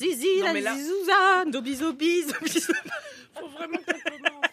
Zizi, 0.00 0.40
Non, 0.40 0.54
la 0.62 0.72
zizouza, 0.74 1.44
dobi 1.46 1.74
zobi, 1.76 2.22
zobi 2.22 2.48
zobi. 2.48 2.78
Faut 3.38 3.48
vraiment 3.48 3.76
qu'on 3.76 3.92
commence. 3.92 4.50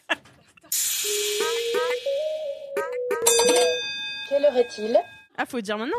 Quelle 4.30 4.44
heure 4.44 4.58
est-il 4.58 5.00
Ah, 5.38 5.46
faut 5.48 5.62
dire 5.62 5.78
maintenant. 5.78 5.96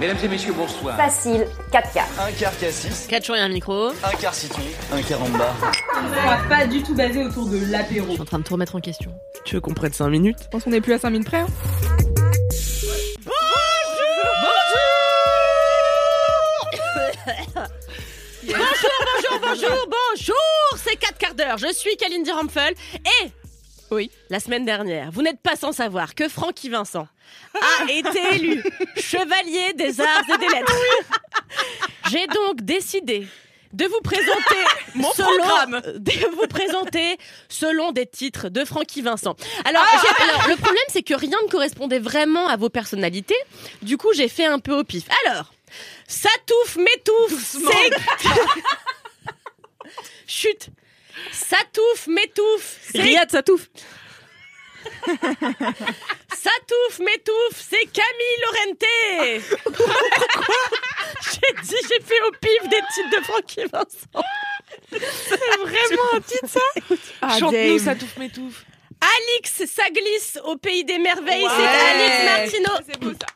Mesdames 0.00 0.16
et 0.24 0.28
messieurs, 0.28 0.54
bonsoir. 0.54 0.96
Facile, 0.96 1.46
4 1.70 1.92
quarts. 1.92 2.08
Un 2.26 2.32
quart 2.32 2.58
cassis, 2.58 3.06
4 3.08 3.26
jours 3.26 3.36
et 3.36 3.40
un 3.40 3.48
micro. 3.50 3.88
un 3.88 4.16
quart 4.18 4.32
citron, 4.34 4.62
un 4.90 5.02
quart 5.02 5.22
en 5.22 5.28
bas. 5.28 5.54
On 5.94 6.26
va 6.26 6.38
pas 6.48 6.66
du 6.66 6.82
tout 6.82 6.94
basé 6.94 7.22
autour 7.22 7.46
de 7.46 7.58
l'apéro. 7.70 8.06
Je 8.08 8.12
suis 8.12 8.22
en 8.22 8.24
train 8.24 8.38
de 8.38 8.44
tout 8.44 8.54
remettre 8.54 8.74
en 8.74 8.80
question. 8.80 9.12
Tu 9.44 9.54
veux 9.56 9.60
qu'on 9.60 9.74
prenne 9.74 9.92
5 9.92 10.08
minutes 10.08 10.38
Je 10.44 10.48
pense 10.48 10.64
qu'on 10.64 10.72
est 10.72 10.80
plus 10.80 10.94
à 10.94 10.98
5 10.98 11.10
minutes 11.10 11.26
près. 11.28 11.40
hein. 11.40 11.46
C'est 20.92 20.98
4 20.98 21.16
quarts 21.18 21.34
d'heure, 21.34 21.56
je 21.56 21.72
suis 21.72 21.96
Kalindi 21.96 22.30
Rampfel 22.30 22.74
et... 23.22 23.28
Oui. 23.90 24.10
La 24.28 24.40
semaine 24.40 24.66
dernière, 24.66 25.10
vous 25.10 25.22
n'êtes 25.22 25.40
pas 25.40 25.56
sans 25.56 25.72
savoir 25.72 26.14
que 26.14 26.28
Francky 26.28 26.68
Vincent 26.68 27.08
a 27.54 27.90
été 27.90 28.34
élu 28.34 28.62
chevalier 28.96 29.72
des 29.74 30.00
arts 30.02 30.24
et 30.34 30.38
des 30.38 30.48
lettres. 30.48 30.76
J'ai 32.10 32.26
donc 32.26 32.60
décidé 32.60 33.26
de 33.72 33.86
vous 33.86 34.00
présenter 34.02 34.56
Mon 34.94 35.10
selon, 35.12 35.28
programme. 35.38 35.80
de 35.96 36.36
vous 36.36 36.46
présenter 36.46 37.16
selon 37.48 37.92
des 37.92 38.04
titres 38.06 38.50
de 38.50 38.62
Francky 38.66 39.00
Vincent. 39.00 39.34
Alors, 39.64 39.84
j'ai- 40.02 40.24
alors, 40.24 40.46
le 40.48 40.56
problème 40.56 40.84
c'est 40.88 41.02
que 41.02 41.14
rien 41.14 41.38
ne 41.46 41.50
correspondait 41.50 42.00
vraiment 42.00 42.48
à 42.48 42.56
vos 42.58 42.68
personnalités. 42.68 43.38
Du 43.80 43.96
coup, 43.96 44.12
j'ai 44.14 44.28
fait 44.28 44.44
un 44.46 44.58
peu 44.58 44.78
au 44.78 44.84
pif. 44.84 45.04
Alors, 45.26 45.54
Satouf 46.06 46.76
m'étouffe, 46.76 47.42
c'est 47.42 48.26
Chut 50.26 50.68
Satouf 51.32 52.06
m'étouffe, 52.06 52.76
Riyad 52.94 53.30
Satouf. 53.30 53.68
Satouf 56.34 56.98
m'étouffe, 57.00 57.60
c'est 57.70 57.86
Camille 57.86 58.38
Lorente 58.42 58.84
J'ai 61.32 61.62
dit, 61.62 61.76
j'ai 61.88 62.00
fait 62.04 62.20
au 62.26 62.30
pif 62.32 62.68
des 62.68 62.80
titres 62.94 63.10
de 63.18 63.24
Francky 63.24 63.64
Vincent. 63.72 64.24
C'est 64.90 65.58
vraiment 65.58 66.08
un 66.14 66.20
titre 66.20 66.48
ça? 66.48 66.96
Ah, 67.20 67.38
Chante-nous. 67.38 67.78
Satouf 67.78 68.16
Métouf. 68.16 68.64
Alix, 69.00 69.64
ça 69.72 69.88
glisse 69.90 70.38
au 70.44 70.56
pays 70.56 70.84
des 70.84 70.98
merveilles, 70.98 71.44
Ouais. 71.44 71.50
c'est 71.56 71.66
Alix 71.66 72.14
Martino. 72.24 72.70
C'est 72.88 72.98
beau 73.00 73.12
ça. 73.12 73.26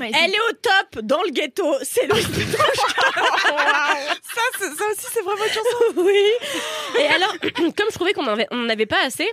Elle 0.00 0.30
est 0.34 0.40
au 0.50 0.52
top 0.54 1.04
dans 1.04 1.22
le 1.22 1.30
ghetto, 1.30 1.74
c'est 1.82 2.06
Louise 2.06 2.26
Ça, 3.06 4.40
c'est- 4.58 4.74
ça 4.76 4.84
aussi, 4.90 5.06
c'est 5.12 5.22
vraiment 5.22 5.44
une 5.44 5.50
chanson. 5.52 5.84
Oui. 5.96 6.22
Et 6.98 7.06
alors, 7.06 7.34
comme 7.76 7.86
je 7.90 7.94
trouvais 7.94 8.12
qu'on 8.12 8.24
n'avait 8.24 8.46
on 8.50 8.56
n'avait 8.58 8.86
pas 8.86 9.02
assez, 9.04 9.28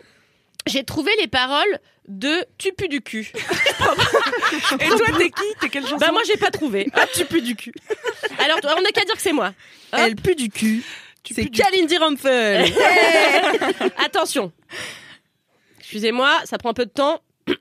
j'ai 0.65 0.83
trouvé 0.83 1.11
les 1.19 1.27
paroles 1.27 1.79
de 2.07 2.45
Tu 2.57 2.71
pues 2.73 2.87
du 2.89 3.01
cul. 3.01 3.31
Et 4.79 4.87
toi, 4.89 5.07
t'es 5.17 5.29
qui? 5.29 5.43
T'es 5.61 5.69
quelle 5.69 5.83
chanson? 5.83 5.97
Bah 5.97 6.11
moi 6.11 6.21
j'ai 6.25 6.37
pas 6.37 6.51
trouvé. 6.51 6.87
Ah, 6.93 7.05
tu 7.13 7.25
pues 7.25 7.41
du 7.41 7.55
cul. 7.55 7.73
Alors 8.39 8.59
on 8.77 8.81
n'a 8.81 8.89
qu'à 8.91 9.03
dire 9.05 9.15
que 9.15 9.21
c'est 9.21 9.33
moi. 9.33 9.53
Hop. 9.93 9.99
Elle 9.99 10.15
pue 10.15 10.35
du 10.35 10.49
cul. 10.49 10.83
Tu 11.23 11.33
C'est 11.33 11.41
pues 11.43 11.51
du 11.51 11.61
Kalindi 11.61 11.97
Rumpel. 11.97 12.71
Attention. 13.97 14.51
Excusez-moi, 15.79 16.31
ça 16.45 16.57
prend 16.57 16.69
un 16.69 16.73
peu 16.73 16.85
de 16.85 16.91
temps. 16.91 17.21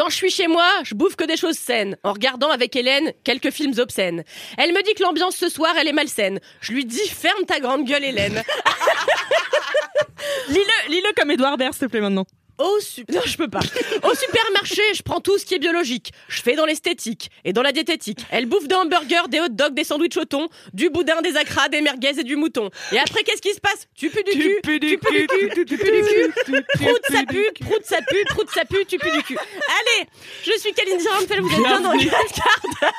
Quand 0.00 0.08
je 0.08 0.16
suis 0.16 0.30
chez 0.30 0.46
moi, 0.46 0.66
je 0.82 0.94
bouffe 0.94 1.14
que 1.14 1.24
des 1.24 1.36
choses 1.36 1.58
saines, 1.58 1.98
en 2.04 2.14
regardant 2.14 2.48
avec 2.48 2.74
Hélène 2.74 3.12
quelques 3.22 3.50
films 3.50 3.74
obscènes. 3.76 4.24
Elle 4.56 4.72
me 4.72 4.82
dit 4.82 4.94
que 4.94 5.02
l'ambiance 5.02 5.36
ce 5.36 5.50
soir, 5.50 5.74
elle 5.78 5.88
est 5.88 5.92
malsaine. 5.92 6.40
Je 6.62 6.72
lui 6.72 6.86
dis, 6.86 7.06
ferme 7.06 7.44
ta 7.46 7.60
grande 7.60 7.84
gueule, 7.84 8.04
Hélène. 8.04 8.42
Lis-le 10.48 11.20
comme 11.20 11.30
Edouard 11.30 11.58
Baird, 11.58 11.74
s'il 11.74 11.86
te 11.86 11.90
plaît, 11.90 12.00
maintenant. 12.00 12.24
Au 12.60 12.78
su- 12.80 13.04
non, 13.10 13.20
je 13.24 13.36
peux 13.36 13.48
pas. 13.48 13.60
Au 14.02 14.14
supermarché, 14.14 14.82
je 14.94 15.02
prends 15.02 15.20
tout 15.20 15.38
ce 15.38 15.44
qui 15.46 15.54
est 15.54 15.58
biologique. 15.58 16.12
Je 16.28 16.42
fais 16.42 16.54
dans 16.54 16.66
l'esthétique 16.66 17.30
et 17.44 17.52
dans 17.52 17.62
la 17.62 17.72
diététique. 17.72 18.20
Elle 18.30 18.46
bouffe 18.46 18.68
des 18.68 18.74
hamburgers, 18.74 19.28
des 19.28 19.40
hot 19.40 19.48
dogs, 19.48 19.74
des 19.74 19.84
sandwichs 19.84 20.16
au 20.18 20.24
thon, 20.26 20.48
du 20.74 20.90
boudin, 20.90 21.22
des 21.22 21.36
acras, 21.36 21.68
des 21.68 21.80
merguez 21.80 22.18
et 22.20 22.24
du 22.24 22.36
mouton. 22.36 22.70
Et 22.92 22.98
après, 22.98 23.22
qu'est-ce 23.22 23.42
qui 23.42 23.54
se 23.54 23.60
passe? 23.60 23.88
Tu 23.96 24.10
pues 24.10 24.22
du 24.24 24.32
cul. 24.32 24.38
tu 24.40 24.60
pues 24.62 24.78
du 24.80 24.98
cul. 24.98 25.50
Tu 25.64 25.64
pues 25.64 25.64
du 25.66 25.78
cul. 25.78 26.32
Prout, 26.74 27.00
pues 27.08 27.24
pue, 27.26 27.46
prout, 27.60 27.82
ça 27.84 27.98
pue, 28.02 28.24
prout, 28.28 28.48
ça 28.54 28.64
pue, 28.64 28.84
tu 28.86 28.98
pues 28.98 29.10
du 29.12 29.22
cul. 29.22 29.36
Allez, 29.38 30.08
je 30.44 30.58
suis 30.58 30.72
Kalindi 30.72 31.08
Rampel, 31.08 31.40
vous 31.40 31.50
êtes 31.52 31.58
bien 31.62 31.80
dans 31.80 31.92
le 31.92 31.98
4 32.04 32.10
quarts 32.34 32.60
d'heure. 32.82 32.92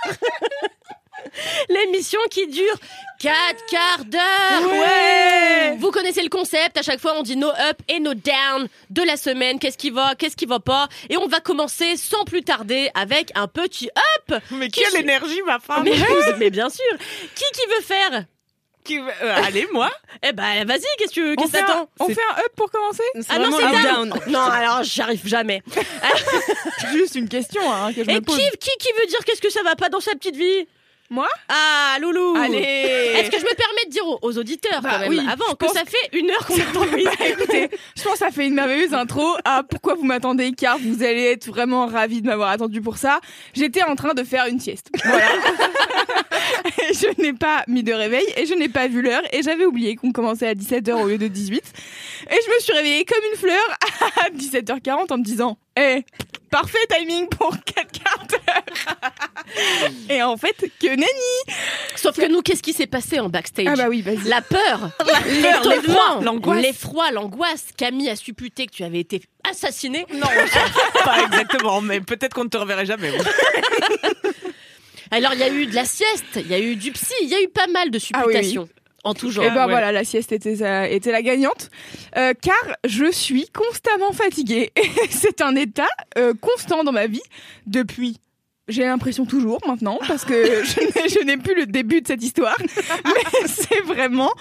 L'émission 1.70 2.20
qui 2.30 2.48
dure 2.48 2.76
4 3.20 3.34
quarts 3.70 4.06
d'heure. 4.06 4.72
Ouais. 4.72 5.76
Vous 5.80 5.92
connaissez 5.92 6.22
le 6.24 6.30
concept, 6.30 6.78
à 6.78 6.82
chaque 6.82 7.00
fois 7.00 7.14
on 7.18 7.22
dit 7.24 7.36
no 7.36 7.50
up 7.50 7.78
et 7.88 8.00
no 8.00 8.14
down 8.14 8.68
de 8.90 9.04
la 9.04 9.16
semaine, 9.18 9.60
qu'est-ce 9.60 9.78
qui 9.78 9.90
va, 9.92 10.16
qu'est-ce 10.16 10.36
qui 10.36 10.46
va 10.46 10.60
pas? 10.60 10.88
Et 11.10 11.18
on 11.18 11.28
va 11.28 11.40
commencer 11.40 11.98
sans 11.98 12.24
plus 12.26 12.44
tarder 12.44 12.90
avec 12.96 13.32
un 13.36 13.48
petit 13.48 13.90
up. 14.30 14.42
Mais 14.52 14.70
Qui 14.70 14.82
quelle 14.82 15.02
énergie, 15.02 15.42
ma 15.46 15.60
femme 15.60 15.84
Mais, 16.40 16.50
bien 16.50 16.70
sûr. 16.70 16.98
Qui 17.36 17.44
qui 17.54 17.68
veut 17.70 17.84
faire? 17.84 18.26
Qui 18.84 18.98
veut- 18.98 19.12
euh, 19.22 19.44
Allez, 19.46 19.68
moi 19.72 19.92
Eh 20.24 20.32
ben 20.34 20.66
vas-y, 20.66 20.82
qu'est-ce 20.98 21.10
que 21.10 21.14
tu 21.14 21.34
On 21.34 21.36
qu'est-ce 21.36 21.52
que 21.52 21.58
fait, 21.60 21.64
un, 21.64 21.68
t'attends? 21.68 21.90
on 22.00 22.08
fait 22.08 22.22
un 22.36 22.40
up 22.40 22.52
pour 22.56 22.72
commencer? 22.72 23.04
Ah 23.30 23.38
non, 23.38 23.52
c'est 23.56 23.84
down. 23.84 24.12
un 24.26 24.32
Non, 24.32 24.40
alors 24.40 24.84
j'arrive 24.84 25.28
jamais. 25.28 25.62
Juste 26.92 27.14
une 27.16 27.30
question 27.30 27.62
hein, 27.72 27.94
que 27.94 28.04
je 28.04 28.10
Et 28.10 28.16
me 28.16 28.22
pose. 28.22 28.36
qui, 28.36 28.44
qui 28.58 28.72
qui 28.80 28.90
veut 29.00 29.06
dire 29.06 29.20
qu'est-ce 29.24 29.42
que 29.42 29.52
ça 29.52 29.62
va 29.62 29.76
pas 29.76 29.90
dans 29.90 30.00
sa 30.00 30.14
petite 30.14 30.36
vie? 30.36 30.68
Moi 31.12 31.28
Ah, 31.50 31.98
Loulou 32.02 32.36
Allez 32.38 32.58
Est-ce 32.58 33.30
que 33.30 33.38
je 33.38 33.44
me 33.44 33.54
permets 33.54 33.86
de 33.86 33.90
dire 33.92 34.08
aux, 34.08 34.20
aux 34.22 34.38
auditeurs 34.38 34.82
Bah 34.82 34.92
quand 34.94 35.00
même 35.02 35.10
oui, 35.10 35.20
avant 35.30 35.54
que 35.56 35.68
ça 35.68 35.84
fait 35.86 36.18
une 36.18 36.32
heure 36.32 36.46
qu'on 36.48 36.56
attend 36.56 36.86
Bah, 36.90 37.26
écoutez, 37.28 37.70
je 37.98 38.02
pense 38.04 38.14
que 38.14 38.20
ça 38.20 38.32
fait 38.32 38.48
une 38.48 38.54
merveilleuse 38.54 38.94
intro 38.94 39.28
à 39.44 39.62
pourquoi 39.64 39.96
vous 39.96 40.06
m'attendez 40.06 40.54
car 40.54 40.78
vous 40.80 41.04
allez 41.04 41.26
être 41.26 41.48
vraiment 41.48 41.86
ravis 41.86 42.22
de 42.22 42.28
m'avoir 42.28 42.50
attendu 42.50 42.80
pour 42.82 42.96
ça. 42.98 43.20
J'étais 43.54 43.84
en 43.84 43.96
train 43.96 44.14
de 44.14 44.24
faire 44.24 44.46
une 44.48 44.62
sieste. 44.62 44.88
Voilà. 45.04 45.26
Je 46.94 47.22
n'ai 47.22 47.34
pas 47.34 47.64
mis 47.68 47.84
de 47.84 47.92
réveil 47.94 48.26
et 48.38 48.46
je 48.46 48.54
n'ai 48.54 48.70
pas 48.70 48.88
vu 48.88 49.02
l'heure 49.02 49.22
et 49.34 49.42
j'avais 49.44 49.66
oublié 49.66 49.96
qu'on 49.96 50.12
commençait 50.12 50.48
à 50.48 50.54
17h 50.54 50.94
au 50.94 51.08
lieu 51.08 51.18
de 51.18 51.28
18. 51.28 51.62
Et 52.30 52.36
je 52.46 52.54
me 52.56 52.60
suis 52.60 52.74
réveillée 52.74 53.06
comme 53.06 53.24
une 53.32 53.38
fleur 53.38 53.78
à 54.24 54.30
17h40 54.30 55.12
en 55.14 55.18
me 55.18 55.24
disant 55.24 55.58
"Eh, 55.78 56.04
parfait 56.52 56.86
timing 56.90 57.28
pour 57.30 57.56
4 57.64 57.92
quarts 57.92 58.28
d'heure." 58.28 58.98
Et 60.10 60.22
en 60.22 60.38
fait, 60.38 60.56
que 60.80 60.88
nenni. 60.88 61.58
Sauf 61.96 62.16
que 62.16 62.28
nous, 62.28 62.42
qu'est-ce 62.42 62.62
qui 62.64 62.74
s'est 62.74 62.88
passé 62.88 63.20
en 63.20 63.30
backstage 63.30 63.68
Ah 63.70 63.76
bah 63.76 63.88
oui, 63.90 64.02
vas-y. 64.02 64.28
La 64.28 64.42
peur, 64.42 64.92
l'effroi, 65.26 66.20
l'angoisse. 66.22 66.62
l'effroi, 66.62 67.12
l'angoisse. 67.12 67.68
Camille 67.76 68.10
a 68.10 68.16
supputé 68.16 68.66
que 68.68 68.72
tu 68.72 68.84
avais 68.84 69.00
été 69.00 69.22
assassiné. 69.50 70.06
Non, 70.14 70.28
pas 71.04 71.24
exactement, 71.26 71.82
mais 71.82 72.02
peut-être 72.02 72.34
qu'on 72.34 72.44
ne 72.46 72.50
te 72.50 72.58
reverrait 72.58 72.86
jamais. 72.86 73.12
Alors 75.12 75.34
il 75.34 75.40
y 75.40 75.44
a 75.44 75.50
eu 75.50 75.66
de 75.66 75.76
la 75.76 75.84
sieste, 75.84 76.38
il 76.38 76.48
y 76.48 76.54
a 76.54 76.60
eu 76.60 76.76
du 76.78 76.92
psy, 76.94 77.14
il 77.22 77.28
y 77.28 77.36
a 77.36 77.42
eu 77.42 77.50
pas 77.50 77.68
mal 77.68 77.92
de 77.92 78.00
Ah 78.14 78.24
oui, 78.26 78.34
oui. 78.38 78.60
En 79.04 79.14
tout 79.16 79.32
genre. 79.32 79.44
Et 79.46 79.50
ben 79.50 79.66
ouais. 79.66 79.72
voilà, 79.72 79.92
la 79.92 80.04
sieste 80.04 80.32
était, 80.32 80.62
euh, 80.62 80.84
était 80.84 81.12
la 81.12 81.22
gagnante. 81.24 81.70
Euh, 82.18 82.34
car 82.40 82.76
je 82.86 83.12
suis 83.12 83.48
constamment 83.50 84.12
fatiguée. 84.12 84.72
C'est 85.10 85.42
un 85.42 85.56
état 85.56 85.88
euh, 86.18 86.34
constant 86.40 86.84
dans 86.84 86.92
ma 86.92 87.08
vie 87.08 87.24
depuis. 87.66 88.18
J'ai 88.68 88.84
l'impression 88.84 89.26
toujours 89.26 89.60
maintenant, 89.68 89.98
parce 90.08 90.24
que 90.24 90.34
je 90.64 90.80
n'ai- 90.80 91.10
je 91.10 91.20
n'ai 91.26 91.38
plus 91.38 91.56
le 91.56 91.66
début 91.66 92.02
de 92.02 92.08
cette 92.08 92.24
histoire. 92.24 92.56
Mais 93.06 93.48
c'est 93.48 93.82
vraiment 93.82 94.32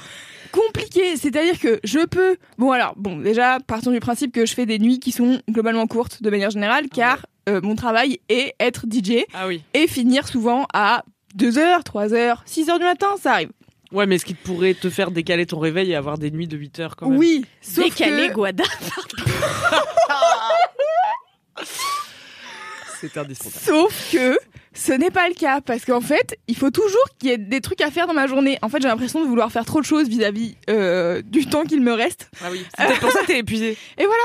compliqué. 0.53 1.17
C'est-à-dire 1.17 1.59
que 1.59 1.81
je 1.85 2.05
peux. 2.05 2.37
Bon, 2.59 2.71
alors, 2.73 2.93
bon, 2.97 3.17
déjà, 3.17 3.59
partons 3.67 3.91
du 3.91 4.01
principe 4.01 4.33
que 4.33 4.45
je 4.47 4.55
fais 4.55 4.67
des 4.67 4.79
nuits 4.79 5.01
qui 5.01 5.11
sont 5.13 5.41
globalement 5.51 5.87
courtes 5.87 6.23
de 6.23 6.31
manière 6.31 6.51
générale, 6.51 6.89
car 6.93 7.25
euh, 7.49 7.61
mon 7.63 7.77
travail 7.77 8.21
est 8.29 8.55
être 8.61 8.85
DJ 8.91 9.25
Ah 9.33 9.47
oui. 9.49 9.63
et 9.75 9.87
finir 9.87 10.29
souvent 10.29 10.67
à 10.75 11.03
2h, 11.39 11.83
3h, 11.85 12.39
6h 12.47 12.79
du 12.79 12.85
matin, 12.85 13.15
ça 13.23 13.33
arrive. 13.35 13.51
Ouais, 13.93 14.07
mais 14.07 14.19
ce 14.19 14.25
qui 14.25 14.35
pourrait 14.35 14.75
te 14.75 14.89
faire 14.89 15.11
décaler 15.11 15.47
ton 15.47 15.59
réveil 15.59 15.91
et 15.91 15.97
avoir 15.97 16.17
des 16.19 16.31
nuits 16.31 16.47
de 16.47 16.57
8 16.57 16.79
heures 16.81 16.97
quand 16.97 17.09
même? 17.09 17.19
Oui, 17.19 17.45
sauf 17.61 17.85
Décalé 17.85 18.29
que... 18.29 18.35
Guada. 18.35 18.65
C'est 23.01 23.17
indispensable. 23.17 23.65
Sauf 23.65 24.13
que 24.13 24.39
ce 24.75 24.93
n'est 24.93 25.11
pas 25.11 25.27
le 25.29 25.35
cas 25.35 25.61
parce 25.63 25.85
qu'en 25.87 26.03
fait, 26.03 26.39
il 26.49 26.57
faut 26.57 26.71
toujours 26.71 27.05
qu'il 27.19 27.31
y 27.31 27.33
ait 27.33 27.39
des 27.39 27.61
trucs 27.63 27.81
à 27.81 27.91
faire 27.91 28.07
dans 28.07 28.13
ma 28.13 28.27
journée. 28.27 28.59
En 28.63 28.69
fait, 28.69 28.81
j'ai 28.83 28.89
l'impression 28.89 29.23
de 29.23 29.27
vouloir 29.27 29.51
faire 29.51 29.65
trop 29.65 29.81
de 29.81 29.87
choses 29.87 30.07
vis-à-vis 30.09 30.57
euh, 30.69 31.23
du 31.23 31.47
temps 31.47 31.65
qu'il 31.65 31.81
me 31.81 31.93
reste. 31.93 32.31
Ah 32.43 32.49
oui. 32.53 32.65
C'est 32.79 32.87
peut-être 32.87 33.01
pour 33.01 33.11
ça 33.11 33.21
que 33.23 33.27
t'es 33.27 33.39
épuisé. 33.39 33.77
Et 33.97 34.05
voilà. 34.05 34.23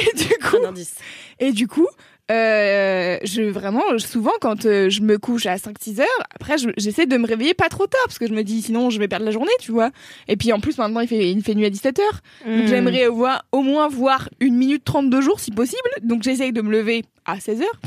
Et 0.00 0.16
du 0.16 0.34
coup, 0.38 0.56
Un 0.64 0.68
indice. 0.70 0.94
et 1.38 1.52
du 1.52 1.68
coup, 1.68 1.86
euh, 2.30 3.18
je 3.22 3.42
vraiment 3.42 3.82
souvent 3.98 4.32
quand 4.40 4.66
euh, 4.66 4.90
je 4.90 5.00
me 5.02 5.16
couche 5.18 5.46
à 5.46 5.56
5-6 5.56 6.00
heures, 6.00 6.06
après 6.34 6.58
je- 6.58 6.70
j'essaie 6.76 7.06
de 7.06 7.16
me 7.16 7.26
réveiller 7.26 7.54
pas 7.54 7.68
trop 7.68 7.86
tard 7.86 8.00
parce 8.06 8.18
que 8.18 8.26
je 8.26 8.32
me 8.32 8.42
dis 8.42 8.62
sinon 8.62 8.90
je 8.90 8.98
vais 8.98 9.06
perdre 9.08 9.24
la 9.24 9.30
journée, 9.30 9.52
tu 9.60 9.70
vois. 9.72 9.90
Et 10.28 10.36
puis 10.36 10.52
en 10.52 10.58
plus 10.60 10.76
maintenant 10.78 11.00
il 11.00 11.08
fait 11.08 11.30
il 11.30 11.42
fait 11.42 11.54
nuit 11.54 11.66
à 11.66 11.70
17 11.70 11.98
heures. 12.00 12.20
Hmm. 12.44 12.58
Donc 12.58 12.66
j'aimerais 12.68 13.06
voir, 13.08 13.44
au 13.52 13.62
moins 13.62 13.88
voir 13.88 14.28
une 14.40 14.56
minute 14.56 14.82
30 14.84 15.08
de 15.08 15.20
jour 15.20 15.38
si 15.38 15.50
possible. 15.52 15.88
Donc 16.02 16.22
j'essaye 16.24 16.52
de 16.52 16.62
me 16.62 16.70
lever 16.70 17.04
à 17.26 17.38
16 17.38 17.62
heures. 17.62 17.80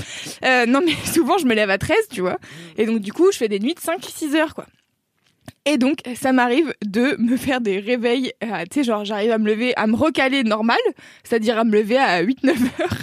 Euh, 0.45 0.65
non 0.65 0.81
mais 0.85 0.93
souvent 1.13 1.37
je 1.37 1.45
me 1.45 1.53
lève 1.53 1.69
à 1.69 1.77
13, 1.77 1.97
tu 2.11 2.21
vois. 2.21 2.37
Et 2.77 2.85
donc 2.85 2.99
du 2.99 3.11
coup 3.11 3.31
je 3.31 3.37
fais 3.37 3.49
des 3.49 3.59
nuits 3.59 3.75
de 3.75 3.79
5-6 3.81 4.35
heures 4.35 4.55
quoi. 4.55 4.65
Et 5.65 5.77
donc 5.77 5.97
ça 6.15 6.31
m'arrive 6.31 6.73
de 6.85 7.15
me 7.19 7.35
faire 7.35 7.59
des 7.59 7.79
réveils, 7.79 8.31
euh, 8.43 8.47
tu 8.71 8.79
sais 8.79 8.83
genre 8.85 9.03
j'arrive 9.03 9.31
à 9.31 9.37
me 9.37 9.47
lever, 9.47 9.73
à 9.75 9.85
me 9.87 9.95
recaler 9.95 10.43
normal, 10.43 10.77
c'est-à-dire 11.23 11.59
à 11.59 11.63
me 11.65 11.73
lever 11.73 11.97
à 11.97 12.23
8-9 12.23 12.49
heures. 12.81 12.97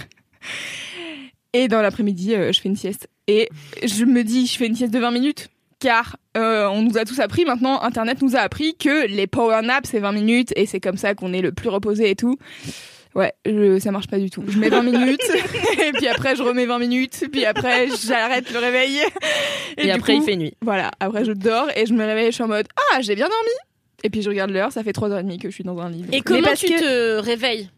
Et 1.56 1.68
dans 1.68 1.80
l'après-midi 1.80 2.34
euh, 2.34 2.52
je 2.52 2.60
fais 2.60 2.68
une 2.68 2.76
sieste. 2.76 3.08
Et 3.28 3.48
je 3.82 4.04
me 4.04 4.22
dis 4.22 4.46
je 4.46 4.58
fais 4.58 4.66
une 4.66 4.74
sieste 4.74 4.92
de 4.92 4.98
20 4.98 5.10
minutes 5.10 5.48
car 5.78 6.16
euh, 6.36 6.66
on 6.68 6.82
nous 6.82 6.98
a 6.98 7.04
tous 7.04 7.18
appris 7.20 7.44
maintenant, 7.44 7.80
Internet 7.82 8.20
nous 8.20 8.36
a 8.36 8.40
appris 8.40 8.76
que 8.76 9.06
les 9.06 9.26
power 9.26 9.60
naps 9.62 9.90
c'est 9.90 10.00
20 10.00 10.12
minutes 10.12 10.52
et 10.56 10.66
c'est 10.66 10.80
comme 10.80 10.98
ça 10.98 11.14
qu'on 11.14 11.32
est 11.32 11.40
le 11.40 11.52
plus 11.52 11.70
reposé 11.70 12.10
et 12.10 12.14
tout. 12.14 12.36
Ouais, 13.14 13.32
je, 13.46 13.78
ça 13.78 13.90
marche 13.92 14.08
pas 14.08 14.18
du 14.18 14.28
tout. 14.28 14.44
Je 14.46 14.58
mets 14.58 14.68
20 14.68 14.82
minutes 14.82 15.30
et 15.82 15.92
puis 15.92 16.06
après 16.08 16.36
je 16.36 16.42
remets 16.42 16.66
20 16.66 16.78
minutes, 16.78 17.24
puis 17.32 17.46
après 17.46 17.88
j'arrête 18.06 18.52
le 18.52 18.58
réveil. 18.58 18.98
Et, 19.78 19.90
après, 19.90 20.16
coup, 20.16 20.22
il 20.22 20.24
fait 20.26 20.36
nuit. 20.36 20.52
Voilà, 20.60 20.90
après 21.00 21.24
je 21.24 21.32
dors 21.32 21.68
et 21.74 21.86
je 21.86 21.94
me 21.94 22.04
réveille, 22.04 22.26
je 22.26 22.32
suis 22.32 22.44
en 22.44 22.48
mode 22.48 22.66
ah 22.92 23.00
j'ai 23.00 23.14
bien 23.14 23.28
dormi. 23.28 23.56
Et 24.04 24.10
puis 24.10 24.20
je 24.20 24.28
regarde 24.28 24.50
l'heure, 24.50 24.72
ça 24.72 24.82
fait 24.84 24.92
3h30 24.92 25.38
que 25.38 25.48
je 25.48 25.54
suis 25.54 25.64
dans 25.64 25.78
un 25.78 25.88
lit. 25.88 26.04
Et 26.12 26.20
comment 26.20 26.52
tu 26.54 26.66
que- 26.66 26.80
te 26.80 27.24
réveilles? 27.24 27.70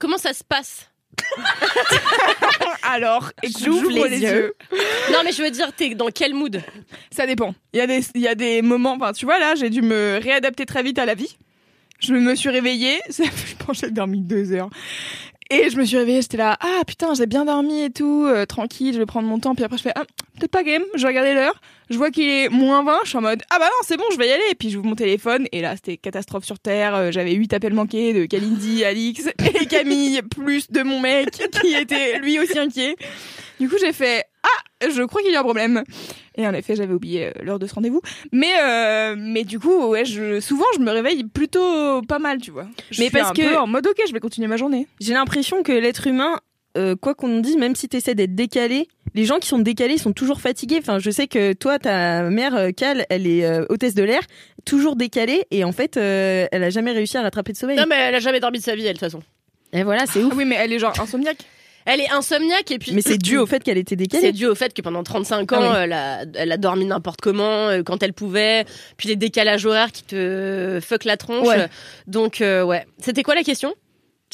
Comment 0.00 0.18
ça 0.18 0.32
se 0.32 0.42
passe? 0.42 0.91
alors 2.82 3.32
J'ouvre 3.42 3.90
les 3.90 4.08
les, 4.08 4.20
yeux. 4.20 4.34
yeux. 4.34 4.54
Non, 5.12 5.18
mais 5.24 5.32
je 5.32 5.42
veux 5.42 5.50
dire, 5.50 5.72
t'es 5.74 5.94
dans 5.94 6.08
quel 6.08 6.34
mood? 6.34 6.62
Ça 7.10 7.26
dépend. 7.26 7.54
Il 7.72 7.78
y 7.78 7.80
a 7.80 7.86
des, 7.86 8.00
il 8.14 8.20
y 8.20 8.28
a 8.28 8.34
des 8.34 8.62
moments, 8.62 8.94
enfin, 8.94 9.12
tu 9.12 9.24
vois, 9.24 9.38
là, 9.38 9.54
j'ai 9.54 9.70
dû 9.70 9.82
me 9.82 10.18
réadapter 10.22 10.66
très 10.66 10.82
vite 10.82 10.98
à 10.98 11.06
la 11.06 11.14
vie. 11.14 11.36
Je 12.00 12.14
me 12.14 12.34
suis 12.34 12.50
réveillée, 12.50 12.98
je 13.08 13.54
pense 13.64 13.80
que 13.80 13.86
j'ai 13.86 13.92
dormi 13.92 14.20
deux 14.20 14.52
heures. 14.52 14.70
Et 15.54 15.68
je 15.68 15.76
me 15.76 15.84
suis 15.84 15.98
réveillée, 15.98 16.22
j'étais 16.22 16.38
là, 16.38 16.56
ah 16.60 16.80
putain, 16.86 17.12
j'ai 17.12 17.26
bien 17.26 17.44
dormi 17.44 17.82
et 17.82 17.90
tout, 17.90 18.24
euh, 18.26 18.46
tranquille, 18.46 18.94
je 18.94 18.98
vais 18.98 19.04
prendre 19.04 19.28
mon 19.28 19.38
temps. 19.38 19.54
Puis 19.54 19.62
après, 19.62 19.76
je 19.76 19.82
fais, 19.82 19.92
ah, 19.94 20.04
peut-être 20.38 20.50
pas 20.50 20.62
game, 20.62 20.82
je 20.94 21.02
vais 21.02 21.08
regarder 21.08 21.34
l'heure. 21.34 21.60
Je 21.90 21.98
vois 21.98 22.10
qu'il 22.10 22.26
est 22.26 22.48
moins 22.48 22.82
20, 22.82 23.00
je 23.04 23.10
suis 23.10 23.18
en 23.18 23.20
mode, 23.20 23.42
ah 23.50 23.58
bah 23.58 23.66
non, 23.66 23.84
c'est 23.86 23.98
bon, 23.98 24.04
je 24.12 24.16
vais 24.16 24.28
y 24.28 24.32
aller. 24.32 24.42
Et 24.50 24.54
puis 24.54 24.70
j'ouvre 24.70 24.86
mon 24.86 24.94
téléphone, 24.94 25.46
et 25.52 25.60
là, 25.60 25.76
c'était 25.76 25.98
catastrophe 25.98 26.46
sur 26.46 26.58
Terre. 26.58 26.94
Euh, 26.94 27.10
J'avais 27.10 27.32
huit 27.34 27.52
appels 27.52 27.74
manqués 27.74 28.14
de 28.14 28.24
Kalindi, 28.24 28.82
Alix 28.86 29.26
et 29.26 29.66
Camille, 29.66 30.22
plus 30.22 30.70
de 30.70 30.82
mon 30.82 31.00
mec, 31.00 31.28
qui 31.32 31.74
était 31.74 32.18
lui 32.18 32.38
aussi 32.38 32.58
inquiet. 32.58 32.96
Du 33.60 33.68
coup, 33.68 33.76
j'ai 33.78 33.92
fait, 33.92 34.24
ah, 34.44 34.88
je 34.88 35.02
crois 35.02 35.22
qu'il 35.22 35.32
y 35.32 35.36
a 35.36 35.40
un 35.40 35.44
problème. 35.44 35.84
Et 36.36 36.46
en 36.46 36.54
effet, 36.54 36.74
j'avais 36.74 36.94
oublié 36.94 37.26
euh, 37.26 37.30
l'heure 37.42 37.58
de 37.58 37.66
ce 37.66 37.74
rendez-vous. 37.74 38.00
Mais 38.32 38.52
euh, 38.62 39.14
mais 39.18 39.44
du 39.44 39.58
coup, 39.60 39.86
ouais, 39.86 40.04
je 40.04 40.40
souvent 40.40 40.64
je 40.74 40.80
me 40.80 40.90
réveille 40.90 41.24
plutôt 41.24 42.02
pas 42.02 42.18
mal, 42.18 42.38
tu 42.38 42.50
vois. 42.50 42.66
Je 42.90 43.00
Mais 43.00 43.08
suis 43.08 43.18
parce 43.18 43.30
un 43.30 43.34
que- 43.34 43.48
peu 43.48 43.56
en 43.58 43.66
mode 43.66 43.86
OK, 43.86 43.98
je 44.06 44.12
vais 44.12 44.20
continuer 44.20 44.48
ma 44.48 44.56
journée. 44.56 44.86
J'ai 45.00 45.12
l'impression 45.14 45.62
que 45.62 45.72
l'être 45.72 46.06
humain, 46.06 46.40
euh, 46.76 46.96
quoi 46.96 47.14
qu'on 47.14 47.38
dise, 47.40 47.56
même 47.56 47.76
si 47.76 47.88
tu 47.88 47.96
essaies 47.98 48.14
d'être 48.14 48.34
décalé, 48.34 48.88
les 49.14 49.24
gens 49.26 49.38
qui 49.38 49.46
sont 49.48 49.58
décalés 49.58 49.98
sont 49.98 50.12
toujours 50.12 50.40
fatigués. 50.40 50.78
Enfin, 50.80 50.98
je 50.98 51.10
sais 51.10 51.26
que 51.28 51.52
toi, 51.52 51.78
ta 51.78 52.22
mère, 52.30 52.68
Cal, 52.76 53.04
elle 53.10 53.26
est 53.26 53.44
euh, 53.44 53.66
hôtesse 53.68 53.94
de 53.94 54.02
l'air, 54.02 54.22
toujours 54.64 54.96
décalée, 54.96 55.44
et 55.50 55.64
en 55.64 55.72
fait, 55.72 55.96
euh, 55.98 56.46
elle 56.50 56.64
a 56.64 56.70
jamais 56.70 56.92
réussi 56.92 57.18
à 57.18 57.22
rattraper 57.22 57.52
de 57.52 57.58
sommeil. 57.58 57.76
Non, 57.76 57.84
mais 57.88 57.96
elle 57.96 58.14
a 58.14 58.20
jamais 58.20 58.40
dormi 58.40 58.58
de 58.58 58.64
sa 58.64 58.74
vie, 58.74 58.82
elle, 58.86 58.94
de 58.94 58.98
toute 58.98 59.00
façon. 59.10 59.20
Et 59.74 59.82
voilà, 59.82 60.06
c'est 60.06 60.20
Ah 60.22 60.26
ouf. 60.26 60.34
oui, 60.34 60.44
mais 60.46 60.56
elle 60.58 60.72
est 60.72 60.78
genre 60.78 60.98
insomniaque. 60.98 61.44
Elle 61.84 62.00
est 62.00 62.10
insomniaque 62.10 62.70
et 62.70 62.78
puis. 62.78 62.92
Mais 62.92 63.02
c'est 63.02 63.18
dû 63.18 63.36
au 63.38 63.46
fait 63.46 63.62
qu'elle 63.62 63.78
était 63.78 63.90
C'est 63.90 63.96
décalée. 63.96 64.32
dû 64.32 64.46
au 64.46 64.54
fait 64.54 64.72
que 64.74 64.82
pendant 64.82 65.02
35 65.02 65.52
ans, 65.52 65.56
Ah 65.60 65.70
oui. 65.70 65.76
elle, 65.82 65.92
a, 65.92 66.22
elle 66.34 66.52
a 66.52 66.56
dormi 66.56 66.84
n'importe 66.84 67.20
comment, 67.20 67.68
euh, 67.68 67.82
quand 67.82 68.02
elle 68.02 68.12
pouvait. 68.12 68.64
Puis 68.96 69.08
les 69.08 69.16
décalages 69.16 69.66
horaires 69.66 69.92
qui 69.92 70.02
te 70.04 70.78
fuck 70.82 71.04
la 71.04 71.16
tronche. 71.16 71.46
Ouais. 71.46 71.66
Donc, 72.06 72.40
euh, 72.40 72.62
ouais. 72.62 72.86
C'était 72.98 73.22
quoi 73.22 73.34
la 73.34 73.42
question? 73.42 73.74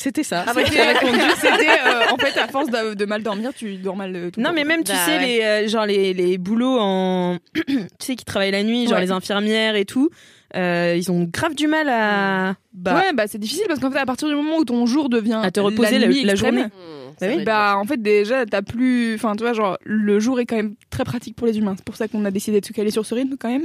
C'était 0.01 0.23
ça. 0.23 0.45
Ah, 0.47 0.53
C'était 0.55 0.93
répondu, 0.93 1.19
c'était 1.41 1.69
euh, 1.69 2.13
en 2.13 2.17
fait 2.17 2.39
à 2.39 2.47
force 2.47 2.71
de, 2.71 2.95
de 2.95 3.05
mal 3.05 3.23
dormir, 3.23 3.51
tu 3.55 3.77
dors 3.77 3.97
mal 3.97 4.15
euh, 4.15 4.31
tout 4.31 4.41
Non, 4.41 4.53
mais 4.55 4.63
même, 4.65 4.85
tu 4.85 4.93
Bah, 4.93 4.99
sais, 5.05 5.17
ouais. 5.19 5.27
les, 5.27 5.41
euh, 5.43 5.69
genre 5.69 5.87
les, 5.87 6.15
les 6.15 6.39
boulots 6.39 6.79
en. 6.81 7.39
tu 7.67 7.79
sais, 7.99 8.15
qui 8.15 8.25
travaillent 8.25 8.53
la 8.53 8.63
nuit, 8.63 8.85
genre 8.85 8.95
Ouais. 8.95 9.01
les 9.03 9.11
infirmières 9.11 9.75
et 9.75 9.85
tout, 9.85 10.09
euh, 10.57 10.95
ils 10.97 11.11
ont 11.11 11.29
grave 11.31 11.55
du 11.55 11.67
mal 11.67 11.89
à. 11.89 12.55
Bah, 12.73 12.95
ouais, 12.95 13.13
bah 13.13 13.25
c'est 13.27 13.39
difficile 13.39 13.65
parce 13.67 13.81
qu'en 13.81 13.91
fait 13.91 13.99
à 13.99 14.07
partir 14.07 14.29
du 14.29 14.37
moment 14.37 14.57
où 14.59 14.65
ton 14.65 14.87
jour 14.87 15.09
devient 15.09 15.41
À 15.43 15.51
te 15.51 15.59
reposer 15.59 15.99
la, 15.99 16.07
la- 16.07 16.07
nuit 16.07 16.23
la 16.23 16.35
extrême, 16.35 16.55
journée. 16.55 16.71
Ça 17.19 17.27
oui, 17.27 17.33
doit 17.33 17.41
être 17.41 17.45
Bah 17.47 17.75
en 17.77 17.85
fait 17.85 18.01
déjà 18.01 18.47
t'as 18.47 18.63
plus, 18.63 19.17
enfin 19.17 19.35
tu 19.35 19.43
vois 19.43 19.53
genre 19.53 19.77
le 19.83 20.21
jour 20.21 20.39
est 20.39 20.47
quand 20.47 20.55
même 20.55 20.77
très 20.91 21.03
pratique 21.03 21.35
pour 21.35 21.49
les 21.49 21.59
humains. 21.59 21.75
C'est 21.77 21.85
pour 21.85 21.97
ça 21.97 22.07
qu'on 22.07 22.25
a 22.25 22.31
décidé 22.31 22.61
de 22.61 22.65
se 22.67 22.73
caler 22.73 22.93
sur 22.93 23.05
ce 23.05 23.17
rythme 23.17 23.35
quand 23.37 23.49
même. 23.49 23.65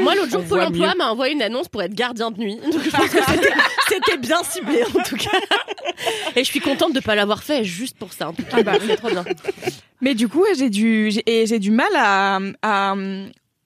Moi, 0.00 0.14
l'autre 0.14 0.30
jour, 0.30 0.44
Pôle 0.44 0.60
emploi 0.60 0.94
m'a 0.96 1.10
envoyé 1.10 1.34
une 1.34 1.42
annonce 1.42 1.66
pour 1.68 1.82
être 1.82 1.94
gardien 1.94 2.30
de 2.30 2.38
nuit. 2.38 2.56
Donc, 2.72 2.80
je 2.84 2.90
pense 2.90 3.08
que 3.08 3.18
c'était- 3.94 4.12
c'était 4.12 4.18
bien 4.18 4.42
ciblé, 4.44 4.82
en 4.84 5.02
tout 5.02 5.16
cas. 5.16 5.38
Et 6.36 6.40
je 6.44 6.48
suis 6.48 6.60
contente 6.60 6.92
de 6.94 7.00
pas 7.00 7.14
l'avoir 7.14 7.42
fait 7.42 7.64
juste 7.64 7.96
pour 7.98 8.12
ça. 8.12 8.28
En 8.28 8.32
tout 8.32 8.42
cas, 8.44 8.62
bah, 8.62 8.74
c'est 8.86 8.96
trop 8.96 9.10
bien. 9.10 9.24
Mais 10.00 10.14
du 10.14 10.28
coup, 10.28 10.44
j'ai 10.56 10.70
du, 10.70 11.10
j'ai, 11.10 11.22
et 11.26 11.46
j'ai 11.46 11.58
du 11.58 11.70
mal 11.70 11.90
à, 11.96 12.38
à 12.62 12.94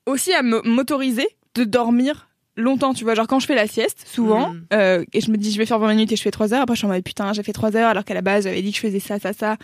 aussi 0.07 0.33
à 0.33 0.43
m'autoriser 0.43 1.27
de 1.55 1.65
dormir 1.65 2.29
longtemps, 2.57 2.93
tu 2.93 3.05
vois. 3.05 3.15
Genre 3.15 3.27
quand 3.29 3.39
je 3.39 3.47
fais 3.47 3.55
la 3.55 3.69
sieste, 3.69 4.05
souvent, 4.13 4.51
Mm. 4.51 4.63
euh, 4.73 5.05
et 5.13 5.21
je 5.21 5.31
me 5.31 5.37
dis 5.37 5.53
je 5.53 5.59
vais 5.59 5.67
faire 5.67 5.79
20 5.79 5.91
minutes 5.95 6.11
et 6.11 6.17
je 6.17 6.23
fais 6.23 6.31
3 6.33 6.53
heures. 6.55 6.63
Après 6.63 6.75
je 6.75 6.79
suis 6.79 6.87
en 6.87 6.91
mode 6.91 7.05
putain, 7.05 7.33
j'ai 7.33 7.45
fait 7.45 7.53
3 7.53 7.77
heures 7.77 7.89
alors 7.89 8.05
qu'à 8.05 8.15
la 8.15 8.21
base 8.21 8.45
j'avais 8.45 8.63
dit 8.63 8.71
que 8.73 8.77
je 8.77 8.81
faisais 8.83 8.99
ça, 8.99 9.21
ça, 9.21 9.33
ça. 9.33 9.57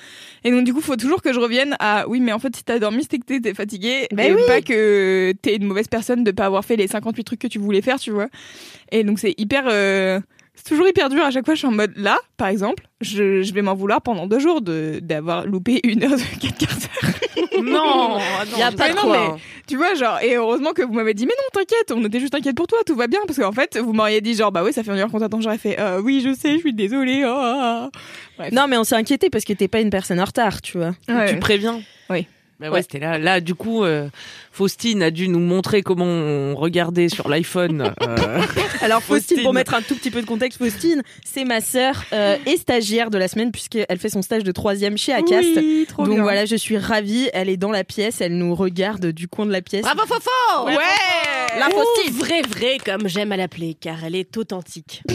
Et 0.44 0.52
donc 0.52 0.62
du 0.64 0.72
coup, 0.72 0.80
faut 0.80 0.94
toujours 0.96 1.20
que 1.20 1.32
je 1.32 1.40
revienne 1.40 1.74
à 1.80 2.08
oui, 2.08 2.20
mais 2.20 2.32
en 2.32 2.38
fait 2.38 2.54
si 2.54 2.62
t'as 2.62 2.78
dormi, 2.78 3.04
c'est 3.10 3.18
que 3.18 3.24
t'étais 3.24 3.52
fatigué 3.52 4.06
Ben 4.12 4.30
et 4.30 4.34
oui. 4.34 4.40
pas 4.46 4.60
que 4.60 5.32
t'es 5.42 5.56
une 5.56 5.64
mauvaise 5.64 5.88
personne 5.88 6.22
de 6.22 6.30
pas 6.30 6.46
avoir 6.46 6.64
fait 6.64 6.76
les 6.76 6.86
58 6.86 7.24
trucs 7.24 7.40
que 7.40 7.48
tu 7.48 7.58
voulais 7.58 7.82
faire, 7.82 7.98
tu 7.98 8.12
vois. 8.12 8.28
Et 8.92 9.02
donc 9.02 9.18
c'est 9.18 9.34
hyper. 9.38 9.64
euh, 9.68 10.20
c'est 10.64 10.70
toujours 10.70 10.88
hyper 10.88 11.10
dur 11.10 11.22
à 11.22 11.30
chaque 11.30 11.44
fois. 11.44 11.54
Je 11.54 11.58
suis 11.58 11.68
en 11.68 11.72
mode 11.72 11.92
là, 11.96 12.18
par 12.38 12.48
exemple, 12.48 12.84
je, 13.02 13.42
je 13.42 13.52
vais 13.52 13.60
m'en 13.60 13.74
vouloir 13.74 14.00
pendant 14.00 14.26
deux 14.26 14.38
jours 14.38 14.62
de 14.62 14.98
d'avoir 15.02 15.46
loupé 15.46 15.80
une 15.84 16.02
heure 16.04 16.16
de 16.16 16.38
4 16.40 16.56
quarts 16.58 16.78
d'heure. 16.78 17.62
Non, 17.62 18.18
non, 18.18 18.18
Y 18.58 18.62
a 18.62 18.72
pas 18.72 18.88
de 18.88 18.96
non, 18.96 19.02
quoi. 19.02 19.34
mais-. 19.34 19.40
Tu 19.66 19.76
vois, 19.76 19.94
genre, 19.94 20.18
et 20.22 20.36
heureusement 20.36 20.72
que 20.72 20.82
vous 20.82 20.94
m'avez 20.94 21.12
dit, 21.12 21.26
mais 21.26 21.34
non, 21.36 21.60
t'inquiète, 21.60 21.92
on 21.94 22.02
était 22.04 22.18
juste 22.20 22.34
inquiète 22.34 22.56
pour 22.56 22.66
toi, 22.66 22.78
tout 22.86 22.96
va 22.96 23.06
bien, 23.06 23.20
parce 23.26 23.38
qu'en 23.38 23.52
fait, 23.52 23.76
vous 23.78 23.92
m'auriez 23.92 24.20
dit, 24.22 24.34
genre, 24.34 24.52
bah 24.52 24.62
ouais, 24.64 24.72
ça 24.72 24.82
fait 24.82 24.90
une 24.92 24.98
heure 24.98 25.10
qu'on 25.10 25.20
t'attend, 25.20 25.40
j'aurais 25.40 25.58
fait, 25.58 25.78
euh, 25.78 26.00
oui, 26.00 26.22
je 26.24 26.34
sais, 26.34 26.54
je 26.54 26.58
suis 26.58 26.72
désolée, 26.72 27.24
oh, 27.26 27.30
oh, 27.34 27.88
oh. 28.38 28.42
Non, 28.52 28.66
mais 28.68 28.76
on 28.78 28.84
s'est 28.84 28.96
inquiété 28.96 29.28
parce 29.30 29.44
que 29.44 29.52
t'es 29.52 29.68
pas 29.68 29.80
une 29.80 29.90
personne 29.90 30.20
en 30.20 30.24
retard, 30.24 30.62
tu 30.62 30.78
vois. 30.78 30.92
Ouais. 31.08 31.32
Tu 31.32 31.38
préviens. 31.38 31.80
Oui. 32.10 32.26
Bah 32.60 32.68
ouais, 32.68 32.74
Ouais. 32.74 32.82
c'était 32.82 33.00
là. 33.00 33.18
Là, 33.18 33.40
du 33.40 33.54
coup, 33.54 33.82
euh, 33.84 34.08
Faustine 34.52 35.02
a 35.02 35.10
dû 35.10 35.28
nous 35.28 35.40
montrer 35.40 35.82
comment 35.82 36.04
on 36.04 36.54
regardait 36.54 37.08
sur 37.08 37.28
l'iPhone. 37.28 37.92
euh, 38.02 38.42
Alors 38.80 39.02
Faustine, 39.02 39.36
Faustine. 39.38 39.42
pour 39.42 39.52
mettre 39.52 39.74
un 39.74 39.82
tout 39.82 39.94
petit 39.96 40.10
peu 40.12 40.20
de 40.22 40.26
contexte, 40.26 40.58
Faustine, 40.58 41.02
c'est 41.24 41.44
ma 41.44 41.60
sœur 41.60 42.04
euh, 42.12 42.36
et 42.46 42.56
stagiaire 42.56 43.10
de 43.10 43.18
la 43.18 43.26
semaine 43.28 43.50
puisqu'elle 43.50 43.98
fait 43.98 44.08
son 44.08 44.22
stage 44.22 44.44
de 44.44 44.52
troisième 44.52 44.96
chez 44.96 45.12
Acast. 45.12 45.48
Oui, 45.56 45.86
trop 45.88 46.04
Donc 46.04 46.14
bien. 46.14 46.22
voilà, 46.22 46.44
je 46.44 46.54
suis 46.56 46.78
ravie. 46.78 47.28
Elle 47.34 47.48
est 47.48 47.56
dans 47.56 47.72
la 47.72 47.82
pièce, 47.84 48.20
elle 48.20 48.36
nous 48.38 48.54
regarde 48.54 49.06
du 49.06 49.26
coin 49.26 49.46
de 49.46 49.52
la 49.52 49.60
pièce. 49.62 49.82
Bravo, 49.82 50.02
Fofo 50.06 50.66
Ouais! 50.66 50.76
La 51.58 51.68
Ou 51.68 51.72
Faustine 51.72 52.14
Vrai, 52.16 52.42
vrai, 52.42 52.78
comme 52.84 53.08
j'aime 53.08 53.32
à 53.32 53.36
l'appeler, 53.36 53.74
car 53.80 54.04
elle 54.04 54.14
est 54.14 54.36
authentique. 54.36 55.02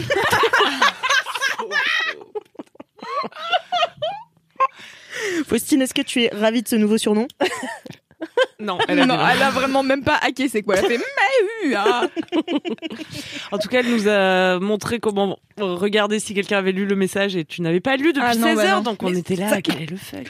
Faustine, 5.46 5.82
est-ce 5.82 5.94
que 5.94 6.02
tu 6.02 6.22
es 6.24 6.28
ravie 6.32 6.62
de 6.62 6.68
ce 6.68 6.76
nouveau 6.76 6.98
surnom 6.98 7.26
Non, 8.60 8.76
elle 8.88 9.00
a 9.00 9.06
non, 9.06 9.14
elle 9.14 9.42
a 9.42 9.50
vraiment 9.50 9.82
même 9.82 10.04
pas 10.04 10.16
hacké, 10.20 10.46
c'est 10.48 10.62
quoi? 10.62 10.76
Elle 10.76 10.84
a 10.84 10.88
fait, 10.88 10.98
mais 11.62 11.68
oui, 11.68 11.74
ah. 11.74 12.06
En 13.52 13.58
tout 13.58 13.68
cas, 13.68 13.80
elle 13.80 13.90
nous 13.90 14.06
a 14.06 14.58
montré 14.60 15.00
comment 15.00 15.38
regarder 15.58 16.20
si 16.20 16.34
quelqu'un 16.34 16.58
avait 16.58 16.72
lu 16.72 16.84
le 16.84 16.94
message 16.96 17.34
et 17.36 17.46
tu 17.46 17.62
n'avais 17.62 17.80
pas 17.80 17.96
lu 17.96 18.12
depuis 18.12 18.22
Ah 18.22 18.34
non, 18.34 18.48
16 18.48 18.56
bah 18.56 18.64
heures, 18.64 18.82
donc 18.82 19.02
on 19.02 19.08
Mais 19.10 19.18
était 19.20 19.36
là. 19.36 19.48
ça- 19.48 19.62
Quel 19.62 19.80
est 19.80 19.90
le 19.90 19.96
fuck 19.96 20.26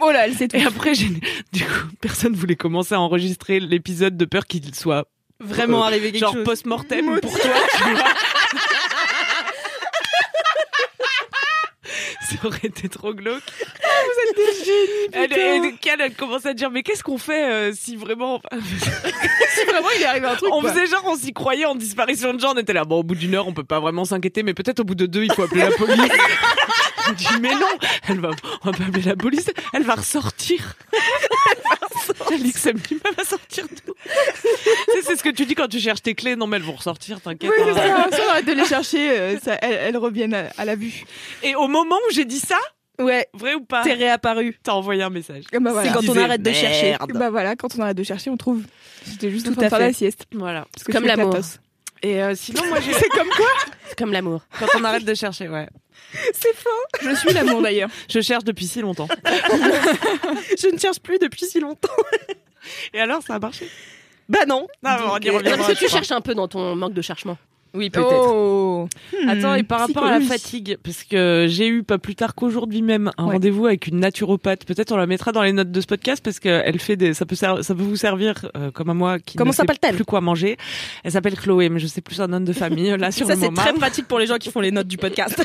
Oh 0.00 0.10
là, 0.10 0.26
elle 0.26 0.34
tout. 0.36 0.56
Et 0.56 0.64
après, 0.64 0.92
du 0.94 1.64
coup, 1.64 1.86
personne 2.00 2.34
voulait 2.34 2.56
commencer 2.56 2.96
à 2.96 3.00
enregistrer 3.00 3.60
l'épisode 3.60 4.16
de 4.16 4.24
peur 4.24 4.46
qu'il 4.46 4.74
soit 4.74 5.06
Vraiment 5.40 5.84
Euh, 5.84 5.86
arrivé 5.86 6.10
quelque 6.10 6.20
genre 6.20 6.32
chose 6.32 6.42
post-mortem 6.44 7.20
pour 7.20 7.30
toi. 7.30 7.40
tu 7.76 7.82
vois. 7.92 8.04
Ça 12.42 12.46
aurait 12.46 12.58
été 12.64 12.88
trop 12.88 13.14
glauque. 13.14 13.42
vous 13.42 14.30
êtes 14.30 14.36
des 14.36 14.64
génies. 14.64 15.08
Elle, 15.12 15.32
elle, 15.32 15.76
Cal, 15.78 16.00
elle 16.00 16.14
commence 16.14 16.44
à 16.46 16.52
dire 16.52 16.70
mais 16.70 16.82
qu'est-ce 16.82 17.02
qu'on 17.02 17.16
fait 17.18 17.50
euh, 17.50 17.72
si 17.74 17.96
vraiment 17.96 18.40
Si 18.52 19.64
vraiment 19.64 19.88
il 19.96 20.02
est 20.02 20.06
arrivé 20.06 20.26
un 20.26 20.34
truc, 20.36 20.50
on 20.52 20.60
quoi. 20.60 20.72
faisait 20.72 20.86
genre 20.86 21.04
on 21.06 21.16
s'y 21.16 21.32
croyait 21.32 21.64
en 21.64 21.74
disparition 21.74 22.34
de 22.34 22.40
gens 22.40 22.52
on 22.54 22.58
était 22.58 22.72
là 22.74 22.84
bon 22.84 22.98
au 22.98 23.02
bout 23.02 23.14
d'une 23.14 23.34
heure 23.34 23.48
on 23.48 23.54
peut 23.54 23.64
pas 23.64 23.80
vraiment 23.80 24.04
s'inquiéter 24.04 24.42
mais 24.42 24.52
peut-être 24.54 24.80
au 24.80 24.84
bout 24.84 24.94
de 24.94 25.06
deux 25.06 25.24
il 25.24 25.32
faut 25.32 25.42
appeler 25.42 25.62
la 25.62 25.70
police. 25.70 25.96
On 27.08 27.12
dit 27.12 27.26
mais 27.40 27.54
non 27.54 27.66
elle 28.08 28.20
va 28.20 28.30
on 28.64 28.70
va 28.70 28.76
pas 28.76 28.84
appeler 28.84 29.02
la 29.04 29.16
police 29.16 29.50
elle 29.72 29.82
va 29.84 29.94
ressortir. 29.94 30.74
Elle 32.30 32.38
va 32.38 32.44
ressortir. 32.44 32.64
Alix 32.66 32.66
Mlima 32.66 33.10
va 33.16 33.24
sortir 33.24 33.66
d'où 33.68 33.92
Tu 34.04 34.10
sais, 34.92 35.02
C'est 35.02 35.16
ce 35.16 35.22
que 35.22 35.30
tu 35.30 35.46
dis 35.46 35.54
quand 35.54 35.68
tu 35.68 35.80
cherches 35.80 36.02
tes 36.02 36.14
clés. 36.14 36.36
Non, 36.36 36.46
mais 36.46 36.56
elles 36.56 36.62
vont 36.62 36.76
ressortir, 36.76 37.20
t'inquiète. 37.20 37.50
Oui, 37.50 37.70
hein. 37.70 38.06
ça, 38.10 38.30
arrête 38.30 38.46
de 38.46 38.52
les 38.52 38.64
chercher, 38.64 39.10
euh, 39.10 39.38
ça, 39.38 39.54
elles, 39.62 39.78
elles 39.88 39.96
reviennent 39.96 40.34
à, 40.34 40.48
à 40.56 40.64
la 40.64 40.74
vue. 40.74 41.04
Et 41.42 41.54
au 41.54 41.68
moment 41.68 41.96
où 42.08 42.12
j'ai 42.12 42.24
dit 42.24 42.40
ça, 42.40 42.58
Ouais, 43.00 43.28
vrai 43.32 43.54
ou 43.54 43.60
pas 43.60 43.84
t'es 43.84 43.92
réapparu. 43.92 44.58
T'as 44.62 44.72
envoyé 44.72 45.02
un 45.02 45.10
message. 45.10 45.44
Et 45.52 45.60
bah 45.60 45.70
voilà. 45.72 45.88
C'est 45.88 45.94
quand 45.94 46.12
on 46.12 46.16
arrête 46.16 46.42
de 46.42 46.52
chercher. 46.52 46.96
Bah 47.14 47.30
voilà, 47.30 47.54
quand 47.54 47.68
on 47.78 47.82
arrête 47.82 47.96
de 47.96 48.02
chercher, 48.02 48.30
on 48.30 48.36
trouve. 48.36 48.62
J'étais 49.08 49.30
juste 49.30 49.46
en 49.46 49.50
Tout 49.50 49.56
train 49.56 49.66
de 49.66 49.70
faire 49.70 49.78
la 49.78 49.92
sieste. 49.92 50.26
Voilà. 50.32 50.66
Parce 50.74 50.84
que 50.84 50.92
Comme 50.92 51.04
l'amour. 51.04 51.36
Et 52.02 52.22
euh, 52.22 52.34
sinon, 52.34 52.62
moi, 52.68 52.80
j'ai. 52.80 52.92
C'est 52.94 53.08
comme 53.08 53.28
quoi 53.28 53.46
C'est 53.88 53.98
comme 53.98 54.12
l'amour. 54.12 54.42
Quand 54.58 54.66
on 54.78 54.84
arrête 54.84 55.04
de 55.04 55.14
chercher, 55.14 55.48
ouais. 55.48 55.68
C'est 56.32 56.54
faux. 56.54 56.68
Je 57.02 57.14
suis 57.14 57.32
l'amour 57.32 57.60
d'ailleurs. 57.62 57.90
Je 58.08 58.20
cherche 58.20 58.44
depuis 58.44 58.66
si 58.66 58.80
longtemps. 58.80 59.08
Je 60.58 60.68
ne 60.72 60.78
cherche 60.78 61.00
plus 61.00 61.18
depuis 61.18 61.44
si 61.46 61.60
longtemps. 61.60 61.88
Et 62.94 63.00
alors, 63.00 63.22
ça 63.22 63.34
a 63.34 63.38
marché? 63.38 63.68
Bah 64.28 64.44
non. 64.46 64.66
Non, 64.82 64.90
on 65.12 65.18
y 65.18 65.26
Non, 65.28 65.34
reviendra. 65.36 65.56
parce 65.56 65.68
que 65.68 65.72
tu 65.78 65.86
crois. 65.86 65.98
cherches 65.98 66.12
un 66.12 66.20
peu 66.20 66.34
dans 66.34 66.48
ton 66.48 66.74
manque 66.76 66.94
de 66.94 67.02
cherchement. 67.02 67.38
Oui, 67.78 67.90
Oh. 67.96 68.88
Attends, 69.28 69.54
et 69.54 69.62
par 69.62 69.80
rapport 69.80 70.04
à 70.04 70.18
la 70.18 70.20
fatigue, 70.20 70.76
parce 70.82 71.04
que 71.04 71.46
j'ai 71.48 71.66
eu 71.68 71.82
pas 71.82 71.98
plus 71.98 72.14
tard 72.14 72.34
qu'aujourd'hui 72.34 72.82
même 72.82 73.10
un 73.18 73.26
Ouais. 73.26 73.32
rendez-vous 73.34 73.66
avec 73.66 73.86
une 73.86 74.00
naturopathe. 74.00 74.64
Peut-être 74.64 74.92
on 74.92 74.96
la 74.96 75.06
mettra 75.06 75.32
dans 75.32 75.42
les 75.42 75.52
notes 75.52 75.70
de 75.70 75.80
ce 75.80 75.86
podcast 75.86 76.22
parce 76.24 76.38
qu'elle 76.40 76.78
fait 76.78 76.96
des, 76.96 77.14
ça 77.14 77.24
peut 77.26 77.34
ça 77.36 77.54
peut 77.56 77.74
vous 77.82 77.96
servir 77.96 78.34
euh, 78.56 78.70
comme 78.70 78.90
à 78.90 78.94
moi 78.94 79.18
qui 79.18 79.36
Comment 79.36 79.50
ne 79.50 79.54
s'appelle-t-elle? 79.54 79.94
plus 79.94 80.04
quoi 80.04 80.20
manger. 80.20 80.56
Elle 81.04 81.12
s'appelle 81.12 81.36
Chloé, 81.36 81.68
mais 81.68 81.78
je 81.80 81.86
sais 81.86 82.00
plus 82.00 82.16
son 82.16 82.28
nom 82.28 82.40
de 82.40 82.52
famille 82.52 82.94
là 82.98 83.10
sur 83.10 83.26
Ça, 83.26 83.34
le 83.34 83.40
c'est 83.40 83.46
moment. 83.46 83.62
très 83.62 83.72
pratique 83.74 84.06
pour 84.08 84.18
les 84.18 84.26
gens 84.26 84.36
qui 84.36 84.50
font 84.50 84.60
les 84.60 84.70
notes 84.72 84.88
du 84.88 84.96
podcast. 84.98 85.42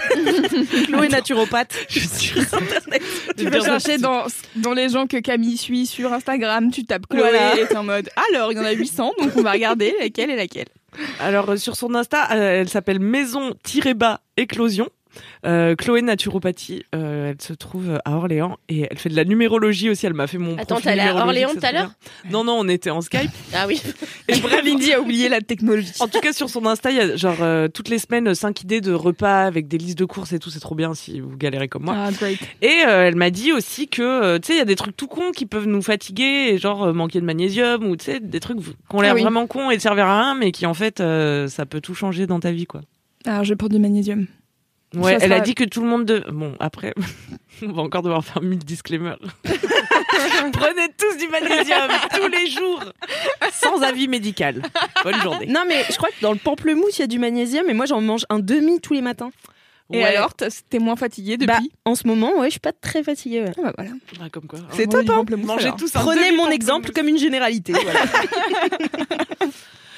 Chloé 0.87 1.07
naturopathe. 1.09 1.73
Je 1.89 1.99
suis 1.99 2.07
sur 2.27 2.37
internet. 2.57 3.01
Tu 3.37 3.49
vas 3.49 3.61
chercher 3.61 3.97
dans, 3.97 4.23
dans 4.57 4.73
les 4.73 4.89
gens 4.89 5.07
que 5.07 5.17
Camille 5.17 5.57
suit 5.57 5.85
sur 5.85 6.11
Instagram, 6.13 6.71
tu 6.71 6.83
tapes 6.85 7.07
Chloé 7.07 7.21
Voilà. 7.21 7.59
et 7.59 7.67
t'es 7.67 7.75
en 7.77 7.83
mode 7.83 8.09
alors 8.31 8.51
il 8.51 8.57
y 8.57 8.59
en 8.59 8.65
a 8.65 8.71
800 8.71 9.11
donc 9.19 9.31
on 9.37 9.41
va 9.41 9.51
regarder 9.51 9.93
laquelle 9.99 10.29
est 10.29 10.35
laquelle. 10.35 10.67
Alors 11.19 11.57
sur 11.57 11.75
son 11.75 11.95
Insta, 11.95 12.31
euh, 12.31 12.61
elle 12.61 12.69
s'appelle 12.69 12.99
Maison-bas 12.99 14.21
Éclosion. 14.37 14.89
Euh, 15.45 15.75
Chloé 15.75 16.01
Naturopathie, 16.01 16.83
euh, 16.95 17.31
elle 17.31 17.41
se 17.41 17.53
trouve 17.53 17.99
à 18.05 18.11
Orléans 18.15 18.57
et 18.69 18.87
elle 18.89 18.97
fait 18.97 19.09
de 19.09 19.15
la 19.15 19.25
numérologie 19.25 19.89
aussi. 19.89 20.05
Elle 20.05 20.13
m'a 20.13 20.27
fait 20.27 20.37
mon. 20.37 20.57
Attends, 20.57 20.77
allée 20.85 21.01
à 21.01 21.15
Orléans 21.15 21.49
tout 21.53 21.59
à 21.65 21.71
l'heure? 21.71 21.91
Non, 22.29 22.43
non, 22.43 22.53
on 22.59 22.67
était 22.67 22.89
en 22.89 23.01
Skype. 23.01 23.31
Ah 23.53 23.65
oui. 23.67 23.81
Et 24.27 24.35
bref, 24.39 24.61
Lindy 24.65 24.93
a 24.93 25.01
oublié 25.01 25.29
la 25.29 25.41
technologie. 25.41 25.91
En 25.99 26.07
tout 26.07 26.19
cas, 26.19 26.33
sur 26.33 26.49
son 26.49 26.65
Insta, 26.65 26.91
il 26.91 26.97
y 26.97 27.01
a 27.01 27.15
genre 27.15 27.37
euh, 27.41 27.67
toutes 27.67 27.89
les 27.89 27.99
semaines 27.99 28.33
5 28.33 28.61
idées 28.61 28.81
de 28.81 28.93
repas 28.93 29.43
avec 29.43 29.67
des 29.67 29.77
listes 29.77 29.97
de 29.99 30.05
courses 30.05 30.33
et 30.33 30.39
tout. 30.39 30.49
C'est 30.49 30.59
trop 30.59 30.75
bien 30.75 30.93
si 30.93 31.19
vous 31.19 31.35
galérez 31.37 31.67
comme 31.67 31.83
moi. 31.83 31.95
Ah 31.97 32.11
great. 32.11 32.39
Et 32.61 32.83
euh, 32.87 33.07
elle 33.07 33.15
m'a 33.15 33.29
dit 33.29 33.51
aussi 33.51 33.87
que 33.87 34.01
euh, 34.01 34.39
tu 34.39 34.47
sais, 34.47 34.53
il 34.53 34.57
y 34.57 34.61
a 34.61 34.65
des 34.65 34.75
trucs 34.75 34.95
tout 34.95 35.07
cons 35.07 35.31
qui 35.31 35.45
peuvent 35.45 35.67
nous 35.67 35.81
fatiguer, 35.81 36.49
et 36.53 36.57
genre 36.57 36.83
euh, 36.83 36.93
manquer 36.93 37.19
de 37.19 37.25
magnésium 37.25 37.83
ou 37.85 37.95
tu 37.95 38.05
sais 38.05 38.19
des 38.19 38.39
trucs 38.39 38.59
qui 38.59 38.71
ont 38.91 39.01
l'air 39.01 39.11
Ah 39.11 39.15
oui. 39.15 39.21
vraiment 39.21 39.47
cons 39.47 39.69
et 39.71 39.77
de 39.77 39.81
servir 39.81 40.05
à 40.07 40.21
rien, 40.21 40.35
mais 40.35 40.51
qui 40.51 40.65
en 40.65 40.73
fait 40.73 40.99
euh, 41.01 41.47
ça 41.47 41.65
peut 41.65 41.81
tout 41.81 41.93
changer 41.95 42.27
dans 42.27 42.39
ta 42.39 42.51
vie 42.51 42.65
quoi. 42.65 42.81
Alors 43.25 43.43
je 43.43 43.53
prends 43.53 43.67
du 43.67 43.79
magnésium. 43.79 44.27
Ouais, 44.95 45.17
elle 45.21 45.33
a 45.33 45.39
dit 45.39 45.55
que 45.55 45.63
tout 45.63 45.81
le 45.81 45.87
monde 45.87 46.05
de 46.05 46.23
bon 46.31 46.53
après. 46.59 46.93
On 47.63 47.71
va 47.71 47.81
encore 47.81 48.01
devoir 48.03 48.23
faire 48.23 48.41
mille 48.41 48.59
disclaimers. 48.59 49.17
Prenez 50.53 50.87
tous 50.97 51.17
du 51.17 51.27
magnésium 51.29 51.87
tous 52.15 52.27
les 52.27 52.47
jours, 52.49 52.83
sans 53.51 53.81
avis 53.81 54.07
médical. 54.07 54.61
Bonne 55.03 55.21
journée. 55.21 55.45
Non, 55.47 55.63
mais 55.67 55.83
je 55.89 55.95
crois 55.95 56.09
que 56.09 56.21
dans 56.21 56.31
le 56.31 56.37
pamplemousse, 56.37 56.97
il 56.97 57.01
y 57.01 57.03
a 57.03 57.07
du 57.07 57.19
magnésium 57.19 57.69
et 57.69 57.73
moi, 57.73 57.85
j'en 57.85 58.01
mange 58.01 58.25
un 58.29 58.39
demi 58.39 58.79
tous 58.81 58.93
les 58.93 59.01
matins. 59.01 59.31
Et 59.91 59.97
Ouais. 59.97 60.15
alors 60.15 60.33
t'es 60.33 60.79
moins 60.79 60.95
fatigué 60.95 61.37
depuis 61.37 61.47
Bah, 61.47 61.59
en 61.85 61.93
ce 61.95 62.07
moment, 62.07 62.39
ouais, 62.39 62.47
je 62.47 62.51
suis 62.51 62.59
pas 62.59 62.71
très 62.71 63.03
fatiguée. 63.03 63.41
ouais. 63.41 63.51
Ah 63.57 63.61
bah 63.63 63.73
voilà. 63.77 63.91
Ah, 64.23 64.29
comme 64.31 64.45
quoi. 64.47 64.59
C'est 64.71 64.87
top, 64.87 65.01
hein. 65.09 65.13
pamplemousse, 65.17 65.45
Mangez 65.47 65.65
alors. 65.65 65.77
tous 65.77 65.95
un 65.95 65.99
Prenez 65.99 66.27
demi 66.27 66.37
mon 66.37 66.49
exemple 66.49 66.91
comme 66.93 67.07
une 67.09 67.17
généralité. 67.17 67.73
voilà. 67.73 67.99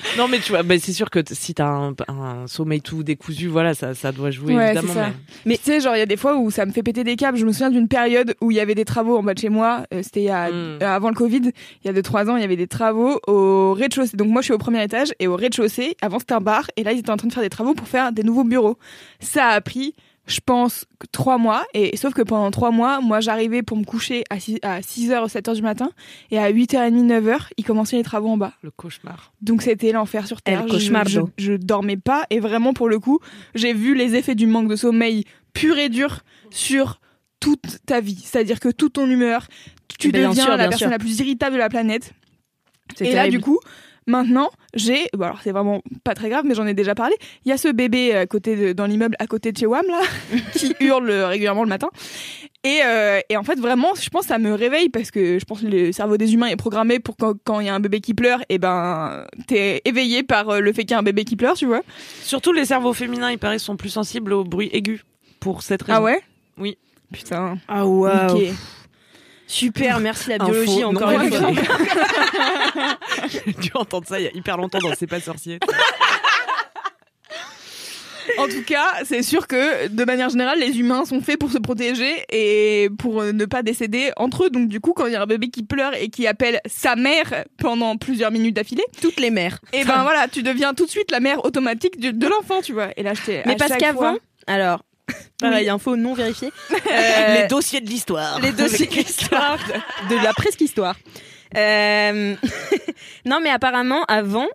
Non, 0.17 0.27
mais 0.29 0.39
tu 0.39 0.51
vois, 0.51 0.63
bah, 0.63 0.75
c'est 0.79 0.93
sûr 0.93 1.09
que 1.09 1.19
si 1.31 1.53
t'as 1.53 1.67
un, 1.67 1.93
un 2.07 2.47
sommeil 2.47 2.79
tout 2.81 3.03
décousu, 3.03 3.47
voilà, 3.47 3.73
ça, 3.73 3.93
ça 3.93 4.11
doit 4.13 4.31
jouer 4.31 4.55
Ouais, 4.55 4.65
évidemment. 4.71 4.93
ça. 4.93 5.07
mais- 5.07 5.13
Mais 5.45 5.57
tu 5.57 5.63
sais, 5.65 5.79
genre, 5.81 5.95
il 5.95 5.99
y 5.99 6.01
a 6.01 6.05
des 6.05 6.15
fois 6.15 6.37
où 6.37 6.49
ça 6.51 6.65
me 6.65 6.71
fait 6.71 6.83
péter 6.83 7.03
des 7.03 7.15
câbles. 7.17 7.37
Je 7.37 7.45
me 7.45 7.51
souviens 7.51 7.69
d'une 7.69 7.87
période 7.89 8.33
où 8.39 8.49
il 8.51 8.55
y 8.55 8.59
avait 8.61 8.75
des 8.75 8.85
travaux 8.85 9.17
en 9.17 9.23
bas 9.23 9.33
de 9.33 9.39
chez 9.39 9.49
moi. 9.49 9.83
Euh, 9.93 10.01
C'était 10.03 10.21
il 10.21 10.25
y 10.25 10.29
a- 10.29 10.49
Mm. 10.51 10.81
avant 10.83 11.09
le 11.09 11.15
Covid. 11.15 11.51
Il 11.83 11.87
y 11.87 11.89
a 11.89 11.93
2-3 11.93 12.29
ans, 12.29 12.37
il 12.37 12.41
y 12.41 12.45
avait 12.45 12.55
des 12.55 12.67
travaux 12.67 13.19
au 13.27 13.73
rez-de-chaussée. 13.73 14.15
Donc 14.15 14.29
moi, 14.29 14.41
je 14.41 14.45
suis 14.45 14.53
au 14.53 14.57
premier 14.57 14.83
étage 14.83 15.09
et 15.19 15.27
au 15.27 15.35
rez-de-chaussée, 15.35 15.97
avant 16.01 16.19
c'était 16.19 16.33
un 16.35 16.41
bar. 16.41 16.67
Et 16.77 16.83
là, 16.83 16.93
ils 16.93 16.99
étaient 16.99 17.09
en 17.11 17.17
train 17.17 17.27
de 17.27 17.33
faire 17.33 17.43
des 17.43 17.49
travaux 17.49 17.73
pour 17.73 17.87
faire 17.87 18.11
des 18.13 18.23
nouveaux 18.23 18.43
bureaux. 18.45 18.77
Ça 19.19 19.47
a 19.49 19.59
pris, 19.61 19.95
je 20.27 20.39
pense, 20.43 20.85
trois 21.11 21.37
mois. 21.37 21.65
Et 21.73 21.95
sauf 21.97 22.13
que 22.13 22.21
pendant 22.21 22.49
trois 22.51 22.71
mois, 22.71 22.99
moi, 23.01 23.19
j'arrivais 23.19 23.61
pour 23.61 23.77
me 23.77 23.83
coucher 23.83 24.23
à 24.29 24.39
6, 24.39 24.57
à 24.63 24.81
6h, 24.81 25.27
7h 25.29 25.53
du 25.55 25.61
matin. 25.61 25.91
Et 26.31 26.39
à 26.39 26.51
8h30, 26.51 27.05
9h, 27.07 27.37
ils 27.57 27.63
commençaient 27.63 27.97
les 27.97 28.03
travaux 28.03 28.29
en 28.29 28.37
bas. 28.37 28.53
Le 28.63 28.71
cauchemar. 28.71 29.33
Donc 29.41 29.61
c'était 29.61 29.91
l'enfer 29.91 30.25
sur 30.27 30.41
terre. 30.41 30.61
El 30.61 30.67
Je- 30.67 30.73
cauchemar, 30.73 31.07
je, 31.07 31.19
je 31.37 31.53
dormais 31.53 31.97
pas 31.97 32.25
et 32.29 32.39
vraiment 32.39 32.73
pour 32.73 32.89
le 32.89 32.99
coup, 32.99 33.19
j'ai 33.53 33.73
vu 33.73 33.93
les 33.95 34.15
effets 34.15 34.35
du 34.35 34.47
manque 34.47 34.67
de 34.69 34.75
sommeil 34.75 35.25
pur 35.53 35.77
et 35.77 35.89
dur 35.89 36.21
sur 36.49 36.99
toute 37.39 37.85
ta 37.85 38.01
vie. 38.01 38.19
C'est-à-dire 38.23 38.59
que 38.59 38.69
toute 38.69 38.93
ton 38.93 39.07
humeur, 39.09 39.47
tu 39.99 40.11
Bien 40.11 40.29
deviens 40.29 40.43
sûr, 40.45 40.51
la 40.57 40.67
personne 40.67 40.77
sûr. 40.79 40.89
la 40.89 40.99
plus 40.99 41.19
irritable 41.19 41.53
de 41.53 41.59
la 41.59 41.69
planète. 41.69 42.13
C'est 42.95 43.07
Et 43.07 43.13
là 43.13 43.29
du 43.29 43.39
coup, 43.39 43.59
maintenant, 44.07 44.49
j'ai 44.73 45.07
bon 45.13 45.25
alors 45.25 45.39
c'est 45.43 45.51
vraiment 45.51 45.81
pas 46.03 46.13
très 46.13 46.29
grave 46.29 46.45
mais 46.45 46.55
j'en 46.55 46.65
ai 46.65 46.73
déjà 46.73 46.95
parlé. 46.95 47.15
Il 47.45 47.49
y 47.49 47.51
a 47.51 47.57
ce 47.57 47.67
bébé 47.67 48.15
à 48.15 48.25
côté 48.27 48.55
de, 48.55 48.73
dans 48.73 48.85
l'immeuble 48.85 49.15
à 49.19 49.27
côté 49.27 49.51
de 49.51 49.57
chez 49.57 49.65
Wam 49.65 49.85
là 49.87 50.01
qui 50.53 50.75
hurle 50.79 51.11
régulièrement 51.11 51.63
le 51.63 51.69
matin. 51.69 51.89
Et, 52.65 52.79
euh, 52.83 53.19
et 53.29 53.37
en 53.37 53.43
fait, 53.43 53.59
vraiment, 53.59 53.93
je 53.93 54.09
pense 54.09 54.23
que 54.23 54.29
ça 54.29 54.39
me 54.39 54.51
réveille 54.51 54.89
parce 54.89 55.11
que 55.11 55.37
je 55.37 55.45
pense 55.45 55.61
que 55.61 55.67
le 55.67 55.91
cerveau 55.91 56.17
des 56.17 56.33
humains 56.33 56.47
est 56.47 56.55
programmé 56.55 56.97
pour 56.97 57.15
quand 57.15 57.35
quand 57.43 57.59
il 57.59 57.67
y 57.67 57.69
a 57.69 57.75
un 57.75 57.79
bébé 57.79 58.01
qui 58.01 58.15
pleure, 58.15 58.41
et 58.49 58.57
ben 58.57 59.25
t'es 59.45 59.83
éveillé 59.85 60.23
par 60.23 60.49
euh, 60.49 60.59
le 60.59 60.73
fait 60.73 60.81
qu'il 60.81 60.91
y 60.91 60.93
a 60.95 60.99
un 60.99 61.03
bébé 61.03 61.25
qui 61.25 61.35
pleure, 61.35 61.53
tu 61.53 61.67
vois. 61.67 61.81
Surtout 62.23 62.53
les 62.53 62.65
cerveaux 62.65 62.93
féminins, 62.93 63.29
il 63.29 63.37
paraît, 63.37 63.59
sont 63.59 63.77
plus 63.77 63.89
sensibles 63.89 64.33
au 64.33 64.43
bruit 64.43 64.71
aigu. 64.73 65.03
Pour 65.39 65.61
cette 65.61 65.83
raison. 65.83 65.99
Ah 65.99 66.01
ouais? 66.01 66.19
Oui. 66.57 66.75
Putain. 67.13 67.59
Ah 67.67 67.85
waouh. 67.85 68.35
Ok. 68.35 68.53
Super, 69.47 69.99
merci 69.99 70.29
la 70.29 70.35
Info 70.35 70.51
biologie 70.51 70.81
non 70.81 70.89
encore 70.89 71.11
une 71.11 71.31
fois. 71.31 71.51
J'ai 73.29 73.53
dû 73.53 73.71
entendre 73.75 74.07
ça 74.07 74.19
il 74.19 74.23
y 74.23 74.27
a 74.27 74.31
hyper 74.33 74.57
longtemps 74.57 74.79
dans 74.79 74.93
C'est 74.95 75.07
pas 75.07 75.19
sorcier. 75.19 75.59
En 78.37 78.47
tout 78.47 78.63
cas, 78.65 79.03
c'est 79.03 79.21
sûr 79.21 79.47
que 79.47 79.87
de 79.87 80.03
manière 80.03 80.29
générale, 80.29 80.59
les 80.59 80.79
humains 80.79 81.05
sont 81.05 81.21
faits 81.21 81.39
pour 81.39 81.51
se 81.51 81.57
protéger 81.57 82.11
et 82.31 82.89
pour 82.97 83.21
euh, 83.21 83.31
ne 83.31 83.45
pas 83.45 83.63
décéder 83.63 84.11
entre 84.17 84.45
eux. 84.45 84.49
Donc 84.49 84.67
du 84.67 84.79
coup, 84.79 84.93
quand 84.93 85.05
il 85.05 85.13
y 85.13 85.15
a 85.15 85.21
un 85.21 85.25
bébé 85.25 85.49
qui 85.49 85.63
pleure 85.63 85.93
et 85.93 86.09
qui 86.09 86.27
appelle 86.27 86.59
sa 86.65 86.95
mère 86.95 87.45
pendant 87.57 87.97
plusieurs 87.97 88.31
minutes 88.31 88.55
d'affilée, 88.55 88.83
Toutes 89.01 89.19
les 89.19 89.29
mères. 89.29 89.59
et 89.73 89.83
ben 89.85 90.03
voilà, 90.03 90.27
tu 90.27 90.43
deviens 90.43 90.73
tout 90.73 90.85
de 90.85 90.89
suite 90.89 91.11
la 91.11 91.19
mère 91.19 91.45
automatique 91.45 91.99
de, 91.99 92.27
l'enfant, 92.27 92.61
tu 92.61 92.73
vois. 92.73 92.89
Et 92.97 93.03
là, 93.03 93.13
j'étais. 93.13 93.43
Mais 93.45 93.55
parce 93.55 93.77
qu'avant, 93.77 94.17
alors, 94.47 94.81
pareil, 95.39 95.69
info 95.69 95.95
non 95.95 96.13
vérifiée. 96.13 96.51
Euh, 96.91 97.41
Les 97.41 97.47
dossiers 97.47 97.81
de 97.81 97.89
l'histoire. 97.89 98.39
les 98.39 98.51
dossiers 98.51 98.85
d'histoire 99.03 99.57
de 100.09 100.15
la 100.23 100.33
presque 100.33 100.61
histoire. 100.61 100.95
Euh, 101.57 102.35
non, 103.25 103.39
mais 103.41 103.49
apparemment, 103.49 104.03
avant, 104.05 104.47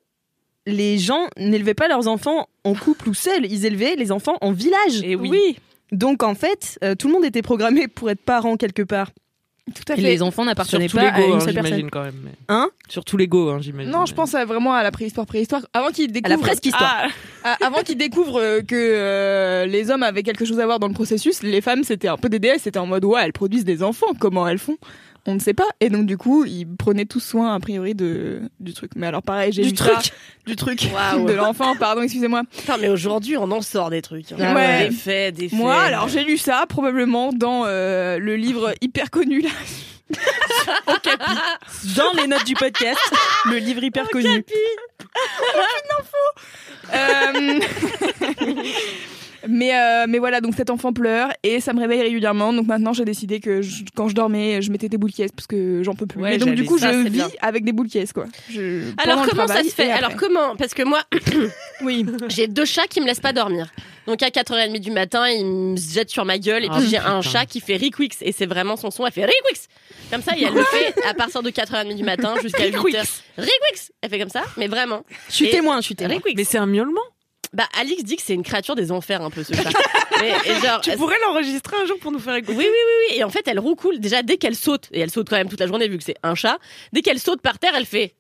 les 0.66 0.98
gens 0.98 1.28
n'élevaient 1.36 1.74
pas 1.74 1.88
leurs 1.88 2.08
enfants 2.08 2.48
en 2.64 2.74
couple 2.74 3.08
ou 3.08 3.14
seuls, 3.14 3.46
ils 3.46 3.66
élevaient 3.66 3.96
les 3.96 4.12
enfants 4.12 4.36
en 4.40 4.52
village. 4.52 5.02
Et 5.02 5.16
oui. 5.16 5.56
Donc 5.92 6.22
en 6.22 6.34
fait, 6.34 6.78
euh, 6.84 6.94
tout 6.94 7.08
le 7.08 7.14
monde 7.14 7.24
était 7.24 7.42
programmé 7.42 7.88
pour 7.88 8.10
être 8.10 8.22
parent 8.22 8.56
quelque 8.56 8.82
part. 8.82 9.10
Tout 9.74 9.92
à 9.92 9.96
Et 9.96 10.00
les 10.00 10.22
enfants 10.22 10.44
n'appartenaient 10.44 10.88
pas 10.88 11.00
à 11.10 11.20
une 11.20 11.32
hein, 11.34 11.40
seule 11.40 11.54
personne. 11.54 11.64
j'imagine 11.66 11.90
quand 11.90 12.02
même. 12.02 12.14
mais- 12.24 12.30
Hein? 12.48 12.70
Surtout 12.88 13.16
l'ego, 13.16 13.50
hein, 13.50 13.58
j'imagine. 13.60 13.90
Non, 13.92 14.06
je 14.06 14.14
pense 14.14 14.34
à 14.34 14.44
vraiment 14.44 14.72
à 14.72 14.82
la 14.82 14.90
préhistoire, 14.90 15.26
préhistoire. 15.26 15.62
Avant 15.72 15.88
qu'ils 15.90 16.10
À 16.10 16.12
découvrent, 16.12 16.36
la 16.36 16.42
presque 16.42 16.66
histoire. 16.66 17.06
Ah, 17.44 17.56
à- 17.60 17.66
avant 17.66 17.82
qu'ils 17.82 17.96
découvrent 17.98 18.40
euh, 18.40 18.60
que 18.62 18.74
euh, 18.74 19.66
les 19.66 19.90
hommes 19.90 20.02
avaient 20.02 20.22
quelque 20.22 20.44
chose 20.44 20.58
à 20.60 20.66
voir 20.66 20.78
dans 20.80 20.88
le 20.88 20.94
processus, 20.94 21.42
les 21.42 21.60
femmes 21.60 21.84
c'était 21.84 22.08
un 22.08 22.16
peu 22.16 22.28
des 22.28 22.38
déesses, 22.38 22.62
c'était 22.62 22.78
en 22.78 22.86
mode 22.86 23.04
ouais, 23.04 23.20
elles 23.24 23.32
produisent 23.32 23.64
des 23.64 23.82
enfants, 23.82 24.12
comment 24.18 24.46
elles 24.48 24.58
font? 24.58 24.76
On 25.30 25.34
ne 25.34 25.38
sait 25.38 25.54
pas. 25.54 25.68
Et 25.80 25.90
donc 25.90 26.06
du 26.06 26.16
coup, 26.18 26.44
ils 26.44 26.66
prenaient 26.66 27.04
tous 27.06 27.20
soin 27.20 27.54
a 27.54 27.60
priori 27.60 27.94
de 27.94 28.42
du 28.58 28.74
truc. 28.74 28.90
Mais 28.96 29.06
alors 29.06 29.22
pareil, 29.22 29.52
j'ai 29.52 29.62
Du 29.62 29.68
lu 29.68 29.74
truc. 29.74 29.92
ça, 30.02 30.10
du 30.46 30.56
truc 30.56 30.80
de 30.82 31.32
l'enfant. 31.32 31.76
Pardon, 31.76 32.02
excusez-moi. 32.02 32.42
Putain, 32.56 32.76
mais 32.78 32.88
aujourd'hui, 32.88 33.36
on 33.36 33.50
en 33.52 33.62
sort 33.62 33.90
des 33.90 34.02
trucs. 34.02 34.32
hein. 34.32 34.36
Ah 34.40 34.54
ouais. 34.54 34.88
Des 34.88 34.94
faits, 34.94 35.34
des 35.36 35.48
faits. 35.48 35.58
Moi, 35.58 35.80
alors 35.80 36.08
j'ai 36.08 36.24
lu 36.24 36.36
ça 36.36 36.64
probablement 36.68 37.32
dans 37.32 37.62
euh, 37.66 38.18
le 38.18 38.34
livre 38.36 38.74
hyper 38.80 39.10
connu 39.10 39.40
là. 39.42 39.50
Dans 41.96 42.12
les 42.20 42.26
notes 42.26 42.44
du 42.44 42.54
podcast, 42.54 42.98
le 43.44 43.58
livre 43.58 43.84
hyper 43.84 44.08
connu. 44.08 44.44
Euh, 46.92 47.60
Mais 49.48 49.74
euh, 49.74 50.06
mais 50.08 50.18
voilà, 50.18 50.40
donc 50.40 50.54
cet 50.54 50.70
enfant 50.70 50.92
pleure 50.92 51.30
et 51.42 51.60
ça 51.60 51.72
me 51.72 51.80
réveille 51.80 52.02
régulièrement. 52.02 52.52
Donc 52.52 52.66
maintenant, 52.66 52.92
j'ai 52.92 53.04
décidé 53.04 53.40
que 53.40 53.62
je- 53.62 53.84
quand 53.94 54.08
je 54.08 54.14
dormais, 54.14 54.60
je 54.62 54.70
mettais 54.70 54.88
des 54.88 54.98
boules 54.98 55.12
caisses 55.12 55.32
parce 55.32 55.46
que 55.46 55.82
j'en 55.82 55.94
peux 55.94 56.06
plus. 56.06 56.20
Ouais, 56.20 56.30
Mais 56.32 56.38
donc 56.38 56.54
du 56.54 56.64
coup, 56.64 56.78
ça, 56.78 56.92
je 56.92 56.98
vis 56.98 57.10
bien. 57.10 57.28
avec 57.40 57.64
des 57.64 57.72
boules 57.72 57.88
caisses 57.88 58.12
quoi. 58.12 58.26
Je- 58.50 58.90
Alors 58.98 59.26
comment 59.26 59.46
ça 59.46 59.62
se 59.64 59.70
fait 59.70 59.90
Alors 59.90 60.14
comment 60.16 60.56
Parce 60.56 60.74
que 60.74 60.82
moi, 60.82 61.00
Oui. 61.82 62.04
j'ai 62.28 62.46
deux 62.48 62.64
chats 62.64 62.86
qui 62.88 63.00
me 63.00 63.06
laissent 63.06 63.20
pas 63.20 63.32
dormir. 63.32 63.70
Donc 64.06 64.22
à 64.22 64.28
4h30 64.30 64.78
du 64.80 64.90
matin, 64.90 65.28
ils 65.28 65.44
me 65.46 65.76
jettent 65.76 66.10
sur 66.10 66.24
ma 66.24 66.38
gueule 66.38 66.64
et 66.64 66.68
Ah, 66.70 66.78
puis 66.78 66.88
j'ai 66.88 66.98
un 66.98 67.22
chat 67.22 67.46
qui 67.46 67.60
fait 67.60 67.76
Rikwix 67.76 68.18
et 68.22 68.32
c'est 68.32 68.46
vraiment 68.46 68.76
son 68.76 68.90
son, 68.90 69.06
elle 69.06 69.12
fait 69.12 69.24
Rikwix. 69.24 69.68
Comme 70.10 70.22
ça, 70.22 70.36
et 70.36 70.42
elle 70.42 70.54
le 70.54 70.64
fait 70.64 70.94
à 71.08 71.14
partir 71.14 71.42
de 71.42 71.50
4h30 71.50 71.94
du 71.96 72.02
matin 72.02 72.34
jusqu'à 72.42 72.66
8h. 72.68 73.20
Rikwix. 73.38 73.92
Elle 74.02 74.10
fait 74.10 74.18
comme 74.18 74.28
ça, 74.30 74.42
mais 74.56 74.66
vraiment. 74.66 75.04
Je 75.28 75.34
suis 75.34 75.46
Et- 75.46 75.50
témoin, 75.50 75.76
je 75.80 75.86
suis 75.86 75.94
témoin. 75.94 76.18
Mais 76.36 76.44
c'est 76.44 76.58
un 76.58 76.66
miaulement. 76.66 77.00
Bah 77.52 77.68
Alix 77.80 78.04
dit 78.04 78.16
que 78.16 78.22
c'est 78.22 78.34
une 78.34 78.44
créature 78.44 78.76
des 78.76 78.92
enfers 78.92 79.22
un 79.22 79.30
peu 79.30 79.42
ce 79.42 79.54
chat. 79.54 79.62
et 80.22 80.54
genre, 80.64 80.80
Tu 80.80 80.92
pourrais 80.96 81.18
l'enregistrer 81.20 81.76
un 81.82 81.86
jour 81.86 81.98
pour 81.98 82.12
nous 82.12 82.20
faire 82.20 82.36
écouter. 82.36 82.56
oui, 82.56 82.64
oui, 82.64 82.70
oui, 82.70 83.06
oui. 83.10 83.16
Et 83.18 83.24
en 83.24 83.30
fait, 83.30 83.46
elle 83.46 83.58
roucoule. 83.58 83.98
Déjà, 83.98 84.22
dès 84.22 84.36
qu'elle 84.36 84.54
saute, 84.54 84.88
et 84.92 85.00
elle 85.00 85.10
saute 85.10 85.28
quand 85.28 85.36
même 85.36 85.48
toute 85.48 85.60
la 85.60 85.66
journée 85.66 85.88
vu 85.88 85.98
que 85.98 86.04
c'est 86.04 86.16
un 86.22 86.34
chat, 86.34 86.58
dès 86.92 87.02
qu'elle 87.02 87.18
saute 87.18 87.40
par 87.40 87.58
terre, 87.58 87.72
elle 87.76 87.86
fait. 87.86 88.14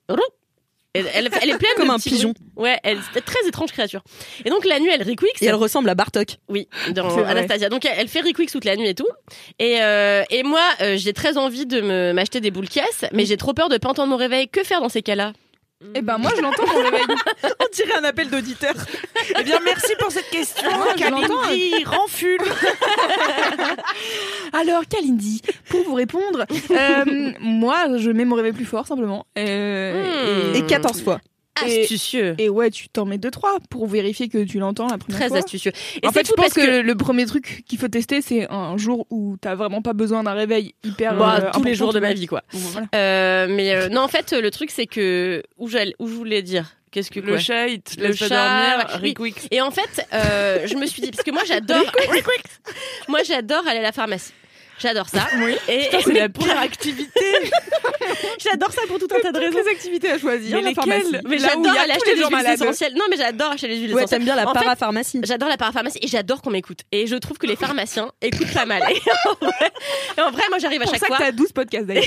Elle, 0.92 1.06
elle, 1.14 1.30
elle 1.40 1.50
est 1.50 1.58
pleine 1.58 1.70
Comme 1.76 1.88
de 1.88 1.92
un 1.92 1.98
pigeon. 1.98 2.34
Ouais, 2.56 2.78
elle, 2.82 2.98
c'est 3.12 3.20
une 3.20 3.24
très 3.24 3.46
étrange 3.46 3.70
créature. 3.70 4.02
Et 4.44 4.50
donc, 4.50 4.64
la 4.64 4.80
nuit, 4.80 4.90
elle 4.92 5.02
riquix. 5.02 5.26
Et 5.40 5.46
elle 5.46 5.54
ressemble 5.54 5.88
à 5.88 5.94
Bartok. 5.94 6.38
Oui, 6.48 6.68
dans. 6.90 7.24
Anastasia. 7.24 7.68
Donc, 7.68 7.84
elle, 7.84 7.94
elle 7.96 8.08
fait 8.08 8.20
riquix 8.20 8.46
toute 8.46 8.64
la 8.64 8.74
nuit 8.74 8.88
et 8.88 8.94
tout. 8.94 9.06
Et, 9.60 9.80
euh, 9.80 10.24
et 10.30 10.42
moi, 10.42 10.64
euh, 10.80 10.96
j'ai 10.96 11.12
très 11.12 11.36
envie 11.36 11.66
de 11.66 12.12
m'acheter 12.12 12.40
des 12.40 12.50
boules 12.50 12.66
mais 13.12 13.24
j'ai 13.26 13.36
trop 13.36 13.54
peur 13.54 13.68
de 13.68 13.78
pas 13.78 13.90
entendre 13.90 14.10
mon 14.10 14.16
réveil. 14.16 14.48
Que 14.48 14.64
faire 14.64 14.80
dans 14.80 14.88
ces 14.88 15.02
cas-là? 15.02 15.32
Et 15.94 16.02
ben 16.02 16.18
moi, 16.18 16.30
je 16.36 16.42
l'entends 16.42 16.66
mon 16.66 16.82
réveil. 16.82 17.06
On 17.60 17.66
dirait 17.72 17.98
un 17.98 18.04
appel 18.04 18.30
d'auditeur. 18.30 18.74
Eh 19.38 19.44
bien, 19.44 19.60
merci 19.64 19.92
pour 19.98 20.10
cette 20.10 20.28
question. 20.28 20.68
Moi. 20.72 20.94
Kalindi, 20.96 21.84
Ranful. 21.84 22.38
Alors, 24.52 24.82
Kalindi, 24.88 25.40
pour 25.68 25.84
vous 25.84 25.94
répondre, 25.94 26.44
euh, 26.70 27.32
moi, 27.40 27.96
je 27.96 28.10
mets 28.10 28.24
mon 28.24 28.34
réveil 28.34 28.52
plus 28.52 28.64
fort 28.64 28.86
simplement. 28.86 29.26
Euh, 29.38 30.50
Hmm. 30.50 30.54
Et 30.56 30.66
14 30.66 31.02
fois. 31.02 31.20
Et- 31.66 31.82
Astucieux. 31.82 32.34
Et 32.38 32.48
ouais, 32.48 32.70
tu 32.70 32.88
t'en 32.88 33.04
mets 33.04 33.18
deux 33.18 33.30
trois 33.30 33.58
pour 33.70 33.86
vérifier 33.86 34.28
que 34.28 34.42
tu 34.44 34.58
l'entends 34.58 34.86
la 34.88 34.98
première 34.98 35.18
Très 35.18 35.28
fois. 35.28 35.38
astucieux. 35.38 35.72
Et 36.02 36.06
en 36.06 36.10
c'est 36.12 36.20
fait, 36.20 36.26
je 36.28 36.32
pense 36.32 36.44
parce 36.46 36.54
que, 36.54 36.80
le- 36.80 36.94
premier 36.94 37.26
truc 37.26 37.62
qu'il 37.66 37.78
faut 37.78 37.88
tester, 37.88 38.20
c'est 38.22 38.50
un 38.50 38.76
jour 38.76 39.06
où 39.10 39.36
t'as 39.40 39.54
vraiment 39.54 39.82
pas 39.82 39.92
besoin 39.92 40.22
d'un 40.22 40.34
réveil 40.34 40.74
hyper. 40.84 41.14
Bah, 41.16 41.38
euh, 41.42 41.50
tous 41.52 41.62
les 41.64 41.74
jours 41.74 41.92
de 41.92 42.00
ma 42.00 42.12
vie, 42.12 42.26
quoi. 42.26 42.42
Voilà. 42.52 42.86
Euh, 42.94 43.46
mais 43.48 43.74
euh, 43.74 43.88
non, 43.88 44.02
en 44.02 44.08
fait, 44.08 44.32
le 44.32 44.50
truc, 44.50 44.70
c'est 44.70 44.86
que 44.86 45.42
où, 45.58 45.68
j'allais- 45.68 45.94
où 45.98 46.06
je 46.08 46.12
voulais 46.14 46.42
dire? 46.42 46.76
Qu'est-ce 46.90 47.10
que 47.12 47.20
Le 47.20 47.28
quoi? 47.34 47.38
chat, 47.38 47.68
il 47.68 47.80
te 47.80 48.00
Le 48.00 48.08
pas 48.08 48.14
chat, 48.14 48.78
dormir. 48.90 49.00
oui. 49.20 49.34
Et 49.52 49.60
en 49.60 49.70
fait, 49.70 50.04
euh, 50.12 50.66
je 50.66 50.74
me 50.74 50.86
suis 50.86 51.00
dit 51.00 51.10
parce 51.12 51.22
que 51.22 51.30
moi 51.30 51.42
j'adore, 51.46 51.84
moi 53.08 53.20
j'adore 53.24 53.66
aller 53.66 53.78
à 53.78 53.82
la 53.82 53.92
pharmacie. 53.92 54.32
J'adore 54.80 55.08
ça. 55.08 55.26
Et 55.68 55.88
C'est 56.02 56.12
la 56.12 56.28
pire 56.28 56.58
activité. 56.58 57.20
j'adore 58.38 58.72
ça 58.72 58.82
pour 58.88 58.98
tout 58.98 59.08
un 59.14 59.20
tas 59.20 59.32
de 59.32 59.38
raisons. 59.38 59.58
Des 59.62 59.70
activités 59.70 60.10
à 60.10 60.18
choisir. 60.18 60.56
Mais 60.56 60.70
lesquelles. 60.70 61.22
Mais 61.26 61.38
j'adore 61.38 61.72
aller 61.78 61.92
acheter 61.92 62.14
les 62.14 62.22
des 62.22 62.28
huiles 62.28 62.46
essentielles. 62.54 62.94
Non, 62.94 63.04
mais 63.10 63.16
j'adore 63.16 63.52
acheter 63.52 63.68
des 63.68 63.76
huiles 63.76 63.94
Ouais, 63.94 64.02
essentielles. 64.02 64.18
t'aimes 64.20 64.24
bien 64.24 64.36
la 64.36 64.44
parapharmacie. 64.52 65.20
J'adore 65.24 65.48
la 65.48 65.56
parapharmacie 65.56 65.98
et 66.02 66.06
j'adore 66.08 66.42
qu'on 66.42 66.50
m'écoute. 66.50 66.80
Et 66.92 67.06
je 67.06 67.16
trouve 67.16 67.38
que 67.38 67.46
les 67.46 67.56
pharmaciens 67.56 68.10
écoutent 68.22 68.52
pas 68.54 68.64
mal. 68.66 68.82
Et 68.90 70.20
en 70.20 70.30
vrai, 70.30 70.42
moi 70.48 70.58
j'arrive 70.58 70.82
à 70.82 70.86
C'est 70.86 70.90
pour 70.92 70.98
chaque 70.98 71.00
ça 71.00 71.06
fois. 71.08 71.16
que 71.18 71.22
t'as 71.24 71.32
12 71.32 71.52
podcasts 71.52 71.86
d'ailleurs. 71.86 72.04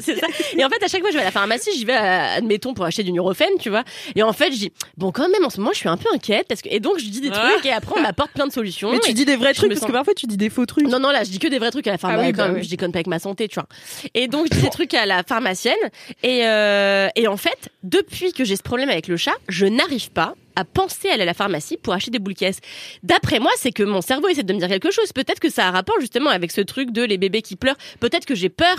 c'est 0.00 0.18
ça. 0.18 0.26
Et 0.56 0.64
en 0.64 0.68
fait, 0.68 0.82
à 0.82 0.88
chaque 0.88 1.00
fois 1.00 1.08
que 1.10 1.12
je 1.12 1.18
vais 1.18 1.22
à 1.22 1.26
la 1.26 1.30
pharmacie, 1.30 1.70
j'y 1.76 1.84
vais, 1.84 1.94
admettons, 1.94 2.74
pour 2.74 2.84
acheter 2.84 3.02
du 3.02 3.12
Nurofen, 3.12 3.48
tu 3.60 3.70
vois. 3.70 3.84
Et 4.14 4.22
en 4.22 4.32
fait, 4.32 4.52
je 4.52 4.58
dis, 4.58 4.72
bon, 4.96 5.10
quand 5.12 5.28
même, 5.28 5.44
en 5.44 5.50
ce 5.50 5.58
moment, 5.58 5.72
je 5.72 5.78
suis 5.78 5.88
un 5.88 5.96
peu 5.96 6.08
inquiète 6.14 6.46
parce 6.48 6.62
que, 6.62 6.68
et 6.70 6.80
donc, 6.80 6.98
je 6.98 7.06
dis 7.06 7.20
des 7.20 7.30
trucs 7.30 7.64
et 7.66 7.72
après, 7.72 7.94
on 7.98 8.02
m'apporte 8.02 8.32
plein 8.32 8.46
de 8.46 8.52
solutions. 8.52 8.90
Mais 8.92 8.98
tu 9.00 9.12
dis 9.12 9.24
des 9.24 9.36
vrais 9.36 9.54
trucs 9.54 9.70
parce 9.72 9.84
que 9.84 9.92
parfois 9.92 10.14
tu 10.14 10.26
dis 10.26 10.36
des 10.36 10.50
faux 10.50 10.66
trucs. 10.66 10.86
non, 10.88 10.98
non, 10.98 11.10
là, 11.10 11.24
dis 11.32 11.38
que 11.38 11.48
des 11.48 11.58
vrais 11.58 11.70
trucs 11.70 11.86
à 11.86 11.92
la 11.92 11.98
pharmacie. 11.98 12.22
Ah 12.24 12.26
oui, 12.26 12.32
bah 12.32 12.50
oui. 12.54 12.62
Je 12.62 12.70
déconne 12.70 12.92
pas 12.92 12.98
avec 12.98 13.06
ma 13.06 13.18
santé, 13.18 13.48
tu 13.48 13.54
vois. 13.54 13.66
Et 14.14 14.28
donc, 14.28 14.46
je 14.50 14.56
dis 14.56 14.62
des 14.62 14.70
trucs 14.70 14.94
à 14.94 15.06
la 15.06 15.22
pharmacienne. 15.22 15.74
Et, 16.22 16.46
euh, 16.46 17.08
et 17.16 17.26
en 17.26 17.36
fait, 17.36 17.70
depuis 17.82 18.32
que 18.32 18.44
j'ai 18.44 18.56
ce 18.56 18.62
problème 18.62 18.88
avec 18.88 19.08
le 19.08 19.16
chat, 19.16 19.34
je 19.48 19.66
n'arrive 19.66 20.10
pas 20.10 20.34
à 20.56 20.64
penser 20.64 21.08
à 21.08 21.14
aller 21.14 21.22
à 21.22 21.26
la 21.26 21.34
pharmacie 21.34 21.76
pour 21.76 21.92
acheter 21.94 22.10
des 22.10 22.18
boules 22.18 22.34
caisses. 22.34 22.58
D'après 23.02 23.38
moi, 23.38 23.50
c'est 23.56 23.72
que 23.72 23.82
mon 23.82 24.00
cerveau 24.00 24.28
essaie 24.28 24.42
de 24.42 24.52
me 24.52 24.58
dire 24.58 24.68
quelque 24.68 24.90
chose. 24.90 25.12
Peut-être 25.12 25.40
que 25.40 25.50
ça 25.50 25.68
a 25.68 25.70
rapport 25.70 25.96
justement 26.00 26.30
avec 26.30 26.50
ce 26.52 26.60
truc 26.60 26.90
de 26.92 27.02
les 27.02 27.18
bébés 27.18 27.42
qui 27.42 27.56
pleurent. 27.56 27.76
Peut-être 28.00 28.26
que 28.26 28.34
j'ai 28.34 28.48
peur 28.48 28.76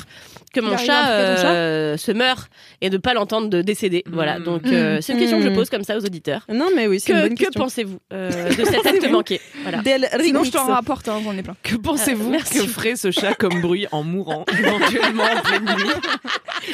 que 0.54 0.60
mon 0.60 0.78
chat, 0.78 1.10
euh, 1.10 1.98
se 1.98 2.12
meure 2.12 2.48
et 2.82 2.90
de 2.90 2.98
pas 2.98 3.14
l'entendre 3.14 3.48
de 3.50 3.62
décéder. 3.62 4.04
Voilà. 4.08 4.40
Donc, 4.40 4.66
euh, 4.66 5.00
c'est 5.02 5.14
une 5.14 5.20
question 5.20 5.38
que 5.40 5.44
je 5.46 5.50
Mm. 5.50 5.56
pose 5.56 5.70
comme 5.70 5.84
ça 5.84 5.98
aux 5.98 6.06
auditeurs. 6.06 6.46
Non, 6.50 6.70
mais 6.76 6.88
oui, 6.88 7.00
c'est 7.00 7.12
une 7.12 7.18
Que, 7.18 7.28
bonne 7.28 7.38
que 7.54 7.58
pensez-vous 7.60 8.00
euh, 8.12 8.50
de 8.50 8.66
cet 8.66 8.86
acte 8.86 9.10
manqué 9.10 9.40
Voilà. 9.64 9.80
Del 9.80 10.08
Sinon, 10.22 10.44
je 10.44 10.52
t'en 10.52 10.66
rapporte, 10.68 11.08
hein, 11.10 11.22
j'en 11.24 11.36
ai 11.38 11.44
plein. 11.44 11.56
Que 11.64 11.76
pensez-vous 11.76 12.30
Merci. 12.30 12.60
que 12.60 12.68
ferait 12.68 12.96
ce 12.96 13.12
chat 13.12 13.34
comme 13.36 13.62
bruit 13.62 13.88
en 13.92 14.04
mourant 14.04 14.46
éventuellement 14.58 15.24
en 15.24 15.42
pleine 15.42 15.66
nuit 15.76 15.94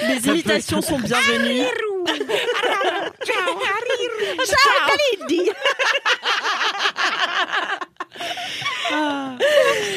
Les 0.07 0.27
imitations 0.27 0.81
sont 0.81 0.99
bienvenues. 0.99 1.63
any 4.89 5.23
idea? 5.23 5.53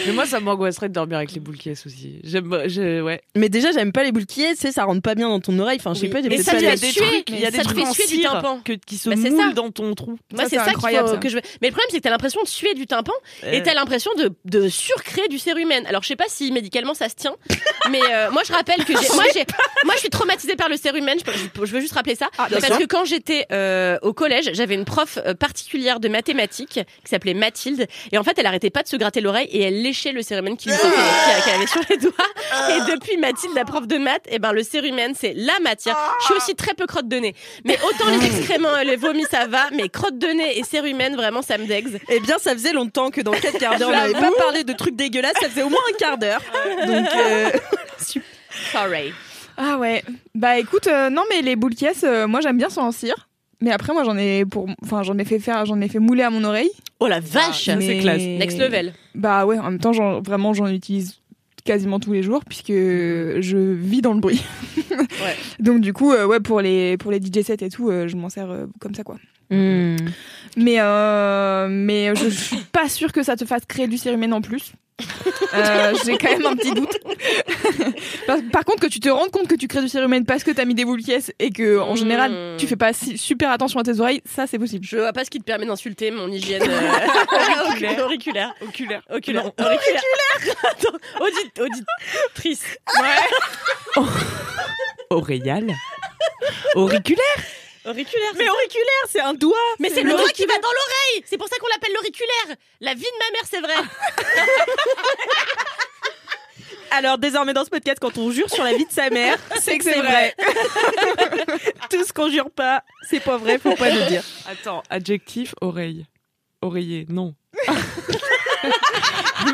Mais 0.06 0.12
moi, 0.12 0.26
ça 0.26 0.40
m'angoisserait 0.40 0.88
de 0.88 0.94
dormir 0.94 1.16
avec 1.18 1.32
les 1.32 1.40
boules 1.40 1.56
caisses 1.56 1.86
aussi. 1.86 2.20
J'aime, 2.24 2.64
je, 2.66 3.00
ouais. 3.00 3.22
Mais 3.36 3.48
déjà, 3.48 3.70
j'aime 3.72 3.92
pas 3.92 4.02
les 4.04 4.12
boules 4.12 4.26
qui 4.26 4.42
est, 4.42 4.54
tu 4.54 4.60
sais, 4.62 4.72
ça 4.72 4.84
rentre 4.84 5.00
pas 5.02 5.14
bien 5.14 5.28
dans 5.28 5.40
ton 5.40 5.58
oreille. 5.58 5.78
Enfin, 5.80 5.94
je 5.94 6.00
sais 6.00 6.06
Oui. 6.06 6.12
pas, 6.12 6.22
j'ai 6.22 6.28
Mais 6.28 6.36
peut-être 6.36 6.52
pas 6.52 6.58
les- 6.58 6.76
des 6.76 6.92
trucs, 6.92 7.30
il 7.30 7.40
y 7.40 7.46
a 7.46 7.50
des 7.50 7.58
trucs 7.58 7.78
en 7.78 7.92
cire 7.92 8.32
tympan. 8.32 8.60
que, 8.64 8.72
qui 8.72 8.96
se 8.98 9.08
Bah, 9.08 9.14
c'est 9.20 9.30
moulent 9.30 9.48
ça. 9.48 9.52
dans 9.54 9.70
ton 9.70 9.94
trou. 9.94 10.18
Moi, 10.32 10.44
c'est 10.48 10.56
ça 10.56 10.64
incroyable, 10.68 11.08
faut 11.08 11.14
ça. 11.14 11.20
que 11.20 11.28
je 11.28 11.36
veux. 11.36 11.42
Mais 11.62 11.68
le 11.68 11.72
problème, 11.72 11.88
c'est 11.90 11.98
que 11.98 12.02
t'as 12.02 12.10
l'impression 12.10 12.42
de 12.42 12.48
suer 12.48 12.74
du 12.74 12.86
tympan 12.86 13.12
et 13.46 13.62
t'as 13.62 13.74
l'impression 13.74 14.10
de, 14.18 14.32
de 14.44 14.68
surcréer 14.68 15.28
du 15.28 15.38
cérumen. 15.38 15.86
Alors, 15.86 16.02
je 16.02 16.08
sais 16.08 16.16
pas 16.16 16.24
si 16.28 16.50
médicalement 16.52 16.94
ça 16.94 17.08
se 17.08 17.14
tient, 17.14 17.36
mais 17.90 18.00
euh, 18.12 18.30
moi, 18.30 18.42
je 18.46 18.52
rappelle 18.52 18.84
que 18.84 18.92
j'ai, 18.92 19.08
moi, 19.14 19.24
j'ai, 19.32 19.44
moi, 19.84 19.94
je 19.94 20.00
suis 20.00 20.10
traumatisée 20.10 20.56
par 20.56 20.68
le 20.68 20.76
cérumen. 20.76 21.16
Je, 21.24 21.64
je- 21.64 21.72
veux 21.72 21.80
juste 21.80 21.94
rappeler 21.94 22.14
ça. 22.16 22.28
Ah, 22.38 22.48
parce 22.50 22.78
que 22.78 22.84
quand 22.86 23.04
j'étais 23.06 23.46
euh, 23.52 23.98
au 24.02 24.12
collège, 24.12 24.50
j'avais 24.52 24.74
une 24.74 24.84
prof 24.84 25.18
euh, 25.24 25.32
particulière 25.34 26.00
de 26.00 26.08
mathématiques 26.08 26.80
qui 27.04 27.08
s'appelait 27.10 27.34
Mathilde. 27.34 27.86
Et 28.12 28.18
en 28.18 28.22
fait, 28.24 28.38
elle 28.38 28.46
arrêtait 28.46 28.70
pas 28.70 28.82
de 28.82 28.88
se 28.88 28.96
gratter 28.96 29.20
l'oreille 29.20 29.48
et 29.50 29.62
elle 29.62 29.82
léchait 29.82 30.12
le 30.12 30.22
cérumen 30.22 30.56
qui 30.56 30.68
lui 30.70 30.76
sortait- 30.76 30.96
qu'elle 30.96 31.42
qu'elle 31.44 31.54
avait 31.54 31.66
sur 31.66 31.80
les 31.88 31.96
doigts. 31.96 32.12
Et 32.68 32.92
depuis 32.92 33.16
Mathilde, 33.16 33.54
la 33.54 33.64
prof 33.64 33.86
de 33.86 33.96
maths, 33.98 34.24
et 34.28 34.38
ben, 34.38 34.52
le 34.52 34.62
cérumen, 34.62 35.14
c'est 35.18 35.32
la 35.34 35.58
matière. 35.60 35.96
Je 36.20 36.24
suis 36.26 36.34
aussi 36.34 36.54
très 36.54 36.74
peu 36.74 36.86
crotte 36.86 37.08
de 37.08 37.16
nez. 37.16 37.34
Mais 37.64 37.78
autant 37.88 38.04
les 38.10 38.26
excréments 38.26 38.76
et 38.78 38.84
les 38.84 38.96
vomis, 38.96 39.24
ça 39.30 39.46
va, 39.46 39.70
mais 39.72 39.88
crotte 39.88 40.18
de 40.18 40.26
nez 40.26 40.58
et 40.58 40.62
cérumen, 40.64 41.16
vraiment, 41.16 41.42
ça 41.42 41.56
me 41.58 41.66
dégue. 41.66 41.88
Eh 42.10 42.20
bien, 42.20 42.36
ça 42.38 42.52
faisait 42.52 42.72
longtemps 42.72 43.10
que 43.10 43.20
dans 43.22 43.32
4 43.32 43.58
quarts 43.58 43.78
d'heure, 43.78 43.88
on 43.88 43.92
n'avait 43.92 44.12
pas 44.12 44.30
parlé 44.38 44.62
de 44.64 44.72
trucs 44.74 44.94
dégueulasses. 44.96 45.32
Ça 45.40 45.48
faisait 45.48 45.62
au 45.62 45.70
moins 45.70 45.80
un 45.90 45.96
quart 45.96 46.18
d'heure. 46.18 46.40
Donc, 46.86 47.06
euh, 47.16 47.50
Sorry. 48.72 49.12
Ah 49.56 49.76
ouais. 49.78 50.02
Bah 50.34 50.58
écoute, 50.58 50.86
euh, 50.86 51.10
non 51.10 51.22
mais 51.30 51.42
les 51.42 51.56
boules 51.56 51.74
caisses, 51.74 52.04
euh, 52.04 52.26
moi 52.26 52.40
j'aime 52.40 52.56
bien 52.58 52.68
sans 52.70 52.86
en 52.86 52.92
cire. 52.92 53.28
Mais 53.62 53.70
après 53.70 53.92
moi 53.94 54.02
j'en 54.04 54.16
ai 54.18 54.44
pour, 54.44 54.66
enfin 54.82 55.02
j'en 55.02 55.16
ai 55.18 55.24
fait 55.24 55.38
faire, 55.38 55.64
j'en 55.64 55.80
ai 55.80 55.88
fait 55.88 55.98
mouler 56.00 56.22
à 56.24 56.30
mon 56.30 56.44
oreille. 56.44 56.70
Oh 57.00 57.06
la 57.06 57.20
vache 57.20 57.64
Ça, 57.66 57.80
c'est 57.80 57.94
Mais- 57.94 57.98
classe. 58.00 58.20
Next 58.20 58.58
level. 58.58 58.92
Bah 59.14 59.46
ouais, 59.46 59.58
en 59.58 59.64
même 59.70 59.78
temps 59.78 59.92
j'en- 59.92 60.20
vraiment 60.20 60.52
j'en 60.52 60.66
utilise 60.68 61.20
quasiment 61.64 62.00
tous 62.00 62.12
les 62.12 62.22
jours 62.24 62.42
puisque 62.44 62.72
je 62.72 63.72
vis 63.74 64.02
dans 64.02 64.14
le 64.14 64.20
bruit. 64.20 64.42
Donc 65.60 65.80
du 65.80 65.92
coup 65.92 66.12
euh, 66.12 66.26
ouais 66.26 66.40
pour 66.40 66.60
les 66.60 66.96
pour 66.96 67.10
les 67.12 67.18
DJ 67.20 67.42
sets 67.44 67.64
et 67.64 67.68
tout, 67.70 67.88
euh, 67.88 68.08
je 68.08 68.16
m'en 68.16 68.28
sers 68.28 68.50
euh, 68.50 68.66
comme 68.80 68.94
ça 68.94 69.04
quoi. 69.04 69.16
Hmm. 69.52 69.96
Mais 70.56 70.76
euh, 70.80 71.66
mais 71.70 72.14
je 72.14 72.28
suis 72.28 72.58
pas 72.72 72.88
sûre 72.88 73.10
que 73.12 73.22
ça 73.22 73.36
te 73.36 73.44
fasse 73.46 73.62
créer 73.66 73.86
du 73.88 73.96
cérumen 73.96 74.32
en 74.34 74.42
plus. 74.42 74.72
Euh, 75.54 75.94
J'ai 76.04 76.16
quand 76.18 76.30
même 76.30 76.46
un 76.46 76.54
petit 76.54 76.72
doute. 76.72 76.96
par, 78.26 78.36
par 78.52 78.64
contre, 78.64 78.80
que 78.80 78.86
tu 78.86 79.00
te 79.00 79.08
rendes 79.08 79.30
compte 79.30 79.48
que 79.48 79.54
tu 79.54 79.66
crées 79.66 79.80
du 79.80 79.88
cérumen 79.88 80.24
parce 80.26 80.44
que 80.44 80.50
t'as 80.50 80.64
mis 80.64 80.74
des 80.74 80.84
boules 80.84 81.00
et 81.38 81.50
que 81.50 81.78
en 81.78 81.96
général 81.96 82.56
tu 82.58 82.66
fais 82.66 82.76
pas 82.76 82.92
si- 82.92 83.16
super 83.18 83.50
attention 83.50 83.80
à 83.80 83.82
tes 83.82 83.98
oreilles, 83.98 84.20
ça 84.24 84.46
c'est 84.46 84.58
possible. 84.58 84.84
Je 84.84 84.98
vois 84.98 85.12
pas 85.12 85.24
ce 85.24 85.30
qui 85.30 85.38
te 85.38 85.44
permet 85.44 85.66
d'insulter 85.66 86.10
mon 86.10 86.28
hygiène 86.28 86.62
euh, 86.62 87.64
auriculaire. 87.66 88.04
auriculaire. 88.04 88.54
Oculaire. 88.60 89.02
Oculaire. 89.10 89.44
Auriculaire. 89.58 90.02
Attends, 90.70 90.98
audit, 91.20 91.58
auditrice. 91.60 92.76
Oreillal. 95.10 95.74
Auriculaire. 96.74 97.38
Auriculaire. 97.84 98.32
Mais 98.36 98.48
auriculaire, 98.48 99.04
c'est 99.08 99.20
un 99.20 99.34
doigt. 99.34 99.58
Mais 99.80 99.90
c'est 99.90 100.02
le 100.02 100.12
doigt 100.12 100.30
qui 100.30 100.46
va 100.46 100.56
dans 100.58 100.70
l'oreille. 100.70 101.24
C'est 101.26 101.36
pour 101.36 101.48
ça 101.48 101.56
qu'on 101.58 101.66
l'appelle 101.68 101.92
l'auriculaire. 101.94 102.56
La 102.80 102.94
vie 102.94 103.02
de 103.02 103.18
ma 103.18 103.30
mère, 103.32 103.42
c'est 103.50 103.60
vrai. 103.60 103.74
Alors, 106.92 107.16
désormais, 107.16 107.54
dans 107.54 107.64
ce 107.64 107.70
podcast, 107.70 107.96
quand 108.00 108.18
on 108.18 108.30
jure 108.30 108.50
sur 108.50 108.64
la 108.64 108.74
vie 108.74 108.84
de 108.84 108.92
sa 108.92 109.08
mère, 109.08 109.38
c'est 109.60 109.78
que 109.78 109.84
c'est 109.84 109.98
vrai. 109.98 110.34
Tout 111.90 112.04
ce 112.04 112.12
qu'on 112.12 112.28
jure 112.28 112.50
pas, 112.50 112.84
c'est 113.08 113.20
pas 113.20 113.38
vrai, 113.38 113.58
faut 113.58 113.74
pas 113.74 113.88
le 113.90 114.08
dire. 114.08 114.22
Attends, 114.46 114.82
adjectif, 114.90 115.54
oreille. 115.62 116.04
Oreiller, 116.62 117.06
non. 117.08 117.34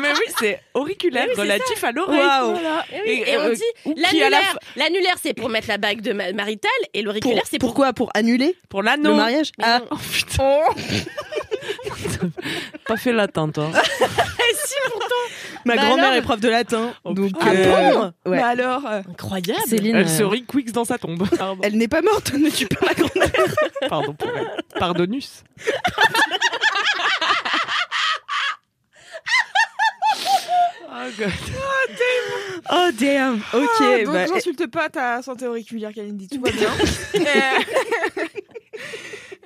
Mais 0.01 0.11
oui, 0.13 0.33
c'est 0.39 0.61
auriculaire, 0.75 1.25
oui, 1.29 1.33
relatif 1.35 1.83
à 1.83 1.91
l'oreille. 1.91 2.19
Voilà. 2.19 2.85
Et, 2.93 3.01
oui, 3.03 3.23
Et, 3.25 3.31
et 3.31 3.37
on 3.37 3.45
euh, 3.47 3.53
dit 3.55 3.63
l'annulaire. 3.99 4.57
L'annulaire, 4.75 5.15
c'est 5.21 5.33
pour 5.33 5.49
mettre 5.49 5.67
la 5.67 5.77
bague 5.79 6.01
de 6.01 6.13
ma- 6.13 6.31
maritale 6.31 6.69
et 6.93 7.01
l'auriculaire, 7.01 7.43
c'est 7.49 7.57
pour. 7.57 7.69
pourquoi? 7.69 7.91
Pour 7.93 8.11
annuler? 8.13 8.55
Pour 8.69 8.81
le 8.83 8.85
l'anneau. 8.85 9.15
mariage? 9.15 9.51
Mais 9.57 9.65
Ah. 9.67 9.81
Oh 9.89 9.95
putain. 9.97 10.59
Pas 12.87 12.97
fait 12.97 13.11
latin, 13.11 13.49
toi. 13.49 13.69
Et 14.01 14.55
si 14.65 14.75
pourtant 14.91 15.05
Ma 15.65 15.75
Bah 15.75 15.85
grand-mère 15.85 16.05
alors 16.05 16.17
est 16.17 16.21
prof 16.21 16.39
de 16.39 16.49
latin. 16.49 16.93
Oh, 17.03 17.13
donc, 17.13 17.31
Ah 17.41 17.49
euh, 17.49 17.91
bon 17.93 18.13
ouais. 18.31 18.37
Bah 18.39 18.47
alors, 18.47 18.85
euh, 18.87 19.01
Incroyable 19.09 19.59
Céline, 19.67 19.95
Elle 19.95 20.05
euh, 20.05 20.07
se 20.07 20.23
riquix 20.23 20.71
dans 20.71 20.85
sa 20.85 20.97
tombe. 20.97 21.27
Pardon, 21.37 21.59
elle 21.63 21.75
n'est 21.77 21.87
pas 21.87 22.01
morte, 22.01 22.33
ne 22.33 22.49
tue 22.49 22.67
pas 22.67 22.85
ma 22.87 22.93
grand-mère. 22.93 23.55
Pardon 23.89 24.13
pour 24.13 24.29
elle. 24.35 24.49
Pardonus. 24.79 25.43
Oh 31.01 31.09
god. 31.17 31.31
Oh 32.71 32.89
damn. 32.99 33.35
Ok. 33.53 33.69
ah, 33.79 34.03
donc 34.03 34.13
bah, 34.13 34.25
j'insulte 34.27 34.67
pas 34.67 34.89
ta 34.89 35.21
santé 35.21 35.47
auriculaire, 35.47 35.93
Kalindi, 35.93 36.27
tout 36.27 36.41
va 36.41 36.51
bien. 36.51 36.69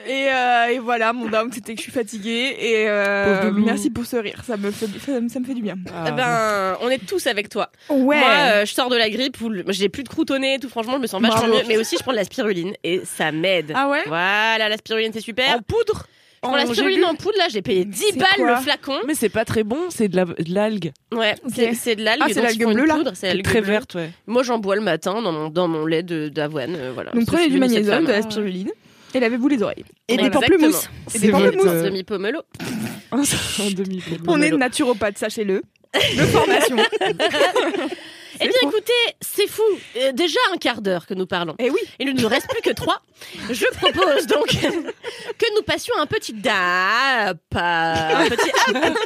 et, 0.08 0.28
euh, 0.32 0.68
et 0.72 0.80
voilà, 0.80 1.13
mon 1.13 1.30
down, 1.30 1.52
c'était 1.52 1.74
que 1.76 1.80
je 1.80 1.84
suis 1.84 1.92
fatiguée. 1.92 2.56
Et 2.60 2.89
euh, 2.89 3.52
merci 3.52 3.89
pour 3.89 4.06
ce 4.06 4.16
rire, 4.18 4.42
ça 4.46 4.58
me 4.58 4.72
fait, 4.72 4.88
ça, 5.00 5.20
me- 5.22 5.30
ça 5.30 5.39
me 5.39 5.46
fait 5.46 5.54
du 5.54 5.62
bien. 5.62 5.76
Ah, 5.94 6.06
Eh 6.08 6.12
ben, 6.12 6.78
on 6.82 6.89
est 6.89 7.06
tous 7.06 7.28
avec 7.28 7.50
toi. 7.50 7.70
Ouais. 7.89 8.18
Moi, 8.20 8.26
euh, 8.28 8.66
je 8.66 8.74
sors 8.74 8.89
de 8.89 8.96
la 8.98 9.10
grippe, 9.10 9.39
où 9.42 9.52
j'ai 9.70 9.89
plus 9.89 10.04
de 10.04 10.10
et 10.56 10.60
tout. 10.60 10.70
Franchement, 10.70 10.94
je 10.94 11.00
me 11.02 11.08
sens 11.08 11.22
vachement 11.22 11.48
mieux. 11.48 11.62
Mais 11.68 11.78
aussi, 11.78 11.96
je 11.98 12.04
prends 12.04 12.12
de 12.13 12.18
la 12.18 12.24
spiruline 12.26 12.74
et 12.84 13.02
ça 13.06 13.32
m'aide. 13.32 13.72
ah 13.76 13.88
ouais? 13.89 14.04
Voilà, 14.08 14.70
la 14.70 14.78
spiruline, 14.78 15.12
c'est 15.13 15.22
super. 15.22 15.56
En 15.56 15.62
poudre? 15.62 16.08
Je 16.43 16.47
prends 16.49 16.56
la 16.58 16.65
spiruline 16.65 17.06
en 17.06 17.15
poudre, 17.15 17.38
là, 17.38 17.45
j'ai 17.49 17.62
payé 17.62 17.86
10 17.86 17.97
C'est 18.12 18.17
balles 18.17 18.27
le 18.45 18.56
flacon. 18.58 18.97
Mais 19.08 19.15
c'est 19.15 19.29
pas 19.29 19.45
très 19.45 19.63
bon, 19.63 19.77
c'est 19.89 20.10
de 20.10 20.15
la- 20.17 20.25
de 20.25 20.53
l'algue. 20.53 20.91
Ouais, 21.13 21.36
c'est- 21.73 21.95
de 21.95 22.03
l'algue. 22.03 22.21
Ah, 22.23 22.27
c'est 22.32 22.41
l'algue 22.41 22.73
bleue, 22.73 22.86
là 22.86 22.99
C'est 23.13 23.27
l'algue 23.27 23.43
Très 23.43 23.62
bleue. 23.62 23.71
verte, 23.71 23.95
ouais. 23.95 24.10
Moi, 24.27 24.43
j'en 24.43 24.58
bois 24.60 24.75
le 24.75 24.82
matin 24.82 25.21
dans 25.21 25.32
mon, 25.32 25.49
dans 25.49 25.67
mon 25.67 25.86
lait 25.86 26.03
de- 26.03 26.27
d'avoine. 26.29 26.75
euh, 26.75 26.91
voilà. 26.93 27.12
Donc 27.12 27.25
prenez 27.25 27.47
du 27.49 27.58
magnésium, 27.60 28.06
de 28.06 28.12
la 28.12 28.21
spiruline. 28.21 28.71
Et 29.15 29.19
lavez-vous 29.19 29.47
les 29.47 29.62
oreilles. 29.63 29.86
et 30.08 30.17
des 30.17 30.29
pamplemousses. 30.29 30.89
Et 31.15 31.19
des 31.19 31.29
pamplemousses. 31.32 31.65
euh, 31.67 31.84
Demi-pomelo. 31.86 32.41
En 33.12 33.17
demi 33.69 34.01
On 34.27 34.41
est 34.41 34.51
naturopathe, 34.51 35.17
sachez-le. 35.19 35.62
De 35.93 36.23
formation. 36.23 36.77
Eh 38.39 38.48
bien, 38.48 38.69
écoutez, 38.69 38.93
c'est 39.22 39.48
fou. 39.48 39.62
Euh, 39.98 40.12
déjà 40.12 40.39
un 40.54 40.58
quart 40.58 40.82
d'heure 40.82 41.06
que 41.06 41.13
nous 41.13 41.26
parlons. 41.26 41.56
Eh 41.60 41.69
oui. 41.69 41.80
Il 42.00 42.13
ne 42.13 42.22
nous 42.22 42.28
reste 42.28 42.48
plus 42.50 42.62
que 42.62 42.72
trois. 42.72 43.02
Je 43.50 43.65
propose 43.78 44.28
donc 44.28 44.48
que 45.38 45.56
nous 45.56 45.63
passions 45.63 45.96
un 46.00 46.06
petit 46.06 46.34
dap, 46.34 47.38
un 47.56 48.30
petit 48.30 48.52
up. 48.76 48.98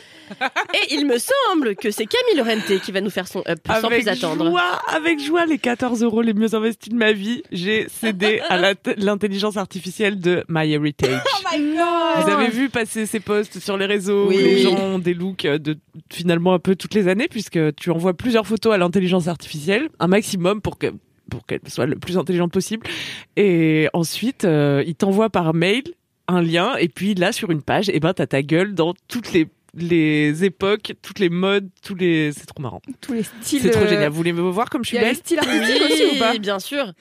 Et 0.74 0.94
il 0.96 1.06
me 1.06 1.18
semble 1.18 1.76
que 1.76 1.92
c'est 1.92 2.06
Camille 2.06 2.38
Lorente 2.38 2.82
qui 2.82 2.92
va 2.92 3.02
nous 3.02 3.10
faire 3.10 3.28
son 3.28 3.44
up 3.48 3.60
sans 3.82 3.88
plus 3.88 4.08
attendre. 4.08 4.50
joie, 4.50 4.82
avec 4.94 5.20
joie, 5.20 5.46
les 5.46 5.58
14 5.58 6.04
euros 6.04 6.22
les 6.22 6.34
mieux 6.34 6.54
investis 6.56 6.92
de 6.92 6.98
ma 6.98 7.12
vie, 7.12 7.44
j'ai 7.52 7.88
cédé 7.90 8.42
à 8.50 8.74
l'intelligence 8.98 9.58
artificielle 9.58 10.20
de 10.20 10.44
MyHeritage. 10.50 11.22
Vous 11.56 12.30
avez 12.30 12.50
vu 12.50 12.70
passer 12.70 13.06
ces 13.06 13.20
posts 13.20 13.60
sur 13.60 13.78
les 13.78 13.86
réseaux 13.86 14.28
Oui. 14.28 14.36
où 14.36 14.40
les 14.40 14.58
gens 14.60 14.76
ont 14.78 15.00
des 15.00 15.14
looks 15.14 15.46
euh, 15.46 15.58
de 15.58 15.78
finalement 16.12 16.54
un 16.54 16.60
peu 16.60 16.76
toutes 16.76 16.94
les 16.94 17.08
années 17.08 17.28
puisque 17.28 17.60
tu 17.76 17.92
envoies 17.92 18.14
plusieurs 18.14 18.46
photos 18.48 18.74
à 18.74 18.78
l'intelligence 18.78 19.28
artificielle, 19.28 19.90
un 20.00 20.08
maximum 20.08 20.62
pour 20.62 20.78
que 20.78 20.88
pour 21.30 21.46
qu'elle 21.46 21.60
soit 21.68 21.86
le 21.86 21.98
plus 21.98 22.18
intelligente 22.18 22.54
possible. 22.54 22.88
Et 23.36 23.90
ensuite, 23.92 24.46
euh, 24.46 24.82
il 24.88 24.96
t'envoie 24.96 25.30
par 25.30 25.54
mail 25.54 25.84
un 26.30 26.42
lien 26.42 26.76
et 26.78 26.88
puis 26.88 27.16
là 27.16 27.32
sur 27.34 27.52
une 27.52 27.62
page, 27.62 27.90
et 27.90 28.00
ben 28.00 28.14
t'as 28.14 28.28
ta 28.28 28.42
gueule 28.42 28.74
dans 28.74 28.94
toutes 29.10 29.34
les 29.34 29.48
les 29.78 30.44
époques, 30.44 30.94
toutes 31.02 31.20
les 31.20 31.30
modes, 31.30 31.70
tous 31.86 31.96
les 31.96 32.32
c'est 32.32 32.46
trop 32.46 32.62
marrant. 32.62 32.82
Tous 33.02 33.14
les 33.14 33.24
styles. 33.24 33.62
C'est 33.62 33.70
trop 33.70 33.84
euh, 33.84 33.88
génial. 33.88 34.10
Vous 34.10 34.16
voulez 34.18 34.34
me 34.34 34.42
voir 34.42 34.70
comme 34.70 34.84
je 34.84 34.90
Il 34.96 34.98
suis 34.98 34.98
y 34.98 35.00
a 35.00 35.04
les 35.04 35.08
belle 35.10 35.16
styles 35.18 35.40
artistiques 35.40 35.82
aussi 35.92 36.16
ou 36.16 36.20
pas 36.20 36.32
Oui, 36.32 36.40
bien 36.40 36.60
sûr. 36.60 36.92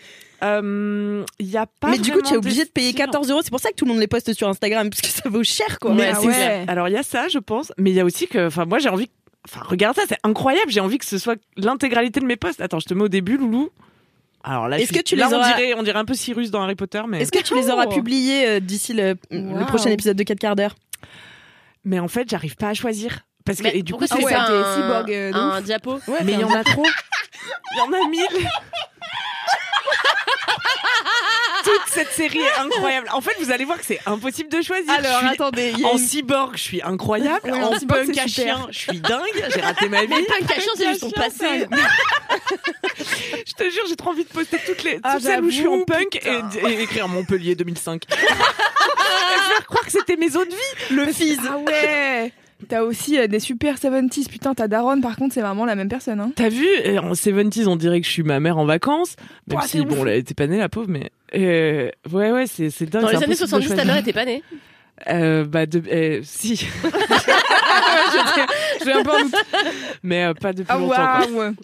Euh, 0.43 1.25
Il 1.39 1.47
y 1.47 1.57
a 1.57 1.67
pas. 1.67 1.89
Mais 1.91 1.99
du 1.99 2.13
coup, 2.13 2.21
tu 2.23 2.35
es 2.35 2.37
obligé 2.37 2.65
de 2.65 2.71
payer 2.71 2.89
styles. 2.91 2.99
14 3.07 3.31
euros. 3.31 3.41
C'est 3.43 3.51
pour 3.51 3.61
ça 3.61 3.71
que 3.71 3.75
tout 3.77 3.85
le 3.87 3.91
monde 3.93 4.01
les 4.01 4.07
poste 4.07 4.33
sur 4.35 4.49
Instagram, 4.49 4.91
parce 4.91 5.01
que 5.01 5.09
ça 5.09 5.29
vaut 5.29 5.43
cher, 5.45 5.79
quoi. 5.81 5.93
Mais 5.95 6.03
Ouais, 6.03 6.11
Ah 6.13 6.19
c'est 6.21 6.27
ouais. 6.27 6.33
clair. 6.35 6.65
Alors 6.69 6.89
il 6.89 6.93
y 6.93 6.99
a 6.99 7.03
ça, 7.03 7.29
je 7.29 7.39
pense, 7.39 7.73
mais 7.79 7.91
il 7.91 7.97
y 7.97 8.01
a 8.01 8.05
aussi 8.05 8.27
que, 8.29 8.47
enfin 8.49 8.67
moi 8.67 8.79
j'ai 8.79 8.91
envie, 8.91 9.09
enfin 9.49 9.61
regarde 9.65 9.97
ça, 9.97 10.03
c'est 10.09 10.19
incroyable. 10.23 10.71
J'ai 10.71 10.81
envie 10.81 10.99
que 10.99 11.07
ce 11.07 11.17
soit 11.19 11.37
l'intégralité 11.57 12.21
de 12.21 12.27
mes 12.27 12.37
posts. 12.37 12.61
Attends, 12.61 12.79
je 12.81 12.87
te 12.87 12.93
mets 12.95 13.05
au 13.05 13.09
début, 13.09 13.39
Loulou. 13.39 13.71
Alors 14.45 14.69
là, 14.69 14.79
Est-ce 14.79 14.93
que 14.93 15.01
tu 15.03 15.17
là, 15.17 15.27
les 15.29 15.35
on 15.35 15.39
auras- 15.39 15.55
dirait, 15.57 15.75
on 15.75 15.83
dirait 15.83 15.99
un 15.99 16.05
peu 16.05 16.15
Cyrus 16.15 16.51
dans 16.53 16.63
Harry 16.63 16.77
Potter, 16.77 17.01
mais 17.09 17.23
Est-ce 17.23 17.33
que 17.33 17.43
tu 17.43 17.55
les 17.57 17.69
auras 17.71 17.87
Oh. 17.89 17.95
publiés 17.95 18.47
euh, 18.47 18.61
d'ici 18.61 18.93
le, 18.93 19.15
prochain 19.65 19.91
épisode 19.91 20.17
de 20.17 20.23
4 20.23 20.39
quarts 20.39 20.55
d'heure? 20.55 20.77
Mais 21.87 22.01
en 22.01 22.09
fait, 22.09 22.29
j'arrive 22.29 22.57
pas 22.57 22.69
à 22.69 22.75
choisir 22.75 23.21
parce 23.45 23.59
que 23.59 23.63
Mais 23.63 23.79
et 23.79 23.83
du 23.83 23.95
coup, 23.95 24.07
c'est 24.07 24.17
ouais, 24.17 24.33
pas 24.33 24.47
t'es 24.49 24.53
un, 24.53 24.75
cyborg, 24.75 25.13
euh, 25.13 25.33
de 25.33 25.37
un 25.37 25.61
diapo 25.63 26.01
mais 26.25 26.33
il 26.33 26.41
y 26.41 26.45
en 26.45 26.51
a 26.51 26.65
trop. 26.65 26.85
Il 27.73 27.79
y 27.79 27.81
en 27.81 27.93
a 27.93 28.09
mille. 28.09 28.49
Cette 31.97 32.13
série 32.13 32.39
est 32.41 32.61
incroyable. 32.61 33.09
En 33.13 33.21
fait, 33.21 33.35
vous 33.41 33.51
allez 33.51 33.65
voir 33.65 33.79
que 33.79 33.85
c'est 33.87 34.01
impossible 34.07 34.51
de 34.51 34.61
choisir. 34.63 34.91
Alors, 34.91 35.21
Je 35.21 35.27
suis- 35.27 35.35
attendez, 35.35 35.71
il 35.75 35.81
y 35.81 35.85
a 35.85 35.89
En 35.89 35.93
une- 35.93 35.99
cyborg, 35.99 36.57
je 36.57 36.63
suis 36.63 36.83
incroyable. 36.83 37.51
Ouais, 37.51 37.63
en 37.63 37.79
cyborg, 37.79 38.07
punk 38.07 38.19
à 38.19 38.27
chien, 38.27 38.67
je 38.71 38.79
suis 38.79 39.01
dingue. 39.01 39.23
J'ai 39.55 39.61
raté 39.61 39.89
ma 39.89 40.03
vie. 40.03 40.09
Mais 40.11 40.23
punk 40.23 40.51
à 40.51 40.61
chien, 40.61 40.73
c'est 40.77 40.89
juste 40.89 41.01
son 41.01 41.11
Chien, 41.11 41.23
passé. 41.23 41.67
Je 43.47 43.53
te 43.53 43.65
jure, 43.71 43.83
j'ai 43.89 43.97
trop 43.97 44.11
envie 44.11 44.25
de 44.25 44.29
poster 44.29 44.59
toutes 44.67 44.83
les 44.85 44.99
Ah, 45.03 45.15
toutes 45.15 45.23
celles 45.25 45.43
où 45.45 45.51
je 45.51 45.57
suis 45.57 45.67
en 45.67 45.83
punk 45.85 46.17
et, 46.17 46.69
et 46.69 46.83
écrire 46.83 47.09
Montpellier 47.09 47.55
2005. 47.55 48.05
et 48.11 48.17
faire 48.17 49.67
croire 49.67 49.85
que 49.85 49.91
c'était 49.93 50.17
mes 50.17 50.37
autres 50.37 50.51
vies. 50.55 50.95
Le 50.97 51.07
fils. 51.13 51.39
Ah 51.49 51.59
ouais 51.59 52.33
T'as 52.69 52.83
aussi 52.83 53.19
euh, 53.19 53.27
des 53.27 53.39
super 53.41 53.77
70s. 53.77 54.29
Putain, 54.29 54.55
ta 54.55 54.67
daronne, 54.69 55.01
par 55.03 55.17
contre, 55.17 55.35
c'est 55.35 55.41
vraiment 55.43 55.65
la 55.67 55.75
même 55.75 55.89
personne. 55.89 56.21
Hein. 56.21 56.33
T'as 56.37 56.49
vu 56.49 56.67
Et 56.85 56.99
En 56.99 57.13
70s, 57.13 57.67
on 57.69 57.77
dirait 57.77 58.01
que 58.01 58.07
je 58.07 58.13
suis 58.13 58.23
ma 58.23 58.41
mère 58.41 58.57
en 58.59 58.65
vacances. 58.65 59.17
Même 59.47 59.59
Ouah, 59.59 59.63
si, 59.67 59.79
c'est 59.79 59.85
bon, 59.85 60.01
ouf. 60.03 60.07
elle 60.09 60.19
était 60.19 60.35
pas 60.35 60.47
née, 60.47 60.59
la 60.59 60.69
pauvre, 60.69 60.89
mais. 60.89 61.11
euh, 61.35 61.91
ouais, 62.13 62.33
ouais, 62.33 62.47
c'est 62.47 62.71
c'est 62.71 62.87
dingue. 62.87 63.03
Dans 63.03 63.09
c'est 63.09 63.15
les 63.17 63.23
années 63.25 63.35
impossible 63.35 63.45
de 63.61 63.67
70, 63.67 63.69
ta 63.69 63.75
choisir. 63.75 63.93
mère 63.93 63.97
était 64.03 64.13
pas 64.13 64.25
née. 64.25 64.43
Euh, 65.11 65.45
bah, 65.45 65.67
de, 65.67 65.83
euh, 65.93 66.21
si. 66.25 66.57
J'ai 68.85 68.93
un 68.93 69.03
peu 69.03 69.11
un 69.15 69.23
doute. 69.25 69.35
mais 70.03 70.25
euh, 70.25 70.35
pas 70.35 70.53
depuis 70.53 70.67
Ah 70.71 70.79
longtemps, 70.79 70.95
quoi. 70.95 71.45
waouh 71.47 71.55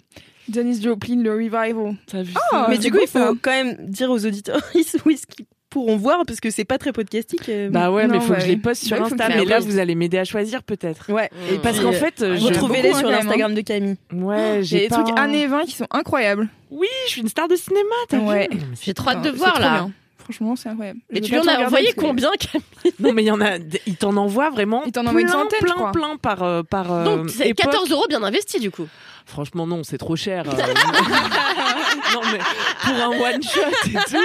Janis 0.51 0.81
Joplin, 0.81 1.21
le 1.23 1.31
revival. 1.31 1.95
T'as 2.05 2.21
vu 2.21 2.33
Ah, 2.35 2.39
ça? 2.51 2.67
Mais 2.69 2.77
du 2.77 2.91
coup, 2.91 2.99
il 3.01 3.07
faut 3.07 3.33
quand 3.41 3.51
même 3.51 3.77
dire 3.87 4.09
aux 4.09 4.25
auditeurs 4.25 4.61
où 4.75 5.09
est-ce 5.09 5.25
qu'ils 5.25 5.45
pourront 5.73 5.97
voir, 5.97 6.19
parce 6.25 6.39
que 6.39 6.49
c'est 6.49 6.63
pas 6.65 6.77
très 6.77 6.93
podcastique. 6.93 7.49
euh, 7.49 7.69
Bah 7.69 7.91
ouais, 7.91 8.03
mais 8.07 8.13
Non, 8.13 8.15
il 8.15 8.21
faut 8.21 8.29
bah 8.33 8.35
que 8.39 8.41
je 8.43 8.47
les 8.47 8.57
poste 8.57 8.83
sur 8.85 8.95
Bah, 8.97 9.03
il 9.05 9.09
faut 9.09 9.15
Insta. 9.15 9.29
Mais 9.29 9.43
Bah 9.45 9.49
là, 9.51 9.59
vous 9.59 9.77
allez 9.79 9.95
m'aider 9.95 10.17
à 10.17 10.23
choisir, 10.23 10.63
peut-être. 10.63 11.11
Ouais. 11.11 11.29
Et 11.51 11.57
Parce 11.57 11.79
qu'en 11.79 11.91
fait, 11.91 12.21
euh, 12.21 12.37
je. 12.37 12.45
Retrouvez-les 12.45 12.93
sur 12.93 13.07
hein, 13.07 13.11
l'Instagram 13.11 13.53
de 13.53 13.61
Camille. 13.61 13.95
Ouais, 14.13 14.37
Il 14.37 14.55
y 14.55 14.57
a 14.57 14.61
j'ai 14.61 14.79
des 14.81 14.87
pas... 14.87 15.03
trucs 15.03 15.17
années 15.19 15.47
20 15.47 15.63
qui 15.65 15.71
sont 15.75 15.87
incroyables. 15.91 16.47
Oui, 16.71 16.87
je 17.07 17.11
suis 17.11 17.21
une 17.21 17.27
star 17.27 17.47
de 17.47 17.55
cinéma, 17.55 17.83
t'as 18.07 18.17
Ouais. 18.19 18.47
mais 18.51 18.59
J'ai 18.81 18.93
trop 18.93 19.09
hâte 19.09 19.21
de 19.23 19.29
voir 19.31 19.59
là. 19.59 19.87
Franchement, 20.17 20.55
c'est 20.55 20.69
incroyable. 20.69 20.99
Et 21.11 21.19
tu 21.19 21.31
lui 21.31 21.37
en 21.37 21.41
as 21.41 21.43
regarder 21.43 21.65
envoyé 21.65 21.93
combien 21.97 22.29
Camille 22.39 22.93
Non, 23.01 23.11
mais 23.11 23.23
il 23.23 23.27
y 23.27 23.31
en 23.31 23.41
a, 23.41 23.57
il 23.85 23.97
t'en 23.97 24.15
envoie 24.15 24.49
vraiment. 24.51 24.83
Il 24.85 24.93
t'en 24.93 25.05
envoie 25.05 25.19
une 25.19 25.27
plein, 25.27 25.33
centaine, 25.33 25.59
plein, 25.59 25.91
plein 25.91 26.15
par 26.15 26.43
euh, 26.43 26.63
par. 26.63 26.93
euh, 26.93 27.03
Donc 27.03 27.29
c'est 27.29 27.49
époque. 27.49 27.65
14 27.65 27.91
euros 27.91 28.05
bien 28.07 28.23
investis 28.23 28.61
du 28.61 28.71
coup. 28.71 28.87
Franchement, 29.25 29.67
non, 29.67 29.83
c'est 29.83 29.97
trop 29.97 30.15
cher. 30.15 30.45
euh, 30.47 30.51
non, 32.13 32.21
mais 32.31 32.39
pour 32.83 32.95
un 33.03 33.09
one 33.33 33.43
shot 33.43 33.59
et 33.87 33.91
tout. 34.09 34.17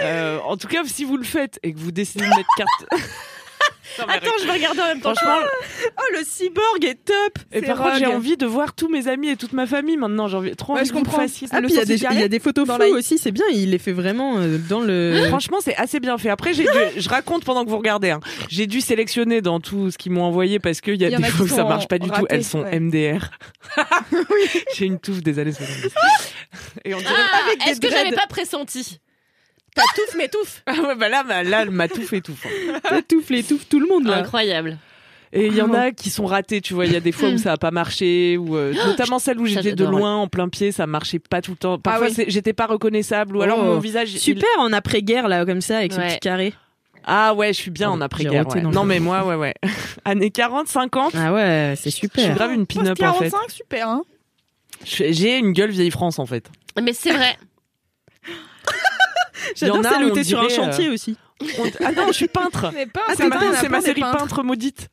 Euh, 0.00 0.38
en 0.44 0.56
tout 0.56 0.68
cas, 0.68 0.82
si 0.84 1.04
vous 1.04 1.16
le 1.16 1.24
faites 1.24 1.58
et 1.62 1.72
que 1.72 1.78
vous 1.78 1.92
décidez 1.92 2.24
de 2.24 2.30
mettre 2.30 2.48
carte. 2.56 3.02
Non, 3.98 4.04
Attends, 4.06 4.30
je 4.40 4.44
vais 4.46 4.52
regarder 4.52 4.80
en 4.80 4.86
même 4.86 5.00
temps. 5.00 5.14
Franchement, 5.14 5.38
Oh, 5.98 6.02
le 6.16 6.22
cyborg 6.22 6.84
est 6.84 7.04
top 7.04 7.38
et 7.50 7.62
par 7.62 7.78
contre, 7.78 7.96
j'ai 7.96 8.06
envie 8.06 8.36
de 8.36 8.46
voir 8.46 8.74
tous 8.74 8.88
mes 8.88 9.08
amis 9.08 9.30
et 9.30 9.36
toute 9.36 9.54
ma 9.54 9.66
famille 9.66 9.96
maintenant. 9.96 10.28
J'ai 10.28 10.36
envie, 10.36 10.54
trop 10.54 10.74
Ouais, 10.74 10.80
envie 10.80 10.88
je 10.88 10.92
comprends. 10.92 11.18
Ah, 11.20 11.24
il 11.64 11.70
y, 11.74 11.78
a 11.80 11.84
des- 11.84 11.98
carré 11.98 12.14
il 12.16 12.20
y 12.20 12.24
a 12.24 12.28
des 12.28 12.38
photos 12.38 12.68
dans 12.68 12.76
floues 12.76 12.92
la- 12.92 12.98
aussi, 12.98 13.18
c'est 13.18 13.32
bien, 13.32 13.44
il 13.50 13.70
les 13.70 13.78
fait 13.78 13.92
vraiment 13.92 14.36
euh, 14.38 14.58
dans 14.68 14.80
le... 14.80 15.24
Franchement, 15.28 15.56
c'est 15.60 15.74
assez 15.74 15.98
bien 16.00 16.16
fait. 16.18 16.28
Après, 16.28 16.52
j'ai 16.54 16.64
dû, 16.64 16.68
je 17.00 17.08
raconte 17.08 17.44
pendant 17.44 17.64
que 17.64 17.70
vous 17.70 17.78
regardez. 17.78 18.10
hein. 18.10 18.20
J'ai 18.48 18.66
dû 18.66 18.80
sélectionner 18.82 19.40
dans 19.40 19.58
tout 19.58 19.90
ce 19.90 19.98
qu'ils 19.98 20.12
m'ont 20.12 20.22
envoyé 20.24 20.58
parce 20.60 20.80
qu'il 20.80 21.00
y 21.00 21.04
a 21.06 21.08
y 21.08 21.16
des 21.16 21.22
fois 21.24 21.46
où 21.46 21.48
ça 21.48 21.64
marche 21.64 21.88
pas 21.88 21.98
du 21.98 22.08
tout. 22.10 22.26
Elles 22.28 22.44
sont 22.44 22.62
ouais. 22.62 22.78
MDR. 22.78 23.30
J'ai 24.76 24.84
une 24.84 25.00
touffe 25.00 25.22
des 25.22 25.38
années 25.38 25.52
70. 25.52 25.92
Et 26.84 26.94
on 26.94 26.98
dirait 26.98 27.10
Ah, 27.32 27.68
Est-ce 27.70 27.80
que 27.80 27.90
j'avais 27.90 28.12
pas 28.14 28.26
pressenti? 28.28 29.00
Ta 29.78 29.82
touffe 29.94 30.14
m'étouffe. 30.16 30.62
Ah 30.66 30.72
ouais, 30.88 30.94
bah 30.96 31.08
là, 31.08 31.22
bah 31.22 31.42
là, 31.42 31.64
ma 31.66 31.88
touffe 31.88 32.12
étouffe. 32.12 32.44
hein. 32.46 32.80
T'étouffes, 32.88 33.30
l'étouffe 33.30 33.68
tout 33.68 33.80
le 33.80 33.86
monde, 33.86 34.06
là. 34.06 34.18
Incroyable. 34.18 34.78
Et 35.32 35.46
il 35.46 35.54
y 35.54 35.60
en 35.62 35.74
a 35.74 35.90
qui 35.90 36.08
sont 36.10 36.24
ratés, 36.24 36.60
tu 36.62 36.72
vois. 36.74 36.86
Il 36.86 36.92
y 36.92 36.96
a 36.96 37.00
des 37.00 37.12
fois 37.12 37.28
où 37.28 37.36
ça 37.38 37.52
a 37.52 37.56
pas 37.58 37.70
marché, 37.70 38.36
ou 38.38 38.56
euh, 38.56 38.72
notamment 38.86 39.18
celles 39.18 39.38
où 39.38 39.44
j'étais 39.46 39.72
de 39.74 39.84
loin, 39.84 40.16
en 40.16 40.26
plein 40.26 40.48
pied, 40.48 40.72
ça 40.72 40.86
marchait 40.86 41.18
pas 41.18 41.42
tout 41.42 41.50
le 41.50 41.56
temps. 41.58 41.78
Parfois, 41.78 42.06
oui. 42.08 42.12
c'est- 42.14 42.30
j'étais 42.30 42.54
pas 42.54 42.64
reconnaissable, 42.66 43.36
ou 43.36 43.42
alors 43.42 43.58
Oh. 43.60 43.64
mon 43.64 43.78
visage. 43.78 44.12
il- 44.12 44.18
Super 44.20 44.48
en 44.58 44.72
après-guerre, 44.72 45.28
là, 45.28 45.44
comme 45.44 45.60
ça, 45.60 45.78
avec 45.78 45.92
ce 45.92 45.98
Ouais. 45.98 46.08
petit 46.08 46.20
carré. 46.20 46.54
Ah 47.04 47.34
ouais, 47.34 47.48
je 47.52 47.58
suis 47.58 47.70
bien 47.70 47.88
en 47.88 47.92
Pardon, 47.92 48.04
après-guerre. 48.06 48.48
ouais. 48.48 48.62
Non 48.62 48.84
mais 48.84 49.00
moi, 49.00 49.24
ouais, 49.26 49.34
ouais. 49.34 49.54
Années 50.04 50.30
40, 50.30 50.66
50. 50.68 51.12
Ah 51.14 51.32
ouais, 51.32 51.74
c'est 51.76 51.90
Je 51.90 51.96
suis 51.96 52.08
super. 52.08 52.34
grave 52.34 52.52
une 52.52 52.66
pin-up 52.66 52.92
en 53.02 53.12
fait. 53.14 53.30
45, 53.30 53.50
super. 53.50 53.88
Hein. 53.88 54.02
J'ai 54.84 55.38
une 55.38 55.52
gueule 55.52 55.70
vieille 55.70 55.90
France 55.90 56.18
en 56.18 56.26
fait. 56.26 56.50
Mais 56.82 56.92
c'est 56.92 57.12
vrai. 57.12 57.36
J'adore 59.56 59.76
Il 59.80 59.82
y 59.82 59.86
en 59.86 59.90
a, 59.90 59.94
celle 59.94 60.04
où 60.04 60.10
on 60.10 60.14
t'es 60.14 60.24
sur 60.24 60.40
un 60.40 60.48
chantier 60.48 60.88
aussi. 60.88 61.16
On- 61.40 61.70
Ah 61.84 61.92
non, 61.92 62.06
je 62.08 62.12
suis 62.12 62.28
peintre. 62.28 62.72
Ah, 63.08 63.14
c'est 63.16 63.28
ma, 63.28 63.38
c'est 63.54 63.80
série 63.80 64.00
peintre 64.00 64.42
maudite. 64.42 64.88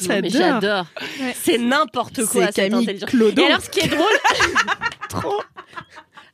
J'adore. 0.00 0.86
Ouais. 1.20 1.36
C'est 1.40 1.58
n'importe 1.58 2.24
quoi. 2.24 2.26
C'est 2.26 2.46
cette 2.46 2.54
Camille 2.56 2.84
intelligence. 2.84 3.10
Clodo. 3.10 3.42
Et 3.42 3.46
alors, 3.46 3.60
ce 3.60 3.70
qui 3.70 3.80
est 3.80 3.88
drôle, 3.88 4.06
Trop. 5.08 5.42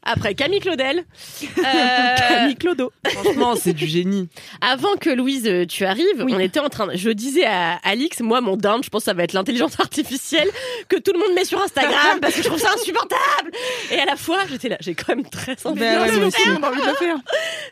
Après 0.07 0.35
Camille 0.35 0.61
Claudel. 0.61 1.05
Euh, 1.59 2.15
Camille 2.29 2.57
Clodo. 2.57 2.93
Franchement, 3.07 3.57
c'est 3.57 3.73
du 3.73 3.87
génie. 3.87 4.29
Avant 4.61 4.95
que 5.01 5.11
Louise, 5.11 5.47
euh, 5.47 5.65
tu 5.67 5.85
arrives, 5.85 6.05
on 6.21 6.39
était 6.39 6.61
en 6.61 6.69
train. 6.69 6.87
de- 6.89 6.97
Je 6.97 7.11
disais 7.11 7.45
à 7.45 7.75
Alix, 7.83 8.21
moi, 8.21 8.41
mon 8.41 8.57
down, 8.57 8.83
je 8.85 8.89
pense 8.89 9.03
que 9.03 9.07
ça 9.07 9.15
va 9.15 9.25
être 9.25 9.33
l'intelligence 9.33 9.79
artificielle 9.81 10.49
que 10.89 10.97
tout 10.97 11.13
le 11.13 11.19
monde 11.19 11.35
met 11.35 11.45
sur 11.45 11.61
Instagram 11.61 12.19
parce 12.21 12.35
que 12.35 12.43
je 12.43 12.49
trouve 12.49 12.61
ça 12.61 12.73
insupportable. 12.75 13.51
Et 13.91 13.99
à 13.99 14.05
la 14.05 14.17
fois, 14.17 14.39
j'étais 14.49 14.69
là, 14.69 14.77
j'ai 14.81 14.95
quand 14.95 15.15
même 15.17 15.25
très 15.29 15.57
envie 15.67 15.81
ouais, 15.81 15.93
de 15.93 15.97
moi 16.17 16.25
le 16.27 16.31
faire. 16.31 16.59
On 16.61 16.63
a 16.63 16.69
envie 16.71 16.81
de 16.81 16.87
le 16.87 16.95
faire. 16.95 17.17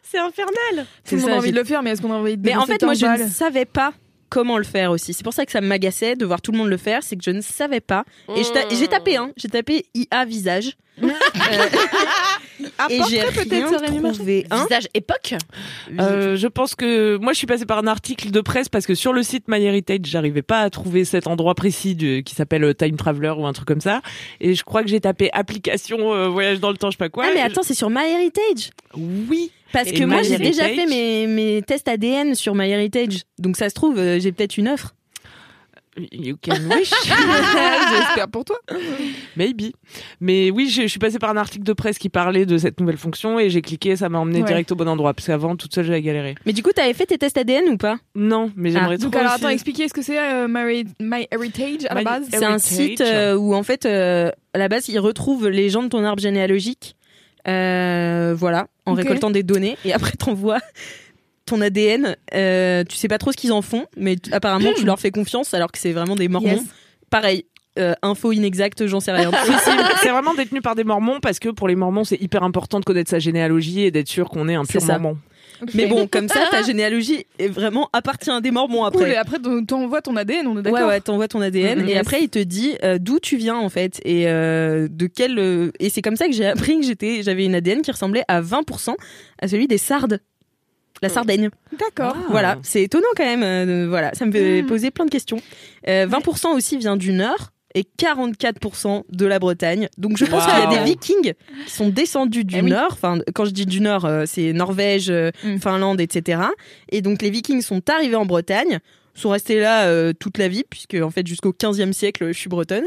C'est 0.03 0.19
infernal. 0.19 0.55
Tout 0.75 0.85
C'est 1.05 1.17
le 1.17 1.21
monde 1.23 1.31
ça, 1.31 1.37
a 1.37 1.39
envie 1.39 1.53
de 1.53 1.57
le 1.57 1.65
faire, 1.65 1.83
mais 1.83 1.91
est-ce 1.91 2.03
qu'on 2.03 2.13
a 2.13 2.17
envie 2.17 2.37
de 2.37 2.47
Mais 2.47 2.57
en 2.57 2.67
fait, 2.67 2.83
moi, 2.83 2.95
je 2.95 3.07
ne 3.07 3.29
savais 3.29 3.65
pas 3.67 3.93
comment 4.31 4.59
le 4.59 4.65
faire 4.65 4.91
aussi. 4.91 5.15
C'est 5.15 5.23
pour 5.25 5.35
ça 5.35 5.47
que 5.47 5.53
ça 5.53 5.61
m'agaçait 5.61 6.17
de 6.17 6.25
voir 6.25 6.41
tout 6.43 6.51
le 6.53 6.59
monde 6.59 6.69
le 6.69 6.77
faire, 6.77 7.03
c'est 7.03 7.17
que 7.17 7.23
je 7.25 7.31
ne 7.31 7.41
savais 7.41 7.81
pas. 7.81 8.05
Et 8.37 8.41
Mmh. 8.41 8.45
j'ai 8.79 8.89
tapé, 8.89 9.17
hein, 9.17 9.31
j'ai 9.37 9.49
tapé 9.49 9.87
IA 9.95 10.25
visage. 10.25 10.77
Euh, 11.03 11.09
et 12.89 13.01
j'ai 13.09 13.21
portrait, 13.21 13.45
peut-être, 13.45 13.69
ça 13.69 13.77
aurait 13.77 13.89
rien 13.89 14.13
trouvé. 14.13 14.47
Hein 14.51 14.63
Visage 14.65 14.89
époque. 14.95 15.35
Euh, 15.99 16.37
je 16.37 16.47
pense 16.47 16.75
que 16.75 17.17
moi 17.17 17.33
je 17.33 17.39
suis 17.39 17.47
passée 17.47 17.67
par 17.67 17.79
un 17.79 17.87
article 17.87 18.31
de 18.31 18.41
presse 18.41 18.69
parce 18.69 18.87
que 18.87 18.95
sur 18.95 19.13
le 19.13 19.23
site 19.23 19.49
MyHeritage 19.49 20.01
j'arrivais 20.05 20.43
pas 20.43 20.61
à 20.61 20.71
trouver 20.71 21.05
cet 21.05 21.27
endroit 21.27 21.55
précis 21.55 21.97
qui 22.25 22.35
s'appelle 22.35 22.65
euh, 22.65 22.75
Time 22.75 22.97
Traveler 22.97 23.35
ou 23.37 23.47
un 23.47 23.53
truc 23.53 23.67
comme 23.67 23.81
ça 23.81 24.03
et 24.41 24.55
je 24.55 24.65
crois 24.65 24.83
que 24.83 24.89
j'ai 24.89 25.01
tapé 25.01 25.31
application 25.33 26.15
euh, 26.15 26.29
voyage 26.29 26.61
dans 26.61 26.71
le 26.71 26.77
temps 26.77 26.91
je 26.91 26.97
sais 26.97 26.99
pas 26.99 27.09
quoi. 27.09 27.25
ah 27.29 27.31
mais 27.35 27.41
attends, 27.41 27.63
c'est 27.63 27.75
sur 27.75 27.91
MyHeritage. 27.91 28.71
oui. 28.97 29.51
Parce 29.73 29.89
Et 29.89 29.95
que 29.95 30.05
moi, 30.05 30.23
j'ai 30.23 30.39
déjà 30.39 30.69
MyHeritage 30.69 30.89
fait 30.89 31.27
mes, 31.27 31.27
mes 31.27 31.63
tests 31.63 31.89
ADN 31.89 32.37
sur 32.37 32.55
MyHeritage. 32.55 33.23
Donc 33.41 33.57
ça 33.57 33.69
se 33.69 33.75
trouve, 33.75 33.97
j'ai 33.97 34.31
peut-être 34.31 34.57
une 34.57 34.69
offre. 34.69 34.95
You 36.13 36.37
can 36.43 36.57
wish. 36.71 36.91
J'espère 37.05 38.29
pour 38.29 38.45
toi. 38.45 38.57
Maybe. 39.37 39.73
Mais 40.21 40.51
oui, 40.51 40.69
je, 40.69 40.83
je 40.83 40.87
suis 40.89 40.99
passée 40.99 41.19
par 41.19 41.31
un 41.31 41.37
article 41.37 41.65
de 41.65 41.73
presse 41.73 41.99
qui 41.99 42.09
parlait 42.09 42.47
de 42.47 42.59
cette 42.59 42.81
nouvelle 42.81 42.97
fonction 42.97 43.39
et 43.39 43.49
j'ai 43.51 43.63
cliqué, 43.63 43.95
ça 43.97 44.09
m'a 44.09 44.19
emmené 44.19 44.41
Ouais. 44.41 44.47
direct 44.47 44.73
au 44.73 44.75
bon 44.75 44.89
endroit 44.89 45.15
parce 45.15 45.27
qu'avant 45.27 45.55
toute 45.57 45.73
seule 45.75 45.85
j'avais 45.85 46.03
galéré. 46.03 46.35
Mais 46.47 46.53
du 46.53 46.63
coup, 46.63 46.71
t'avais 46.73 46.95
fait 46.95 47.07
tes 47.07 47.19
tests 47.19 47.39
ADN 47.39 47.69
ou 47.69 47.77
pas? 47.77 47.99
Non, 48.15 48.51
mais 48.57 48.71
j'aimerais 48.71 48.99
trop. 48.99 49.07
Donc 49.07 49.17
alors 49.17 49.35
aussi. 49.35 49.43
attends, 49.45 49.49
expliquez 49.51 49.89
ce 49.89 49.95
que 49.95 50.03
c'est 50.03 50.19
euh, 50.19 50.47
My, 50.49 50.85
My 51.01 51.29
Heritage 51.31 51.87
à 51.89 51.95
la 51.95 52.03
base. 52.03 52.27
C'est 52.31 52.45
un 52.45 52.59
site 52.59 53.01
euh, 53.01 53.37
où 53.37 53.55
en 53.55 53.63
fait, 53.63 53.87
euh, 53.87 54.31
à 54.53 54.59
la 54.59 54.69
base, 54.69 54.89
ils 54.89 54.99
retrouvent 54.99 55.49
les 55.49 55.71
gens 55.71 55.83
de 55.85 55.89
ton 55.89 56.05
arbre 56.05 56.21
généalogique. 56.21 56.97
Euh, 57.47 58.35
voilà, 58.37 58.69
en 58.87 58.95
récoltant 58.95 59.31
des 59.31 59.43
données. 59.43 59.77
Et 59.85 59.93
après, 59.93 60.13
t'envoies 60.13 60.61
ton 61.47 61.61
ADN. 61.61 62.17
Euh, 62.35 62.85
tu 62.89 62.97
sais 62.97 63.09
pas 63.09 63.19
trop 63.19 63.33
ce 63.33 63.37
qu'ils 63.37 63.53
en 63.53 63.63
font, 63.63 63.87
mais 63.97 64.17
t- 64.17 64.33
apparemment, 64.33 64.73
tu 64.77 64.85
leur 64.85 64.99
fais 64.99 65.11
confiance 65.11 65.55
alors 65.55 65.71
que 65.73 65.79
c'est 65.79 65.93
vraiment 65.93 66.17
des 66.17 66.29
mormons. 66.29 66.49
Yes. 66.49 66.63
Pareil, 67.11 67.45
euh, 67.79 67.95
info 68.03 68.33
inexacte, 68.33 68.87
j'en 68.87 69.01
sais 69.01 69.13
rien. 69.13 69.31
C'est- 70.03 70.09
vraiment 70.11 70.35
détenu 70.35 70.61
par 70.61 70.75
des 70.75 70.85
mormons 70.85 71.19
parce 71.21 71.39
que 71.39 71.49
pour 71.49 71.67
les 71.69 71.75
mormons 71.77 72.05
c'est 72.05 72.21
hyper 72.21 72.43
important 72.45 72.79
de 72.81 72.85
connaître 72.85 73.11
sa 73.11 73.19
généalogie 73.19 73.83
et 73.83 73.91
d'être 73.91 74.09
sûr 74.09 74.29
qu'on 74.29 74.49
est 74.49 74.55
un 74.55 74.65
C'est 74.65 74.73
pur 74.75 74.83
ça. 74.83 74.99
mormon. 74.99 75.19
mais 75.75 75.87
bon, 75.87 76.07
comme 76.07 76.29
ça, 76.29 76.41
ta 76.51 76.63
généalogie 76.67 77.27
est 77.39 77.49
vraiment 77.49 77.89
appartient 77.93 78.31
à 78.31 78.41
des 78.41 78.51
mormons 78.51 78.89
Cool, 78.91 79.09
et 79.09 79.17
après. 79.17 79.37
après 79.39 79.65
t'envoies 79.67 80.03
ton 80.03 80.17
ADN, 80.17 80.47
on 80.47 80.59
est 80.59 80.63
d'accord 80.63 80.81
Ouais, 80.81 80.87
ouais, 80.87 81.01
t'envoies 81.01 81.29
ton 81.29 81.41
ADN 81.41 81.81
Mhm. 81.83 81.89
et 81.89 81.97
après 81.99 82.23
il 82.23 82.29
te 82.29 82.39
dit 82.39 82.75
euh, 82.85 82.99
d'où 83.01 83.19
tu 83.19 83.37
viens 83.37 83.57
en 83.57 83.69
fait 83.69 84.01
et 84.05 84.29
euh, 84.29 84.89
de 84.91 85.07
quel 85.07 85.39
euh, 85.39 85.71
et 85.81 85.91
c'est 85.91 86.03
comme 86.03 86.17
ça 86.17 86.27
que 86.27 86.33
j'ai 86.33 86.47
appris 86.47 86.79
que 86.81 86.87
j'étais 86.87 87.23
j'avais 87.23 87.45
une 87.45 87.55
ADN 87.55 87.83
qui 87.83 87.91
ressemblait 87.91 88.25
à 88.29 88.41
20% 88.41 88.95
à 89.41 89.49
celui 89.49 89.67
des 89.69 89.79
Sardes, 89.79 90.21
la 91.05 91.09
Sardaigne. 91.09 91.51
D'accord. 91.79 92.17
Voilà, 92.31 92.59
c'est 92.63 92.83
étonnant 92.83 93.07
quand 93.17 93.25
même. 93.25 93.43
euh, 93.45 93.87
voilà, 93.89 94.13
ça 94.15 94.27
me 94.27 94.33
fait 94.33 94.63
Mm. 94.63 94.67
poser 94.67 94.91
plein 94.91 95.05
de 95.05 95.11
questions. 95.11 95.39
Euh, 95.89 96.07
20% 96.07 96.55
aussi 96.55 96.77
vient 96.79 96.97
du 96.97 97.13
Nord 97.13 97.51
et 97.77 97.85
44% 97.99 99.05
de 99.11 99.27
la 99.27 99.39
Bretagne. 99.39 99.89
Donc 99.99 100.17
je 100.17 100.25
pense 100.25 100.45
Wow. 100.45 100.51
qu'il 100.51 100.73
y 100.73 100.77
a 100.77 100.79
des 100.79 100.85
Vikings 100.85 101.33
qui 101.67 101.73
sont 101.73 101.89
descendus 101.89 102.45
du 102.45 102.57
Eh 102.59 102.63
oui. 102.63 102.71
Nord. 102.71 102.91
Enfin, 102.93 103.19
quand 103.35 103.45
je 103.45 103.51
dis 103.51 103.67
du 103.67 103.81
Nord, 103.81 104.05
euh, 104.05 104.25
c'est 104.27 104.53
Norvège, 104.53 105.11
euh, 105.11 105.31
Mm. 105.45 105.59
Finlande, 105.59 106.01
etc. 106.01 106.41
Et 106.91 107.03
donc 107.03 107.21
les 107.23 107.31
Vikings 107.31 107.63
sont 107.63 107.83
arrivés 107.91 108.17
en 108.17 108.27
Bretagne 108.27 108.79
sont 109.15 109.31
restés 109.31 109.61
là 109.61 109.87
euh, 109.87 110.13
toute 110.13 110.39
la 110.39 110.49
vie 110.49 110.65
puisque 110.69 110.95
en 110.95 111.11
fait 111.11 111.27
jusqu'au 111.27 111.53
15e 111.53 111.93
siècle 111.93 112.29
je 112.33 112.39
suis 112.39 112.49
bretonne 112.49 112.85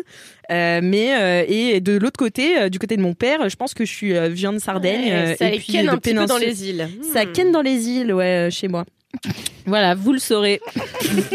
Euh, 0.51 0.79
mais 0.83 1.15
euh, 1.15 1.45
et 1.47 1.81
de 1.81 1.97
l'autre 1.97 2.17
côté 2.17 2.57
euh, 2.57 2.69
du 2.69 2.79
côté 2.79 2.95
de 2.97 3.01
mon 3.01 3.13
père 3.13 3.49
je 3.49 3.55
pense 3.55 3.73
que 3.73 3.83
je 3.85 3.91
suis 3.91 4.15
euh, 4.15 4.29
viens 4.29 4.53
de 4.53 4.59
Sardaigne 4.59 5.05
Ouais, 5.05 5.11
euh, 5.13 5.35
ça 5.35 5.49
et 5.51 5.57
puis 5.57 5.73
ken 5.73 5.85
de 5.85 5.91
un 5.91 5.97
petit 5.97 6.13
peu 6.13 6.25
dans 6.25 6.37
les 6.37 6.69
îles. 6.69 6.87
ça 7.13 7.25
Hmm. 7.25 7.31
ken 7.33 7.51
dans 7.51 7.61
les 7.61 7.87
îles 7.89 8.13
ouais 8.13 8.47
euh, 8.47 8.49
chez 8.49 8.67
moi 8.67 8.85
voilà 9.65 9.95
vous 9.95 10.13
le 10.13 10.19
saurez 10.19 10.59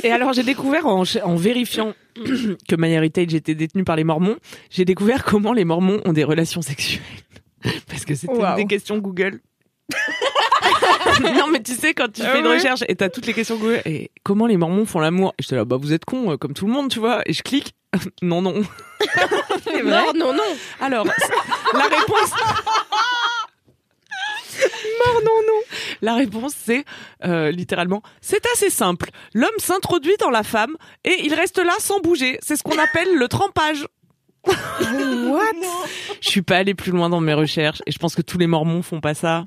Et 0.02 0.11
alors 0.11 0.33
j'ai 0.35 0.42
découvert 0.42 0.87
en, 0.87 1.02
en 1.24 1.37
vérifiant 1.37 1.94
que 2.68 2.76
MyHeritage 2.76 3.35
était 3.35 3.55
détenu 3.55 3.85
par 3.85 3.96
les 3.96 4.05
Mormons, 4.05 4.37
j'ai 4.70 4.85
découvert 4.85 5.24
comment 5.24 5.52
les 5.55 5.64
Mormons 5.64 6.00
ont 6.05 6.12
des 6.12 6.24
relations 6.24 6.61
sexuelles. 6.62 7.00
Parce 7.88 8.05
que 8.05 8.14
c'était 8.14 8.33
Wow. 8.35 8.50
une 8.50 8.57
des 8.57 8.66
questions 8.66 8.98
Google. 8.98 9.40
non 11.37 11.46
mais 11.48 11.62
tu 11.62 11.72
sais 11.75 11.94
quand 11.94 12.11
tu 12.12 12.22
Ah 12.25 12.31
fais 12.33 12.40
une 12.40 12.46
ouais. 12.46 12.55
recherche 12.57 12.81
et 12.88 12.94
t'as 12.94 13.09
toutes 13.09 13.27
les 13.27 13.35
questions 13.35 13.57
Google 13.57 13.83
et 13.85 14.11
comment 14.22 14.46
les 14.46 14.57
Mormons 14.57 14.87
font 14.87 15.01
l'amour 15.01 15.35
et 15.38 15.42
j'étais 15.42 15.57
là 15.57 15.64
bah 15.64 15.77
vous 15.81 15.92
êtes 15.92 16.05
cons 16.05 16.33
euh, 16.33 16.37
comme 16.37 16.55
tout 16.55 16.66
le 16.66 16.72
monde 16.72 16.90
tu 16.90 16.98
vois 17.01 17.22
et 17.27 17.33
je 17.33 17.42
clique 17.42 17.75
non 18.22 18.42
non. 18.42 18.55
Non, 19.85 20.12
non, 20.14 20.33
non. 20.33 20.42
alors 20.81 21.05
la 21.07 21.85
réponse 21.85 22.31
mort 25.05 25.20
non 25.25 25.40
non. 25.46 25.61
La 26.03 26.14
réponse 26.14 26.53
c'est 26.57 26.85
euh, 27.25 27.51
littéralement 27.51 28.03
c'est 28.20 28.44
assez 28.55 28.70
simple. 28.70 29.11
L'homme 29.35 29.51
s'introduit 29.59 30.16
dans 30.20 30.31
la 30.31 30.42
femme 30.42 30.77
et 31.05 31.16
il 31.25 31.35
reste 31.35 31.59
là 31.59 31.72
sans 31.79 32.01
bouger. 32.01 32.38
C'est 32.42 32.57
ce 32.57 32.62
qu'on 32.62 32.79
appelle 32.79 33.16
le 33.16 33.29
trempage. 33.29 33.87
What? 34.46 35.42
Je 36.20 36.29
suis 36.29 36.42
pas 36.42 36.57
allée 36.59 36.75
plus 36.75 36.90
loin 36.92 37.09
dans 37.09 37.20
mes 37.20 37.35
recherches 37.35 37.81
et 37.87 37.92
je 37.92 37.98
pense 37.98 38.14
que 38.14 38.22
tous 38.22 38.38
les 38.38 38.46
mormons 38.46 38.83
font 38.83 39.01
pas 39.01 39.14
ça 39.14 39.46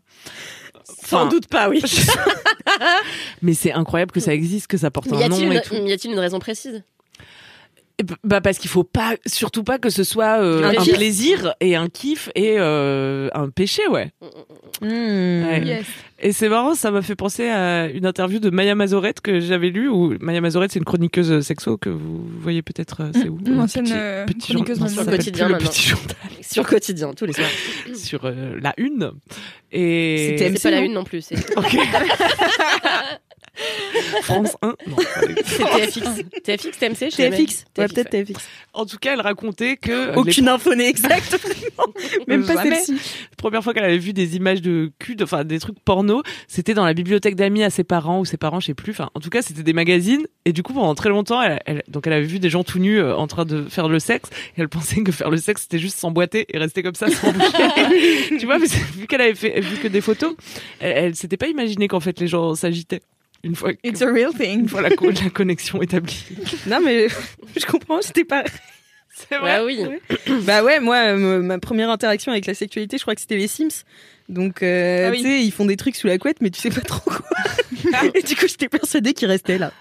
Sans 0.88 1.21
Enfin, 1.21 1.30
doute 1.30 1.48
pas, 1.48 1.69
oui. 1.69 1.82
mais 3.41 3.54
c'est 3.54 3.71
incroyable 3.71 4.12
que 4.12 4.19
ça 4.19 4.34
existe 4.34 4.67
que 4.67 4.78
ça 4.78 4.91
porte 4.91 5.10
Mais 5.12 5.24
un 5.24 5.30
nom 5.30 5.52
et 5.52 5.62
tout 5.62 5.76
y 5.76 5.91
a-t-il 5.91 6.13
une 6.13 6.19
raison 6.19 6.39
précise? 6.39 6.84
Bah 8.25 8.41
parce 8.41 8.58
qu'il 8.58 8.69
faut 8.69 8.84
pas, 8.84 9.15
surtout 9.25 9.63
pas 9.63 9.79
que 9.79 9.89
ce 9.89 10.03
soit 10.03 10.41
euh, 10.41 10.63
Un 10.77 10.84
plaisir 10.84 11.53
et 11.62 11.75
un 11.77 11.88
kiff 11.88 12.29
et 12.36 12.55
euh, 12.58 13.29
un 13.34 13.49
péché, 13.49 13.88
ouais. 13.88 14.12
Ouais. 14.81 15.62
Yes. 15.65 15.86
Et 16.19 16.31
c'est 16.34 16.49
marrant, 16.49 16.75
ça 16.75 16.91
m'a 16.91 17.01
fait 17.01 17.15
penser 17.15 17.47
à 17.47 17.88
une 17.88 18.05
interview 18.05 18.39
de 18.39 18.49
Maya 18.49 18.75
Mazorette 18.75 19.21
que 19.21 19.39
j'avais 19.39 19.69
lue 19.69 19.88
où 19.88 20.13
Maya 20.19 20.41
Mazorette 20.41 20.71
c'est 20.71 20.79
une 20.79 20.86
chroniqueuse 20.86 21.39
sexo 21.41 21.77
que 21.77 21.89
vous 21.89 22.25
voyez 22.41 22.62
peut-être, 22.62 23.01
euh, 23.01 23.12
c'est 23.13 23.29
où? 23.29 23.38
Une 23.45 23.55
Le 23.55 23.60
ancienne, 23.62 23.86
petit- 23.86 23.93
euh, 23.95 24.25
petit 24.25 24.53
chroniqueuse 24.53 24.81
le 24.81 24.88
s'appelle 24.89 25.17
quotidien 25.17 25.49
maintenant. 25.49 25.69
petit 25.69 25.81
journal 25.89 26.15
Sur 26.41 26.67
quotidien, 26.67 27.13
tous 27.13 27.25
les 27.25 27.34
soirs. 27.34 27.49
sur 27.95 28.25
euh, 28.25 28.58
la 28.62 28.73
une. 28.77 29.12
Et 29.71 30.36
C'était 30.38 30.58
C'est 30.58 30.69
pas 30.69 30.75
la 30.75 30.81
non 30.81 30.86
une 30.88 30.93
non 30.93 31.03
plus, 31.05 31.21
c'est. 31.21 31.36
France 34.24 34.56
1. 34.62 34.76
Non, 34.88 34.96
c'est 35.46 35.63
TFX. 35.63 36.00
TFX, 36.44 36.78
TMC, 36.80 37.12
je. 37.12 37.15
TFX 37.18 37.65
ouais 37.78 37.88
peut-être 37.88 38.10
TFX 38.10 38.44
En 38.74 38.86
tout 38.86 38.98
cas, 38.98 39.13
elle 39.13 39.22
racontait 39.22 39.78
que 39.78 40.12
les 40.12 40.18
aucune 40.18 40.48
info 40.48 40.76
n'est 40.76 40.89
exacte 40.89 41.39
même 42.28 42.46
pas 42.46 42.63
celle-ci 42.63 42.94
La 42.94 43.36
première 43.38 43.63
fois 43.63 43.74
qu'elle 43.74 43.84
avait 43.86 43.98
vu 43.98 44.13
des 44.13 44.36
images 44.36 44.62
de 44.62 44.91
cul, 45.00 45.15
enfin 45.22 45.44
des 45.44 45.60
trucs 45.60 45.80
porno, 45.80 46.24
c'était 46.48 46.74
dans 46.74 46.86
la 46.86 46.94
bibliothèque 46.94 47.36
d'amis 47.36 47.63
à 47.63 47.70
ses 47.70 47.84
parents 47.84 48.20
ou 48.20 48.26
ses 48.26 48.38
parents, 48.38 48.60
je 48.60 48.68
sais 48.68 48.74
plus. 48.74 48.91
Enfin, 48.91 49.10
en 49.13 49.20
tout 49.20 49.30
cas, 49.30 49.41
c'était 49.41 49.63
des 49.63 49.74
magazines. 49.74 50.26
Et 50.46 50.54
du 50.54 50.63
coup, 50.63 50.74
pendant 50.74 50.96
très 50.96 51.10
longtemps, 51.10 51.41
elle, 51.41 51.62
elle- 51.65 51.84
donc 51.88 52.08
elle 52.08 52.13
avait 52.13 52.26
vu 52.26 52.39
des 52.39 52.50
gens 52.50 52.63
tout 52.63 52.80
nus 52.80 53.00
euh, 53.00 53.15
en 53.15 53.28
train 53.28 53.46
de 53.46 53.63
faire 53.70 53.88
le 53.88 54.00
sexe. 54.00 54.30
Et 54.58 54.62
elle 54.62 54.70
pensait 54.70 55.02
que 55.04 55.12
faire 55.12 55.30
le 55.30 55.38
sexe, 55.38 55.63
c'était 55.63 55.80
juste 55.80 55.98
s'emboîter 55.98 56.46
et 56.50 56.58
rester 56.58 56.84
comme 56.84 56.96
ça 56.96 57.10
sans 57.10 57.32
bouger. 57.32 57.48
tu 58.39 58.46
vois, 58.46 58.60
mais 58.60 58.68
vu 58.98 59.08
qu'elle 59.08 59.22
avait 59.22 59.36
fait, 59.36 59.60
vu 59.62 59.78
que 59.78 59.88
des 59.88 60.02
photos, 60.02 60.36
elle, 60.80 60.98
elle 61.06 61.15
s'était 61.15 61.38
pas 61.38 61.48
imaginé 61.48 61.88
qu'en 61.88 62.00
fait 62.00 62.20
les 62.20 62.28
gens 62.28 62.56
s'agitaient 62.56 63.02
une 63.43 63.56
fois, 63.56 63.74
que- 63.74 63.80
It's 63.84 64.02
a 64.02 64.08
real 64.12 64.34
thing. 64.34 64.62
une 64.62 64.69
fois 64.69 64.82
la, 64.82 64.89
co- 64.91 65.10
la 65.12 65.30
connexion 65.30 65.82
établie. 65.82 66.26
non 66.67 66.80
mais 66.84 67.08
je 67.58 67.65
comprends 67.65 68.00
j'étais 68.02 68.24
pas 68.26 68.43
C'est 69.13 69.38
vrai. 69.38 69.62
Ouais, 69.62 69.78
oui. 69.88 70.00
Bah 70.43 70.63
ouais, 70.63 70.80
moi, 70.80 70.98
euh, 71.15 71.41
ma 71.41 71.58
première 71.60 71.89
interaction 71.89 72.32
avec 72.34 72.45
la 72.45 72.54
sexualité, 72.54 72.98
je 72.98 73.04
crois 73.04 73.15
que 73.15 73.21
c'était 73.21 73.38
les 73.38 73.48
Sims. 73.48 73.84
Donc, 74.28 74.62
euh, 74.63 75.08
Ah 75.08 75.12
oui. 75.12 75.17
tu 75.19 75.24
sais, 75.24 75.41
ils 75.43 75.52
font 75.52 75.65
des 75.65 75.78
trucs 75.78 75.95
sous 75.95 76.08
la 76.08 76.17
couette, 76.17 76.38
mais 76.41 76.50
tu 76.50 76.60
sais 76.60 76.69
pas 76.71 76.82
trop 76.82 77.00
quoi. 77.10 77.21
Et 78.15 78.24
du 78.24 78.36
coup, 78.36 78.48
j'étais 78.48 78.67
persuadée 78.67 79.13
qu'ils 79.13 79.28
restaient 79.30 79.58
là. 79.60 79.71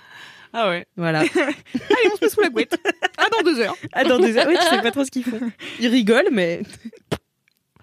Ah 0.52 0.68
ouais. 0.68 0.86
Voilà. 0.96 1.20
Allez, 1.34 2.10
on 2.12 2.16
se 2.16 2.24
met 2.24 2.30
sous 2.30 2.40
la 2.42 2.50
couette. 2.50 2.76
Ah, 3.18 3.26
dans 3.32 3.42
deux 3.42 3.58
heures. 3.58 3.76
Ah, 3.92 4.04
dans 4.04 4.20
des 4.20 4.36
heures, 4.36 4.46
oui, 4.46 4.54
tu 4.60 4.68
sais 4.76 4.82
pas 4.82 4.92
trop 4.92 5.04
ce 5.04 5.10
qu'ils 5.10 5.24
font. 5.24 5.40
Ils 5.80 5.88
rigolent, 5.88 6.28
mais. 6.30 6.60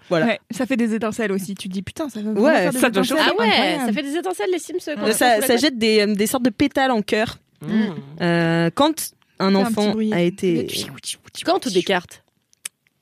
Voilà. 0.08 0.26
Ouais, 0.26 0.40
ça 0.50 0.66
fait 0.66 0.76
des 0.76 0.94
étincelles 0.94 1.32
aussi. 1.32 1.54
Tu 1.54 1.68
te 1.68 1.72
dis 1.72 1.82
putain, 1.82 2.08
ça 2.08 2.20
va 2.20 2.30
Ouais, 2.32 2.52
faire 2.52 2.72
des 2.72 2.78
ça 2.78 2.88
étincelles. 2.88 3.16
Ah 3.20 3.30
ouais, 3.38 3.46
Incroyable. 3.46 3.86
ça 3.86 3.92
fait 3.92 4.02
des 4.02 4.16
étincelles 4.16 4.50
les 4.52 4.58
Sims 4.58 4.94
quand 4.96 5.12
ça, 5.12 5.56
jette 5.56 5.78
des, 5.78 6.00
euh, 6.00 6.14
des 6.14 6.26
sortes 6.26 6.44
de 6.44 6.50
pétales 6.50 6.90
en 6.90 7.02
cœur. 7.02 7.38
Mmh. 7.62 7.82
Euh, 8.20 8.70
quand 8.74 9.12
un 9.38 9.54
enfant 9.54 9.94
a 10.12 10.20
été. 10.20 10.66
Quand 11.44 11.64
ou 11.66 11.70
des 11.70 11.82
cartes 11.82 12.22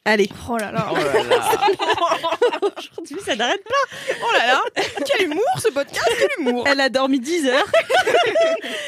Allez. 0.07 0.31
Oh 0.49 0.57
là 0.57 0.73
là. 0.73 0.91
Aujourd'hui, 2.63 3.17
ça 3.25 3.37
n'arrête 3.37 3.63
pas. 3.65 4.15
Oh 4.23 4.33
là 4.39 4.47
là. 4.47 4.63
Quel 5.07 5.27
humour 5.27 5.45
ce 5.63 5.69
podcast, 5.69 6.09
quel 6.19 6.29
humour. 6.47 6.65
Elle 6.67 6.81
a 6.81 6.89
dormi 6.89 7.21
10 7.21 7.47
heures. 7.47 7.67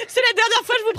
C'est 0.08 0.22
la 0.22 0.32
dernière 0.34 0.62
fois 0.64 0.74
que 0.74 0.80
je 0.80 0.84
vous 0.86 0.98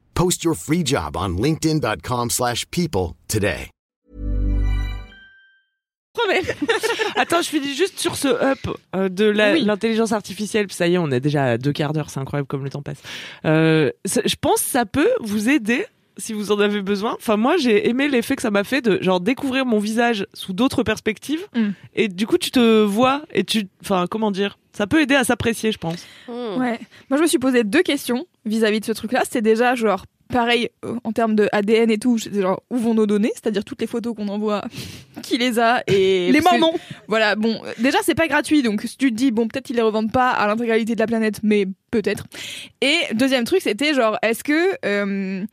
Post 0.13 0.43
your 0.43 0.55
free 0.55 0.83
job 0.85 1.15
on 1.17 1.37
linkedin.com/people 1.37 2.29
slash 2.29 2.65
people 2.69 3.15
today. 3.27 3.69
Attends, 7.15 7.41
je 7.41 7.49
finis 7.49 7.73
juste 7.75 7.99
sur 7.99 8.15
ce 8.15 8.27
up 8.27 8.59
euh, 8.95 9.09
de 9.09 9.29
Oui. 9.31 9.63
l'intelligence 9.63 10.11
artificielle. 10.11 10.67
Ça 10.71 10.87
y 10.87 10.95
est, 10.95 10.97
on 10.97 11.09
est 11.11 11.19
déjà 11.19 11.45
à 11.45 11.57
deux 11.57 11.71
quarts 11.71 11.93
d'heure. 11.93 12.09
C'est 12.09 12.19
incroyable 12.19 12.47
comme 12.47 12.63
le 12.63 12.69
temps 12.69 12.81
passe. 12.81 13.01
Euh, 13.45 13.91
je 14.05 14.35
pense 14.39 14.61
que 14.61 14.69
ça 14.69 14.85
peut 14.85 15.09
vous 15.21 15.49
aider 15.49 15.85
si 16.17 16.33
vous 16.33 16.51
en 16.51 16.59
avez 16.59 16.81
besoin. 16.81 17.15
Enfin, 17.17 17.37
moi, 17.37 17.57
j'ai 17.57 17.87
aimé 17.89 18.07
l'effet 18.07 18.35
que 18.35 18.41
ça 18.41 18.51
m'a 18.51 18.63
fait 18.63 18.81
de 18.81 19.01
genre 19.01 19.21
découvrir 19.21 19.65
mon 19.65 19.79
visage 19.79 20.27
sous 20.33 20.53
d'autres 20.53 20.83
perspectives. 20.83 21.47
Mm. 21.55 21.69
Et 21.95 22.07
du 22.09 22.27
coup, 22.27 22.37
tu 22.37 22.51
te 22.51 22.83
vois 22.83 23.23
et 23.33 23.43
tu, 23.43 23.67
enfin, 23.81 24.05
comment 24.09 24.31
dire, 24.31 24.57
ça 24.73 24.87
peut 24.87 25.01
aider 25.01 25.15
à 25.15 25.23
s'apprécier, 25.23 25.71
je 25.71 25.77
pense. 25.77 26.05
Hmm. 26.27 26.59
Ouais. 26.59 26.79
Moi, 27.09 27.17
je 27.17 27.21
me 27.23 27.27
suis 27.27 27.39
posé 27.39 27.63
deux 27.63 27.83
questions 27.83 28.25
vis-à-vis 28.45 28.79
de 28.79 28.85
ce 28.85 28.91
truc-là. 28.91 29.21
C'était 29.23 29.41
déjà 29.41 29.75
genre 29.75 30.05
pareil 30.29 30.69
euh, 30.85 30.95
en 31.03 31.11
termes 31.11 31.35
de 31.35 31.49
ADN 31.51 31.91
et 31.91 31.97
tout. 31.97 32.17
genre 32.17 32.63
où 32.69 32.77
vont 32.77 32.93
nos 32.93 33.05
données, 33.05 33.31
c'est-à-dire 33.33 33.65
toutes 33.65 33.81
les 33.81 33.87
photos 33.87 34.15
qu'on 34.15 34.29
envoie, 34.29 34.63
qui 35.23 35.37
les 35.37 35.59
a 35.59 35.83
et 35.87 36.31
Les 36.31 36.41
parce 36.41 36.55
que- 36.55 36.59
Mormons. 36.61 36.77
Voilà. 37.09 37.35
Bon, 37.35 37.61
euh, 37.65 37.73
déjà 37.79 37.97
c'est 38.03 38.15
pas 38.15 38.27
gratuit, 38.27 38.61
donc 38.63 38.81
si 38.83 38.97
tu 38.97 39.09
te 39.11 39.15
dis 39.15 39.31
bon 39.31 39.47
peut-être 39.47 39.69
ils 39.69 39.75
les 39.75 39.81
revendent 39.81 40.11
pas 40.11 40.29
à 40.29 40.47
l'intégralité 40.47 40.95
de 40.95 40.99
la 40.99 41.07
planète, 41.07 41.41
mais 41.43 41.65
peut-être. 41.91 42.25
Et 42.81 42.95
deuxième 43.13 43.43
truc, 43.43 43.61
c'était 43.61 43.93
genre 43.93 44.17
est-ce 44.21 44.43
que 44.45 44.77
euh, 44.85 45.43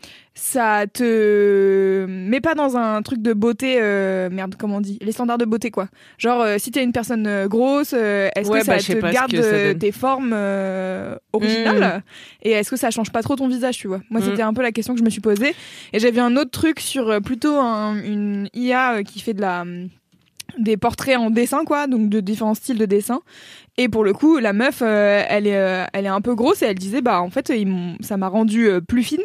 ça 0.40 0.84
te 0.86 2.06
met 2.08 2.40
pas 2.40 2.54
dans 2.54 2.76
un 2.76 3.02
truc 3.02 3.20
de 3.20 3.32
beauté 3.32 3.78
euh, 3.80 4.30
merde 4.30 4.54
comment 4.56 4.76
on 4.76 4.80
dit 4.80 4.96
les 5.02 5.10
standards 5.10 5.38
de 5.38 5.44
beauté 5.44 5.70
quoi. 5.72 5.88
Genre 6.16 6.40
euh, 6.42 6.56
si 6.58 6.70
t'es 6.70 6.84
une 6.84 6.92
personne 6.92 7.26
euh, 7.26 7.48
grosse 7.48 7.92
euh, 7.92 8.28
est-ce 8.36 8.48
Ouais, 8.48 8.60
que 8.60 8.64
ça 8.64 8.76
bah, 8.76 8.78
te 8.78 9.12
garde 9.12 9.34
ça 9.42 9.74
tes 9.74 9.90
formes 9.90 10.32
originales 11.32 12.02
et 12.42 12.50
est-ce 12.52 12.70
que 12.70 12.76
ça 12.76 12.90
change 12.90 13.10
pas 13.10 13.22
trop 13.22 13.36
ton 13.36 13.48
visage 13.48 13.76
tu 13.78 13.88
vois? 13.88 14.00
Moi 14.10 14.20
Mm. 14.20 14.24
c'était 14.24 14.42
un 14.42 14.52
peu 14.54 14.62
la 14.62 14.72
question 14.72 14.94
que 14.94 15.00
je 15.00 15.04
me 15.04 15.10
suis 15.10 15.20
posée 15.20 15.54
et 15.92 15.98
j'avais 15.98 16.20
un 16.20 16.36
autre 16.36 16.50
truc 16.50 16.80
sur 16.80 17.20
plutôt 17.22 17.56
un- 17.56 17.96
une 18.02 18.48
IA 18.54 19.02
qui 19.02 19.20
fait 19.20 19.34
de 19.34 19.40
la 19.40 19.62
hum, 19.62 19.88
des 20.58 20.76
portraits 20.76 21.16
en 21.18 21.30
dessin 21.30 21.64
quoi 21.64 21.86
donc 21.86 22.08
de 22.08 22.20
différents 22.20 22.54
styles 22.54 22.78
de 22.78 22.86
dessin 22.86 23.20
et 23.76 23.88
pour 23.88 24.02
le 24.02 24.12
coup 24.12 24.38
la 24.38 24.52
meuf 24.52 24.80
euh, 24.82 25.22
elle 25.28 25.46
est 25.46 25.56
euh, 25.56 25.84
elle 25.92 26.06
est 26.06 26.08
un 26.08 26.20
peu 26.22 26.34
grosse 26.34 26.62
et 26.62 26.66
elle 26.66 26.78
disait 26.78 27.02
bah 27.02 27.20
en 27.20 27.30
fait 27.30 27.50
ils 27.54 27.96
ça 28.00 28.16
m'a 28.16 28.28
rendu 28.28 28.66
euh, 28.68 28.80
plus 28.80 29.02
fine 29.02 29.22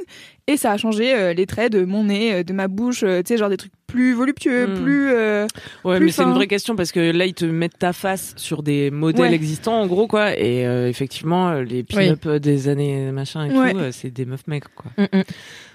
et 0.48 0.58
ça 0.58 0.72
a 0.72 0.78
changé 0.78 1.14
euh, 1.16 1.34
les 1.34 1.46
traits 1.46 1.72
de 1.72 1.86
mon 1.86 2.04
nez 2.06 2.34
euh, 2.34 2.44
de 2.44 2.54
ma 2.54 2.68
bouche 2.68 3.04
euh, 3.04 3.22
tu 3.22 3.30
sais 3.30 3.38
genre 3.38 3.50
des 3.50 3.58
trucs 3.58 3.72
plus 3.88 4.14
voluptueux 4.14 4.68
Mm. 4.68 4.84
plus 4.84 5.12
euh, 5.12 5.48
Ouais, 5.86 5.98
Plus 5.98 6.06
mais 6.08 6.12
c'est 6.12 6.24
une 6.24 6.34
vraie 6.34 6.48
question 6.48 6.76
parce 6.76 6.92
que 6.92 7.12
là, 7.12 7.26
ils 7.28 7.34
te 7.36 7.46
mettent 7.46 7.78
ta 7.78 7.94
face 7.94 8.34
sur 8.38 8.64
des 8.64 8.90
modèles 8.90 9.30
Ouais. 9.30 9.34
existants, 9.36 9.80
en 9.82 9.86
gros, 9.88 10.08
quoi. 10.08 10.36
Et 10.38 10.66
euh, 10.66 10.88
effectivement, 10.90 11.54
les 11.60 11.84
pin-up 11.84 12.28
des 12.28 12.70
années 12.70 13.12
machin 13.12 13.46
et 13.46 13.56
Ouais. 13.56 13.74
tout, 13.74 13.80
c'est 13.92 14.10
des 14.10 14.26
meufs 14.26 14.48
mecs, 14.48 14.64
quoi. 14.74 14.92
Mm, 14.98 15.18
mm. 15.20 15.24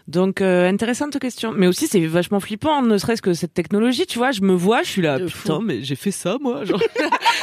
Donc, 0.09 0.41
euh, 0.41 0.67
intéressante 0.67 1.19
question. 1.19 1.53
Mais 1.55 1.67
aussi, 1.67 1.87
c'est 1.87 2.05
vachement 2.07 2.41
flippant, 2.41 2.81
ne 2.81 2.97
serait-ce 2.97 3.21
que 3.21 3.35
cette 3.35 3.53
technologie, 3.53 4.07
tu 4.07 4.17
vois. 4.17 4.31
Je 4.31 4.41
me 4.41 4.55
vois, 4.55 4.83
je 4.83 4.89
suis 4.89 5.03
là, 5.03 5.21
putain, 5.21 5.61
mais 5.63 5.83
j'ai 5.83 5.97
fait 5.97 6.11
ça, 6.11 6.39
moi. 6.41 6.65
Genre, 6.65 6.83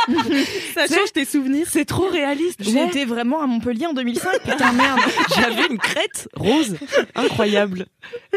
Ça 0.74 0.88
change 0.88 1.12
tes 1.14 1.26
souvenirs. 1.26 1.68
c'est 1.70 1.86
trop 1.86 2.08
réaliste. 2.08 2.60
Ouais. 2.62 2.66
j'étais 2.66 3.06
vraiment 3.06 3.40
à 3.42 3.46
Montpellier 3.46 3.86
en 3.86 3.94
2005 3.94 4.42
putain 4.44 4.72
merde 4.74 5.00
J'avais 5.36 5.68
une 5.70 5.78
crête 5.78 6.28
rose, 6.36 6.78
incroyable. 7.14 7.86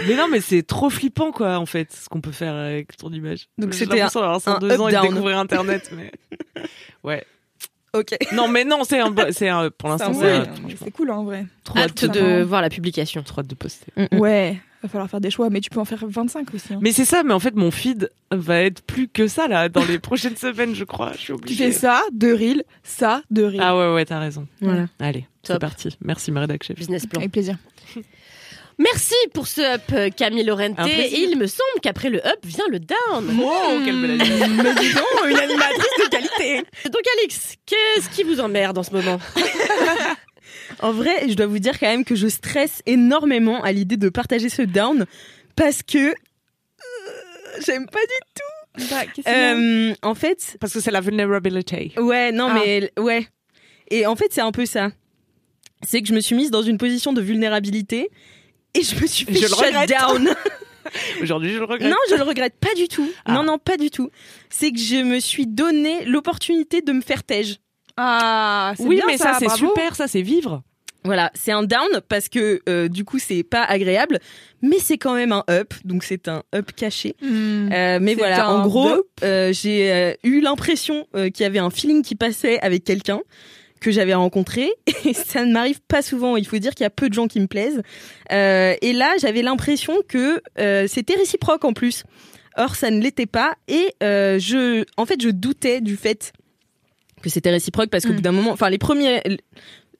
Mais 0.06 0.14
non, 0.14 0.28
mais 0.30 0.40
c'est 0.40 0.62
trop 0.62 0.90
flippant, 0.90 1.32
quoi, 1.32 1.58
en 1.58 1.66
fait, 1.66 1.90
ce 1.92 2.08
qu'on 2.10 2.20
peut 2.20 2.30
faire 2.32 2.54
avec 2.54 2.96
ton 2.98 3.10
image. 3.10 3.48
Donc 3.56 3.72
c'était 3.72 3.96
l'impression 3.96 4.20
d'avoir 4.20 4.36
un 4.36 4.40
102 4.40 4.80
ans 4.80 4.88
et 4.88 4.94
de 4.94 5.00
découvrir 5.00 5.38
Internet, 5.38 5.90
mais 5.96 6.12
ouais. 7.02 7.24
Ok. 7.94 8.16
Non, 8.34 8.48
mais 8.48 8.64
non, 8.64 8.84
c'est 8.84 9.00
un, 9.00 9.10
bo- 9.10 9.30
c'est 9.32 9.48
un, 9.48 9.70
pour 9.70 9.88
l'instant, 9.88 10.12
C'est 10.14 10.20
c'est 10.20 10.48
un 10.48 10.54
c'est 10.84 10.90
cool 10.90 11.10
en 11.10 11.24
vrai 11.24 11.46
trop 11.64 11.78
Hâte 11.78 12.04
de 12.04 12.42
voir 12.42 12.62
la 12.62 12.70
publication. 12.70 13.22
trop 13.22 13.40
hâte 13.40 13.46
de 13.46 13.54
poster. 13.54 13.92
ouais 14.12 14.58
va 14.80 14.88
falloir 14.88 15.10
faire 15.10 15.20
des 15.20 15.30
choix 15.32 15.50
mais 15.50 15.60
tu 15.60 15.70
peux 15.70 15.80
en 15.80 15.84
faire 15.84 16.04
25 16.06 16.54
aussi 16.54 16.72
hein. 16.74 16.78
Mais 16.80 16.92
c'est 16.92 17.04
ça, 17.04 17.24
mais 17.24 17.34
en 17.34 17.40
fait, 17.40 17.56
mon 17.56 17.72
feed 17.72 18.10
va 18.30 18.60
être 18.60 18.80
plus 18.82 19.08
que 19.08 19.26
ça, 19.26 19.48
là, 19.48 19.68
dans 19.68 19.84
les 19.84 19.98
prochaines 20.08 20.36
semaines, 20.36 20.72
je 20.76 20.84
crois. 20.84 21.10
Je 21.14 21.18
suis 21.18 21.26
tu 21.26 21.32
obligée. 21.32 21.64
fais 21.64 21.72
ça 21.72 22.02
de 22.12 22.32
reel 22.32 22.62
ça 22.84 23.22
de 23.30 23.42
reel 23.42 23.58
Ah 23.60 23.76
ouais, 23.76 23.92
ouais, 23.94 24.04
t'as 24.04 24.20
raison. 24.20 24.46
Voilà. 24.60 24.86
Allez, 25.00 25.26
c'est 25.42 25.58
parti. 25.58 25.96
Merci, 26.04 26.30
ma 26.30 26.40
rédac 26.42 26.62
chef. 26.62 26.76
Business 26.76 27.06
plan. 27.06 27.18
avec 27.20 27.32
plaisir 27.32 27.56
Merci 28.78 29.14
pour 29.34 29.48
ce 29.48 29.60
up, 29.60 30.14
Camille 30.16 30.44
Lorente. 30.44 30.78
Et 30.86 31.20
il 31.20 31.36
me 31.36 31.46
semble 31.46 31.80
qu'après 31.82 32.10
le 32.10 32.24
up 32.26 32.38
vient 32.44 32.66
le 32.70 32.78
down. 32.78 33.38
Oh, 33.42 33.80
quelle 33.84 34.00
belle 34.00 34.20
année. 34.20 34.46
mais 34.62 34.74
dis 34.74 34.92
donc 34.94 35.30
une 35.30 35.36
animatrice 35.36 36.04
de 36.04 36.08
qualité 36.08 36.58
Donc 36.84 37.02
Alix, 37.18 37.54
qu'est-ce 37.66 38.08
qui 38.10 38.22
vous 38.22 38.40
emmerde 38.40 38.78
en 38.78 38.82
ce 38.82 38.92
moment? 38.92 39.18
En 40.80 40.92
vrai, 40.92 41.28
je 41.28 41.34
dois 41.34 41.46
vous 41.46 41.58
dire 41.58 41.78
quand 41.78 41.86
même 41.88 42.04
que 42.04 42.14
je 42.14 42.28
stresse 42.28 42.82
énormément 42.86 43.62
à 43.64 43.72
l'idée 43.72 43.96
de 43.96 44.08
partager 44.10 44.48
ce 44.48 44.62
down 44.62 45.06
parce 45.56 45.82
que 45.82 45.98
euh, 45.98 46.12
j'aime 47.66 47.86
pas 47.86 47.98
du 48.78 48.84
Bah, 48.90 49.02
qu'est-ce 49.06 49.22
tout. 49.22 49.28
a? 49.28 49.56
Euh, 49.56 49.94
en 50.02 50.14
fait, 50.14 50.56
Parce 50.60 50.72
que 50.72 50.80
c'est 50.80 50.90
la 50.92 51.00
vulnerability. 51.00 51.94
ouais, 51.96 52.32
non, 52.32 52.48
Ah. 52.50 52.60
mais 52.64 52.92
ouais. 52.98 53.26
Et 53.90 54.06
en 54.06 54.14
fait, 54.14 54.26
c'est 54.30 54.40
un 54.42 54.52
peu 54.52 54.66
ça. 54.66 54.90
C'est 55.86 56.00
que 56.02 56.08
je 56.08 56.14
me 56.14 56.20
suis 56.20 56.36
mise 56.36 56.50
dans 56.50 56.62
une 56.62 56.78
position 56.78 57.12
de 57.12 57.20
vulnérabilité 57.22 58.10
et 58.74 58.82
je 58.82 59.00
me 59.00 59.06
suis 59.06 59.24
fait 59.24 59.34
Je 59.34 59.46
shut 59.46 59.88
down. 59.88 60.28
Aujourd'hui, 61.22 61.52
je 61.52 61.58
le 61.58 61.64
regrette. 61.64 61.90
Non, 61.90 61.96
je 62.10 62.14
le 62.14 62.22
regrette 62.22 62.54
pas 62.58 62.74
du 62.74 62.88
tout. 62.88 63.10
Ah. 63.24 63.34
Non, 63.34 63.42
non, 63.42 63.58
pas 63.58 63.76
du 63.76 63.90
tout. 63.90 64.10
C'est 64.48 64.72
que 64.72 64.78
je 64.78 65.02
me 65.02 65.20
suis 65.20 65.46
donné 65.46 66.04
l'opportunité 66.04 66.80
de 66.80 66.92
me 66.92 67.00
faire 67.00 67.24
tège. 67.24 67.58
Ah, 67.96 68.72
c'est 68.76 68.84
Oui, 68.84 68.96
bien 68.96 69.06
mais 69.06 69.18
ça, 69.18 69.36
c'est 69.38 69.50
super, 69.50 69.96
ça, 69.96 70.06
c'est 70.06 70.22
vivre. 70.22 70.62
Voilà, 71.04 71.30
c'est 71.34 71.52
un 71.52 71.62
down 71.62 72.00
parce 72.08 72.28
que 72.28 72.60
euh, 72.68 72.88
du 72.88 73.04
coup 73.04 73.18
c'est 73.18 73.44
pas 73.44 73.62
agréable, 73.62 74.18
mais 74.62 74.78
c'est 74.78 74.98
quand 74.98 75.14
même 75.14 75.32
un 75.32 75.44
up, 75.48 75.72
donc 75.84 76.02
c'est 76.02 76.28
un 76.28 76.42
up 76.54 76.72
caché. 76.74 77.14
Hmm. 77.22 77.70
Euh, 77.72 77.98
mais 78.02 78.14
voilà, 78.14 78.50
en 78.50 78.66
gros, 78.66 79.04
euh, 79.22 79.52
j'ai 79.52 80.16
eu 80.24 80.40
l'impression 80.40 81.06
qu'il 81.14 81.40
y 81.40 81.44
avait 81.44 81.60
un 81.60 81.70
feeling 81.70 82.02
qui 82.02 82.14
passait 82.14 82.58
avec 82.60 82.84
quelqu'un 82.84 83.20
que 83.80 83.90
j'avais 83.90 84.14
rencontré 84.14 84.70
et 85.04 85.14
ça 85.14 85.44
ne 85.44 85.52
m'arrive 85.52 85.80
pas 85.88 86.02
souvent. 86.02 86.36
Il 86.36 86.46
faut 86.46 86.58
dire 86.58 86.74
qu'il 86.74 86.84
y 86.84 86.86
a 86.86 86.90
peu 86.90 87.08
de 87.08 87.14
gens 87.14 87.28
qui 87.28 87.40
me 87.40 87.46
plaisent. 87.46 87.82
Euh, 88.32 88.74
et 88.82 88.92
là, 88.92 89.14
j'avais 89.20 89.42
l'impression 89.42 89.94
que 90.06 90.42
euh, 90.58 90.86
c'était 90.88 91.14
réciproque 91.14 91.64
en 91.64 91.72
plus. 91.72 92.04
Or, 92.56 92.74
ça 92.74 92.90
ne 92.90 93.00
l'était 93.00 93.26
pas 93.26 93.54
et 93.68 93.94
euh, 94.02 94.38
je, 94.40 94.84
en 94.96 95.06
fait, 95.06 95.22
je 95.22 95.28
doutais 95.28 95.80
du 95.80 95.96
fait 95.96 96.32
que 97.22 97.30
c'était 97.30 97.50
réciproque 97.50 97.90
parce 97.90 98.04
qu'au 98.04 98.12
Mm. 98.12 98.16
bout 98.16 98.22
d'un 98.22 98.32
moment, 98.32 98.50
enfin 98.52 98.68
les 98.70 98.78
premiers. 98.78 99.22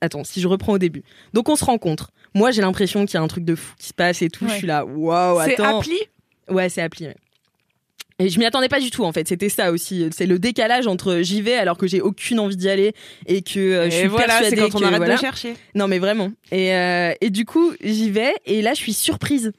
Attends, 0.01 0.23
si 0.25 0.41
je 0.41 0.47
reprends 0.49 0.75
au 0.75 0.79
début. 0.79 1.03
Donc 1.35 1.49
on 1.49 1.57
se 1.57 1.65
rencontre. 1.65 2.11
Moi, 2.35 2.51
j'ai 2.53 2.63
l'impression 2.63 3.05
qu'il 3.07 3.15
y 3.15 3.17
a 3.17 3.23
un 3.23 3.27
truc 3.29 3.45
de 3.45 3.55
fou 3.57 3.75
qui 3.79 3.89
se 3.89 3.95
passe 3.95 4.23
et 4.23 4.29
tout. 4.29 4.45
Ouais. 4.45 4.51
Je 4.53 4.57
suis 4.59 4.67
là, 4.67 4.85
waouh, 4.85 5.41
c'est 5.45 5.55
attends. 5.61 5.79
appli? 5.79 5.97
Ouais, 6.49 6.69
c'est 6.69 6.83
appli. 6.83 7.07
ouais. 7.07 7.17
Et 8.21 8.31
je 8.31 8.39
m'y 8.41 8.45
attendais 8.47 8.69
pas 8.69 8.81
du 8.81 8.91
tout 8.91 9.05
en 9.05 9.13
fait, 9.13 9.29
c'était 9.29 9.49
ça 9.49 9.71
aussi, 9.71 10.09
c'est 10.11 10.27
le 10.27 10.41
décalage 10.41 10.89
entre 10.89 11.21
j'y 11.23 11.41
vais 11.41 11.55
alors 11.55 11.79
que 11.79 11.87
j'ai 11.87 12.01
aucune 12.01 12.41
envie 12.41 12.57
d'y 12.57 12.69
aller 12.69 12.93
et 13.27 13.43
que 13.43 13.61
euh, 13.61 13.85
je 13.91 13.97
suis 13.97 14.07
voilà, 14.09 14.41
persuadée 14.41 14.57
quand 14.57 14.75
on 14.75 14.81
que, 14.81 14.85
arrête 14.87 14.97
voilà. 14.97 15.15
de 15.15 15.21
chercher. 15.21 15.55
Non 15.77 15.87
mais 15.87 16.01
vraiment. 16.01 16.33
Et, 16.51 16.75
euh, 16.75 17.13
et 17.21 17.31
du 17.31 17.45
coup, 17.45 17.73
j'y 17.81 18.11
vais 18.11 18.35
et 18.45 18.61
là 18.61 18.75
je 18.75 18.79
suis 18.81 18.93
surprise. 18.93 19.53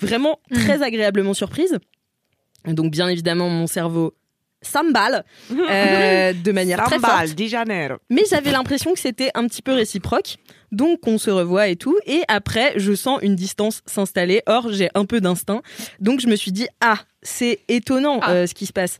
Vraiment 0.00 0.38
Mm. 0.50 0.54
très 0.58 0.82
agréablement 0.82 1.34
surprise. 1.34 1.78
Donc 2.66 2.92
bien 2.92 3.08
évidemment 3.08 3.48
mon 3.48 3.66
cerveau 3.66 4.14
s'emballe 4.66 5.24
euh, 5.52 6.32
de 6.32 6.52
manière 6.52 6.82
très 6.84 6.98
forte. 6.98 7.10
Sambal 7.10 7.34
di 7.34 7.48
Janeiro. 7.48 7.94
Mais 8.10 8.22
j'avais 8.28 8.50
l'impression 8.52 8.92
que 8.92 8.98
c'était 9.00 9.30
un 9.34 9.46
petit 9.46 9.62
peu 9.62 9.72
réciproque. 9.72 10.36
Donc 10.72 11.06
on 11.06 11.16
se 11.18 11.30
revoit 11.30 11.68
et 11.68 11.76
tout. 11.76 11.96
Et 12.06 12.22
après, 12.28 12.74
je 12.76 12.92
sens 12.94 13.18
une 13.22 13.36
distance 13.36 13.82
s'installer. 13.86 14.42
Or, 14.46 14.72
j'ai 14.72 14.90
un 14.94 15.04
peu 15.04 15.20
d'instinct. 15.20 15.62
Donc 16.00 16.20
je 16.20 16.26
me 16.26 16.36
suis 16.36 16.52
dit, 16.52 16.66
ah, 16.80 16.98
c'est 17.22 17.60
étonnant 17.68 18.18
Ah. 18.22 18.32
euh, 18.32 18.46
ce 18.46 18.54
qui 18.54 18.66
se 18.66 18.72
passe. 18.72 18.98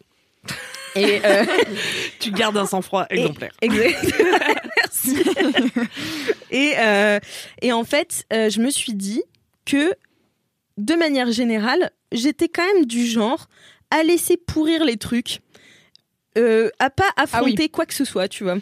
Et 0.94 1.20
euh, 1.24 1.44
Tu 2.20 2.30
gardes 2.30 2.56
un 2.56 2.66
sang-froid 2.66 3.06
exemplaire. 3.10 3.52
Exact. 3.60 4.14
Merci. 4.76 5.16
et, 6.50 6.72
euh, 6.78 7.18
et 7.62 7.72
en 7.72 7.84
fait, 7.84 8.24
euh, 8.32 8.48
je 8.48 8.60
me 8.60 8.70
suis 8.70 8.94
dit 8.94 9.22
que, 9.64 9.92
de 10.78 10.94
manière 10.94 11.30
générale, 11.32 11.90
j'étais 12.12 12.48
quand 12.48 12.64
même 12.74 12.86
du 12.86 13.06
genre 13.06 13.48
à 13.90 14.02
laisser 14.02 14.36
pourrir 14.36 14.84
les 14.84 14.96
trucs, 14.96 15.40
euh, 16.37 16.68
à 16.78 16.91
pas 16.91 17.09
affronter 17.16 17.68
quoi 17.68 17.87
que 17.87 17.95
ce 17.95 18.05
soit, 18.05 18.28
tu 18.28 18.45
vois. 18.45 18.57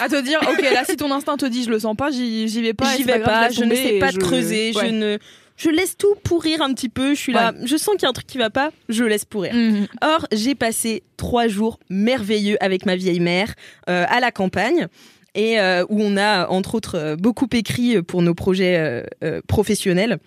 À 0.00 0.08
te 0.08 0.20
dire, 0.22 0.40
ok, 0.42 0.62
là, 0.62 0.84
si 0.84 0.96
ton 0.96 1.10
instinct 1.10 1.36
te 1.36 1.46
dit 1.46 1.64
je 1.64 1.70
le 1.70 1.78
sens 1.78 1.96
pas, 1.96 2.10
j'y 2.10 2.46
vais 2.60 2.74
pas. 2.74 2.96
J'y 2.96 3.02
vais 3.04 3.18
pas, 3.20 3.48
laisse 3.48 3.56
je 3.58 3.64
ne 3.64 3.74
sais 3.74 3.98
pas 3.98 4.10
je- 4.10 4.18
creuser, 4.18 4.72
Ouais. 4.74 4.86
je 4.86 4.90
ne. 4.90 5.18
Je 5.54 5.68
laisse 5.68 5.96
tout 5.98 6.14
pourrir 6.24 6.62
un 6.62 6.72
petit 6.72 6.88
peu. 6.88 7.14
Je 7.14 7.20
suis 7.20 7.32
là, 7.32 7.52
je 7.62 7.76
sens 7.76 7.94
qu'il 7.94 8.02
y 8.02 8.06
a 8.06 8.08
un 8.08 8.12
truc 8.14 8.26
qui 8.26 8.38
va 8.38 8.48
pas, 8.50 8.70
je 8.88 9.04
laisse 9.04 9.24
pourrir. 9.26 9.54
Mhm. 9.54 9.86
Or, 10.02 10.26
j'ai 10.32 10.54
passé 10.54 11.02
trois 11.18 11.46
jours 11.46 11.78
merveilleux 11.90 12.56
avec 12.60 12.86
ma 12.86 12.96
vieille 12.96 13.20
mère 13.20 13.54
euh, 13.88 14.04
à 14.08 14.18
la 14.20 14.32
campagne 14.32 14.88
et 15.34 15.60
euh, 15.60 15.84
où 15.90 16.00
on 16.02 16.16
a 16.16 16.48
entre 16.48 16.74
autres 16.74 16.96
euh, 16.98 17.16
beaucoup 17.16 17.46
écrit 17.52 18.02
pour 18.02 18.22
nos 18.22 18.34
projets 18.34 19.04
euh, 19.22 19.40
professionnels. 19.46 20.18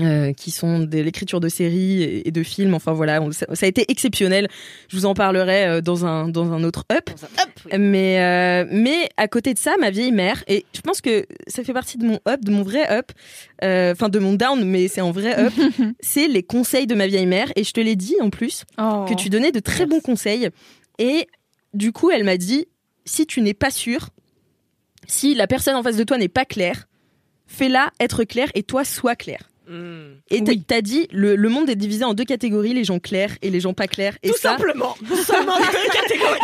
Euh, 0.00 0.32
qui 0.34 0.50
sont 0.50 0.80
de 0.80 0.98
l'écriture 0.98 1.40
de 1.40 1.48
séries 1.48 2.22
et 2.24 2.30
de 2.30 2.42
films. 2.42 2.74
Enfin 2.74 2.92
voilà, 2.92 3.22
on- 3.22 3.32
ça, 3.32 3.46
ça 3.54 3.66
a 3.66 3.68
été 3.68 3.84
exceptionnel. 3.90 4.48
Je 4.88 4.96
vous 4.96 5.06
en 5.06 5.14
parlerai 5.14 5.66
euh, 5.66 5.80
dans 5.80 6.04
un 6.04 6.28
dans 6.28 6.52
un 6.52 6.62
autre 6.64 6.84
up. 6.92 7.08
Mais 7.78 8.20
euh, 8.20 8.68
mais 8.70 9.08
à 9.16 9.26
côté 9.28 9.54
de 9.54 9.58
ça, 9.58 9.76
ma 9.80 9.90
vieille 9.90 10.12
mère 10.12 10.44
et 10.48 10.66
je 10.74 10.80
pense 10.82 11.00
que 11.00 11.26
ça 11.46 11.64
fait 11.64 11.72
partie 11.72 11.96
de 11.98 12.04
mon 12.06 12.20
up, 12.28 12.44
de 12.44 12.50
mon 12.50 12.62
vrai 12.62 12.90
up, 12.92 13.10
euh, 13.64 13.92
enfin 13.92 14.08
de 14.08 14.18
mon 14.18 14.34
down, 14.34 14.64
mais 14.64 14.88
c'est 14.88 15.00
un 15.00 15.10
vrai 15.12 15.38
up. 15.46 15.52
c'est 16.00 16.28
les 16.28 16.42
conseils 16.42 16.86
de 16.86 16.94
ma 16.94 17.06
vieille 17.06 17.26
mère 17.26 17.50
et 17.56 17.64
je 17.64 17.72
te 17.72 17.80
l'ai 17.80 17.96
dit 17.96 18.16
en 18.20 18.30
plus 18.30 18.64
Oh. 18.78 19.06
que 19.08 19.14
tu 19.14 19.30
donnais 19.30 19.52
de 19.52 19.60
très 19.60 19.86
bons 19.86 20.00
conseils. 20.00 20.50
Et 20.98 21.26
du 21.74 21.92
coup, 21.92 22.10
elle 22.10 22.24
m'a 22.24 22.36
dit 22.36 22.66
si 23.04 23.26
tu 23.26 23.40
n'es 23.40 23.54
pas 23.54 23.70
sûr, 23.70 24.10
si 25.06 25.34
la 25.34 25.46
personne 25.46 25.76
en 25.76 25.82
face 25.82 25.96
de 25.96 26.04
toi 26.04 26.18
n'est 26.18 26.28
pas 26.28 26.44
claire, 26.44 26.86
fais-la 27.46 27.90
être 28.00 28.24
claire 28.24 28.48
et 28.54 28.62
toi 28.62 28.84
sois 28.84 29.14
clair. 29.16 29.48
Mm. 29.68 30.20
Et 30.30 30.44
t'as- 30.44 30.52
t'as 30.66 30.80
dit 30.80 31.08
le, 31.10 31.34
le 31.36 31.48
monde 31.48 31.68
est 31.70 31.76
divisé 31.76 32.04
en 32.04 32.14
deux 32.14 32.24
catégories, 32.24 32.72
les 32.74 32.84
gens 32.84 32.98
clairs 32.98 33.36
et 33.42 33.50
les 33.50 33.60
gens 33.60 33.74
pas 33.74 33.86
clairs. 33.88 34.16
Et 34.22 34.30
Tout 34.30 34.36
ça, 34.38 34.50
simplement. 34.56 34.96
Seulement 35.26 35.58
deux 35.58 35.90
catégories. 35.92 36.40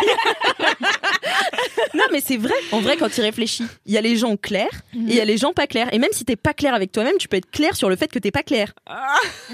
non 1.94 2.04
mais 2.12 2.20
c'est 2.20 2.36
vrai. 2.36 2.54
En 2.72 2.80
vrai, 2.80 2.96
quand 2.96 3.08
tu 3.10 3.20
réfléchis, 3.20 3.64
il 3.86 3.92
y 3.92 3.98
a 3.98 4.00
les 4.00 4.16
gens 4.16 4.36
clairs 4.36 4.82
et 4.94 4.98
il 4.98 5.14
y 5.14 5.20
a 5.20 5.24
les 5.24 5.36
gens 5.38 5.52
pas 5.52 5.66
clairs. 5.66 5.92
Et 5.92 5.98
même 5.98 6.12
si 6.12 6.24
t'es 6.24 6.36
pas 6.36 6.54
clair 6.54 6.74
avec 6.74 6.92
toi-même, 6.92 7.16
tu 7.18 7.28
peux 7.28 7.36
être 7.36 7.50
clair 7.50 7.76
sur 7.76 7.88
le 7.88 7.96
fait 7.96 8.08
que 8.08 8.18
t'es 8.18 8.30
pas 8.30 8.42
clair. 8.42 8.72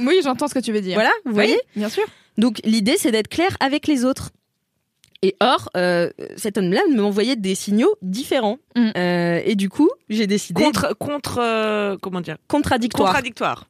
Oui, 0.01 0.21
j'entends 0.23 0.49
ce 0.49 0.55
que 0.55 0.59
tu 0.61 0.73
veux 0.73 0.81
dire. 0.81 0.95
Voilà, 0.95 1.13
vous 1.25 1.33
voyez. 1.33 1.61
Bien 1.77 1.89
sûr. 1.89 2.05
Donc 2.37 2.61
l'idée 2.65 2.97
c'est 2.99 3.11
d'être 3.11 3.29
clair 3.29 3.57
avec 3.61 3.87
les 3.87 4.05
autres. 4.05 4.31
Et 5.23 5.35
or, 5.41 5.69
euh, 5.77 6.11
cet 6.37 6.59
homme-là 6.59 6.81
m'envoyait 6.95 7.35
des 7.37 7.55
signaux 7.57 7.93
différents. 8.03 8.59
Mm. 8.77 8.91
Euh, 8.97 9.41
et 9.45 9.57
du 9.57 9.69
coup, 9.69 9.91
j'ai 10.09 10.27
décidé 10.29 10.63
Contre, 10.63 10.97
contre, 10.97 11.39
euh, 11.41 11.97
comment 12.01 12.21
dire? 12.21 12.37
Contradictoire. 12.47 13.09
Contradictoire. 13.09 13.67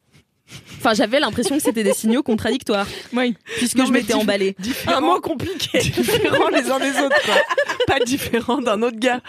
Enfin, 0.78 0.94
j'avais 0.94 1.20
l'impression 1.20 1.56
que 1.56 1.62
c'était 1.62 1.82
des 1.84 1.92
signaux 1.94 2.22
contradictoires, 2.22 2.86
Oui. 3.14 3.34
puisque 3.56 3.76
Non, 3.76 3.86
je 3.86 3.92
m'étais 3.92 4.14
emballée. 4.14 4.56
Un 4.86 5.00
mot 5.00 5.20
compliqué. 5.20 5.78
Différents 5.78 6.48
les 6.48 6.70
uns 6.70 6.78
des 6.78 6.98
autres, 7.00 7.22
quoi. 7.24 7.34
Pas 7.86 8.00
différents 8.04 8.60
d'un 8.60 8.82
autre 8.82 8.98
gars. 8.98 9.20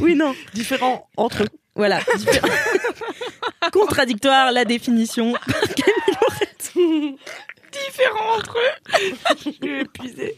Oui, 0.00 0.14
non. 0.14 0.34
Différents 0.52 1.08
entre 1.16 1.42
eux. 1.44 1.48
Voilà. 1.76 2.00
différents. 2.16 2.48
contradictoire, 3.72 4.52
la 4.52 4.64
définition. 4.64 5.32
Camille. 5.76 7.16
Différents 7.72 8.36
entre 8.38 8.56
eux. 8.58 9.12
Je 9.36 9.50
suis 9.50 9.58
épuisée. 9.80 10.36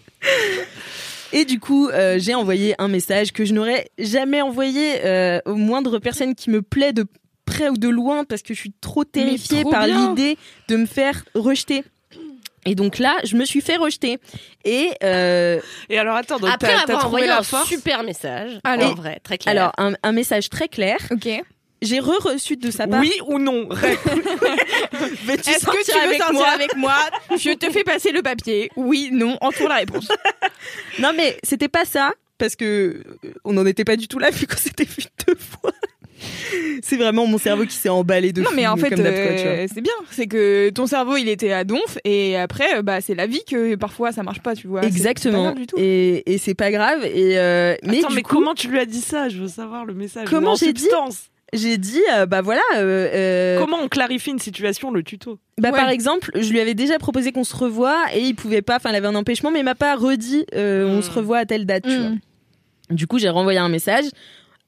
Et 1.32 1.44
du 1.44 1.58
coup, 1.60 1.88
euh, 1.88 2.16
j'ai 2.18 2.34
envoyé 2.34 2.74
un 2.78 2.88
message 2.88 3.32
que 3.32 3.44
je 3.44 3.52
n'aurais 3.52 3.88
jamais 3.98 4.42
envoyé 4.42 5.04
euh, 5.04 5.40
aux 5.46 5.54
moindres 5.56 6.00
personnes 6.00 6.34
qui 6.34 6.50
me 6.50 6.62
plaît 6.62 6.92
de 6.92 7.06
près 7.44 7.68
ou 7.68 7.76
de 7.76 7.88
loin 7.88 8.24
parce 8.24 8.42
que 8.42 8.54
je 8.54 8.60
suis 8.60 8.72
trop 8.80 9.04
terrifiée 9.04 9.62
trop 9.62 9.70
par 9.70 9.86
l'idée 9.86 10.36
de 10.68 10.76
me 10.76 10.86
faire 10.86 11.24
rejeter. 11.34 11.84
Et 12.68 12.74
donc 12.74 12.98
là, 12.98 13.16
je 13.24 13.36
me 13.36 13.44
suis 13.44 13.60
fait 13.60 13.76
rejeter. 13.76 14.18
Et 14.64 14.90
euh, 15.04 15.60
Et 15.88 15.98
alors, 15.98 16.16
attends, 16.16 16.38
donc 16.38 16.50
Après 16.50 16.66
t'as 16.68 16.74
t'as 16.78 16.82
avoir 16.82 16.98
trouvé 17.00 17.06
envoyé 17.22 17.26
la 17.28 17.38
un 17.38 17.42
force? 17.44 17.68
super 17.68 18.02
message, 18.02 18.58
Alors- 18.64 18.90
en 18.90 18.94
vrai, 18.94 19.20
très 19.22 19.38
clair. 19.38 19.52
alors, 19.56 19.72
un, 19.78 19.94
un 20.02 20.12
message 20.12 20.50
très 20.50 20.66
clair. 20.68 20.96
Ok. 21.12 21.28
J'ai 21.82 22.00
re-reçu 22.00 22.56
de 22.56 22.70
sa 22.70 22.86
part. 22.86 23.00
Oui 23.00 23.12
ou 23.26 23.38
non 23.38 23.68
Est-ce 23.72 25.66
que 25.66 25.84
tu 25.84 25.92
veux 25.92 26.02
avec 26.04 26.18
sortir 26.18 26.32
moi 26.32 26.48
avec 26.48 26.76
moi? 26.76 26.94
Je 27.32 27.54
te 27.54 27.70
fais 27.70 27.84
passer 27.84 28.12
le 28.12 28.22
papier. 28.22 28.70
Oui, 28.76 29.10
non, 29.12 29.36
entoure 29.40 29.68
la 29.68 29.76
réponse. 29.76 30.08
Non, 30.98 31.12
mais 31.16 31.38
c'était 31.42 31.68
pas 31.68 31.84
ça. 31.84 32.12
Parce 32.38 32.56
que 32.56 32.64
euh, 33.24 33.30
on 33.44 33.52
n'en 33.52 33.64
était 33.66 33.84
pas 33.84 33.96
du 33.96 34.08
tout 34.08 34.18
là 34.18 34.30
vu 34.30 34.46
qu'on 34.46 34.56
s'était 34.56 34.84
vu 34.84 35.04
deux 35.26 35.36
fois. 35.36 35.72
C'est 36.82 36.96
vraiment 36.96 37.26
mon 37.26 37.38
cerveau 37.38 37.64
qui 37.66 37.74
s'est 37.74 37.88
emballé 37.88 38.32
de 38.32 38.42
non, 38.42 38.50
mais 38.54 38.66
en 38.66 38.76
fait, 38.76 38.92
euh, 38.98 39.66
c'est 39.72 39.80
bien. 39.80 39.92
C'est 40.10 40.26
que 40.26 40.70
ton 40.70 40.86
cerveau, 40.86 41.16
il 41.16 41.28
était 41.28 41.52
à 41.52 41.64
donf, 41.64 41.98
et 42.04 42.36
après, 42.36 42.76
euh, 42.78 42.82
bah, 42.82 43.00
c'est 43.00 43.14
la 43.14 43.26
vie 43.26 43.42
que 43.48 43.74
parfois 43.74 44.12
ça 44.12 44.22
marche 44.22 44.40
pas, 44.40 44.54
tu 44.54 44.66
vois. 44.66 44.82
Exactement. 44.84 45.44
grave 45.44 45.54
du 45.56 45.66
tout. 45.66 45.76
Et, 45.78 46.22
et 46.32 46.38
c'est 46.38 46.54
pas 46.54 46.70
grave. 46.70 47.04
Et 47.04 47.38
euh, 47.38 47.74
mais 47.82 47.98
Attends, 47.98 48.08
du 48.08 48.14
mais 48.16 48.22
coup, 48.22 48.36
comment 48.36 48.54
tu 48.54 48.68
lui 48.68 48.78
as 48.78 48.86
dit 48.86 49.00
ça? 49.00 49.28
Je 49.28 49.38
veux 49.38 49.48
savoir 49.48 49.84
le 49.84 49.94
message. 49.94 50.28
Comment 50.28 50.52
En 50.52 50.56
j'ai 50.56 50.72
dit 50.72 50.82
substance. 50.82 51.28
J'ai 51.52 51.78
dit, 51.78 52.02
euh, 52.14 52.26
bah 52.26 52.42
voilà. 52.42 52.60
euh, 52.76 53.08
euh, 53.14 53.58
Comment 53.60 53.78
on 53.82 53.88
clarifie 53.88 54.30
une 54.30 54.38
situation, 54.38 54.90
le 54.90 55.02
tuto? 55.02 55.38
Bah 55.58 55.70
Ouais. 55.70 55.76
par 55.78 55.88
exemple, 55.90 56.30
je 56.34 56.50
lui 56.50 56.60
avais 56.60 56.74
déjà 56.74 56.98
proposé 56.98 57.32
qu'on 57.32 57.44
se 57.44 57.54
revoie 57.56 58.04
et 58.14 58.20
il 58.20 58.34
pouvait 58.34 58.62
pas. 58.62 58.76
Enfin, 58.76 58.90
il 58.90 58.96
avait 58.96 59.06
un 59.06 59.14
empêchement, 59.14 59.50
mais 59.50 59.60
il 59.60 59.64
m'a 59.64 59.74
pas 59.74 59.94
redit. 59.96 60.44
euh, 60.54 60.86
On 60.86 61.02
se 61.02 61.10
revoit 61.10 61.38
à 61.38 61.46
telle 61.46 61.64
date. 61.66 61.84
Tu 61.84 61.96
vois. 61.96 62.10
Mm. 62.10 62.18
Du 62.90 63.06
coup, 63.06 63.18
j'ai 63.18 63.28
renvoyé 63.28 63.58
un 63.58 63.68
message. 63.68 64.04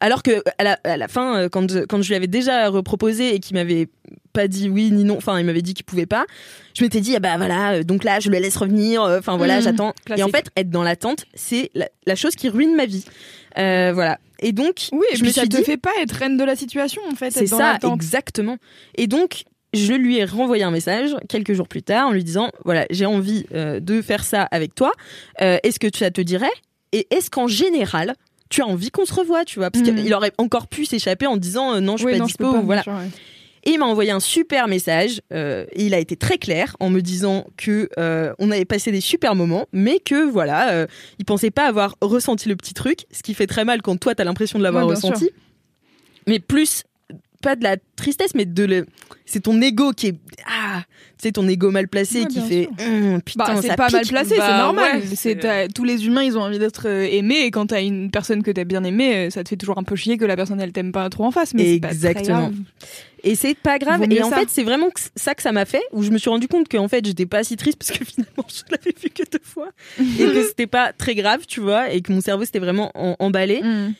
Alors 0.00 0.22
que 0.22 0.42
à 0.58 0.62
la, 0.64 0.78
à 0.84 0.96
la 0.96 1.08
fin, 1.08 1.48
quand, 1.48 1.66
quand 1.88 2.00
je 2.02 2.08
lui 2.08 2.14
avais 2.14 2.28
déjà 2.28 2.68
reproposé 2.68 3.34
et 3.34 3.40
qu'il 3.40 3.56
m'avait 3.56 3.88
pas 4.32 4.46
dit 4.46 4.68
oui 4.68 4.92
ni 4.92 5.02
non, 5.02 5.16
enfin 5.16 5.40
il 5.40 5.44
m'avait 5.44 5.60
dit 5.62 5.74
qu'il 5.74 5.84
pouvait 5.84 6.06
pas, 6.06 6.24
je 6.72 6.84
m'étais 6.84 7.00
dit 7.00 7.16
ah 7.16 7.18
bah 7.18 7.36
voilà, 7.36 7.82
donc 7.82 8.04
là 8.04 8.20
je 8.20 8.30
le 8.30 8.38
laisse 8.38 8.56
revenir, 8.56 9.02
enfin 9.02 9.36
voilà 9.36 9.56
Mhm. 9.56 9.62
j'attends. 9.62 9.94
Et 10.16 10.22
en 10.22 10.28
fait 10.28 10.50
être 10.56 10.70
dans 10.70 10.84
l'attente, 10.84 11.24
c'est 11.34 11.72
la, 11.74 11.88
la 12.06 12.14
chose 12.14 12.36
qui 12.36 12.48
ruine 12.48 12.76
ma 12.76 12.86
vie. 12.86 13.04
Euh, 13.58 13.92
voilà. 13.94 14.18
Et 14.40 14.52
donc 14.52 14.88
Oui, 14.92 15.04
et 15.10 15.16
je 15.16 15.20
puis 15.20 15.28
me 15.28 15.32
ça 15.32 15.40
suis 15.42 15.48
te 15.48 15.56
dit 15.56 15.64
fait 15.64 15.76
pas 15.76 15.90
être 16.00 16.12
reine 16.12 16.36
de 16.36 16.44
la 16.44 16.54
situation, 16.56 17.02
en 17.10 17.14
fait. 17.16 17.30
c'est 17.32 17.50
dans 17.50 17.58
ça 17.58 17.78
exactement. 17.92 18.56
Et 18.96 19.06
donc 19.06 19.44
je 19.74 19.92
lui 19.92 20.16
ai 20.18 20.24
renvoyé 20.24 20.62
un 20.64 20.70
message 20.70 21.14
quelques 21.28 21.52
jours 21.52 21.68
plus 21.68 21.82
tard 21.82 22.06
en 22.08 22.12
lui 22.12 22.24
disant 22.24 22.50
voilà 22.64 22.86
j'ai 22.90 23.04
envie 23.04 23.44
euh, 23.52 23.80
de 23.80 24.00
faire 24.00 24.24
ça 24.24 24.42
avec 24.44 24.74
toi. 24.74 24.92
Euh, 25.42 25.58
est-ce 25.62 25.78
que 25.78 25.88
ça 25.94 26.10
te 26.10 26.20
dirait 26.20 26.46
Et 26.92 27.06
est-ce 27.10 27.30
qu'en 27.30 27.48
général 27.48 28.14
tu 28.50 28.62
as 28.62 28.66
envie 28.66 28.90
qu'on 28.90 29.04
se 29.04 29.12
revoie, 29.12 29.44
tu 29.44 29.58
vois, 29.58 29.70
parce 29.70 29.86
Mhm. 29.86 29.96
qu'il 30.04 30.14
aurait 30.14 30.32
encore 30.38 30.68
pu 30.68 30.86
s'échapper 30.86 31.26
en 31.26 31.36
disant 31.36 31.74
euh, 31.74 31.80
non, 31.80 31.98
je 31.98 32.02
suis 32.02 32.06
Oui, 32.06 32.12
pas 32.12 32.18
non, 32.20 32.24
dispo, 32.24 32.50
pas, 32.52 32.60
voilà. 32.60 32.82
bien 32.82 32.92
sûr, 32.94 33.02
ouais. 33.02 33.10
Et 33.68 33.72
il 33.72 33.78
m'a 33.78 33.84
envoyé 33.84 34.10
un 34.12 34.20
super 34.20 34.66
message. 34.66 35.20
euh, 35.30 35.66
et 35.72 35.84
il 35.84 35.92
a 35.92 35.98
été 35.98 36.16
très 36.16 36.38
clair 36.38 36.74
en 36.80 36.88
me 36.88 37.02
disant 37.02 37.46
que 37.58 37.90
euh, 37.98 38.32
on 38.38 38.50
avait 38.50 38.64
passé 38.64 38.90
des 38.90 39.02
super 39.02 39.34
moments, 39.34 39.66
mais 39.74 39.98
que 39.98 40.26
voilà, 40.26 40.72
euh, 40.72 40.86
il 41.18 41.26
pensait 41.26 41.50
pas 41.50 41.66
avoir 41.66 41.94
ressenti 42.00 42.48
le 42.48 42.56
petit 42.56 42.72
truc, 42.72 43.04
ce 43.12 43.22
qui 43.22 43.34
fait 43.34 43.46
très 43.46 43.66
mal 43.66 43.82
quand 43.82 43.98
toi 43.98 44.14
t'as 44.14 44.24
l'impression 44.24 44.58
de 44.58 44.64
l'avoir 44.64 44.86
Ouais, 44.86 44.94
ressenti. 44.94 45.30
Mais 46.26 46.38
plus 46.38 46.84
pas 47.42 47.56
de 47.56 47.62
la 47.64 47.76
tristesse, 47.96 48.34
mais 48.34 48.44
de 48.44 48.64
le, 48.64 48.86
c'est 49.26 49.40
ton 49.40 49.60
ego 49.60 49.92
qui 49.92 50.08
est 50.08 50.14
ah, 50.46 50.82
sais 51.18 51.32
ton 51.32 51.46
ego 51.48 51.70
mal 51.70 51.88
placé 51.88 52.20
Ouais, 52.22 52.26
qui 52.26 52.40
fait 52.40 52.68
Hum, 52.84 53.20
putain 53.22 53.44
Bah, 53.54 53.58
c'est 53.62 53.68
ça 53.68 53.76
pas 53.76 53.86
pique. 53.86 53.94
mal 53.96 54.06
placé, 54.06 54.30
c'est 54.30 54.38
Bah, 54.38 54.58
normal. 54.58 54.96
ouais, 54.98 55.02
c'est 55.14 55.40
c'est- 55.42 55.68
tous 55.72 55.84
les 55.84 56.06
humains, 56.06 56.22
ils 56.24 56.36
ont 56.38 56.42
envie 56.42 56.58
d'être 56.58 56.88
euh, 56.88 57.06
aimés, 57.10 57.40
et 57.44 57.50
quand 57.50 57.66
t'as 57.66 57.82
une 57.82 58.10
personne 58.10 58.42
que 58.42 58.50
t'as 58.50 58.64
bien 58.64 58.82
aimée, 58.84 59.14
euh, 59.26 59.30
ça 59.30 59.42
te 59.44 59.48
fait 59.50 59.56
toujours 59.56 59.78
un 59.78 59.82
peu 59.84 59.94
chier 59.96 60.16
que 60.16 60.24
la 60.24 60.36
personne 60.36 60.60
elle 60.60 60.72
t'aime 60.72 60.92
pas 60.92 61.08
trop 61.10 61.24
en 61.24 61.30
face. 61.30 61.54
Mais 61.54 61.74
c'est 61.74 61.80
pas 61.80 61.88
très 61.88 61.96
Exactement. 61.96 62.38
grave. 62.40 62.54
Et 63.24 63.34
c'est 63.34 63.54
pas 63.56 63.78
grave. 63.78 63.98
Vaut 63.98 64.10
Et 64.10 64.22
en 64.22 64.30
ça. 64.30 64.38
fait, 64.38 64.48
c'est 64.48 64.62
vraiment 64.62 64.88
ça 65.16 65.34
que 65.34 65.42
ça 65.42 65.50
m'a 65.52 65.64
fait, 65.64 65.82
où 65.92 66.02
je 66.02 66.10
me 66.10 66.18
suis 66.18 66.30
rendu 66.30 66.46
compte 66.48 66.68
qu'en 66.68 66.86
fait, 66.88 67.04
j'étais 67.04 67.26
pas 67.26 67.42
si 67.44 67.56
triste 67.56 67.78
parce 67.78 67.96
que 67.96 68.04
finalement, 68.04 68.44
je 68.48 68.62
l'avais 68.70 68.94
vu 69.00 69.10
que 69.10 69.22
deux 69.30 69.42
fois. 69.42 69.68
et 69.98 70.02
que 70.24 70.42
c'était 70.48 70.66
pas 70.68 70.92
très 70.92 71.14
grave, 71.14 71.44
tu 71.46 71.60
vois, 71.60 71.90
et 71.92 72.00
que 72.00 72.12
mon 72.12 72.20
cerveau 72.20 72.44
s'était 72.44 72.58
vraiment 72.60 72.90
en- 72.94 73.16
emballé. 73.18 73.62
Mm. 73.62 73.94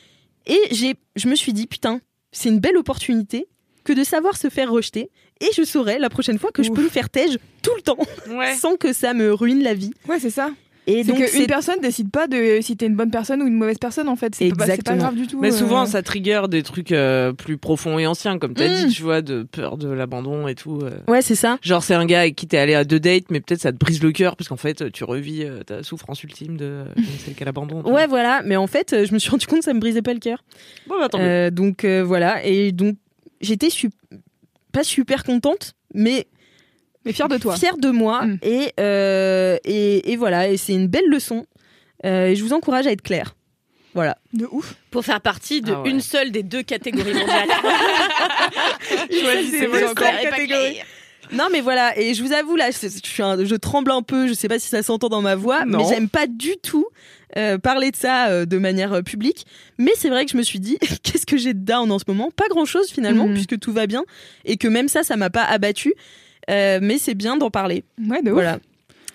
Et 0.47 0.59
j'ai, 0.71 0.95
je 1.15 1.27
me 1.27 1.35
suis 1.35 1.53
dit, 1.53 1.67
putain, 1.67 1.99
c'est 2.31 2.49
une 2.49 2.59
belle 2.59 2.77
opportunité 2.77 3.47
que 3.83 3.93
de 3.93 4.03
savoir 4.03 4.37
se 4.37 4.49
faire 4.49 4.71
rejeter. 4.71 5.09
Et 5.41 5.47
je 5.55 5.63
saurai 5.63 5.99
la 5.99 6.09
prochaine 6.09 6.37
fois 6.37 6.51
que 6.51 6.63
je 6.63 6.71
peux 6.71 6.83
me 6.83 6.89
faire 6.89 7.09
tège 7.09 7.37
tout 7.61 7.71
le 7.75 7.81
temps, 7.81 7.97
Ouais. 8.29 8.55
sans 8.59 8.75
que 8.75 8.91
ça 8.93 9.13
me 9.13 9.33
ruine 9.33 9.63
la 9.63 9.73
vie. 9.73 9.91
Ouais, 10.07 10.19
c'est 10.19 10.29
ça. 10.29 10.51
Et 10.91 11.03
C'est 11.03 11.11
donc, 11.13 11.23
qu'une 11.25 11.45
personne 11.45 11.79
décide 11.81 12.09
pas 12.09 12.27
de 12.27 12.59
si 12.61 12.75
t'es 12.75 12.87
une 12.87 12.95
bonne 12.95 13.11
personne 13.11 13.41
ou 13.43 13.47
une 13.47 13.53
mauvaise 13.53 13.77
personne 13.77 14.09
en 14.09 14.15
fait. 14.15 14.33
C'est 14.33 14.49
pas, 14.49 14.55
pas 14.55 14.63
Exactement. 14.65 14.97
grave 14.97 15.15
du 15.15 15.27
tout. 15.27 15.39
Mais 15.39 15.49
euh. 15.53 15.55
souvent, 15.55 15.85
ça 15.85 16.01
trigger 16.01 16.41
des 16.49 16.63
trucs 16.63 16.91
euh, 16.91 17.31
plus 17.31 17.57
profonds 17.57 17.99
et 17.99 18.07
anciens, 18.07 18.39
comme 18.39 18.53
t'as 18.55 18.67
Mm. 18.67 18.87
dit, 18.87 18.93
tu 18.95 19.03
vois, 19.03 19.21
de 19.21 19.43
peur 19.43 19.77
de 19.77 19.87
l'abandon 19.89 20.47
et 20.47 20.55
tout. 20.55 20.79
euh. 20.83 20.99
Ouais, 21.07 21.21
c'est 21.21 21.35
ça. 21.35 21.59
Genre, 21.61 21.83
c'est 21.83 21.93
un 21.93 22.05
gars 22.05 22.21
avec 22.21 22.35
qui 22.35 22.47
t'es 22.47 22.57
allé 22.57 22.73
à 22.73 22.83
deux 22.85 22.99
dates, 22.99 23.25
mais 23.29 23.39
peut-être 23.39 23.61
ça 23.61 23.71
te 23.71 23.77
brise 23.77 24.01
le 24.01 24.11
cœur, 24.11 24.35
parce 24.35 24.47
qu'en 24.47 24.57
fait, 24.57 24.91
tu 24.91 25.03
revis 25.03 25.43
euh, 25.43 25.61
ta 25.63 25.83
souffrance 25.83 26.23
ultime 26.23 26.57
de 26.57 26.83
celle 27.25 27.35
qu'elle 27.35 27.47
abandonne. 27.49 27.85
Ouais, 27.85 28.07
voilà. 28.07 28.41
Mais 28.45 28.55
en 28.55 28.67
fait, 28.67 28.93
euh, 28.93 29.05
je 29.05 29.13
me 29.13 29.19
suis 29.19 29.29
rendu 29.29 29.45
compte 29.45 29.59
que 29.59 29.65
ça 29.65 29.73
me 29.73 29.79
brisait 29.79 30.01
pas 30.01 30.13
le 30.13 30.19
cœur. 30.19 30.43
Bon, 30.87 30.95
bah. 30.99 31.07
Euh, 31.19 31.51
donc 31.51 31.83
euh, 31.85 32.03
voilà. 32.03 32.43
Et 32.45 32.71
donc, 32.71 32.95
j'étais 33.41 33.69
su- 33.69 33.91
pas 34.71 34.83
super 34.83 35.23
contente, 35.23 35.73
mais 35.93 36.27
Mais 37.05 37.13
fier 37.13 37.27
de 37.29 37.37
toi. 37.37 37.55
fière 37.55 37.77
de 37.77 37.89
moi. 37.89 38.25
Mm. 38.25 38.37
Et, 38.43 38.73
euh, 38.79 39.57
et, 39.63 40.11
et 40.11 40.15
voilà. 40.17 40.49
Et 40.49 40.57
c'est 40.57 40.73
une 40.73 40.87
belle 40.87 41.07
leçon. 41.09 41.45
Euh, 42.05 42.27
et 42.27 42.35
je 42.35 42.43
vous 42.43 42.53
encourage 42.53 42.87
à 42.87 42.91
être 42.91 43.01
clair. 43.01 43.35
Voilà. 43.95 44.17
De 44.33 44.47
ouf. 44.51 44.75
Pour 44.91 45.03
faire 45.03 45.19
partie 45.21 45.61
de 45.61 45.73
Ah 45.73 45.81
ouais. 45.81 45.89
une 45.89 46.01
seule 46.01 46.31
des 46.31 46.43
deux 46.43 46.61
catégories 46.63 47.13
mondiales. 47.13 47.49
Choisissez 49.11 49.67
vos 49.67 49.93
catégories. 49.93 50.77
Non, 51.31 51.47
mais 51.51 51.61
voilà. 51.61 51.97
Et 51.99 52.13
je 52.13 52.23
vous 52.23 52.33
avoue, 52.33 52.55
là, 52.55 52.71
je, 52.71 52.87
je 52.87 53.07
suis 53.07 53.21
un- 53.23 53.43
je 53.43 53.55
tremble 53.55 53.91
un 53.91 54.01
peu. 54.01 54.27
Je 54.27 54.33
sais 54.33 54.47
pas 54.47 54.57
si 54.59 54.67
ça 54.67 54.81
s'entend 54.83 55.09
dans 55.09 55.21
ma 55.21 55.35
voix, 55.35 55.65
Non. 55.65 55.79
mais 55.79 55.83
j'aime 55.93 56.09
pas 56.09 56.25
du 56.27 56.57
tout 56.57 56.87
euh, 57.37 57.57
parler 57.59 57.91
de 57.91 57.95
ça 57.95 58.29
euh, 58.29 58.45
de 58.45 58.57
manière 58.57 58.93
euh, 58.93 59.01
publique. 59.03 59.45
Mais 59.77 59.91
c'est 59.95 60.09
vrai 60.09 60.25
que 60.25 60.31
je 60.31 60.37
me 60.37 60.41
suis 60.43 60.59
dit, 60.59 60.77
qu'est-ce 61.03 61.25
que 61.27 61.37
j'ai 61.37 61.53
de 61.53 61.59
down 61.63 61.91
en 61.91 61.99
ce 61.99 62.05
moment? 62.07 62.31
Pas 62.35 62.47
grand-chose 62.49 62.89
finalement, 62.89 63.27
Mhm. 63.27 63.33
puisque 63.33 63.59
tout 63.59 63.71
va 63.73 63.85
bien. 63.85 64.03
Et 64.45 64.57
que 64.57 64.67
même 64.67 64.87
ça, 64.87 65.03
ça 65.03 65.17
m'a 65.17 65.29
pas 65.29 65.43
abattu. 65.43 65.93
Euh, 66.49 66.79
mais 66.81 66.97
c'est 66.97 67.15
bien 67.15 67.37
d'en 67.37 67.49
parler. 67.49 67.83
Ouais, 68.07 68.21
de 68.21 68.29
ouf. 68.29 68.35
Voilà. 68.35 68.59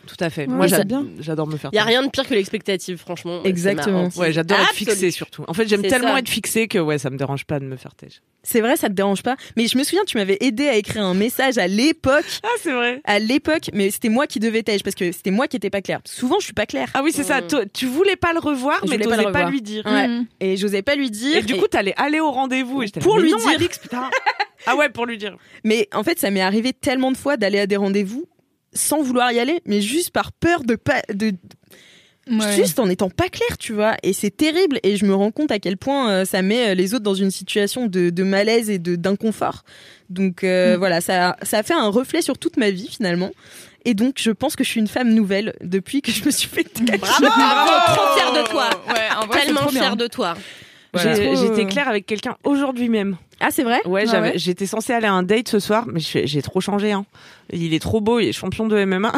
Tout 0.07 0.17
à 0.21 0.31
fait. 0.31 0.43
Ouais, 0.43 0.55
Moi, 0.55 0.67
j'adore 0.67 1.47
me 1.47 1.57
faire 1.57 1.71
Il 1.73 1.77
y 1.77 1.79
a 1.79 1.85
rien 1.85 2.03
de 2.03 2.11
pire 2.11 2.27
que 2.29 2.35
l'expectative, 2.35 2.99
franchement. 2.99 3.43
Exactement. 3.45 4.09
Ouais, 4.17 4.33
j'adore 4.33 4.59
être 4.59 4.69
Absolument. 4.71 4.93
fixé 4.93 5.11
surtout. 5.11 5.45
En 5.49 5.55
fait, 5.55 5.67
j'aime 5.67 5.83
tellement 5.83 6.13
ça. 6.13 6.19
être 6.19 6.29
fixé 6.29 6.69
que 6.69 6.79
ouais, 6.79 6.99
ça 6.99 7.11
me 7.11 7.17
dérange 7.17 7.45
pas 7.47 7.59
de 7.59 7.65
me 7.65 7.77
faire 7.77 7.95
têche. 7.95 8.21
C'est 8.43 8.61
vrai, 8.61 8.77
ça 8.77 8.89
te 8.89 8.93
dérange 8.93 9.23
pas. 9.23 9.37
Mais 9.57 9.67
je 9.67 9.79
me 9.79 9.83
souviens, 9.85 10.03
tu 10.07 10.19
m'avais 10.19 10.37
aidé 10.41 10.69
à 10.69 10.77
écrire 10.77 11.05
un 11.05 11.15
message 11.15 11.57
à 11.57 11.67
l'époque. 11.67 12.27
Ah, 12.43 12.49
c'est 12.61 12.73
vrai. 12.73 13.01
À 13.05 13.19
l'époque, 13.19 13.71
mais 13.73 13.91
c'était 13.91 14.11
moi 14.11 14.27
qui 14.27 14.39
devais 14.41 14.63
tèche 14.63 14.83
parce 14.83 14.95
que 14.95 15.11
c'était 15.13 15.31
moi 15.31 15.49
qui 15.49 15.57
étais 15.57 15.71
pas 15.71 15.81
claire. 15.81 16.01
Souvent, 16.05 16.37
je 16.39 16.45
suis 16.45 16.53
pas 16.53 16.67
claire. 16.67 16.89
Ah 16.93 17.01
oui, 17.03 17.11
c'est 17.13 17.25
ça. 17.25 17.41
Mm. 17.41 17.65
Tu 17.73 17.87
voulais 17.87 18.17
pas 18.17 18.35
le 18.35 18.41
revoir, 18.41 18.81
Je 18.85 18.91
mais 18.91 18.99
voulais 18.99 19.25
pas 19.25 19.33
pas, 19.33 19.51
lui 19.51 19.63
dire. 19.63 19.87
Ouais. 19.87 20.09
Mhm. 20.09 20.27
Et 20.41 20.57
j'osais 20.59 20.83
pas 20.83 20.97
lui 20.97 21.11
dire. 21.11 21.39
Et 21.39 21.43
du 21.43 21.57
coup, 21.57 21.67
t'allais 21.67 21.95
aller 21.97 22.21
au 22.21 22.31
rendez-vous. 22.31 22.83
et 22.83 22.87
j'étais 22.87 23.01
là, 23.01 23.05
Pour 23.05 23.19
lui 23.19 23.31
non, 23.31 23.39
dire. 23.39 23.49
Alix, 23.49 23.79
putain. 23.79 24.11
Ah 24.67 24.77
ouais, 24.77 24.89
pour 24.89 25.07
lui 25.07 25.19
dire. 25.19 25.37
Mais 25.65 25.89
en 25.93 26.03
fait, 26.05 26.19
ça 26.19 26.31
m'est 26.31 26.41
arrivé 26.41 26.73
tellement 26.73 27.13
de 27.13 27.17
fois 27.17 27.37
d'aller 27.37 27.59
à 27.59 27.67
des 27.67 27.77
rendez-vous 27.77 28.25
sans 28.73 29.03
vouloir 29.03 29.31
y 29.33 29.39
aller, 29.39 29.61
mais 29.67 29.81
juste 29.81 30.11
par 30.11 30.33
peur 30.33 30.65
de 30.65 30.75
pas, 30.75 31.03
de, 31.13 31.33
Ouais. 32.31 32.57
juste 32.57 32.79
en 32.79 32.89
étant 32.89 33.11
pas 33.11 33.29
clair, 33.29 33.59
tu 33.59 33.75
vois. 33.75 33.97
Et 34.03 34.15
c'est 34.15 34.35
terrible. 34.35 34.81
Et 34.83 34.97
je 34.97 35.05
me 35.05 35.15
rends 35.15 35.31
compte 35.31 35.51
à 35.53 35.59
quel 35.59 35.77
point 35.77 36.11
euh, 36.11 36.25
ça 36.25 36.41
met 36.41 36.71
euh, 36.71 36.75
les 36.75 36.95
autres 36.95 37.05
dans 37.05 37.13
une 37.15 37.31
situation 37.31 37.87
de, 37.87 38.09
de 38.09 38.23
malaise 38.23 38.71
et 38.71 38.79
de 38.79 38.97
d'inconfort. 38.97 39.63
Donc 40.09 40.43
euh, 40.43 40.75
Mm. 40.75 40.79
voilà, 40.79 41.01
ça, 41.03 41.37
ça 41.43 41.59
a 41.59 41.63
fait 41.63 41.75
un 41.75 41.89
reflet 41.89 42.23
sur 42.23 42.39
toute 42.39 42.57
ma 42.57 42.71
vie 42.71 42.89
finalement. 42.89 43.31
Et 43.85 43.93
donc, 43.93 44.15
je 44.19 44.31
pense 44.31 44.57
que 44.57 44.65
je 44.65 44.71
suis 44.71 44.81
une 44.81 44.89
femme 44.89 45.13
nouvelle 45.13 45.53
depuis 45.61 46.01
que 46.01 46.11
je 46.11 46.25
me 46.25 46.31
suis 46.31 46.49
fait. 46.49 46.67
Bravo, 46.83 47.27
bravo, 47.27 47.73
trop 47.95 48.17
fière 48.17 48.33
de 48.33 48.49
toi. 48.49 48.71
Ouais, 48.89 48.95
en 49.23 49.27
vrai, 49.27 49.41
c'est 49.41 49.45
Tellement 49.45 49.69
fière 49.69 49.97
de 49.97 50.07
toi. 50.07 50.35
Voilà. 50.95 51.15
J'étais 51.35 51.65
euh, 51.65 51.69
claire 51.69 51.89
avec 51.89 52.07
quelqu'un 52.07 52.37
aujourd'hui 52.45 52.89
même. 52.89 53.17
Ah, 53.41 53.49
c'est 53.51 53.65
vrai? 53.65 53.81
Ouais, 53.85 54.05
Ah 54.13 54.21
ouais 54.21 54.33
j'étais 54.37 54.67
censée 54.67 54.93
aller 54.93 55.07
à 55.07 55.13
un 55.13 55.23
date 55.23 55.49
ce 55.49 55.59
soir, 55.59 55.85
mais 55.87 56.01
j'ai 56.01 56.43
trop 56.43 56.61
changé. 56.61 56.93
Hein. 56.93 57.05
Il 57.53 57.75
est 57.75 57.81
trop 57.81 58.01
beau, 58.01 58.21
il 58.21 58.29
est 58.29 58.33
champion 58.33 58.67
de 58.67 58.85
MMA, 58.85 59.13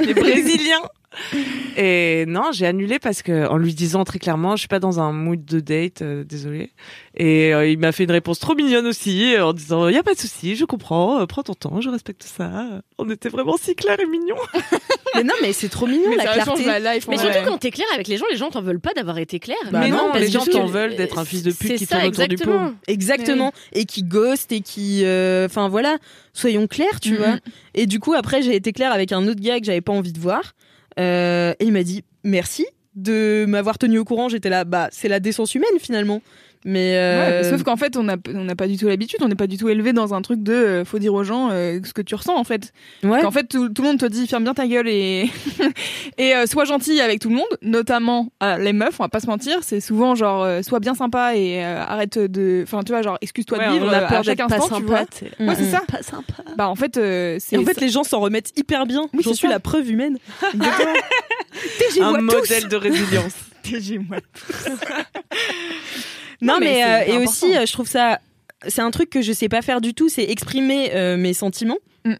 il 0.00 0.10
est 0.10 0.14
brésilien. 0.14 0.80
Et 1.76 2.24
non, 2.26 2.50
j'ai 2.52 2.66
annulé 2.66 2.98
parce 2.98 3.22
que 3.22 3.46
en 3.48 3.56
lui 3.56 3.74
disant 3.74 4.04
très 4.04 4.18
clairement, 4.18 4.54
je 4.56 4.60
suis 4.60 4.68
pas 4.68 4.78
dans 4.78 5.00
un 5.00 5.12
mood 5.12 5.44
de 5.44 5.60
date, 5.60 6.02
euh, 6.02 6.24
désolé. 6.24 6.70
Et 7.16 7.54
euh, 7.54 7.66
il 7.68 7.78
m'a 7.78 7.92
fait 7.92 8.04
une 8.04 8.10
réponse 8.10 8.38
trop 8.38 8.54
mignonne 8.54 8.86
aussi, 8.86 9.34
euh, 9.34 9.46
en 9.46 9.52
disant, 9.52 9.88
il 9.88 9.94
y 9.94 9.98
a 9.98 10.02
pas 10.02 10.14
de 10.14 10.18
souci, 10.18 10.56
je 10.56 10.64
comprends, 10.64 11.20
euh, 11.20 11.26
prends 11.26 11.42
ton 11.42 11.54
temps, 11.54 11.80
je 11.80 11.88
respecte 11.90 12.22
ça. 12.24 12.80
On 12.98 13.08
était 13.10 13.28
vraiment 13.28 13.56
si 13.56 13.74
clair 13.74 13.98
et 14.00 14.06
mignon. 14.06 14.36
Mais 15.16 15.22
non, 15.22 15.34
mais 15.42 15.52
c'est 15.52 15.68
trop 15.68 15.86
mignon 15.86 16.10
Mais 16.10 16.16
la 16.16 16.24
ça 16.24 16.32
clarté. 16.42 16.64
la 16.64 16.94
life. 16.96 17.06
Mais 17.08 17.16
surtout 17.18 17.38
quand 17.46 17.58
t'es 17.58 17.70
clair 17.70 17.86
avec 17.94 18.08
les 18.08 18.16
gens, 18.16 18.24
les 18.32 18.36
gens 18.36 18.50
t'en 18.50 18.62
veulent 18.62 18.80
pas 18.80 18.92
d'avoir 18.94 19.18
été 19.18 19.38
clair. 19.38 19.56
Bah 19.70 19.78
mais 19.78 19.88
non, 19.88 20.08
non, 20.08 20.14
les 20.14 20.28
gens 20.28 20.44
t'en 20.44 20.66
veulent 20.66 20.96
d'être 20.96 21.20
un 21.20 21.24
fils 21.24 21.44
de 21.44 21.52
pute 21.52 21.68
C'est 21.68 21.76
qui 21.76 21.86
ça, 21.86 21.98
tourne 22.00 22.08
autour 22.08 22.26
du 22.26 22.34
pot. 22.36 22.74
exactement. 22.88 23.52
Et 23.74 23.84
qui 23.84 24.02
ghost 24.02 24.50
et 24.50 24.60
qui, 24.60 25.04
euh, 25.04 25.46
enfin 25.46 25.68
voilà, 25.68 25.98
soyons 26.32 26.66
clairs, 26.66 26.98
tu 27.00 27.12
Mhm. 27.12 27.16
vois. 27.18 27.36
Et 27.74 27.86
du 27.86 28.00
coup, 28.00 28.14
après, 28.14 28.42
j'ai 28.42 28.56
été 28.56 28.72
claire 28.72 28.90
avec 28.92 29.12
un 29.12 29.24
autre 29.28 29.40
gars 29.40 29.60
que 29.60 29.66
j'avais 29.66 29.80
pas 29.80 29.92
envie 29.92 30.12
de 30.12 30.18
voir. 30.18 30.54
Euh, 30.98 31.54
et 31.58 31.64
il 31.64 31.72
m'a 31.72 31.82
dit 31.82 32.04
merci 32.22 32.66
de 32.94 33.44
m'avoir 33.46 33.78
tenu 33.78 33.98
au 33.98 34.04
courant. 34.04 34.28
J'étais 34.28 34.48
là, 34.48 34.64
bah 34.64 34.88
c'est 34.92 35.08
la 35.08 35.20
décence 35.20 35.54
humaine 35.54 35.78
finalement. 35.80 36.22
Mais 36.64 36.92
Ouais, 36.94 36.96
euh, 36.96 37.42
mais 37.42 37.50
sauf 37.50 37.62
qu'en 37.62 37.76
fait, 37.76 37.96
on 37.96 38.04
n'a 38.04 38.16
on 38.34 38.46
pas 38.56 38.66
du 38.66 38.76
tout 38.78 38.86
l'habitude, 38.88 39.20
on 39.22 39.28
n'est 39.28 39.34
pas 39.34 39.46
du 39.46 39.58
tout 39.58 39.68
élevé 39.68 39.92
dans 39.92 40.14
un 40.14 40.22
truc 40.22 40.42
de 40.42 40.52
euh, 40.52 40.84
faut 40.84 40.98
dire 40.98 41.12
aux 41.12 41.24
gens 41.24 41.50
euh, 41.50 41.78
ce 41.84 41.92
que 41.92 42.00
tu 42.00 42.14
ressens 42.14 42.36
en 42.36 42.44
fait. 42.44 42.72
ouais. 43.02 43.22
En 43.24 43.30
fait, 43.30 43.44
tout, 43.48 43.68
tout 43.68 43.82
le 43.82 43.88
monde 43.88 43.98
te 44.00 44.06
dit 44.06 44.26
ferme 44.26 44.44
bien 44.44 44.54
ta 44.54 44.66
gueule 44.66 44.88
et 44.88 45.30
et 46.18 46.34
euh, 46.34 46.46
sois 46.46 46.64
gentil 46.64 47.00
avec 47.00 47.20
tout 47.20 47.28
le 47.28 47.36
monde, 47.36 47.46
notamment 47.62 48.32
euh, 48.42 48.56
les 48.56 48.72
meufs. 48.72 48.98
On 48.98 49.02
va 49.04 49.08
pas 49.08 49.20
se 49.20 49.26
mentir, 49.26 49.58
c'est 49.62 49.80
souvent 49.80 50.14
genre 50.14 50.42
euh, 50.42 50.62
sois 50.62 50.80
bien 50.80 50.94
sympa 50.94 51.36
et 51.36 51.62
euh, 51.64 51.82
arrête 51.82 52.18
de, 52.18 52.62
enfin 52.66 52.82
tu 52.82 52.92
vois 52.92 53.02
genre 53.02 53.18
excuse-toi 53.20 53.58
Ouais, 53.58 53.66
de 53.68 53.72
vivre 53.72 53.86
on 53.86 53.92
a 53.92 54.00
peur 54.02 54.20
à 54.20 54.22
chaque 54.22 54.38
pas 54.38 54.44
instant, 54.44 54.76
tu 54.78 54.84
vois. 54.84 55.00
sympa, 55.00 55.10
tu 55.18 55.24
Ouais, 55.44 55.54
c'est 55.56 55.64
mm. 55.64 55.70
ça. 55.70 55.82
Pas 55.86 56.02
sympa. 56.02 56.34
Bah 56.56 56.68
en 56.68 56.76
fait, 56.76 56.96
euh, 56.96 57.36
c'est 57.40 57.56
Et 57.56 57.58
en 57.58 57.64
fait, 57.64 57.80
les 57.80 57.88
gens 57.90 58.04
s'en 58.04 58.20
remettent 58.20 58.52
hyper 58.58 58.86
bien. 58.86 59.02
Oui, 59.12 59.20
J'en 59.22 59.30
c'est 59.30 59.36
suis 59.36 59.48
ça. 59.48 59.52
la 59.52 59.60
preuve 59.60 59.90
humaine. 59.90 60.18
Un 62.00 62.20
modèle 62.20 62.68
de 62.68 62.76
résilience. 62.76 63.34
Non, 66.40 66.54
Non, 66.54 66.60
mais 66.60 66.84
euh, 66.84 67.12
et 67.12 67.18
aussi, 67.18 67.56
euh, 67.56 67.66
je 67.66 67.72
trouve 67.72 67.88
ça, 67.88 68.20
c'est 68.66 68.82
un 68.82 68.90
truc 68.90 69.10
que 69.10 69.22
je 69.22 69.32
sais 69.32 69.48
pas 69.48 69.62
faire 69.62 69.80
du 69.80 69.94
tout, 69.94 70.08
c'est 70.08 70.24
exprimer 70.24 70.94
euh, 70.94 71.16
mes 71.16 71.34
sentiments. 71.34 71.78
Mm. 72.04 72.14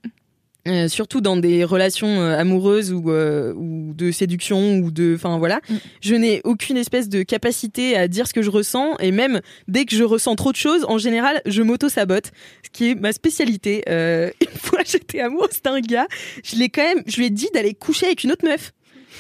Euh, 0.67 0.89
surtout 0.89 1.21
dans 1.21 1.37
des 1.37 1.63
relations 1.63 2.23
euh, 2.23 2.39
amoureuses 2.39 2.91
ou, 2.91 3.11
euh, 3.11 3.53
ou 3.53 3.93
de 3.93 4.11
séduction 4.11 4.79
ou 4.79 4.91
de 4.91 5.15
enfin 5.15 5.37
voilà 5.37 5.61
Mm. 5.69 5.75
je 6.01 6.15
n'ai 6.15 6.41
aucune 6.45 6.79
espèce 6.79 7.11
de 7.11 7.23
capacité 7.23 7.99
à 7.99 8.09
dire 8.09 8.27
ce 8.27 8.33
que 8.33 8.41
je 8.41 8.49
ressens 8.49 8.97
et 8.97 9.11
même 9.13 9.43
dès 9.69 9.85
que 9.85 9.95
je 9.95 10.03
ressens 10.05 10.37
trop 10.37 10.53
de 10.53 10.57
choses 10.57 10.87
en 10.89 10.97
général 10.97 11.43
je 11.45 11.61
m'auto 11.61 11.91
sabote 11.91 12.31
ce 12.65 12.71
qui 12.71 12.93
est 12.93 12.95
ma 12.95 13.13
spécialité 13.13 13.85
une 13.87 14.59
fois 14.59 14.79
j'étais 14.87 15.21
amoureuse 15.21 15.61
d'un 15.63 15.81
gars 15.81 16.07
je 16.43 16.57
l'ai 16.57 16.71
quand 16.71 16.81
même 16.83 17.03
je 17.07 17.19
lui 17.19 17.27
ai 17.27 17.31
dit 17.31 17.51
d'aller 17.53 17.75
coucher 17.75 18.07
avec 18.07 18.25
une 18.25 18.33
autre 18.33 18.47
meuf 18.47 18.73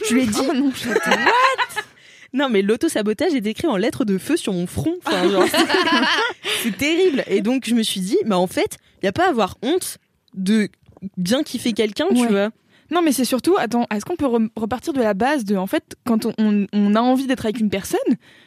je 0.08 0.14
lui 0.14 0.22
ai 0.22 0.26
dit 0.26 0.40
Oh 0.48 0.54
non, 0.54 0.72
non, 2.34 2.48
mais 2.50 2.62
l'auto-sabotage 2.62 3.32
est 3.34 3.46
écrit 3.46 3.68
en 3.68 3.76
lettres 3.76 4.04
de 4.04 4.18
feu 4.18 4.36
sur 4.36 4.52
mon 4.52 4.66
front. 4.66 4.94
Enfin, 5.06 5.30
genre, 5.30 5.44
c'est 6.62 6.76
terrible. 6.76 7.22
Et 7.28 7.40
donc, 7.40 7.64
je 7.66 7.74
me 7.74 7.82
suis 7.84 8.00
dit, 8.00 8.18
bah, 8.26 8.36
en 8.36 8.48
fait, 8.48 8.76
il 8.96 9.04
n'y 9.04 9.08
a 9.08 9.12
pas 9.12 9.26
à 9.26 9.28
avoir 9.30 9.56
honte 9.62 9.98
de 10.34 10.68
bien 11.16 11.44
kiffer 11.44 11.72
quelqu'un, 11.72 12.06
tu 12.08 12.26
vois. 12.26 12.50
Non, 12.94 13.02
mais 13.02 13.10
c'est 13.12 13.24
surtout, 13.24 13.56
attends, 13.58 13.86
est-ce 13.92 14.04
qu'on 14.04 14.14
peut 14.14 14.26
re- 14.26 14.48
repartir 14.56 14.92
de 14.92 15.00
la 15.02 15.14
base 15.14 15.44
de, 15.44 15.56
en 15.56 15.66
fait, 15.66 15.96
quand 16.06 16.26
on, 16.26 16.32
on- 16.38 16.66
on 16.72 16.94
a 16.94 17.00
envie 17.00 17.26
d'être 17.26 17.44
avec 17.44 17.58
une 17.58 17.68
personne, 17.68 17.98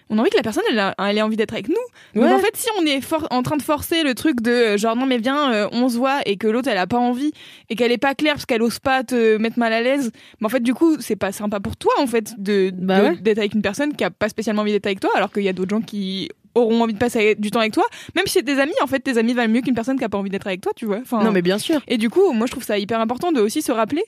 on 0.09 0.17
a 0.17 0.21
envie 0.21 0.29
que 0.29 0.37
la 0.37 0.41
personne, 0.43 0.63
elle, 0.71 0.79
a- 0.79 0.95
elle 0.99 1.17
ait 1.17 1.21
envie 1.21 1.35
d'être 1.35 1.51
avec 1.53 1.67
nous. 1.67 1.75
Donc 2.15 2.23
Ouais. 2.23 2.31
en 2.33 2.39
fait, 2.39 2.55
si 2.55 2.69
on 2.79 2.85
est 2.85 3.01
en 3.29 3.43
train 3.43 3.57
de 3.57 3.61
forcer 3.61 4.03
le 4.03 4.15
truc 4.15 4.39
de, 4.41 4.51
euh, 4.51 4.77
genre, 4.77 4.95
non, 4.95 5.05
mais 5.05 5.17
viens, 5.17 5.51
euh, 5.51 5.67
on 5.73 5.89
se 5.89 5.97
voit, 5.97 6.21
et 6.25 6.37
que 6.37 6.47
l'autre, 6.47 6.69
elle 6.69 6.77
a 6.77 6.87
pas 6.87 6.97
envie, 6.97 7.33
et 7.69 7.75
qu'elle 7.75 7.91
est 7.91 7.97
pas 7.97 8.15
claire 8.15 8.35
parce 8.35 8.45
qu'elle 8.45 8.61
ose 8.61 8.79
pas 8.79 9.03
te 9.03 9.35
mettre 9.37 9.59
mal 9.59 9.73
à 9.73 9.81
l'aise, 9.81 10.11
mais 10.39 10.45
en 10.45 10.49
fait, 10.49 10.61
du 10.61 10.73
coup, 10.73 10.95
c'est 11.01 11.17
pas 11.17 11.33
sympa 11.33 11.59
pour 11.59 11.75
toi, 11.75 11.91
en 11.99 12.07
fait, 12.07 12.33
de, 12.37 12.71
Bah 12.73 13.01
ouais. 13.01 13.17
d'être 13.17 13.39
avec 13.39 13.53
une 13.53 13.61
personne 13.61 13.95
qui 13.95 14.03
a 14.05 14.11
pas 14.11 14.29
spécialement 14.29 14.61
envie 14.61 14.71
d'être 14.71 14.85
avec 14.87 15.01
toi, 15.01 15.09
alors 15.15 15.31
qu'il 15.31 15.43
y 15.43 15.49
a 15.49 15.53
d'autres 15.53 15.71
gens 15.71 15.81
qui 15.81 16.29
auront 16.57 16.81
envie 16.81 16.93
de 16.93 16.97
passer 16.99 17.35
du 17.35 17.51
temps 17.51 17.59
avec 17.59 17.73
toi. 17.73 17.85
Même 18.15 18.25
si 18.27 18.33
c'est 18.33 18.43
tes 18.43 18.59
amis, 18.59 18.73
en 18.81 18.87
fait, 18.87 18.99
tes 18.99 19.17
amis 19.17 19.33
valent 19.33 19.51
mieux 19.53 19.61
qu'une 19.61 19.75
personne 19.75 19.97
qui 19.97 20.03
a 20.03 20.09
pas 20.09 20.17
envie 20.17 20.29
d'être 20.29 20.47
avec 20.47 20.61
toi, 20.61 20.71
tu 20.75 20.85
vois. 20.85 20.99
Enfin, 21.01 21.23
Non, 21.23 21.31
mais 21.31 21.41
bien 21.41 21.57
sûr. 21.57 21.81
et 21.87 21.97
du 21.97 22.09
coup, 22.09 22.31
moi, 22.33 22.45
je 22.47 22.51
trouve 22.51 22.63
ça 22.63 22.77
hyper 22.77 22.99
important 22.99 23.31
de 23.31 23.39
aussi 23.41 23.61
se 23.61 23.71
rappeler 23.71 24.03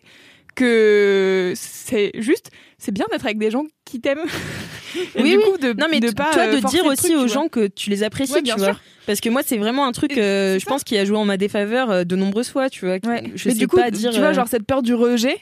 que 0.55 1.53
c'est 1.55 2.11
juste, 2.15 2.49
c'est 2.77 2.91
bien 2.91 3.05
d'être 3.11 3.25
avec 3.25 3.37
des 3.37 3.51
gens 3.51 3.65
qui 3.85 3.99
t'aiment. 4.01 4.19
Et 5.15 5.21
Oui, 5.21 5.31
du 5.31 5.37
coup, 5.39 5.57
de, 5.59 5.73
Non, 5.73 5.85
mais 5.89 5.99
de 5.99 6.09
pas 6.11 6.31
toi, 6.33 6.43
euh, 6.47 6.59
de 6.59 6.67
dire 6.67 6.83
aussi 6.85 7.09
truc, 7.09 7.17
aux 7.17 7.27
gens 7.27 7.47
que 7.47 7.67
tu 7.67 7.91
les 7.91 8.01
apprécies, 8.01 8.33
Ouais, 8.33 8.41
bien 8.41 8.55
tu 8.55 8.61
vois. 8.61 8.69
sûr. 8.71 8.81
Parce 9.05 9.21
que 9.21 9.29
moi, 9.29 9.41
c'est 9.45 9.57
vraiment 9.57 9.85
un 9.85 9.91
truc, 9.91 10.17
euh, 10.17 10.55
je 10.57 10.65
ça. 10.65 10.71
pense, 10.71 10.83
qui 10.83 10.97
a 10.97 11.05
joué 11.05 11.15
en 11.15 11.25
ma 11.25 11.37
défaveur 11.37 11.91
euh, 11.91 12.03
de 12.05 12.15
nombreuses 12.15 12.49
fois, 12.49 12.69
tu 12.71 12.85
vois. 12.85 12.95
Ouais. 13.05 13.23
Je 13.35 13.47
mais 13.49 13.53
sais 13.53 13.59
du 13.59 13.67
coup, 13.67 13.75
pas 13.77 13.91
dire. 13.91 14.11
tu 14.11 14.17
vois, 14.19 14.33
genre 14.33 14.47
cette 14.47 14.65
peur 14.65 14.81
du 14.81 14.95
rejet. 14.95 15.37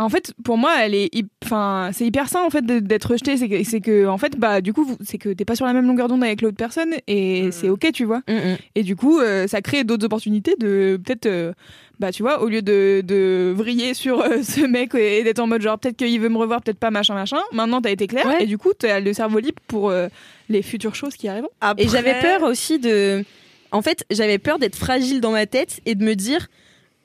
En 0.00 0.08
fait, 0.08 0.32
pour 0.44 0.56
moi, 0.56 0.72
elle 0.80 0.94
est, 0.94 1.10
enfin, 1.44 1.90
c'est 1.92 2.06
hyper 2.06 2.28
sain 2.28 2.42
en 2.44 2.50
fait 2.50 2.64
d'être 2.64 3.04
rejeté. 3.04 3.36
C'est 3.36 3.48
que, 3.48 3.62
c'est 3.64 3.80
que, 3.80 4.06
en 4.06 4.18
fait, 4.18 4.36
bah, 4.38 4.60
du 4.60 4.72
coup, 4.72 4.96
c'est 5.04 5.18
que 5.18 5.28
t'es 5.30 5.44
pas 5.44 5.56
sur 5.56 5.66
la 5.66 5.72
même 5.72 5.86
longueur 5.86 6.08
d'onde 6.08 6.24
avec 6.24 6.42
l'autre 6.42 6.56
personne 6.56 6.94
et 7.06 7.50
c'est 7.52 7.68
ok, 7.68 7.92
tu 7.92 8.04
vois. 8.04 8.22
mm, 8.28 8.32
mm. 8.34 8.56
Et 8.76 8.82
du 8.82 8.96
coup, 8.96 9.18
euh, 9.20 9.46
ça 9.46 9.60
crée 9.62 9.84
d'autres 9.84 10.04
opportunités 10.06 10.54
de 10.58 10.98
peut-être, 11.04 11.26
euh, 11.26 11.52
bah 11.98 12.12
tu 12.12 12.22
vois, 12.22 12.42
au 12.42 12.48
lieu 12.48 12.62
de, 12.62 13.02
de 13.04 13.52
vriller 13.54 13.94
sur 13.94 14.20
euh, 14.20 14.38
ce 14.42 14.60
mec 14.66 14.94
et 14.94 15.22
d'être 15.22 15.38
en 15.38 15.46
mode 15.46 15.60
genre 15.62 15.78
peut-être 15.78 15.96
qu'il 15.96 16.18
veut 16.20 16.28
me 16.30 16.38
revoir, 16.38 16.62
peut-être 16.62 16.78
pas, 16.78 16.90
machin, 16.90 17.14
machin. 17.14 17.40
Maintenant, 17.52 17.80
t'as 17.82 17.90
été 17.90 18.06
clair 18.06 18.26
Ouais. 18.26 18.44
et 18.44 18.46
du 18.46 18.58
coup, 18.58 18.70
t'as 18.78 19.00
le 19.00 19.12
cerveau 19.12 19.38
libre 19.38 19.60
pour 19.66 19.90
euh, 19.90 20.08
les 20.48 20.62
futures 20.62 20.94
choses 20.94 21.14
qui 21.16 21.28
arrivent. 21.28 21.48
Et 21.78 21.88
j'avais 21.88 22.20
peur 22.20 22.42
aussi 22.44 22.78
de. 22.78 23.24
en 23.70 23.82
fait, 23.82 24.04
j'avais 24.10 24.38
peur 24.38 24.58
d'être 24.58 24.76
fragile 24.76 25.20
dans 25.20 25.32
ma 25.32 25.46
tête 25.46 25.80
et 25.86 25.94
de 25.94 26.04
me 26.04 26.14
dire 26.14 26.48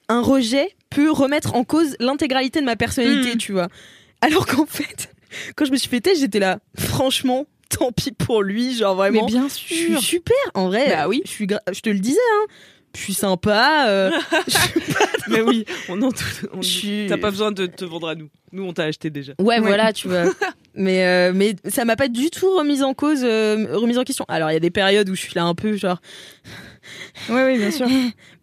un 0.08 0.22
rejet 0.22 0.70
peut 0.96 1.12
remettre 1.12 1.56
en 1.56 1.64
cause 1.64 1.96
l'intégralité 2.00 2.60
de 2.62 2.66
ma 2.66 2.76
personnalité, 2.76 3.36
Mm. 3.36 3.38
tu 3.38 3.52
vois. 3.52 3.68
Alors 4.22 4.46
qu'en 4.48 4.66
fait, 4.66 5.10
quand 5.56 5.66
je 5.66 5.72
me 5.72 5.78
suis 5.78 5.90
fait 5.90 6.02
test, 6.02 6.22
j'étais 6.22 6.40
là, 6.40 6.60
franchement, 6.78 7.46
tant 7.70 7.92
pis 7.92 8.12
pour 8.12 8.42
lui, 8.44 8.76
genre 8.76 8.96
Mais 8.96 9.10
vraiment. 9.10 9.26
bien 9.26 9.48
je 9.48 9.54
suis 9.54 9.76
sûr. 9.92 10.00
super, 10.02 10.36
en 10.54 10.68
vrai. 10.68 10.90
Bah 10.90 11.08
oui. 11.08 11.22
Je 11.26 11.30
suis, 11.32 11.48
je 11.74 11.80
te 11.82 11.90
le 11.90 12.00
disais, 12.00 12.20
hein. 12.36 12.46
Je 12.96 13.02
suis 13.02 13.14
sympa. 13.14 13.88
euh, 13.90 14.10
je 14.48 14.52
suis 14.58 14.94
pas- 14.94 15.06
Mais 15.28 15.42
oui, 15.42 15.66
on 15.90 16.02
en 16.02 16.12
suis- 16.62 17.08
T'as 17.10 17.18
pas 17.18 17.30
besoin 17.30 17.52
de 17.52 17.66
te 17.66 17.84
vendre 17.84 18.08
à 18.08 18.16
nous. 18.16 18.30
Nous, 18.54 18.64
on 18.64 18.72
t'a 18.72 18.84
acheté 18.86 19.10
déjà. 19.10 19.34
Ouais, 19.38 19.56
Ouais. 19.56 19.60
voilà, 19.60 19.92
tu 19.92 20.08
vois. 20.08 20.24
mais 20.76 21.06
euh, 21.06 21.34
mais 21.36 21.56
ça 21.68 21.84
m'a 21.84 21.98
pas 21.98 22.08
du 22.08 22.30
tout 22.30 22.56
remise 22.58 22.84
en 22.84 22.94
cause, 22.94 23.20
euh, 23.26 23.68
remise 23.78 23.98
en 23.98 24.06
question. 24.06 24.24
Alors 24.30 24.50
il 24.50 24.54
y 24.54 24.58
a 24.58 24.62
des 24.62 24.72
périodes 24.72 25.10
où 25.10 25.16
je 25.16 25.20
suis 25.20 25.34
là 25.36 25.44
un 25.44 25.56
peu 25.56 25.76
genre, 25.76 26.00
Oui, 27.30 27.42
oui, 27.46 27.58
bien 27.58 27.72
sûr. 27.72 27.88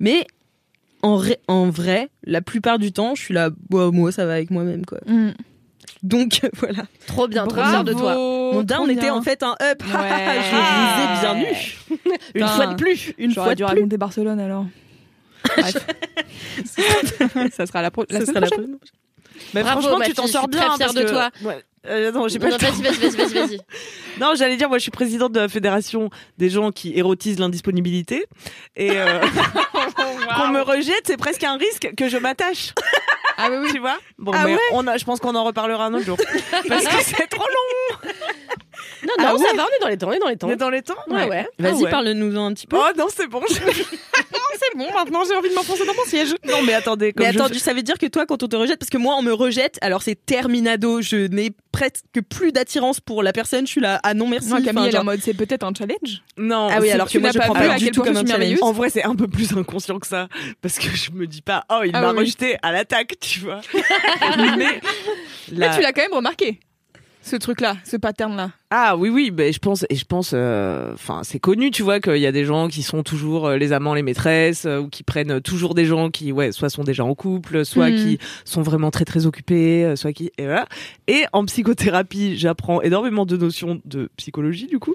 mais 0.00 0.26
en, 1.03 1.16
ré- 1.16 1.40
en 1.48 1.68
vrai, 1.68 2.09
la 2.24 2.40
plupart 2.42 2.78
du 2.78 2.92
temps, 2.92 3.14
je 3.14 3.22
suis 3.22 3.34
là, 3.34 3.50
Bah, 3.70 3.90
moi 3.92 4.12
ça 4.12 4.24
va 4.26 4.34
avec 4.34 4.50
moi-même 4.50 4.84
quoi. 4.86 4.98
Mm. 5.07 5.30
Donc 6.03 6.40
voilà. 6.59 6.84
Trop 7.07 7.28
bien, 7.28 7.46
trop 7.46 7.62
fière 7.62 7.84
de 7.84 7.92
toi. 7.92 8.14
Mon 8.16 8.62
down 8.62 8.90
était 8.90 9.11
en 9.11 9.22
fait 9.22 9.42
un 9.42 9.55
up. 9.62 9.82
Ouais. 9.94 10.40
je 10.42 10.57
vous 10.57 11.03
ai 11.03 11.20
bien 11.20 11.50
eu. 11.53 12.18
Une 12.34 12.46
fois 12.48 12.66
de 12.68 12.74
plus. 12.74 13.12
Une 13.18 13.32
fois 13.34 13.55
dû 13.55 13.62
de 13.62 13.66
plus. 13.68 13.74
raconter 13.76 13.96
Barcelone 13.98 14.40
alors. 14.40 14.66
Ça 17.55 17.66
sera 17.66 17.82
la, 17.82 17.90
pro- 17.90 18.05
la 18.11 18.20
sera 18.24 18.40
la 18.40 18.46
prochaine. 18.46 18.76
prochaine. 18.76 18.78
Mais 19.55 19.62
Bravo, 19.62 19.80
franchement, 19.82 20.05
tu 20.05 20.12
t'en 20.14 20.26
sors 20.26 20.48
bien. 20.48 20.61
très 20.61 20.76
fière 20.76 20.94
de 20.94 21.03
que- 21.03 21.44
Ouais. 21.46 21.62
Euh, 21.86 22.12
non, 22.12 22.28
j'ai 22.28 22.38
pas. 22.38 22.48
Vas-y, 22.50 22.80
vas-y, 22.82 22.98
vas-y, 22.98 23.16
vas-y, 23.16 23.34
vas-y. 23.34 23.60
Non, 24.20 24.34
j'allais 24.36 24.56
dire, 24.56 24.68
moi, 24.68 24.78
je 24.78 24.82
suis 24.82 24.90
présidente 24.90 25.32
de 25.32 25.40
la 25.40 25.48
fédération 25.48 26.10
des 26.38 26.50
gens 26.50 26.70
qui 26.70 26.96
érotisent 26.96 27.38
l'indisponibilité. 27.38 28.26
Et 28.76 28.90
euh, 28.92 29.20
qu'on 30.36 30.48
me 30.48 30.60
rejette, 30.60 31.02
c'est 31.06 31.16
presque 31.16 31.42
un 31.44 31.56
risque 31.56 31.90
que 31.96 32.08
je 32.08 32.18
m'attache. 32.18 32.72
Ah 33.38 33.48
oui, 33.50 33.56
oui. 33.62 33.72
Tu 33.72 33.78
vois? 33.80 33.98
Bon, 34.18 34.32
Ah 34.34 34.44
mais 34.44 34.54
ouais? 34.54 34.60
on 34.72 34.86
a, 34.86 34.96
je 34.98 35.04
pense 35.04 35.18
qu'on 35.18 35.34
en 35.34 35.42
reparlera 35.44 35.86
un 35.86 35.94
autre 35.94 36.04
jour. 36.04 36.18
Parce 36.68 36.84
que 36.86 37.02
c'est 37.02 37.26
trop 37.28 37.46
long. 37.46 37.98
Non, 39.04 39.14
non, 39.18 39.24
Ah 39.24 39.24
ça 39.28 39.34
ouais? 39.34 39.56
va, 39.56 39.64
on 39.64 39.68
est 39.76 39.80
dans 39.80 39.88
les 39.88 39.96
temps, 39.98 40.08
on 40.08 40.12
est 40.12 40.18
dans 40.18 40.28
les 40.28 40.36
temps. 40.36 40.46
On 40.48 40.50
est 40.52 40.56
dans 40.56 40.70
les 40.70 40.82
temps 40.82 40.94
Ouais, 41.08 41.28
ouais. 41.28 41.48
Vas-y, 41.58 41.72
Ah 41.72 41.76
ouais. 41.84 41.90
parle-nous-en 41.90 42.46
un 42.46 42.52
petit 42.54 42.66
peu. 42.66 42.76
Oh 42.78 42.90
non, 42.96 43.06
c'est 43.08 43.26
bon. 43.26 43.40
je- 43.48 43.54
C'est 44.72 44.78
bon, 44.78 44.92
maintenant 44.94 45.22
j'ai 45.28 45.34
envie 45.36 45.48
de 45.50 45.54
m'enfoncer 45.54 45.84
dans 45.86 45.94
mon 45.94 46.04
siège. 46.06 46.34
Non, 46.44 46.62
mais 46.64 46.74
attendez. 46.74 47.12
Comme 47.12 47.26
Mais 47.26 47.32
je 47.32 47.38
attends, 47.38 47.52
ça 47.58 47.74
veut 47.74 47.82
dire 47.82 47.98
que 47.98 48.06
toi, 48.06 48.26
quand 48.26 48.42
on 48.42 48.48
te 48.48 48.56
rejette, 48.56 48.78
parce 48.78 48.90
que 48.90 48.98
moi, 48.98 49.14
on 49.18 49.22
me 49.22 49.32
rejette, 49.32 49.78
alors 49.82 50.02
c'est 50.02 50.14
terminado, 50.26 51.00
je 51.02 51.26
n'ai 51.28 51.50
presque 51.72 52.04
plus 52.28 52.52
d'attirance 52.52 53.00
pour 53.00 53.22
la 53.22 53.32
personne, 53.32 53.66
je 53.66 53.72
suis 53.72 53.80
là, 53.80 54.00
ah 54.02 54.14
non, 54.14 54.28
merci. 54.28 54.48
Non, 54.48 54.56
Camille, 54.62 54.82
Enfin, 54.82 54.90
genre- 54.90 55.00
en 55.02 55.04
mode 55.04 55.20
c'est 55.22 55.34
peut-être 55.34 55.64
un 55.64 55.72
challenge. 55.76 56.22
Non. 56.36 56.68
Ah 56.70 56.78
oui, 56.80 56.90
alors 56.90 57.08
tu 57.08 57.18
que 57.18 57.22
moi, 57.22 57.28
n'as 57.28 57.32
je 57.32 57.38
pas 57.38 57.44
prends 57.44 57.54
vu 57.60 57.66
pas 57.68 57.74
à 57.74 57.78
du 57.78 57.84
quel 57.84 57.94
tout 57.94 58.00
point 58.02 58.12
comme 58.12 58.14
je 58.16 58.20
un 58.20 58.26
suis 58.26 58.32
challenge. 58.44 58.58
En 58.62 58.72
vrai, 58.72 58.90
c'est 58.90 59.04
un 59.04 59.14
peu 59.14 59.28
plus 59.28 59.52
inconscient 59.56 59.98
que 59.98 60.06
ça. 60.06 60.28
Parce 60.60 60.78
que 60.78 60.88
je 60.94 61.10
me 61.12 61.26
dis 61.26 61.42
pas, 61.42 61.64
oh, 61.70 61.80
il 61.84 61.90
Ah 61.94 62.00
m'a 62.00 62.12
oui, 62.12 62.20
rejeté 62.20 62.56
à 62.62 62.72
l'attaque, 62.72 63.14
tu 63.20 63.40
vois. 63.40 63.60
mais. 64.56 64.56
Mais 65.52 65.66
la- 65.66 65.74
tu 65.76 65.82
l'as 65.82 65.92
quand 65.92 66.02
même 66.02 66.12
remarqué. 66.14 66.60
Ce 67.24 67.36
truc-là, 67.36 67.76
ce 67.84 67.96
pattern-là. 67.96 68.50
Ah 68.74 68.96
oui 68.96 69.10
oui 69.10 69.30
ben 69.30 69.52
je 69.52 69.58
pense 69.58 69.84
et 69.90 69.96
je 69.96 70.06
pense 70.06 70.30
euh, 70.34 70.94
enfin 70.94 71.20
c'est 71.24 71.38
connu 71.38 71.70
tu 71.70 71.82
vois 71.82 72.00
qu'il 72.00 72.16
y 72.16 72.26
a 72.26 72.32
des 72.32 72.46
gens 72.46 72.68
qui 72.68 72.82
sont 72.82 73.02
toujours 73.02 73.46
euh, 73.48 73.56
les 73.58 73.72
amants 73.74 73.92
les 73.92 74.02
maîtresses 74.02 74.64
euh, 74.64 74.78
ou 74.78 74.88
qui 74.88 75.02
prennent 75.02 75.42
toujours 75.42 75.74
des 75.74 75.84
gens 75.84 76.08
qui 76.10 76.32
ouais 76.32 76.52
soit 76.52 76.70
sont 76.70 76.82
déjà 76.82 77.04
en 77.04 77.14
couple 77.14 77.66
soit 77.66 77.90
Mhm. 77.90 77.96
qui 77.98 78.18
sont 78.46 78.62
vraiment 78.62 78.90
très 78.90 79.04
très 79.04 79.26
occupés 79.26 79.92
soit 79.96 80.14
qui 80.14 80.30
et 80.38 80.44
voilà 80.46 80.64
et 81.06 81.24
en 81.34 81.44
psychothérapie 81.44 82.38
j'apprends 82.38 82.80
énormément 82.80 83.26
de 83.26 83.36
notions 83.36 83.82
de 83.84 84.08
psychologie 84.16 84.68
du 84.68 84.78
coup 84.78 84.94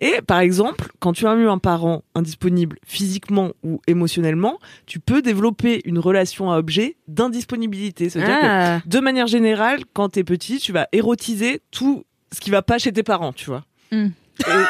et 0.00 0.20
par 0.26 0.40
exemple 0.40 0.88
quand 0.98 1.14
tu 1.14 1.26
as 1.26 1.34
eu 1.34 1.48
un 1.48 1.56
parent 1.58 2.02
indisponible 2.14 2.76
physiquement 2.86 3.52
ou 3.62 3.80
émotionnellement 3.86 4.58
tu 4.84 5.00
peux 5.00 5.22
développer 5.22 5.80
une 5.86 5.98
relation 5.98 6.52
à 6.52 6.58
objet 6.58 6.96
d'indisponibilité 7.08 8.10
c'est 8.10 8.20
à 8.22 8.26
dire 8.26 8.38
que 8.40 8.44
Ah. 8.46 8.80
de 8.84 9.00
manière 9.00 9.26
générale, 9.26 9.80
quand 9.94 10.10
t'es 10.10 10.24
petit, 10.24 10.58
tu 10.58 10.72
vas 10.72 10.88
érotiser 10.92 11.60
tout 11.70 12.04
ce 12.34 12.40
qui 12.40 12.50
va 12.50 12.62
pas 12.62 12.78
chez 12.78 12.92
tes 12.92 13.02
parents, 13.02 13.32
tu 13.32 13.46
vois. 13.46 13.64
Mm. 13.90 14.08
Et, 14.40 14.50
euh, 14.50 14.64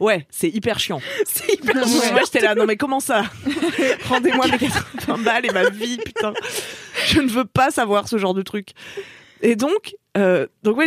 ouais, 0.00 0.26
c'est 0.30 0.48
hyper 0.48 0.80
chiant. 0.80 1.00
C'est 1.24 1.54
hyper 1.54 1.76
Ouais. 1.76 2.12
Moi, 2.12 2.20
j'étais 2.24 2.44
là, 2.44 2.54
non 2.54 2.66
mais 2.66 2.76
comment 2.76 3.00
ça 3.00 3.22
Rendez-moi 4.08 4.46
mes 4.48 4.58
80 4.58 5.18
balles 5.18 5.46
et 5.46 5.52
ma 5.52 5.68
vie, 5.70 5.98
putain. 5.98 6.34
Je 7.06 7.20
ne 7.20 7.28
veux 7.28 7.44
pas 7.44 7.70
savoir 7.70 8.08
ce 8.08 8.18
genre 8.18 8.34
de 8.34 8.42
truc. 8.42 8.70
Et 9.40 9.56
donc, 9.56 9.94
euh, 10.16 10.46
donc 10.62 10.78
ouais, 10.78 10.86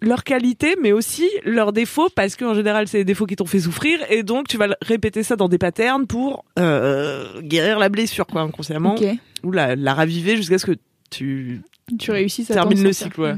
leur 0.00 0.24
qualité, 0.24 0.74
mais 0.80 0.92
aussi 0.92 1.28
leurs 1.44 1.72
défauts, 1.72 2.08
parce 2.08 2.34
qu'en 2.34 2.54
général, 2.54 2.88
c'est 2.88 2.98
les 2.98 3.04
défauts 3.04 3.26
qui 3.26 3.36
t'ont 3.36 3.46
fait 3.46 3.60
souffrir, 3.60 4.00
et 4.10 4.22
donc 4.22 4.48
tu 4.48 4.56
vas 4.56 4.68
répéter 4.80 5.22
ça 5.22 5.36
dans 5.36 5.48
des 5.48 5.58
patterns 5.58 6.06
pour 6.06 6.44
euh, 6.58 7.40
guérir 7.42 7.78
la 7.78 7.88
blessure, 7.88 8.26
quoi, 8.26 8.40
inconsciemment, 8.40 8.96
ou 9.42 9.52
la, 9.52 9.76
la 9.76 9.94
raviver 9.94 10.36
jusqu'à 10.36 10.58
ce 10.58 10.66
que 10.66 10.76
tu 11.10 11.62
Tu 11.98 12.10
réussis 12.10 12.46
à 12.48 12.54
termine 12.54 12.78
t'en 12.78 12.84
le 12.84 12.92
cycle, 12.92 13.20
ouais. 13.20 13.34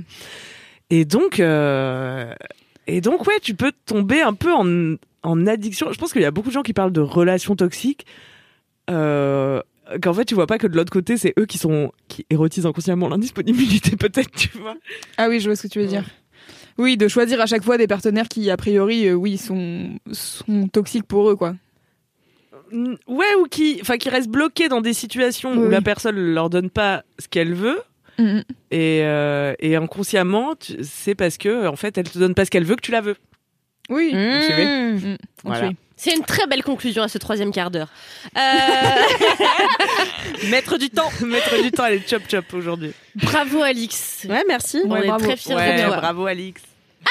Et 0.91 1.05
donc, 1.05 1.41
euh, 1.41 2.33
et 2.87 3.01
donc, 3.01 3.27
ouais, 3.27 3.41
tu 3.41 3.55
peux 3.55 3.73
tomber 3.87 4.23
un 4.23 4.35
peu 4.35 4.53
en, 4.53 4.97
en 5.23 5.47
addiction. 5.47 5.93
Je 5.93 5.99
pense 5.99 6.13
qu'il 6.13 6.23
y 6.23 6.27
a 6.27 6.31
beaucoup 6.31 6.49
de 6.49 6.55
gens 6.55 6.63
qui 6.63 6.73
parlent 6.73 6.93
de 6.93 7.01
relations 7.01 7.57
toxiques. 7.57 8.07
Euh, 8.89 9.61
qu'en 10.03 10.15
fait, 10.15 10.25
tu 10.25 10.35
vois 10.35 10.47
pas 10.47 10.59
que 10.59 10.67
de 10.67 10.77
l'autre 10.77 10.93
côté, 10.93 11.17
c'est 11.17 11.35
eux 11.39 11.47
qui 11.47 11.59
sont, 11.59 11.93
qui 12.09 12.25
érotisent 12.31 12.67
inconsciemment 12.67 13.09
l'indisponibilité, 13.09 13.97
peut-être, 13.97 14.31
tu 14.31 14.57
vois. 14.59 14.77
Ah 15.17 15.29
oui, 15.29 15.41
je 15.41 15.49
vois 15.49 15.57
ce 15.57 15.63
que 15.65 15.73
tu 15.73 15.81
veux 15.81 15.87
dire. 15.87 16.05
Oui, 16.79 16.97
de 16.97 17.09
choisir 17.09 17.41
à 17.41 17.47
chaque 17.47 17.65
fois 17.65 17.79
des 17.79 17.87
partenaires 17.87 18.29
qui, 18.29 18.51
a 18.51 18.57
priori, 18.57 19.09
euh, 19.09 19.15
oui, 19.15 19.39
sont, 19.39 19.99
sont 20.13 20.69
toxiques 20.69 21.07
pour 21.07 21.31
eux, 21.31 21.37
quoi. 21.37 21.55
Ouais, 22.73 23.35
ou 23.41 23.47
qui, 23.49 23.79
enfin, 23.81 23.97
qui 23.97 24.09
restent 24.09 24.29
bloqués 24.29 24.69
dans 24.69 24.81
des 24.81 24.93
situations 24.93 25.53
Oui, 25.53 25.67
où 25.67 25.69
la 25.71 25.81
personne 25.81 26.17
leur 26.17 26.51
donne 26.51 26.69
pas 26.69 27.05
ce 27.19 27.29
qu'elle 27.29 27.55
veut. 27.55 27.81
Mhm. 28.19 28.45
Et, 28.71 29.01
euh, 29.03 29.55
et 29.59 29.75
inconsciemment, 29.77 30.55
c'est 30.83 31.15
parce 31.15 31.39
que, 31.39 31.67
en 31.67 31.77
fait, 31.77 31.97
elle 31.99 32.09
te 32.11 32.19
donne 32.19 32.35
pas 32.35 32.45
ce 32.45 32.51
qu'elle 32.51 32.65
veut 32.65 32.77
que 32.77 32.83
tu 32.83 32.93
la 32.93 33.01
veux. 33.01 33.17
Oui. 33.89 34.13
Mmh. 34.15 34.19
Mm. 34.19 35.17
Voilà. 35.45 35.69
suit. 35.69 35.77
C'est 35.99 36.15
une 36.15 36.25
très 36.25 36.47
belle 36.47 36.63
conclusion 36.63 37.03
à 37.03 37.09
ce 37.09 37.17
troisième 37.19 37.53
quart 37.53 37.71
d'heure. 37.71 37.89
Euh, 38.37 38.41
Mettre 40.51 40.79
du 40.79 40.91
temps. 40.91 41.11
Mettre 41.25 41.63
du 41.63 41.71
temps, 41.71 41.85
elle 41.87 41.95
est 41.95 42.09
chop 42.09 42.23
chop 42.29 42.45
aujourd'hui. 42.53 42.93
bravo 43.15 43.63
Alix. 43.63 44.27
Ouais, 44.29 44.43
merci. 44.49 44.81
On 44.85 44.91
Ouais, 44.91 45.05
est 45.05 45.09
bravo. 45.09 45.25
très 45.25 45.37
fiers 45.37 45.55
Ouais, 45.55 45.83
de 45.83 45.87
toi. 45.87 45.97
bravo 45.97 46.27
Alix. 46.27 46.61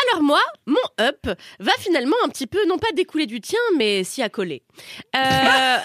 Alors 0.03 0.23
moi, 0.23 0.41
mon 0.65 0.75
up 0.99 1.27
va 1.59 1.71
finalement 1.79 2.15
un 2.25 2.29
petit 2.29 2.47
peu, 2.47 2.59
non 2.67 2.77
pas 2.77 2.87
découler 2.95 3.25
du 3.25 3.41
tien, 3.41 3.59
mais 3.77 4.03
s'y 4.03 4.21
accoler. 4.21 4.63
Euh... 5.15 5.19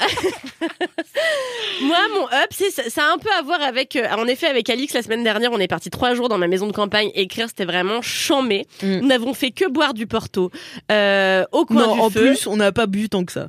moi, 1.82 1.98
mon 2.14 2.26
up, 2.26 2.50
c'est 2.50 2.70
ça, 2.70 3.04
a 3.04 3.12
un 3.12 3.18
peu 3.18 3.28
à 3.38 3.42
voir 3.42 3.60
avec, 3.62 3.96
euh, 3.96 4.08
en 4.10 4.26
effet, 4.26 4.46
avec 4.46 4.68
Alix 4.68 4.92
la 4.94 5.02
semaine 5.02 5.24
dernière, 5.24 5.52
on 5.52 5.58
est 5.58 5.68
parti 5.68 5.90
trois 5.90 6.14
jours 6.14 6.28
dans 6.28 6.38
ma 6.38 6.48
maison 6.48 6.66
de 6.66 6.72
campagne 6.72 7.10
écrire, 7.14 7.48
c'était 7.48 7.64
vraiment 7.64 8.02
chambé. 8.02 8.66
Mm. 8.82 8.98
Nous 8.98 9.06
n'avons 9.06 9.34
fait 9.34 9.50
que 9.50 9.68
boire 9.68 9.94
du 9.94 10.06
Porto 10.06 10.50
euh, 10.90 11.44
au 11.52 11.64
coin 11.64 11.86
Non, 11.86 11.94
du 11.94 12.00
en 12.00 12.10
feu. 12.10 12.20
plus, 12.20 12.46
on 12.46 12.56
n'a 12.56 12.72
pas 12.72 12.86
bu 12.86 13.08
tant 13.08 13.24
que 13.24 13.32
ça. 13.32 13.48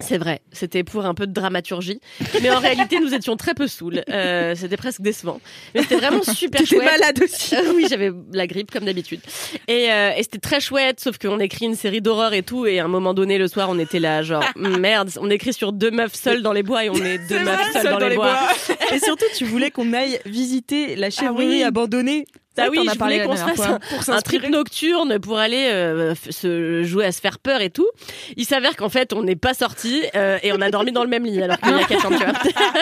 C'est 0.00 0.16
vrai, 0.16 0.42
c'était 0.52 0.84
pour 0.84 1.04
un 1.04 1.14
peu 1.14 1.26
de 1.26 1.32
dramaturgie, 1.32 2.00
mais 2.40 2.50
en 2.50 2.60
réalité, 2.60 3.00
nous 3.00 3.14
étions 3.14 3.36
très 3.36 3.54
peu 3.54 3.66
saouls. 3.66 4.00
Euh, 4.08 4.54
c'était 4.54 4.76
presque 4.76 5.00
décevant, 5.00 5.40
mais 5.74 5.82
c'était 5.82 5.96
vraiment 5.96 6.22
super 6.22 6.64
chouette. 6.64 6.84
malade 6.84 7.20
aussi. 7.20 7.56
Euh, 7.56 7.72
oui, 7.74 7.86
j'avais 7.90 8.12
la 8.32 8.46
grippe 8.46 8.70
comme 8.70 8.84
d'habitude. 8.84 9.20
Et, 9.66 9.90
euh, 9.90 10.12
et 10.16 10.22
c'était 10.22 10.38
très 10.38 10.60
chouette, 10.60 11.00
sauf 11.00 11.18
qu'on 11.18 11.40
écrit 11.40 11.66
une 11.66 11.74
série 11.74 12.00
d'horreur 12.00 12.32
et 12.32 12.44
tout, 12.44 12.64
et 12.64 12.78
à 12.78 12.84
un 12.84 12.88
moment 12.88 13.12
donné, 13.12 13.38
le 13.38 13.48
soir, 13.48 13.70
on 13.70 13.78
était 13.80 13.98
là, 13.98 14.22
genre, 14.22 14.44
merde, 14.56 15.10
on 15.20 15.30
écrit 15.30 15.52
sur 15.52 15.72
deux 15.72 15.90
meufs 15.90 16.14
seules 16.14 16.42
dans 16.42 16.52
les 16.52 16.62
bois 16.62 16.84
et 16.84 16.90
on 16.90 16.94
est 16.94 17.18
deux 17.28 17.42
meufs 17.42 17.72
seules 17.72 17.90
dans, 17.90 17.98
les 17.98 18.14
bois. 18.14 18.38
Et 18.92 19.00
surtout, 19.00 19.26
tu 19.36 19.44
voulais 19.44 19.72
qu'on 19.72 19.92
aille 19.92 20.20
visiter 20.24 20.94
la 20.94 21.10
chèvrerie 21.10 21.48
oui. 21.48 21.62
abandonnée. 21.64 22.24
Ah 22.58 22.68
oui, 22.70 22.88
je 22.92 22.98
voulais 22.98 23.18
la 23.18 23.24
qu'on 23.24 23.36
se 23.36 23.44
fasse 23.44 24.08
un, 24.08 24.12
un 24.12 24.20
trip 24.20 24.48
nocturne 24.48 25.18
pour 25.18 25.38
aller 25.38 25.68
euh, 25.70 26.14
se 26.30 26.82
jouer 26.84 27.04
à 27.04 27.12
se 27.12 27.20
faire 27.20 27.38
peur 27.38 27.60
et 27.60 27.70
tout. 27.70 27.88
Il 28.36 28.44
s'avère 28.44 28.76
qu'en 28.76 28.88
fait, 28.88 29.12
on 29.12 29.22
n'est 29.22 29.36
pas 29.36 29.54
sorti 29.54 30.02
et 30.42 30.52
on 30.52 30.60
a 30.60 30.70
dormi 30.70 30.92
dans 30.92 31.02
le 31.02 31.10
même 31.10 31.24
lit 31.24 31.42
alors 31.42 31.58
qu'il 31.58 31.70
y 31.70 31.74
a 31.74 31.84
quatre 31.84 32.02
chambres, 32.02 32.18
tu 32.18 32.24
vois. 32.24 32.72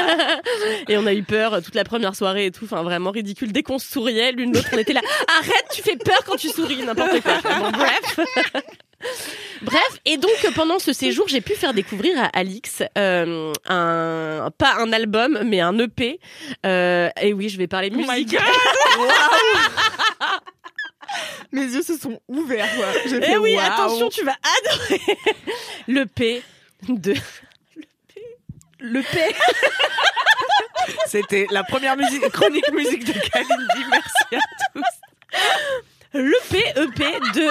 et 0.89 0.97
on 0.99 1.07
a 1.07 1.15
eu 1.15 1.23
peur 1.23 1.55
euh, 1.55 1.61
toute 1.61 1.75
la 1.75 1.85
première 1.85 2.15
soirée 2.15 2.47
et 2.47 2.51
tout. 2.51 2.65
Enfin, 2.65 2.83
vraiment 2.83 3.11
ridicule. 3.11 3.53
Dès 3.53 3.63
qu'on 3.63 3.79
souriait, 3.79 4.33
l'une 4.33 4.53
l'autre, 4.53 4.69
on 4.73 4.79
était 4.79 4.93
là. 4.93 5.01
Arrête, 5.39 5.67
tu 5.73 5.83
fais 5.83 5.97
peur 5.97 6.21
quand 6.27 6.37
tu 6.37 6.49
souris, 6.49 6.83
n'importe 6.83 7.21
quoi. 7.23 7.39
Bon, 7.59 7.71
bref. 7.71 8.21
Bref, 9.63 10.01
et 10.05 10.17
donc 10.17 10.33
pendant 10.55 10.79
ce 10.79 10.93
séjour, 10.93 11.29
j'ai 11.29 11.41
pu 11.41 11.55
faire 11.55 11.73
découvrir 11.75 12.19
à 12.19 12.27
Alix 12.39 12.83
euh, 12.97 13.53
un 13.69 14.51
pas 14.57 14.75
un 14.79 14.93
album, 14.93 15.41
mais 15.45 15.61
un 15.61 15.79
EP. 15.79 16.21
Euh, 16.65 17.09
et 17.21 17.33
oui, 17.33 17.49
je 17.49 17.59
vais 17.59 17.67
parler 17.67 17.91
Oh 17.95 17.97
musique. 17.99 18.37
Mes 21.53 21.63
yeux 21.63 21.83
se 21.83 21.97
sont 21.97 22.21
ouverts, 22.29 22.69
quoi. 22.77 22.87
J'ai 23.07 23.17
Eh 23.17 23.23
fait, 23.23 23.37
oui, 23.39 23.57
attention, 23.59 24.09
tu 24.09 24.25
vas 24.25 24.37
adorer 24.61 25.01
le 25.89 26.05
P 26.07 26.43
de 26.89 27.15
Le 28.81 29.01
P. 29.03 29.19
C'était 31.07 31.47
la 31.51 31.65
première 31.65 31.97
musique, 31.97 32.29
chronique 32.31 32.71
musique 32.73 33.05
de 33.05 33.13
Kalindi. 33.13 33.85
Merci 33.91 34.37
à 34.37 34.41
tous. 34.75 34.83
le 36.13 36.37
PEP 36.51 36.99
de 37.35 37.49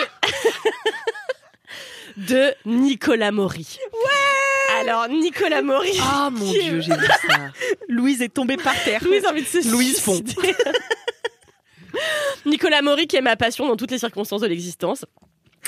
de 2.35 2.53
Nicolas 2.65 3.31
Maury. 3.31 3.77
Ouais. 3.93 4.79
Alors, 4.81 5.07
Nicolas 5.07 5.61
Maury. 5.61 5.97
Ah 6.01 6.29
mon 6.29 6.51
Qui- 6.51 6.59
dieu, 6.59 6.81
j'ai 6.81 6.93
vu 6.95 7.05
ça. 7.05 7.37
Louise 7.87 8.21
est 8.21 8.29
tombée 8.33 8.57
par 8.57 8.73
terre. 8.83 9.01
Louise 9.03 9.23
a 9.25 9.29
envie 9.31 9.41
de 9.43 9.47
se 9.47 9.69
Louise 9.71 10.01
suicider. 10.01 10.33
Nicolas 12.45 12.81
Maury 12.81 13.07
qui 13.07 13.15
est 13.15 13.21
ma 13.21 13.35
passion 13.37 13.67
dans 13.67 13.77
toutes 13.77 13.91
les 13.91 13.99
circonstances 13.99 14.41
de 14.41 14.47
l'existence. 14.47 15.05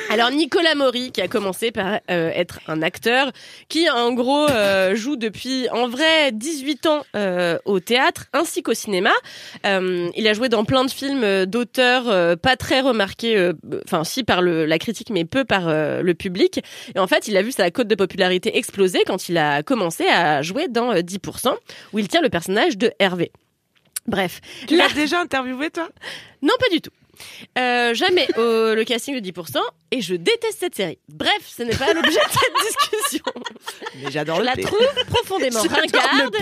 Alors 0.10 0.32
Nicolas 0.32 0.76
Maury 0.76 1.12
qui 1.12 1.22
a 1.22 1.28
commencé 1.28 1.72
par 1.72 2.00
euh, 2.10 2.30
être 2.34 2.60
un 2.68 2.82
acteur 2.82 3.32
qui 3.68 3.90
en 3.90 4.14
gros 4.14 4.48
euh, 4.50 4.96
joue 4.96 5.18
depuis 5.18 5.68
en 5.70 5.88
vrai 5.90 6.32
18 6.32 6.86
ans 6.86 7.04
euh, 7.16 7.58
au 7.66 7.80
théâtre 7.80 8.26
ainsi 8.32 8.64
qu'au 8.64 8.74
cinéma. 8.74 9.12
Euh, 9.66 10.10
il 10.16 10.28
a 10.28 10.34
joué 10.34 10.50
dans 10.50 10.64
plein 10.66 10.86
de 10.86 10.92
films 10.92 11.24
euh, 11.24 11.46
d'auteurs 11.46 12.08
euh, 12.08 12.36
pas 12.36 12.56
très 12.56 12.80
remarqués, 12.80 13.36
euh, 13.38 13.54
enfin 13.86 14.04
si 14.04 14.24
par 14.24 14.42
le, 14.42 14.66
la 14.66 14.78
critique 14.80 15.10
mais 15.10 15.26
peu 15.26 15.44
par 15.44 15.68
euh, 15.68 16.02
le 16.02 16.14
public. 16.14 16.62
Et 16.96 17.00
en 17.00 17.08
fait 17.08 17.28
il 17.28 17.36
a 17.36 17.42
vu 17.42 17.52
sa 17.52 17.70
cote 17.72 17.88
de 17.88 17.96
popularité 17.96 18.58
exploser 18.58 19.00
quand 19.06 19.28
il 19.30 19.38
a 19.38 19.62
commencé 19.64 20.06
à 20.08 20.42
jouer 20.42 20.68
dans 20.70 20.92
euh, 20.94 21.00
10% 21.02 21.54
où 21.94 22.00
il 22.00 22.08
tient 22.08 22.22
le 22.22 22.30
personnage 22.30 22.78
de 22.78 22.92
Hervé. 23.00 23.32
Bref, 24.08 24.40
Tu 24.68 24.78
l'as 24.78 24.88
déjà 24.94 25.20
interviewé 25.20 25.70
toi? 25.70 25.90
Non, 26.42 26.54
pas 26.60 26.70
du 26.72 26.80
tout. 26.80 26.92
Euh, 27.58 27.94
jamais 27.94 28.28
au 28.38 28.74
le 28.76 28.84
casting 28.84 29.20
de 29.20 29.26
10% 29.32 29.60
et 29.92 30.02
je 30.02 30.16
déteste 30.16 30.60
cette 30.60 30.76
série. 30.76 31.00
Bref, 31.10 31.32
ce 31.46 31.64
n'est 31.64 31.76
pas 31.76 31.94
l'objet 31.94 32.12
de 32.12 32.32
cette 32.32 32.54
discussion. 32.66 33.24
Mais 34.04 34.12
j'adore 34.12 34.38
Je 34.38 34.42
le 34.42 34.46
la 34.48 34.54
P. 34.54 34.62
trouve 34.62 34.88
profondément 35.08 35.62
ringarde 35.70 36.36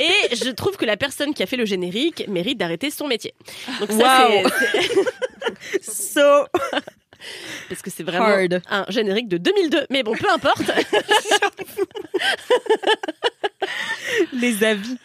et 0.00 0.34
je 0.36 0.50
trouve 0.50 0.76
que 0.76 0.84
la 0.86 0.96
personne 0.96 1.34
qui 1.34 1.42
a 1.42 1.46
fait 1.46 1.56
le 1.56 1.66
générique 1.66 2.26
mérite 2.28 2.58
d'arrêter 2.58 2.90
son 2.90 3.06
métier. 3.06 3.34
Donc 3.80 3.90
ça, 3.92 4.28
Waouh. 4.30 4.48
c'est- 4.58 4.90
c'est- 5.82 6.14
So 6.14 6.46
parce 7.70 7.80
que 7.80 7.90
c'est 7.90 8.02
vraiment 8.02 8.26
Hard. 8.26 8.60
un 8.68 8.84
générique 8.90 9.28
de 9.28 9.38
2002. 9.38 9.86
Mais 9.90 10.02
bon, 10.02 10.14
peu 10.14 10.28
importe. 10.28 10.60
les 14.32 14.64
avis. 14.64 14.96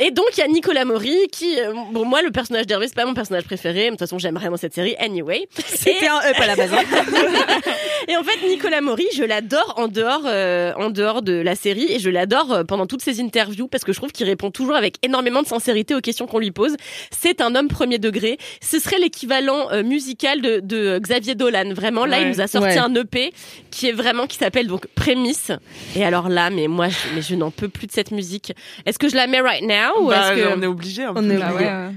Et 0.00 0.10
donc 0.10 0.26
il 0.36 0.40
y 0.40 0.42
a 0.42 0.48
Nicolas 0.48 0.84
Maury 0.84 1.16
qui, 1.32 1.58
euh, 1.58 1.72
bon 1.92 2.04
moi 2.04 2.22
le 2.22 2.30
personnage 2.30 2.66
d'Hervé 2.66 2.86
c'est 2.86 2.94
pas 2.94 3.04
mon 3.06 3.14
personnage 3.14 3.44
préféré, 3.44 3.84
mais 3.84 3.86
de 3.86 3.90
toute 3.92 4.00
façon 4.00 4.18
j'aime 4.18 4.36
vraiment 4.36 4.56
cette 4.56 4.74
série 4.74 4.94
anyway. 4.98 5.48
C'était 5.66 6.06
un 6.08 6.18
up 6.18 6.36
à 6.38 6.46
la 6.46 6.56
base. 6.56 6.72
hein. 6.72 6.82
Et 8.10 8.16
en 8.16 8.22
fait, 8.22 8.46
Nicolas 8.48 8.80
Maury, 8.80 9.04
je 9.14 9.22
l'adore 9.22 9.74
en 9.76 9.86
dehors, 9.88 10.22
euh, 10.24 10.72
en 10.76 10.88
dehors 10.88 11.20
de 11.20 11.32
la 11.34 11.54
série 11.54 11.86
et 11.92 11.98
je 11.98 12.08
l'adore 12.08 12.52
euh, 12.52 12.64
pendant 12.64 12.86
toutes 12.86 13.02
ses 13.02 13.20
interviews 13.20 13.68
parce 13.68 13.84
que 13.84 13.92
je 13.92 13.98
trouve 13.98 14.12
qu'il 14.12 14.24
répond 14.24 14.50
toujours 14.50 14.76
avec 14.76 14.94
énormément 15.02 15.42
de 15.42 15.46
sincérité 15.48 15.94
aux 15.94 16.00
questions 16.00 16.26
qu'on 16.26 16.38
lui 16.38 16.52
pose. 16.52 16.74
C'est 17.10 17.42
un 17.42 17.54
homme 17.54 17.68
premier 17.68 17.98
degré. 17.98 18.38
Ce 18.62 18.78
serait 18.78 18.98
l'équivalent 18.98 19.68
euh, 19.72 19.82
musical 19.82 20.40
de, 20.40 20.60
de 20.60 20.98
Xavier 21.00 21.34
Dolan. 21.34 21.74
Vraiment, 21.74 22.06
là, 22.06 22.20
il 22.20 22.28
nous 22.28 22.40
a 22.40 22.46
sorti 22.46 22.68
Ouais. 22.68 22.78
un 22.78 22.94
EP 22.94 23.32
qui 23.70 23.88
est 23.88 23.92
vraiment 23.92 24.26
qui 24.26 24.36
s'appelle 24.38 24.68
donc 24.68 24.86
Prémisse. 24.94 25.52
Et 25.96 26.04
alors 26.04 26.28
là, 26.28 26.48
mais 26.50 26.66
moi, 26.68 26.88
je, 26.88 26.96
mais 27.14 27.20
je 27.22 27.34
n'en 27.34 27.50
peux 27.50 27.68
plus 27.68 27.87
de 27.88 27.92
cette 27.92 28.12
musique. 28.12 28.52
Est-ce 28.86 28.98
que 29.00 29.08
je 29.08 29.16
la 29.16 29.26
mets 29.26 29.40
right 29.40 29.62
now 29.64 30.02
ou 30.04 30.08
Bah, 30.08 30.32
est-ce 30.34 30.40
que 30.42 30.56
on 30.56 30.62
est 30.62 30.66
obligé 30.66 31.02
un 31.02 31.10
On 31.10 31.14
peu. 31.14 31.30
est 31.32 31.36
Bah 31.38 31.50
obligé. 31.52 31.64
ouais, 31.68 31.72
ouais. 31.72 31.92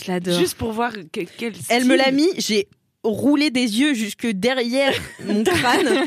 Je 0.00 0.10
l'adore. 0.10 0.38
Juste 0.38 0.54
pour 0.56 0.72
voir 0.72 0.92
que- 1.12 1.20
quel 1.36 1.52
Elle 1.68 1.84
me 1.84 1.94
l'a 1.96 2.10
mis, 2.10 2.28
j'ai 2.38 2.68
roulé 3.02 3.50
des 3.50 3.80
yeux 3.80 3.92
jusque 3.92 4.26
derrière 4.26 4.94
mon 5.26 5.44
crâne. 5.44 6.06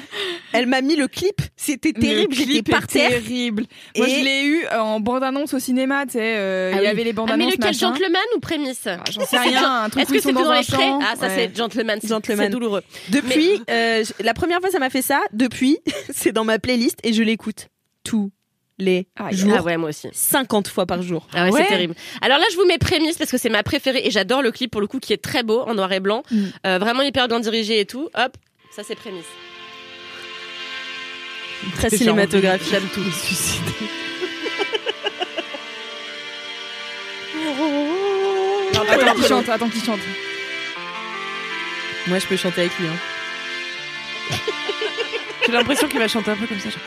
Elle 0.52 0.66
m'a 0.66 0.82
mis 0.82 0.96
le 0.96 1.08
clip, 1.08 1.40
c'était 1.56 1.94
terrible, 1.94 2.32
Le 2.34 2.36
j'étais 2.36 2.52
clip 2.54 2.72
par 2.72 2.88
terre. 2.88 3.10
terrible. 3.12 3.66
Moi, 3.96 4.08
je 4.08 4.16
l'ai 4.24 4.44
eu 4.46 4.66
en 4.76 5.00
bande-annonce 5.00 5.54
au 5.54 5.60
cinéma, 5.60 6.08
tu 6.08 6.14
sais. 6.14 6.20
euh, 6.24 6.72
Ah 6.74 6.78
il 6.78 6.80
y 6.80 6.82
oui. 6.82 6.88
avait 6.88 6.96
les 6.96 7.02
ah, 7.02 7.06
mais 7.06 7.14
bandes-annonces 7.14 7.52
lequel 7.52 7.66
machin. 7.68 7.90
Gentleman 7.94 8.22
ou 8.36 8.40
Prémisse 8.40 8.88
Ah, 8.88 8.98
J'en 9.12 9.26
sais 9.28 9.38
rien, 9.38 9.84
un 9.84 9.90
truc 9.92 10.02
Est-ce 10.02 10.12
que 10.12 10.20
c'était 10.20 10.34
dans 10.34 10.46
dans 10.46 10.54
les 10.54 10.64
frais. 10.64 10.90
Ah, 11.04 11.14
ça 11.16 11.28
Ouais. 11.28 11.34
c'est 11.36 11.56
Gentleman. 11.56 12.00
c'est- 12.02 12.08
Gentleman. 12.08 12.46
C'est 12.48 12.50
douloureux. 12.52 12.82
Depuis, 13.10 13.62
euh, 13.70 14.04
la 14.22 14.34
première 14.34 14.60
fois 14.60 14.72
ça 14.72 14.80
m'a 14.80 14.90
fait 14.90 15.04
ça, 15.04 15.22
depuis, 15.34 15.78
c'est 16.10 16.32
dans 16.32 16.46
ma 16.46 16.58
playlist 16.58 16.98
et 17.04 17.14
je 17.14 17.22
l'écoute 17.22 17.68
tous 18.04 18.32
les 18.80 19.08
Ah, 19.16 19.32
jours, 19.32 19.54
Ah 19.58 19.64
ouais, 19.64 19.78
moi 19.78 19.90
aussi. 19.90 20.08
50 20.12 20.68
fois 20.68 20.86
par 20.86 21.02
jour. 21.02 21.28
Ah 21.34 21.46
ouais, 21.46 21.52
Ouais. 21.52 21.62
c'est 21.64 21.70
terrible. 21.70 21.96
Alors 22.22 22.38
là, 22.38 22.46
je 22.52 22.56
vous 22.58 22.66
mets 22.66 22.78
prémisse 22.78 23.18
parce 23.18 23.32
que 23.32 23.38
c'est 23.38 23.50
ma 23.50 23.64
préférée 23.64 24.02
et 24.06 24.12
j'adore 24.12 24.42
le 24.42 24.52
clip 24.52 24.70
pour 24.72 24.82
le 24.82 24.88
coup 24.88 25.00
qui 25.00 25.14
est 25.14 25.22
très 25.22 25.42
beau 25.44 25.62
en 25.62 25.74
noir 25.74 25.92
et 25.94 26.00
blanc, 26.00 26.24
Mm. 26.32 26.44
Euh, 26.66 26.78
vraiment 26.80 27.02
hyper 27.02 27.28
bien 27.28 27.40
dirigé 27.40 27.80
et 27.80 27.86
tout. 27.86 28.10
Hop, 28.16 28.38
ça 28.72 28.84
c'est 28.84 28.96
prémisse. 28.96 29.26
Très 31.76 31.90
cinématographique. 31.90 32.68
J'aime 32.70 32.88
tout. 32.94 33.00
Me 33.02 33.12
suicider. 33.12 33.72
Attends 38.76 39.14
qu'il 39.16 39.26
chante, 39.26 39.50
attends 39.50 39.70
qu'il 39.70 39.84
chante. 39.84 40.00
Moi 42.08 42.20
je 42.20 42.28
peux 42.28 42.38
chanter 42.38 42.62
avec 42.62 42.78
lui. 42.80 42.88
hein. 42.88 44.36
J'ai 45.46 45.52
l'impression 45.52 45.88
qu'il 45.88 46.00
va 46.00 46.08
chanter 46.08 46.32
un 46.32 46.36
peu 46.36 46.46
comme 46.48 46.60
ça. 46.60 46.70
genre, 46.70 46.80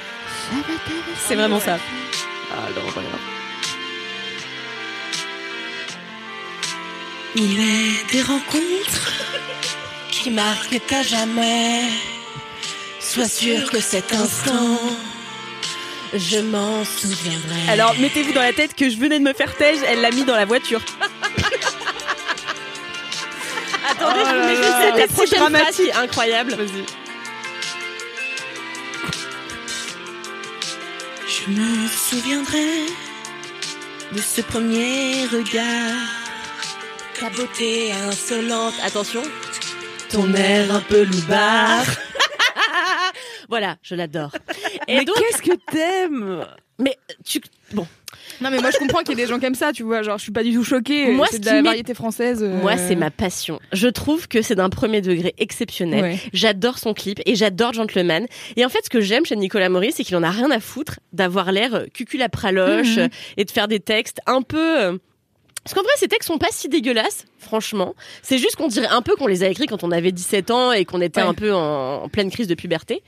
C'est 1.26 1.34
vraiment 1.36 1.60
ça. 1.60 1.78
Ah 2.52 2.68
non, 2.74 2.82
voilà. 2.92 3.08
Il 7.36 7.60
est 7.60 8.12
des 8.12 8.22
rencontres 8.22 9.12
qui 10.10 10.30
marquent 10.30 10.80
à 10.92 11.02
jamais. 11.02 11.84
Sois 12.98 13.28
sûr 13.28 13.70
que 13.70 13.80
cet 13.80 14.12
instant, 14.12 14.78
je 16.14 16.38
m'en 16.38 16.84
souviendrai. 16.84 17.68
Alors 17.68 17.94
mettez-vous 17.98 18.32
dans 18.32 18.42
la 18.42 18.52
tête 18.52 18.74
que 18.74 18.90
je 18.90 18.96
venais 18.96 19.18
de 19.18 19.24
me 19.24 19.32
faire 19.32 19.56
tège, 19.56 19.78
elle 19.86 20.00
l'a 20.00 20.10
mis 20.10 20.24
dans 20.24 20.36
la 20.36 20.44
voiture. 20.44 20.80
Attendez, 23.90 24.20
Oh 24.22 24.28
je 24.28 24.36
vous 24.40 24.46
mets 24.46 24.56
juste 24.56 24.76
cette 24.80 24.94
C'était 24.94 25.06
prochaine 25.14 25.38
phrase 25.38 25.50
dramatique. 25.52 25.88
est 25.88 25.94
incroyable. 25.94 26.54
Vas-y. 26.54 26.84
Je 31.30 31.48
me 31.48 31.86
souviendrai 31.86 32.86
de 34.10 34.18
ce 34.18 34.40
premier 34.40 35.26
regard. 35.26 35.94
Ta 37.20 37.30
beauté 37.30 37.92
insolente. 37.92 38.74
Attention. 38.82 39.22
Ton 40.10 40.34
air 40.34 40.74
un 40.74 40.80
peu 40.80 41.04
loupard. 41.04 41.84
Voilà, 43.48 43.78
je 43.82 43.96
l'adore. 43.96 44.30
Et 44.86 44.94
Mais 44.98 45.04
donc, 45.04 45.16
qu'est-ce 45.16 45.42
que 45.42 45.56
t'aimes? 45.72 46.46
Mais 46.78 46.96
tu 47.24 47.40
bon, 47.72 47.84
Non, 48.40 48.50
mais 48.50 48.58
moi, 48.58 48.70
je 48.70 48.78
comprends 48.78 49.00
qu'il 49.00 49.10
y 49.10 49.20
ait 49.20 49.24
des 49.24 49.28
gens 49.30 49.38
comme 49.40 49.54
ça, 49.54 49.72
tu 49.72 49.82
vois. 49.82 50.02
Genre, 50.02 50.16
je 50.18 50.22
suis 50.22 50.32
pas 50.32 50.42
du 50.42 50.52
tout 50.54 50.64
choquée. 50.64 51.12
Moi, 51.12 51.26
c'est 51.30 51.36
ce 51.36 51.40
de 51.42 51.48
qui 51.48 51.54
la 51.54 51.62
variété 51.62 51.94
française. 51.94 52.42
euh, 52.42 52.60
moi 52.62 52.76
c'est 52.76 52.94
ma 52.96 53.10
passion. 53.10 53.60
Je 53.72 53.88
trouve 53.88 54.28
que 54.28 54.40
c'est 54.42 54.54
d'un 54.54 54.70
premier 54.70 55.00
degré 55.00 55.34
exceptionnel. 55.38 56.02
Ouais. 56.02 56.18
J'adore 56.32 56.78
son 56.78 56.94
clip 56.94 57.20
et 57.26 57.34
j'adore 57.34 57.72
Gentleman. 57.74 58.26
Et 58.56 58.64
en 58.64 58.68
fait, 58.68 58.80
ce 58.84 58.90
que 58.90 59.00
j'aime 59.00 59.26
chez 59.26 59.36
Nicolas 59.36 59.68
Maurice, 59.68 59.94
c'est 59.96 60.04
qu'il 60.04 60.16
en 60.16 60.22
a 60.22 60.30
rien 60.30 60.50
à 60.50 60.60
foutre 60.60 61.00
d'avoir 61.12 61.52
l'air 61.52 61.74
euh, 61.74 61.86
cucul 61.92 62.22
à 62.22 62.28
praloche 62.28 62.96
Mhm. 62.96 62.98
euh, 63.04 63.08
et 63.36 63.44
de 63.44 63.50
faire 63.50 63.68
des 63.68 63.80
textes 63.80 64.20
un 64.26 64.42
peu. 64.42 64.80
euh, 64.80 64.96
Parce 65.64 65.74
qu'en 65.74 65.82
vrai, 65.82 65.92
ces 65.96 66.08
textes 66.08 66.28
sont 66.28 66.38
pas 66.38 66.48
si 66.50 66.68
dégueulasses, 66.68 67.26
franchement. 67.40 67.94
C'est 68.22 68.38
juste 68.38 68.56
qu'on 68.56 68.68
dirait 68.68 68.86
un 68.88 69.02
peu 69.02 69.16
qu'on 69.16 69.26
les 69.26 69.42
a 69.42 69.48
écrits 69.48 69.66
quand 69.66 69.82
on 69.84 69.90
avait 69.90 70.12
17 70.12 70.50
ans 70.50 70.72
et 70.72 70.84
qu'on 70.84 71.00
était 71.00 71.20
Ouais. 71.22 71.26
un 71.28 71.34
peu 71.34 71.52
en, 71.52 72.02
en 72.04 72.08
pleine 72.08 72.30
crise 72.30 72.46
de 72.46 72.54
puberté. 72.54 73.02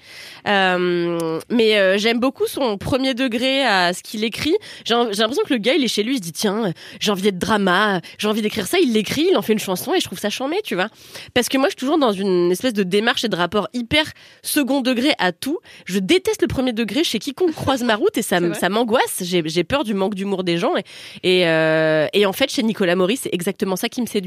Euh, 0.49 1.41
mais 1.51 1.77
euh, 1.79 1.99
j'aime 1.99 2.19
beaucoup 2.21 2.47
son 2.47 2.77
premier 2.79 3.15
degré 3.15 3.65
à 3.65 3.93
ce 3.93 4.03
qu'il 4.03 4.25
écrit. 4.25 4.55
J'ai 4.85 4.95
l'impression 4.95 5.43
que 5.47 5.53
le 5.55 5.59
gars, 5.59 5.75
il 5.75 5.85
est 5.85 5.89
chez 5.89 6.03
lui, 6.03 6.15
il 6.15 6.17
se 6.19 6.23
dit 6.23 6.33
tiens, 6.33 6.73
j'ai 7.01 7.11
envie 7.11 7.23
d'être 7.23 7.39
drama, 7.39 8.01
j'ai 8.19 8.29
envie 8.29 8.43
d'écrire 8.43 8.67
ça. 8.67 8.79
Il 8.83 8.93
l'écrit, 8.93 9.29
il 9.31 9.37
en 9.37 9.43
fait 9.43 9.53
une 9.53 9.59
chanson 9.59 9.95
et 9.95 10.01
je 10.01 10.05
trouve 10.05 10.19
ça 10.19 10.31
charmé, 10.31 10.57
tu 10.65 10.75
vois. 10.75 10.89
Parce 11.35 11.49
que 11.49 11.59
moi, 11.59 11.69
je 11.69 11.71
suis 11.73 11.77
toujours 11.79 11.99
dans 11.99 12.13
une 12.13 12.51
espèce 12.51 12.73
de 12.75 12.83
démarche 12.83 13.25
et 13.25 13.29
de 13.29 13.37
rapport 13.37 13.69
hyper 13.73 14.05
second 14.43 14.81
degré 14.81 15.13
à 15.19 15.33
tout. 15.33 15.59
Je 15.85 15.99
déteste 15.99 16.43
le 16.43 16.49
premier 16.49 16.73
degré 16.73 17.05
chez 17.05 17.19
quiconque 17.19 17.53
croise 17.55 17.83
ma 17.83 17.97
route 17.97 18.17
et 18.17 18.23
ça, 18.23 18.41
m'angoisse. 18.71 19.23
J'ai 19.23 19.43
j'ai 19.47 19.65
peur 19.65 19.85
du 19.85 19.95
manque 19.95 20.15
d'humour 20.15 20.45
des 20.45 20.59
gens 20.59 20.73
et, 20.77 20.83
et, 21.41 21.47
euh, 21.47 22.07
et 22.13 22.27
en 22.27 22.33
fait, 22.33 22.51
chez 22.51 22.63
Nicolas 22.63 22.97
Maurice, 22.97 23.21
c'est 23.25 23.35
exactement 23.35 23.77
ça 23.77 23.89
qui 23.89 24.01
me 24.01 24.07
séduit. 24.07 24.22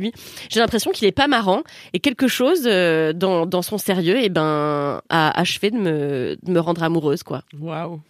J'ai 0.49 0.59
l'impression 0.59 0.91
qu'il 0.91 1.07
est 1.07 1.11
pas 1.11 1.27
marrant 1.27 1.63
et 1.93 1.99
quelque 1.99 2.27
chose 2.27 2.63
euh, 2.65 3.13
dans, 3.13 3.45
dans 3.45 3.61
son 3.61 3.77
sérieux, 3.77 4.17
et 4.17 4.29
ben, 4.29 5.01
a 5.09 5.39
achevé 5.39 5.71
de 5.71 5.77
me, 5.77 6.37
de 6.41 6.51
me 6.51 6.59
rendre 6.59 6.83
amoureuse, 6.83 7.23
quoi. 7.23 7.43
Waouh. 7.59 8.01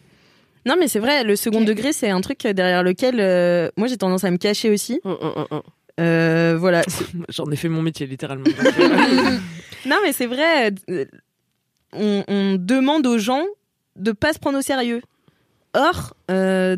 Non 0.66 0.76
mais 0.80 0.88
c'est 0.88 1.00
vrai, 1.00 1.24
le 1.24 1.36
second 1.36 1.62
degré 1.62 1.94
c'est 1.94 2.10
un 2.10 2.22
truc 2.22 2.40
derrière 2.42 2.82
lequel 2.82 3.20
euh, 3.20 3.70
moi 3.78 3.88
j'ai 3.88 3.98
tendance 3.98 4.24
à 4.24 4.32
me 4.32 4.38
cacher 4.38 4.72
aussi. 4.72 5.00
Hum, 5.04 5.16
hum, 5.22 5.46
hum. 5.52 5.62
Euh, 6.00 6.58
voilà. 6.60 6.82
J'en 7.30 7.46
ai 7.52 7.56
fait 7.56 7.70
mon 7.70 7.82
métier 7.84 8.08
littéralement. 8.08 8.46
Non 9.86 9.98
mais 10.04 10.14
c'est 10.14 10.26
vrai, 10.26 10.74
on, 11.94 12.24
on 12.28 12.56
demande 12.60 13.06
aux 13.06 13.20
gens 13.20 13.46
de 13.96 14.12
pas 14.12 14.34
se 14.34 14.40
prendre 14.40 14.58
au 14.58 14.64
sérieux. 14.64 15.04
Or, 15.76 16.16
euh, 16.32 16.78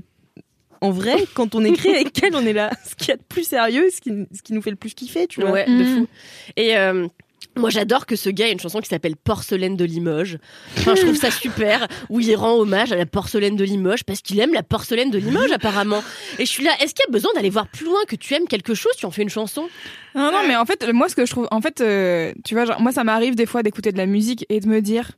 en 0.81 0.91
vrai, 0.91 1.15
quand 1.33 1.55
on 1.55 1.63
écrit 1.63 1.89
avec 1.89 2.21
elle, 2.23 2.35
on 2.35 2.45
est 2.45 2.53
là. 2.53 2.69
Ce 2.87 2.95
qu'il 2.95 3.09
y 3.09 3.11
a 3.11 3.17
de 3.17 3.23
plus 3.27 3.43
sérieux, 3.47 3.87
ce 3.93 4.01
qui, 4.01 4.11
ce 4.33 4.41
qui 4.41 4.53
nous 4.53 4.61
fait 4.61 4.69
le 4.71 4.75
plus 4.75 4.93
kiffer, 4.93 5.27
tu 5.27 5.41
vois. 5.41 5.51
Ouais, 5.51 5.65
de 5.65 5.71
Mhm. 5.83 5.85
fou. 5.85 6.07
Et 6.55 6.77
euh, 6.77 7.07
moi, 7.55 7.69
j'adore 7.71 8.05
que 8.05 8.15
ce 8.15 8.29
gars 8.29 8.47
ait 8.47 8.51
une 8.51 8.59
chanson 8.59 8.79
qui 8.81 8.87
s'appelle 8.89 9.15
Porcelaine 9.15 9.75
de 9.75 9.83
Limoges. 9.85 10.37
Enfin, 10.77 10.93
je 10.95 11.01
trouve 11.01 11.15
ça 11.15 11.31
super, 11.31 11.87
où 12.09 12.19
il 12.19 12.35
rend 12.35 12.53
hommage 12.53 12.91
à 12.91 12.95
la 12.95 13.05
porcelaine 13.07 13.55
de 13.55 13.63
Limoges 13.63 14.03
parce 14.03 14.21
qu'il 14.21 14.39
aime 14.39 14.53
la 14.53 14.61
porcelaine 14.63 15.09
de 15.09 15.17
Limoges, 15.17 15.51
apparemment. 15.51 16.03
Et 16.37 16.45
je 16.45 16.51
suis 16.51 16.63
là, 16.63 16.71
est-ce 16.81 16.93
qu'il 16.93 17.03
y 17.07 17.09
a 17.09 17.11
besoin 17.11 17.31
d'aller 17.33 17.49
voir 17.49 17.67
plus 17.67 17.85
loin 17.85 17.99
que 18.07 18.15
tu 18.15 18.33
aimes 18.35 18.47
quelque 18.47 18.75
chose, 18.75 18.91
tu 18.97 19.05
en 19.07 19.11
fais 19.11 19.23
une 19.23 19.29
chanson? 19.29 19.67
Non, 20.13 20.31
non, 20.31 20.47
mais 20.47 20.55
en 20.55 20.65
fait, 20.65 20.87
moi, 20.93 21.09
ce 21.09 21.15
que 21.15 21.25
je 21.25 21.31
trouve, 21.31 21.47
en 21.51 21.61
fait, 21.61 21.81
euh, 21.81 22.31
tu 22.45 22.53
vois, 22.53 22.65
genre, 22.65 22.79
moi, 22.81 22.91
ça 22.91 23.03
m'arrive 23.03 23.33
des 23.35 23.45
fois 23.47 23.63
d'écouter 23.63 23.91
de 23.91 23.97
la 23.97 24.05
musique 24.05 24.45
et 24.49 24.59
de 24.59 24.67
me 24.67 24.79
dire, 24.81 25.11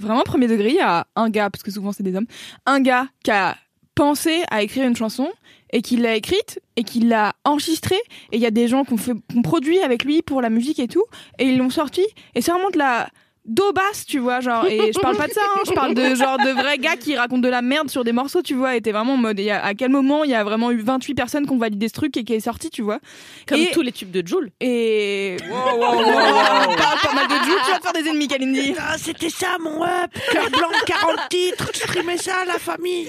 vraiment 0.00 0.22
premier 0.22 0.48
degré, 0.48 0.70
il 0.70 0.74
y 0.76 0.80
a 0.80 1.06
un 1.14 1.30
gars, 1.30 1.50
parce 1.50 1.62
que 1.62 1.70
souvent 1.70 1.92
c'est 1.92 2.02
des 2.02 2.14
hommes, 2.16 2.26
un 2.66 2.80
gars 2.80 3.06
qui 3.24 3.30
a 3.30 3.56
pensé 3.96 4.44
à 4.50 4.62
écrire 4.62 4.86
une 4.86 4.94
chanson 4.94 5.28
et 5.72 5.82
qui 5.82 5.96
l'a 5.96 6.14
écrite 6.14 6.60
et 6.76 6.84
qui 6.84 7.00
l'a 7.00 7.34
enregistrée. 7.44 8.00
Et 8.30 8.36
il 8.36 8.40
y 8.40 8.46
a 8.46 8.52
des 8.52 8.68
gens 8.68 8.84
qui 8.84 8.92
ont 8.92 8.96
fait 8.96 9.14
qui 9.28 9.38
ont 9.38 9.42
produit 9.42 9.80
avec 9.80 10.04
lui 10.04 10.22
pour 10.22 10.40
la 10.40 10.50
musique 10.50 10.78
et 10.78 10.86
tout. 10.86 11.04
Et 11.40 11.46
ils 11.46 11.58
l'ont 11.58 11.70
sorti. 11.70 12.06
Et 12.36 12.40
c'est 12.40 12.52
vraiment 12.52 12.70
de 12.70 12.78
la 12.78 13.08
d'eau 13.46 13.72
basse 13.72 14.04
tu 14.06 14.18
vois 14.18 14.40
genre 14.40 14.66
et 14.66 14.92
je 14.92 14.98
parle 14.98 15.16
pas 15.16 15.28
de 15.28 15.32
ça 15.32 15.40
hein, 15.44 15.60
je 15.66 15.72
parle 15.72 15.94
de 15.94 16.14
genre 16.14 16.36
de 16.38 16.50
vrais 16.50 16.78
gars 16.78 16.96
qui 16.96 17.16
racontent 17.16 17.40
de 17.42 17.48
la 17.48 17.62
merde 17.62 17.88
sur 17.90 18.02
des 18.04 18.12
morceaux 18.12 18.42
tu 18.42 18.54
vois 18.54 18.76
et 18.76 18.80
t'es 18.80 18.92
vraiment 18.92 19.14
en 19.14 19.18
mode 19.18 19.38
il 19.38 19.44
y 19.44 19.50
a- 19.50 19.64
à 19.64 19.74
quel 19.74 19.90
moment 19.90 20.24
il 20.24 20.30
y 20.30 20.34
a 20.34 20.42
vraiment 20.44 20.70
eu 20.72 20.78
28 20.80 21.14
personnes 21.14 21.46
qui 21.46 21.52
ont 21.52 21.58
validé 21.58 21.88
ce 21.88 21.92
truc 21.94 22.16
et 22.16 22.24
qui 22.24 22.34
est 22.34 22.40
sorti 22.40 22.70
tu 22.70 22.82
vois 22.82 22.98
Comme 23.46 23.58
Et- 23.60 23.70
tous 23.72 23.82
les 23.82 23.92
tubes 23.92 24.10
de 24.10 24.26
Joule. 24.26 24.50
et 24.60 25.36
wow, 25.48 25.56
wow, 25.78 25.80
wow, 25.96 25.98
wow. 25.98 26.76
parle 26.76 27.00
pas 27.02 27.14
mal 27.14 27.28
de 27.28 27.44
Jules 27.44 27.60
tu 27.64 27.70
vas 27.70 27.78
te 27.78 27.82
faire 27.82 27.92
des 27.92 28.08
ennemis 28.08 28.28
Kalindi 28.28 28.74
Ah, 28.78 28.96
c'était 28.98 29.30
ça 29.30 29.56
mon 29.60 29.82
up 29.84 30.10
Cœur 30.32 30.50
blanc, 30.50 30.68
40 30.86 31.16
titres, 31.30 31.70
je 31.72 31.78
streamais 31.78 32.18
ça 32.18 32.32
à 32.42 32.44
la 32.46 32.58
famille 32.58 33.08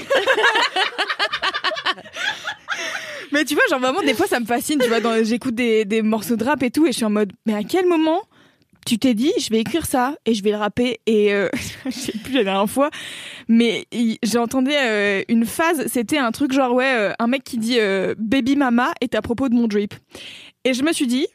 Mais 3.32 3.44
tu 3.46 3.56
vois, 3.56 3.64
genre 3.70 3.80
vraiment, 3.80 4.02
des 4.02 4.14
fois, 4.14 4.26
ça 4.28 4.40
me 4.40 4.46
fascine. 4.46 4.80
Tu 4.80 4.88
vois, 4.88 5.24
j'écoute 5.24 5.56
des, 5.56 5.84
des 5.86 6.02
morceaux 6.02 6.36
de 6.38 6.44
rap 6.46 6.62
et 6.64 6.72
tout, 6.72 6.86
et 6.86 6.92
je 6.92 6.98
suis 6.98 7.06
en 7.06 7.10
mode, 7.10 7.34
mais 7.46 7.54
à 7.56 7.64
quel 7.64 7.86
moment 7.86 8.22
tu 8.88 8.98
t'es 8.98 9.14
dit, 9.14 9.34
je 9.38 9.50
vais 9.50 9.60
écrire 9.60 9.86
ça 9.86 10.16
et 10.26 10.34
je 10.34 10.42
vais 10.42 10.52
le 10.52 10.58
rapper 10.58 11.02
Et 11.06 11.34
euh, 11.34 11.50
je 11.86 11.92
sais 11.92 12.14
plus 12.24 12.34
la 12.34 12.46
dernière 12.46 12.70
fois, 12.70 12.90
mais 13.50 13.86
j'entendais 14.24 14.78
euh, 14.78 15.24
une 15.28 15.46
phase, 15.46 15.88
c'était 15.88 16.18
un 16.18 16.32
truc 16.32 16.54
genre, 16.54 16.74
ouais, 16.74 16.94
euh, 16.94 17.14
un 17.20 17.28
mec 17.28 17.44
qui 17.44 17.58
dit 17.58 17.80
euh, 17.80 18.16
Baby 18.18 18.56
Mama 18.56 18.94
est 19.02 19.14
à 19.14 19.22
propos 19.22 19.50
de 19.50 19.56
mon 19.56 19.68
drip. 19.68 19.94
Et 20.64 20.74
je 20.74 20.84
me 20.84 20.94
suis 20.94 21.06
dit, 21.06 21.28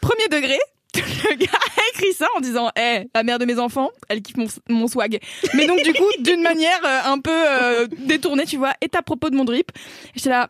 premier 0.00 0.28
degré, 0.30 0.56
le 0.94 1.36
gars 1.36 1.50
a 1.52 1.80
écrit 1.94 2.12
ça 2.12 2.28
en 2.36 2.40
disant 2.40 2.70
Eh, 2.76 3.08
la 3.12 3.22
mère 3.24 3.40
de 3.40 3.44
mes 3.44 3.58
enfants, 3.58 3.90
elle 4.08 4.22
kiffe 4.22 4.36
mon, 4.36 4.46
mon 4.68 4.86
swag. 4.86 5.18
Mais 5.54 5.66
donc, 5.66 5.82
du 5.82 5.92
coup, 5.92 6.08
d'une 6.20 6.42
manière 6.42 6.80
un 7.06 7.18
peu 7.18 7.88
détournée, 8.06 8.44
tu 8.44 8.56
vois, 8.56 8.72
est 8.80 8.94
à 8.94 9.02
propos 9.02 9.30
de 9.30 9.36
mon 9.36 9.44
drip. 9.44 9.72
J'étais 10.14 10.30
là, 10.30 10.48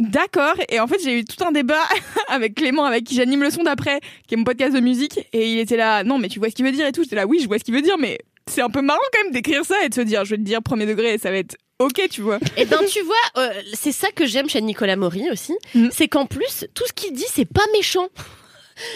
D'accord. 0.00 0.54
Et 0.68 0.80
en 0.80 0.86
fait, 0.86 0.98
j'ai 1.04 1.18
eu 1.20 1.24
tout 1.24 1.42
un 1.44 1.52
débat 1.52 1.82
avec 2.28 2.54
Clément, 2.54 2.84
avec 2.84 3.04
qui 3.04 3.14
j'anime 3.14 3.42
le 3.42 3.50
son 3.50 3.62
d'après, 3.62 4.00
qui 4.26 4.34
est 4.34 4.36
mon 4.36 4.44
podcast 4.44 4.74
de 4.74 4.80
musique. 4.80 5.20
Et 5.32 5.52
il 5.52 5.58
était 5.58 5.76
là, 5.76 6.02
non, 6.04 6.18
mais 6.18 6.28
tu 6.28 6.38
vois 6.38 6.48
ce 6.50 6.54
qu'il 6.54 6.64
veut 6.64 6.72
dire 6.72 6.86
et 6.86 6.92
tout. 6.92 7.02
J'étais 7.02 7.16
là, 7.16 7.26
oui, 7.26 7.38
je 7.42 7.46
vois 7.46 7.58
ce 7.58 7.64
qu'il 7.64 7.74
veut 7.74 7.82
dire, 7.82 7.98
mais 7.98 8.18
c'est 8.48 8.62
un 8.62 8.70
peu 8.70 8.80
marrant 8.82 8.98
quand 9.12 9.22
même 9.24 9.32
d'écrire 9.32 9.64
ça 9.64 9.76
et 9.84 9.88
de 9.88 9.94
se 9.94 10.00
dire, 10.00 10.24
je 10.24 10.30
vais 10.30 10.36
te 10.38 10.42
dire 10.42 10.62
premier 10.62 10.86
degré 10.86 11.14
et 11.14 11.18
ça 11.18 11.30
va 11.30 11.36
être 11.36 11.56
ok, 11.78 12.08
tu 12.10 12.20
vois. 12.20 12.38
Et 12.56 12.64
ben 12.64 12.78
tu 12.90 13.00
vois, 13.02 13.14
euh, 13.42 13.50
c'est 13.74 13.92
ça 13.92 14.10
que 14.10 14.26
j'aime 14.26 14.48
chez 14.48 14.60
Nicolas 14.60 14.96
Maury 14.96 15.30
aussi, 15.30 15.54
Mhm. 15.74 15.90
c'est 15.92 16.08
qu'en 16.08 16.26
plus 16.26 16.66
tout 16.74 16.84
ce 16.86 16.92
qu'il 16.92 17.12
dit 17.12 17.24
c'est 17.32 17.44
pas 17.50 17.62
méchant. 17.72 18.08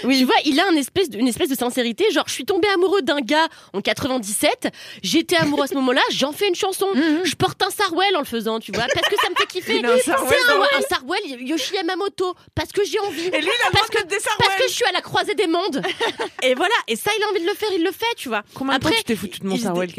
Oui. 0.05 0.19
Tu 0.25 0.27
vois, 0.27 0.37
il 0.47 0.59
a 0.59 0.71
une 0.71 0.79
espèce 0.79 1.11
de, 1.11 1.19
une 1.19 1.29
espèce 1.29 1.51
de 1.51 1.55
sincérité. 1.55 2.11
Genre, 2.11 2.25
je 2.27 2.33
suis 2.33 2.47
tombée 2.47 2.69
amoureux 2.69 3.03
d'un 3.03 3.21
gars 3.21 3.47
en 3.75 3.81
97. 3.83 4.69
J'étais 5.03 5.37
amoureux 5.37 5.65
à 5.65 5.67
ce 5.67 5.75
moment-là. 5.75 6.01
J'en 6.13 6.33
fais 6.33 6.49
une 6.49 6.55
chanson. 6.55 6.87
Je 7.25 7.35
porte 7.35 7.61
un 7.63 7.69
sarwell 7.69 8.17
en 8.17 8.21
le 8.21 8.25
faisant, 8.25 8.59
tu 8.61 8.73
vois, 8.73 8.85
parce 8.95 9.07
que 9.09 9.17
ça 9.23 9.29
me 9.29 9.35
fait 9.35 9.47
kiffer. 9.47 9.77
Il 9.81 9.87
a 9.87 9.93
un 9.93 9.97
C'est 9.97 10.05
sarwell 10.05 10.39
un, 10.49 10.79
un 10.79 10.83
sarwell 10.89 11.21
Yoshi 11.43 11.75
Yamamoto, 11.75 12.35
parce 12.55 12.73
que 12.73 12.85
j'ai 12.85 12.99
envie. 13.01 13.27
Et 13.27 13.41
lui, 13.41 13.51
il 13.51 13.67
a 13.67 13.71
parce 13.73 13.91
que 13.91 14.03
de 14.03 14.09
des 14.09 14.17
parce 14.17 14.25
sarwell. 14.39 14.59
que 14.61 14.69
je 14.69 14.73
suis 14.73 14.85
à 14.87 14.93
la 14.93 15.01
croisée 15.03 15.35
des 15.35 15.47
mondes. 15.47 15.83
Et 16.43 16.55
voilà. 16.55 16.75
Et 16.89 16.97
ça, 16.97 17.11
il 17.19 17.23
a 17.23 17.29
envie 17.29 17.41
de 17.41 17.47
le 17.47 17.55
faire. 17.55 17.69
Il 17.75 17.83
le 17.85 17.93
fait, 17.93 18.15
tu 18.17 18.29
vois. 18.29 18.43
Combien 18.55 18.77
de 18.79 18.81
temps 18.81 18.89
Après, 18.89 18.99
tu 18.99 19.05
t'es 19.05 19.17
foutu 19.17 19.41
de 19.41 19.47
mon 19.47 19.57
sarwell 19.59 19.91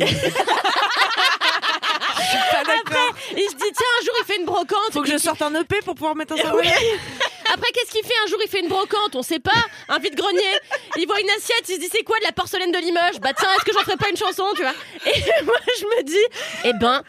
Après, 2.77 2.99
il 3.38 3.43
se 3.49 3.55
dit 3.55 3.71
tiens 3.75 3.93
un 4.01 4.05
jour 4.05 4.13
il 4.21 4.25
fait 4.25 4.38
une 4.39 4.45
brocante. 4.45 4.91
Faut 4.91 5.01
que 5.01 5.09
je 5.11 5.17
sorte 5.17 5.41
un 5.41 5.53
EP 5.55 5.79
pour 5.83 5.93
pouvoir 5.95 6.15
mettre 6.15 6.33
un 6.33 6.38
sarwell 6.38 6.67
Après, 7.54 7.68
qu'est-ce 7.74 7.91
qu'il 7.91 8.04
fait 8.06 8.14
un 8.26 8.28
jour 8.28 8.39
Il 8.43 8.50
fait 8.50 8.60
une 8.62 8.68
brocante, 8.68 9.16
on 9.16 9.22
sait 9.22 9.39
pas. 9.39 9.52
Un 9.89 10.00
vide-grenier. 10.00 10.41
Il 10.98 11.06
voit 11.08 11.20
une 11.20 11.30
assiette, 11.32 11.64
il 11.70 11.76
se 11.76 11.80
dit 11.80 11.89
c'est 11.91 12.04
quoi 12.04 12.18
de 12.20 12.24
la 12.24 12.32
porcelaine 12.32 12.72
de 12.72 12.78
Limoges 12.78 13.20
Bah 13.22 13.30
tiens, 13.38 13.50
est-ce 13.56 13.66
que 13.66 13.74
j'en 13.74 13.82
ferais 13.82 13.98
pas 13.98 14.10
une 14.10 14.18
chanson, 14.18 14.43
tu 14.56 14.62
vois 14.62 14.74
Et 15.06 15.43
moi, 15.46 15.56
je 15.80 15.84
me 15.86 16.04
dis, 16.04 16.16
eh 16.66 16.74
ben, 16.74 17.04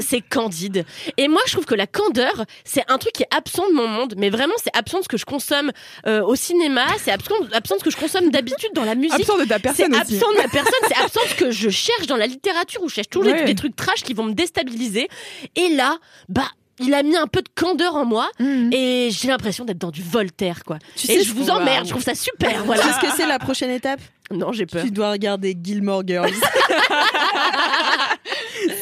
c'est 0.00 0.20
candide. 0.20 0.84
Et 1.16 1.28
moi, 1.28 1.40
je 1.46 1.52
trouve 1.52 1.64
que 1.64 1.74
la 1.74 1.86
candeur, 1.86 2.44
c'est 2.64 2.84
un 2.90 2.98
truc 2.98 3.12
qui 3.12 3.22
est 3.22 3.34
absent 3.34 3.68
de 3.68 3.74
mon 3.74 3.88
monde. 3.88 4.14
Mais 4.16 4.30
vraiment, 4.30 4.54
c'est 4.62 4.74
absent 4.76 4.98
de 4.98 5.04
ce 5.04 5.08
que 5.08 5.16
je 5.16 5.24
consomme 5.24 5.72
euh, 6.06 6.22
au 6.22 6.34
cinéma. 6.34 6.86
C'est 7.02 7.10
absent, 7.12 7.34
absent 7.52 7.76
de 7.76 7.80
ce 7.80 7.84
que 7.84 7.90
je 7.90 7.96
consomme 7.96 8.30
d'habitude 8.30 8.70
dans 8.74 8.84
la 8.84 8.94
musique. 8.94 9.14
Absent 9.20 9.38
de 9.38 9.44
ta 9.44 9.58
personne 9.58 9.94
aussi. 9.94 10.16
absent 10.16 10.30
de 10.32 10.36
ma 10.36 10.48
personne, 10.48 10.72
c'est 10.88 10.96
absent 10.96 11.22
de 11.24 11.28
ce 11.28 11.34
que 11.36 11.50
je 11.50 11.70
cherche 11.70 12.06
dans 12.06 12.16
la 12.16 12.26
littérature 12.26 12.82
où 12.82 12.88
je 12.88 12.94
cherche 12.94 13.08
toujours 13.08 13.32
des- 13.32 13.44
des, 13.44 13.54
trucs 13.54 13.76
trash 13.76 14.02
qui 14.02 14.14
vont 14.14 14.24
me 14.24 14.34
déstabiliser. 14.34 15.08
Et 15.56 15.68
là, 15.70 15.98
bah, 16.28 16.50
il 16.80 16.94
a 16.94 17.02
mis 17.02 17.16
un 17.16 17.26
peu 17.26 17.42
de 17.42 17.48
candeur 17.54 17.94
en 17.96 18.04
moi 18.04 18.28
Mhm. 18.40 18.70
et 18.72 19.10
j'ai 19.12 19.28
l'impression 19.28 19.64
d'être 19.64 19.78
dans 19.78 19.90
du 19.90 20.02
Voltaire, 20.02 20.64
quoi. 20.64 20.78
Tu 20.96 21.10
et 21.10 21.18
sais, 21.18 21.24
je 21.24 21.32
vous 21.32 21.50
emmerde, 21.50 21.84
je 21.86 21.90
trouve 21.90 22.02
ça 22.02 22.14
super, 22.14 22.64
voilà. 22.64 22.82
Tu 22.82 22.88
sais 22.88 22.94
ce 22.94 23.00
que 23.00 23.16
c'est 23.16 23.26
la 23.26 23.38
prochaine 23.38 23.70
étape? 23.70 24.00
Non, 24.30 24.52
j'ai 24.52 24.66
peur. 24.66 24.82
Tu 24.82 24.90
dois 24.90 25.10
regarder 25.10 25.56
Gilmore 25.62 26.02
Girls. 26.06 26.32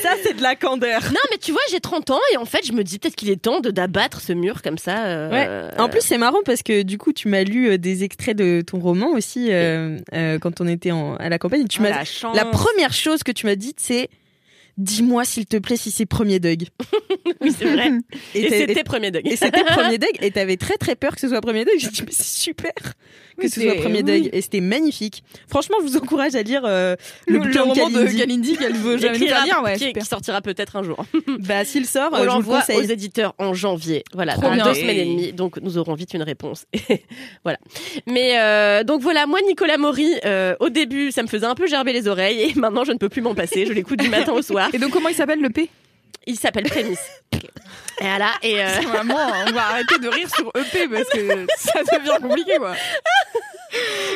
ça, 0.03 0.11
c'est 0.23 0.35
de 0.35 0.43
la 0.43 0.55
candeur. 0.57 1.01
Non, 1.11 1.21
mais 1.31 1.39
tu 1.39 1.53
vois, 1.53 1.61
j'ai 1.71 1.81
30 1.81 2.11
ans 2.11 2.21
et 2.33 2.37
en 2.37 2.45
fait, 2.45 2.65
je 2.67 2.73
me 2.73 2.85
dis 2.85 2.99
peut-être 2.99 3.17
qu'il 3.17 3.31
est 3.31 3.41
temps 3.41 3.61
de 3.61 3.71
d'abattre 3.71 4.21
ce 4.21 4.33
mur 4.33 4.63
comme 4.63 4.79
ça. 4.79 5.07
euh, 5.07 5.31
Ouais. 5.31 5.81
En 5.81 5.89
plus, 5.89 6.01
c'est 6.03 6.19
marrant 6.19 6.41
parce 6.45 6.63
que 6.63 6.83
du 6.83 6.99
coup, 6.99 7.13
tu 7.13 7.29
m'as 7.29 7.43
lu 7.43 7.71
euh, 7.71 7.79
des 7.79 8.05
extraits 8.05 8.37
de 8.37 8.63
ton 8.65 8.79
roman 8.79 9.09
aussi 9.13 9.49
euh, 9.51 9.99
euh, 10.15 10.39
quand 10.39 10.61
on 10.61 10.69
était 10.69 10.93
en- 10.93 11.17
à 11.17 11.29
la 11.29 11.39
campagne. 11.39 11.67
Tu 11.69 11.81
Oh, 11.81 11.83
m'as 11.83 11.91
la 11.91 12.05
la 12.35 12.45
première 12.47 12.93
chose 12.93 13.23
que 13.23 13.33
tu 13.33 13.47
m'as 13.47 13.57
dite, 13.57 13.79
c'est 13.81 14.09
dis-moi 14.81 15.25
s'il 15.25 15.47
te 15.47 15.57
plaît 15.57 15.77
si 15.77 15.91
c'est 15.91 16.07
premier 16.07 16.41
Doug. 16.41 16.65
oui, 17.41 17.53
c'est 17.57 17.67
vrai. 17.67 17.91
Et, 18.35 18.49
c'était 18.49 18.85
premier 18.85 19.11
degré. 19.11 19.33
et 19.33 19.37
c'était 19.37 19.65
premier 19.65 19.99
Doug 19.99 20.11
et 20.21 20.31
t'avais 20.31 20.57
très 20.57 20.77
très 20.77 20.95
peur 20.97 21.15
que 21.15 21.21
ce 21.21 21.29
soit 21.29 21.41
premier 21.41 21.65
Doug. 21.65 21.75
J'ai 21.79 21.89
dit 21.89 22.03
mais 22.05 22.13
c'est 22.13 22.25
super 22.25 22.73
que 22.75 23.43
Oui, 23.43 23.51
ce 23.51 23.61
soit 23.61 23.75
premier 23.77 24.03
oui. 24.03 24.23
Doug 24.23 24.31
et 24.33 24.41
c'était 24.41 24.61
magnifique. 24.61 25.23
Franchement, 25.49 25.77
je 25.81 25.87
vous 25.87 25.97
encourage 25.97 26.35
à 26.35 26.43
lire 26.43 26.63
euh, 26.65 26.97
le, 27.27 27.39
Le, 27.39 27.53
de 27.53 27.59
roman 27.59 27.91
de 27.91 28.19
Kalindi. 28.19 28.57
Qu'elle 28.57 28.75
veut 28.75 28.99
jamais 28.99 29.19
nous 29.19 29.27
faire 29.27 29.45
lire, 29.45 29.63
ouais, 29.63 29.77
qui, 29.77 30.05
sortira 30.05 30.41
peut-être 30.43 30.77
un 30.77 30.83
jour. 30.83 31.05
Bah 31.41 31.65
s'il 31.65 31.87
sort, 31.87 32.11
On 32.13 32.17
euh, 32.17 32.21
le 32.21 32.27
l'envoie 32.27 32.63
aux 32.75 32.83
éditeurs 32.83 33.35
en 33.39 33.55
janvier. 33.55 34.05
Voilà, 34.15 34.35
Trop 34.35 34.43
dans 34.43 34.55
bien. 34.55 34.65
deux 34.65 34.75
semaines 34.75 34.99
et 34.99 35.05
demie. 35.05 35.33
Donc, 35.33 35.59
nous 35.61 35.79
aurons 35.79 35.95
vite 35.95 36.15
une 36.15 36.23
réponse. 36.23 36.67
voilà. 37.45 37.59
Mais 38.07 38.39
euh, 38.39 38.85
donc 38.85 39.03
voilà, 39.03 39.27
moi, 39.27 39.39
Nicolas 39.47 39.79
Maury, 39.79 40.13
euh, 40.25 40.55
au 40.61 40.69
début, 40.69 41.11
ça 41.13 41.23
me 41.23 41.29
faisait 41.29 41.47
un 41.47 41.55
peu 41.55 41.67
gerber 41.67 41.93
les 41.93 42.09
oreilles 42.09 42.41
et 42.43 42.55
maintenant, 42.59 42.85
je 42.85 42.93
ne 42.93 42.99
peux 42.99 43.09
plus 43.09 43.23
m'en 43.23 43.35
passer. 43.35 43.67
Je 43.67 43.73
l'écoute 43.73 44.01
du 44.01 44.09
matin 44.09 44.33
au 44.33 44.43
soir. 44.43 44.70
Et 44.73 44.79
donc, 44.79 44.93
comment 44.93 45.09
il 45.09 45.15
s'appelle 45.15 45.41
le 45.41 45.51
P? 45.51 45.69
Il 46.27 46.37
s'appelle 46.39 46.65
Prémisse. 46.65 47.23
Et 47.33 47.39
voilà. 48.01 48.33
Et 48.43 48.63
euh, 48.63 48.67
Vraiment, 48.89 49.19
on 49.47 49.53
va 49.53 49.67
arrêter 49.67 49.99
de 49.99 50.09
rire 50.09 50.29
sur 50.35 50.51
EP 50.55 50.89
parce 50.89 51.09
que 51.11 51.47
ça 51.59 51.81
devient 51.83 52.19
compliqué, 52.23 52.57
quoi. 52.57 52.75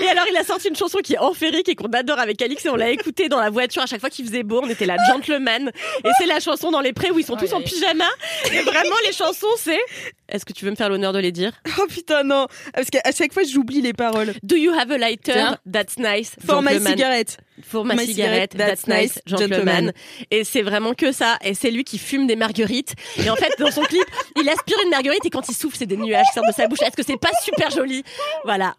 Et 0.03 0.09
alors, 0.09 0.25
il 0.31 0.37
a 0.37 0.45
sorti 0.45 0.69
une 0.69 0.77
chanson 0.77 0.99
qui 1.03 1.15
est 1.15 1.19
enférique 1.19 1.69
et 1.69 1.75
qu'on 1.75 1.89
adore 1.89 2.19
avec 2.19 2.41
Alix 2.43 2.65
et 2.67 2.69
on 2.69 2.77
l'a 2.77 2.91
écoutée 2.91 3.29
dans 3.29 3.41
la 3.41 3.51
voiture 3.51 3.83
à 3.83 3.87
chaque 3.87 4.01
fois 4.01 4.11
qu'il 4.11 4.27
faisait 4.27 4.43
beau. 4.43 4.61
On 4.63 4.69
était 4.69 4.87
la 4.87 4.97
gentleman. 5.09 5.71
Et 6.05 6.09
c'est 6.19 6.27
la 6.27 6.41
chanson 6.41 6.71
dans 6.71 6.81
les 6.81 6.93
prés 6.93 7.11
où 7.11 7.19
ils 7.19 7.27
sont 7.27 7.37
tous 7.37 7.53
en 7.53 7.61
pyjama. 7.61 8.09
Et 8.53 8.61
vraiment, 8.61 8.97
les 9.07 9.13
chansons, 9.13 9.47
c'est. 9.57 9.81
Est-ce 10.29 10.45
que 10.45 10.53
tu 10.53 10.65
veux 10.65 10.71
me 10.71 10.77
faire 10.77 10.89
l'honneur 10.89 11.13
de 11.13 11.19
les 11.19 11.33
dire? 11.33 11.53
Oh 11.79 11.87
putain 11.87 12.23
non, 12.25 12.47
parce 12.73 12.89
qu'à 12.89 13.01
chaque 13.17 13.33
fois 13.33 13.43
j'oublie 13.43 13.83
les 13.83 13.93
paroles. 13.93 14.33
Do 14.43 14.57
you 14.57 14.73
have 14.73 14.91
a 14.91 14.97
lighter? 14.97 15.33
Tiens. 15.33 15.59
That's 15.71 15.99
nice. 15.99 16.35
For 16.45 16.63
my 16.63 16.81
cigarette. 16.81 17.37
For 17.63 17.85
my, 17.85 17.95
My 17.95 18.07
cigarette, 18.07 18.57
that's, 18.57 18.89
nice, 18.89 19.21
gentleman. 19.27 19.51
gentleman. 19.51 19.93
Et 20.31 20.43
c'est 20.45 20.63
vraiment 20.63 20.95
que 20.95 21.13
ça. 21.13 21.39
Et 21.45 21.55
c'est 21.55 21.71
lui 21.71 21.85
qui 21.85 21.99
fume 21.99 22.27
des 22.27 22.37
marguerites. 22.37 22.95
Et 23.25 23.31
en 23.31 23.37
fait, 23.37 23.53
dans 23.59 23.71
son 23.71 23.83
clip, 23.83 24.05
il 24.37 24.49
aspire 24.49 24.77
une 24.85 24.91
marguerite 24.91 25.25
et 25.25 25.31
quand 25.31 25.49
il 25.49 25.55
souffle, 25.55 25.77
c'est 25.79 25.87
des 25.87 25.97
nuages 25.97 26.27
qui 26.29 26.35
sortent 26.35 26.49
de 26.49 26.53
sa 26.55 26.67
bouche. 26.67 26.83
Est-ce 26.83 26.97
que 26.97 27.05
c'est 27.05 27.17
pas 27.21 27.31
super 27.45 27.71
joli? 27.71 28.03
Voilà. 28.45 28.75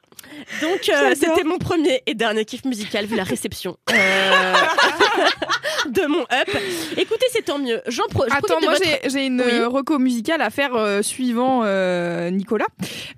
Donc, 0.61 0.89
euh, 0.89 1.13
c'était 1.15 1.43
mon 1.43 1.57
premier 1.57 2.01
et 2.05 2.13
dernier 2.13 2.45
kiff 2.45 2.65
musical 2.65 3.05
vu 3.05 3.15
la 3.15 3.23
réception 3.23 3.77
euh, 3.91 4.53
de 5.89 6.05
mon 6.07 6.21
up. 6.21 6.49
Écoutez, 6.97 7.25
c'est 7.31 7.43
tant 7.45 7.57
mieux. 7.59 7.81
J'en 7.87 8.03
pro- 8.07 8.23
Attends, 8.29 8.59
moi 8.61 8.73
votre- 8.73 9.09
j'ai 9.09 9.25
une 9.25 9.41
Oui. 9.41 9.63
reco 9.65 9.99
musicale 9.99 10.41
à 10.41 10.49
faire 10.49 10.75
euh, 10.75 11.01
suivant 11.01 11.61
euh, 11.63 12.29
Nicolas. 12.29 12.65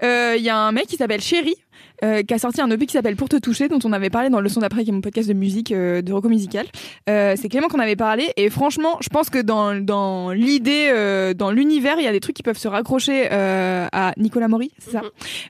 Euh, 0.03 0.35
Il 0.37 0.43
y 0.43 0.49
a 0.49 0.57
un 0.57 0.71
mec 0.71 0.87
qui 0.87 0.95
s'appelle 0.97 1.21
Chéri. 1.21 1.55
Euh, 2.03 2.23
qui 2.23 2.33
a 2.33 2.39
sorti 2.39 2.61
un 2.61 2.69
EP 2.69 2.85
qui 2.85 2.93
s'appelle 2.93 3.15
Pour 3.15 3.29
te 3.29 3.37
toucher, 3.37 3.67
dont 3.67 3.79
on 3.83 3.93
avait 3.93 4.09
parlé 4.09 4.29
dans 4.29 4.39
le 4.41 4.49
son 4.49 4.59
d'après, 4.61 4.83
qui 4.83 4.89
est 4.89 4.93
mon 4.93 5.01
podcast 5.01 5.27
de 5.27 5.33
musique, 5.33 5.71
euh, 5.71 6.01
de 6.01 6.13
reco 6.13 6.29
musicale. 6.29 6.65
Euh, 7.09 7.35
c'est 7.39 7.49
Clément 7.49 7.67
qu'on 7.67 7.79
avait 7.79 7.95
parlé, 7.95 8.29
et 8.37 8.49
franchement, 8.49 8.97
je 9.01 9.09
pense 9.09 9.29
que 9.29 9.39
dans, 9.39 9.75
dans 9.75 10.31
l'idée, 10.31 10.89
euh, 10.91 11.33
dans 11.33 11.51
l'univers, 11.51 11.95
il 11.99 12.03
y 12.03 12.07
a 12.07 12.11
des 12.11 12.19
trucs 12.19 12.35
qui 12.35 12.43
peuvent 12.43 12.57
se 12.57 12.67
raccrocher 12.67 13.27
à 13.29 14.13
Nicolas 14.17 14.47
Maury, 14.47 14.71
c'est 14.79 14.91
ça? 14.91 15.01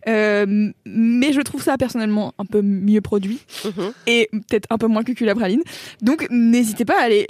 Mhm. 0.08 0.74
Mais 0.86 1.34
je 1.34 1.41
trouve 1.41 1.62
ça 1.62 1.78
personnellement 1.78 2.34
un 2.38 2.45
peu 2.45 2.62
mieux 2.62 3.02
produit 3.02 3.39
Mhm. 3.66 3.91
et 4.08 4.30
peut-être 4.32 4.68
un 4.70 4.78
peu 4.78 4.88
moins 4.88 5.04
cucul 5.04 5.28
la 5.28 5.36
praline. 5.36 5.62
Donc 6.02 6.28
n'hésitez 6.30 6.86
pas 6.86 7.00
à 7.00 7.04
aller 7.04 7.28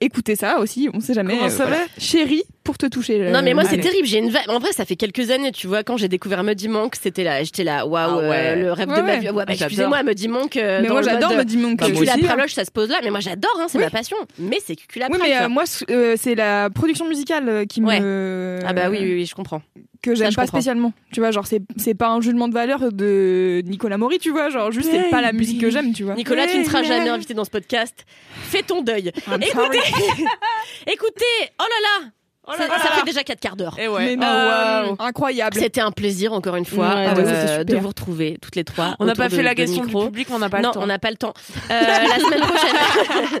écouter 0.00 0.36
ça 0.36 0.58
aussi, 0.60 0.88
on 0.92 1.00
sait 1.00 1.14
jamais. 1.14 1.36
Comment 1.36 1.48
ça 1.50 1.64
voilà. 1.66 1.78
va? 1.78 1.82
Chérie, 1.98 2.42
pour 2.70 2.78
te 2.78 2.86
toucher. 2.86 3.18
le- 3.18 3.30
Non 3.30 3.42
mais 3.42 3.52
moi 3.54 3.64
c'est 3.64 3.76
le- 3.76 3.82
terrible, 3.82 4.06
j'ai 4.06 4.18
une 4.18 4.30
vague. 4.30 4.48
En 4.48 4.58
vrai 4.58 4.72
ça 4.72 4.84
fait 4.84 4.96
quelques 4.96 5.30
années, 5.30 5.52
tu 5.52 5.66
vois, 5.66 5.82
quand 5.82 5.96
j'ai 5.96 6.08
découvert 6.08 6.44
Muddy 6.44 6.68
Monk, 6.68 6.94
c'était 7.00 7.24
là, 7.24 7.42
j'étais 7.42 7.64
là, 7.64 7.84
waouh, 7.86 8.18
Ah 8.20 8.28
ouais. 8.28 8.46
euh, 8.52 8.54
le 8.56 8.72
rêve 8.72 8.88
de 8.88 8.92
Ouais, 8.94 9.02
ma 9.02 9.08
ouais. 9.08 9.18
vie. 9.18 9.26
Ouais, 9.28 9.32
bah, 9.34 9.44
Ah, 9.48 9.52
j'adore. 9.52 9.66
excusez-moi, 9.66 10.02
Muddy 10.02 10.28
Monk. 10.28 10.56
euh, 10.56 10.80
Mais 10.82 10.88
moi 10.88 11.02
j'adore 11.02 11.30
mode, 11.30 11.38
me 11.38 11.44
dit 11.44 11.56
mon 11.56 11.72
Bah, 11.72 11.86
après 11.86 12.28
hein. 12.28 12.36
loge, 12.36 12.54
ça 12.54 12.64
se 12.64 12.70
pose 12.70 12.88
là, 12.88 12.98
mais 13.02 13.10
moi 13.10 13.20
j'adore, 13.20 13.56
hein, 13.60 13.66
c'est 13.68 13.78
Oui. 13.78 13.84
ma 13.84 13.90
passion. 13.90 14.16
Mais 14.38 14.58
c'est 14.64 14.76
Cucul 14.76 15.04
Oui, 15.10 15.18
mais 15.20 15.34
euh, 15.34 15.38
vois. 15.40 15.48
moi, 15.48 15.64
euh, 15.90 16.14
c'est 16.16 16.34
la 16.34 16.70
production 16.70 17.06
musicale 17.08 17.66
qui 17.68 17.80
Ouais. 17.82 18.00
me. 18.00 18.60
Ah 18.64 18.72
bah 18.72 18.88
oui, 18.90 18.98
oui, 19.00 19.14
oui, 19.14 19.26
je 19.26 19.34
comprends. 19.34 19.62
Que 20.02 20.14
j'aime 20.14 20.28
pas 20.34 20.42
comprends. 20.42 20.58
spécialement. 20.60 20.92
Tu 21.12 21.20
vois, 21.20 21.30
genre, 21.30 21.46
c'est 21.46 21.60
c'est 21.76 21.92
pas 21.94 22.08
un 22.08 22.22
jugement 22.22 22.48
de 22.48 22.54
valeur 22.54 22.90
de 22.90 23.60
Nicolas 23.66 23.98
Maury, 23.98 24.18
tu 24.18 24.30
vois. 24.30 24.48
Genre, 24.48 24.72
juste, 24.72 24.88
c'est 24.90 25.10
pas 25.10 25.20
la 25.20 25.32
musique 25.32 25.60
que 25.60 25.68
j'aime, 25.68 25.92
tu 25.92 26.04
vois. 26.04 26.14
Nicolas, 26.14 26.46
tu 26.46 26.56
ne 26.58 26.64
seras 26.64 26.80
Ouais, 26.80 26.86
jamais 26.86 27.04
ouais. 27.04 27.08
invité 27.10 27.34
dans 27.34 27.44
ce 27.44 27.50
podcast. 27.50 28.06
Fais 28.44 28.62
ton 28.62 28.80
deuil. 28.80 29.12
I'm 29.28 29.42
Écoutez, 29.42 29.78
écoutez, 30.86 31.24
oh 31.58 31.64
là 31.64 31.66
là, 32.04 32.10
Oh 32.50 32.54
ça, 32.56 32.66
là 32.68 32.74
ça 32.78 32.88
là. 32.90 32.96
fait 32.96 33.04
déjà 33.04 33.22
4 33.22 33.40
quarts 33.40 33.56
d'heure. 33.56 33.76
Et 33.78 33.88
ouais. 33.88 34.04
Mais 34.06 34.16
non, 34.16 34.26
Euh, 34.26 34.94
incroyable. 34.98 35.56
C'était 35.58 35.80
un 35.80 35.92
plaisir 35.92 36.32
encore 36.32 36.56
une 36.56 36.64
fois 36.64 36.88
Ouais, 36.94 37.08
euh, 37.16 37.64
de 37.64 37.76
vous 37.76 37.88
retrouver 37.88 38.38
toutes 38.40 38.56
les 38.56 38.64
trois. 38.64 38.96
On 38.98 39.04
n'a 39.04 39.14
pas 39.14 39.28
de- 39.28 39.34
fait 39.34 39.42
la 39.42 39.54
question 39.54 39.80
du 39.82 39.86
micro. 39.86 40.06
public, 40.06 40.28
on 40.30 40.38
n'a 40.38 40.48
pas 40.50 40.60
non, 40.60 40.68
le 40.70 40.74
temps. 40.74 40.80
on 40.82 40.86
n'a 40.86 40.98
pas 40.98 41.10
le 41.10 41.16
temps. 41.16 41.34
Euh, 41.70 41.80
la 41.80 42.18
semaine 42.18 42.40
prochaine. 42.40 43.40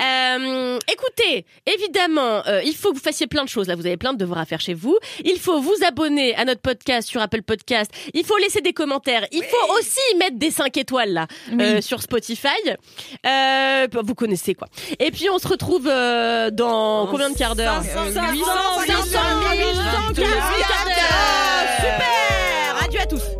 Euh, 0.00 0.78
écoutez, 0.92 1.44
évidemment, 1.66 2.42
euh, 2.46 2.62
il 2.64 2.74
faut 2.74 2.90
que 2.90 2.96
vous 2.96 3.02
fassiez 3.02 3.26
plein 3.26 3.44
de 3.44 3.48
choses. 3.48 3.66
Là, 3.68 3.74
vous 3.76 3.86
avez 3.86 3.96
plein 3.96 4.12
de 4.12 4.18
devoirs 4.18 4.38
à 4.40 4.44
faire 4.44 4.60
chez 4.60 4.74
vous. 4.74 4.96
Il 5.24 5.38
faut 5.38 5.60
vous 5.60 5.74
abonner 5.86 6.34
à 6.36 6.44
notre 6.44 6.60
podcast 6.60 7.08
sur 7.08 7.20
Apple 7.20 7.42
Podcast. 7.42 7.90
Il 8.14 8.24
faut 8.24 8.36
laisser 8.38 8.60
des 8.60 8.72
commentaires. 8.72 9.26
Il 9.32 9.42
faut 9.42 9.74
aussi 9.78 10.16
mettre 10.18 10.36
des 10.38 10.50
5 10.50 10.76
étoiles 10.76 11.12
là 11.12 11.26
euh, 11.60 11.80
sur 11.80 12.02
Spotify. 12.02 12.48
Euh, 13.26 13.86
vous 14.04 14.14
connaissez 14.14 14.54
quoi. 14.54 14.68
Et 14.98 15.10
puis 15.10 15.28
on 15.30 15.38
se 15.38 15.48
retrouve 15.48 15.88
euh, 15.90 16.50
dans 16.50 17.06
combien 17.06 17.30
de 17.30 17.36
quarts 17.36 17.56
d'heure? 17.56 17.82
500, 17.82 18.32
800, 18.32 18.44
500, 18.50 18.84
800, 18.86 19.18
800, 19.58 19.82
quarts 20.14 20.84
d'heure. 20.84 21.66
Super. 21.78 22.84
Adieu 22.84 23.00
à 23.00 23.06
tous. 23.06 23.39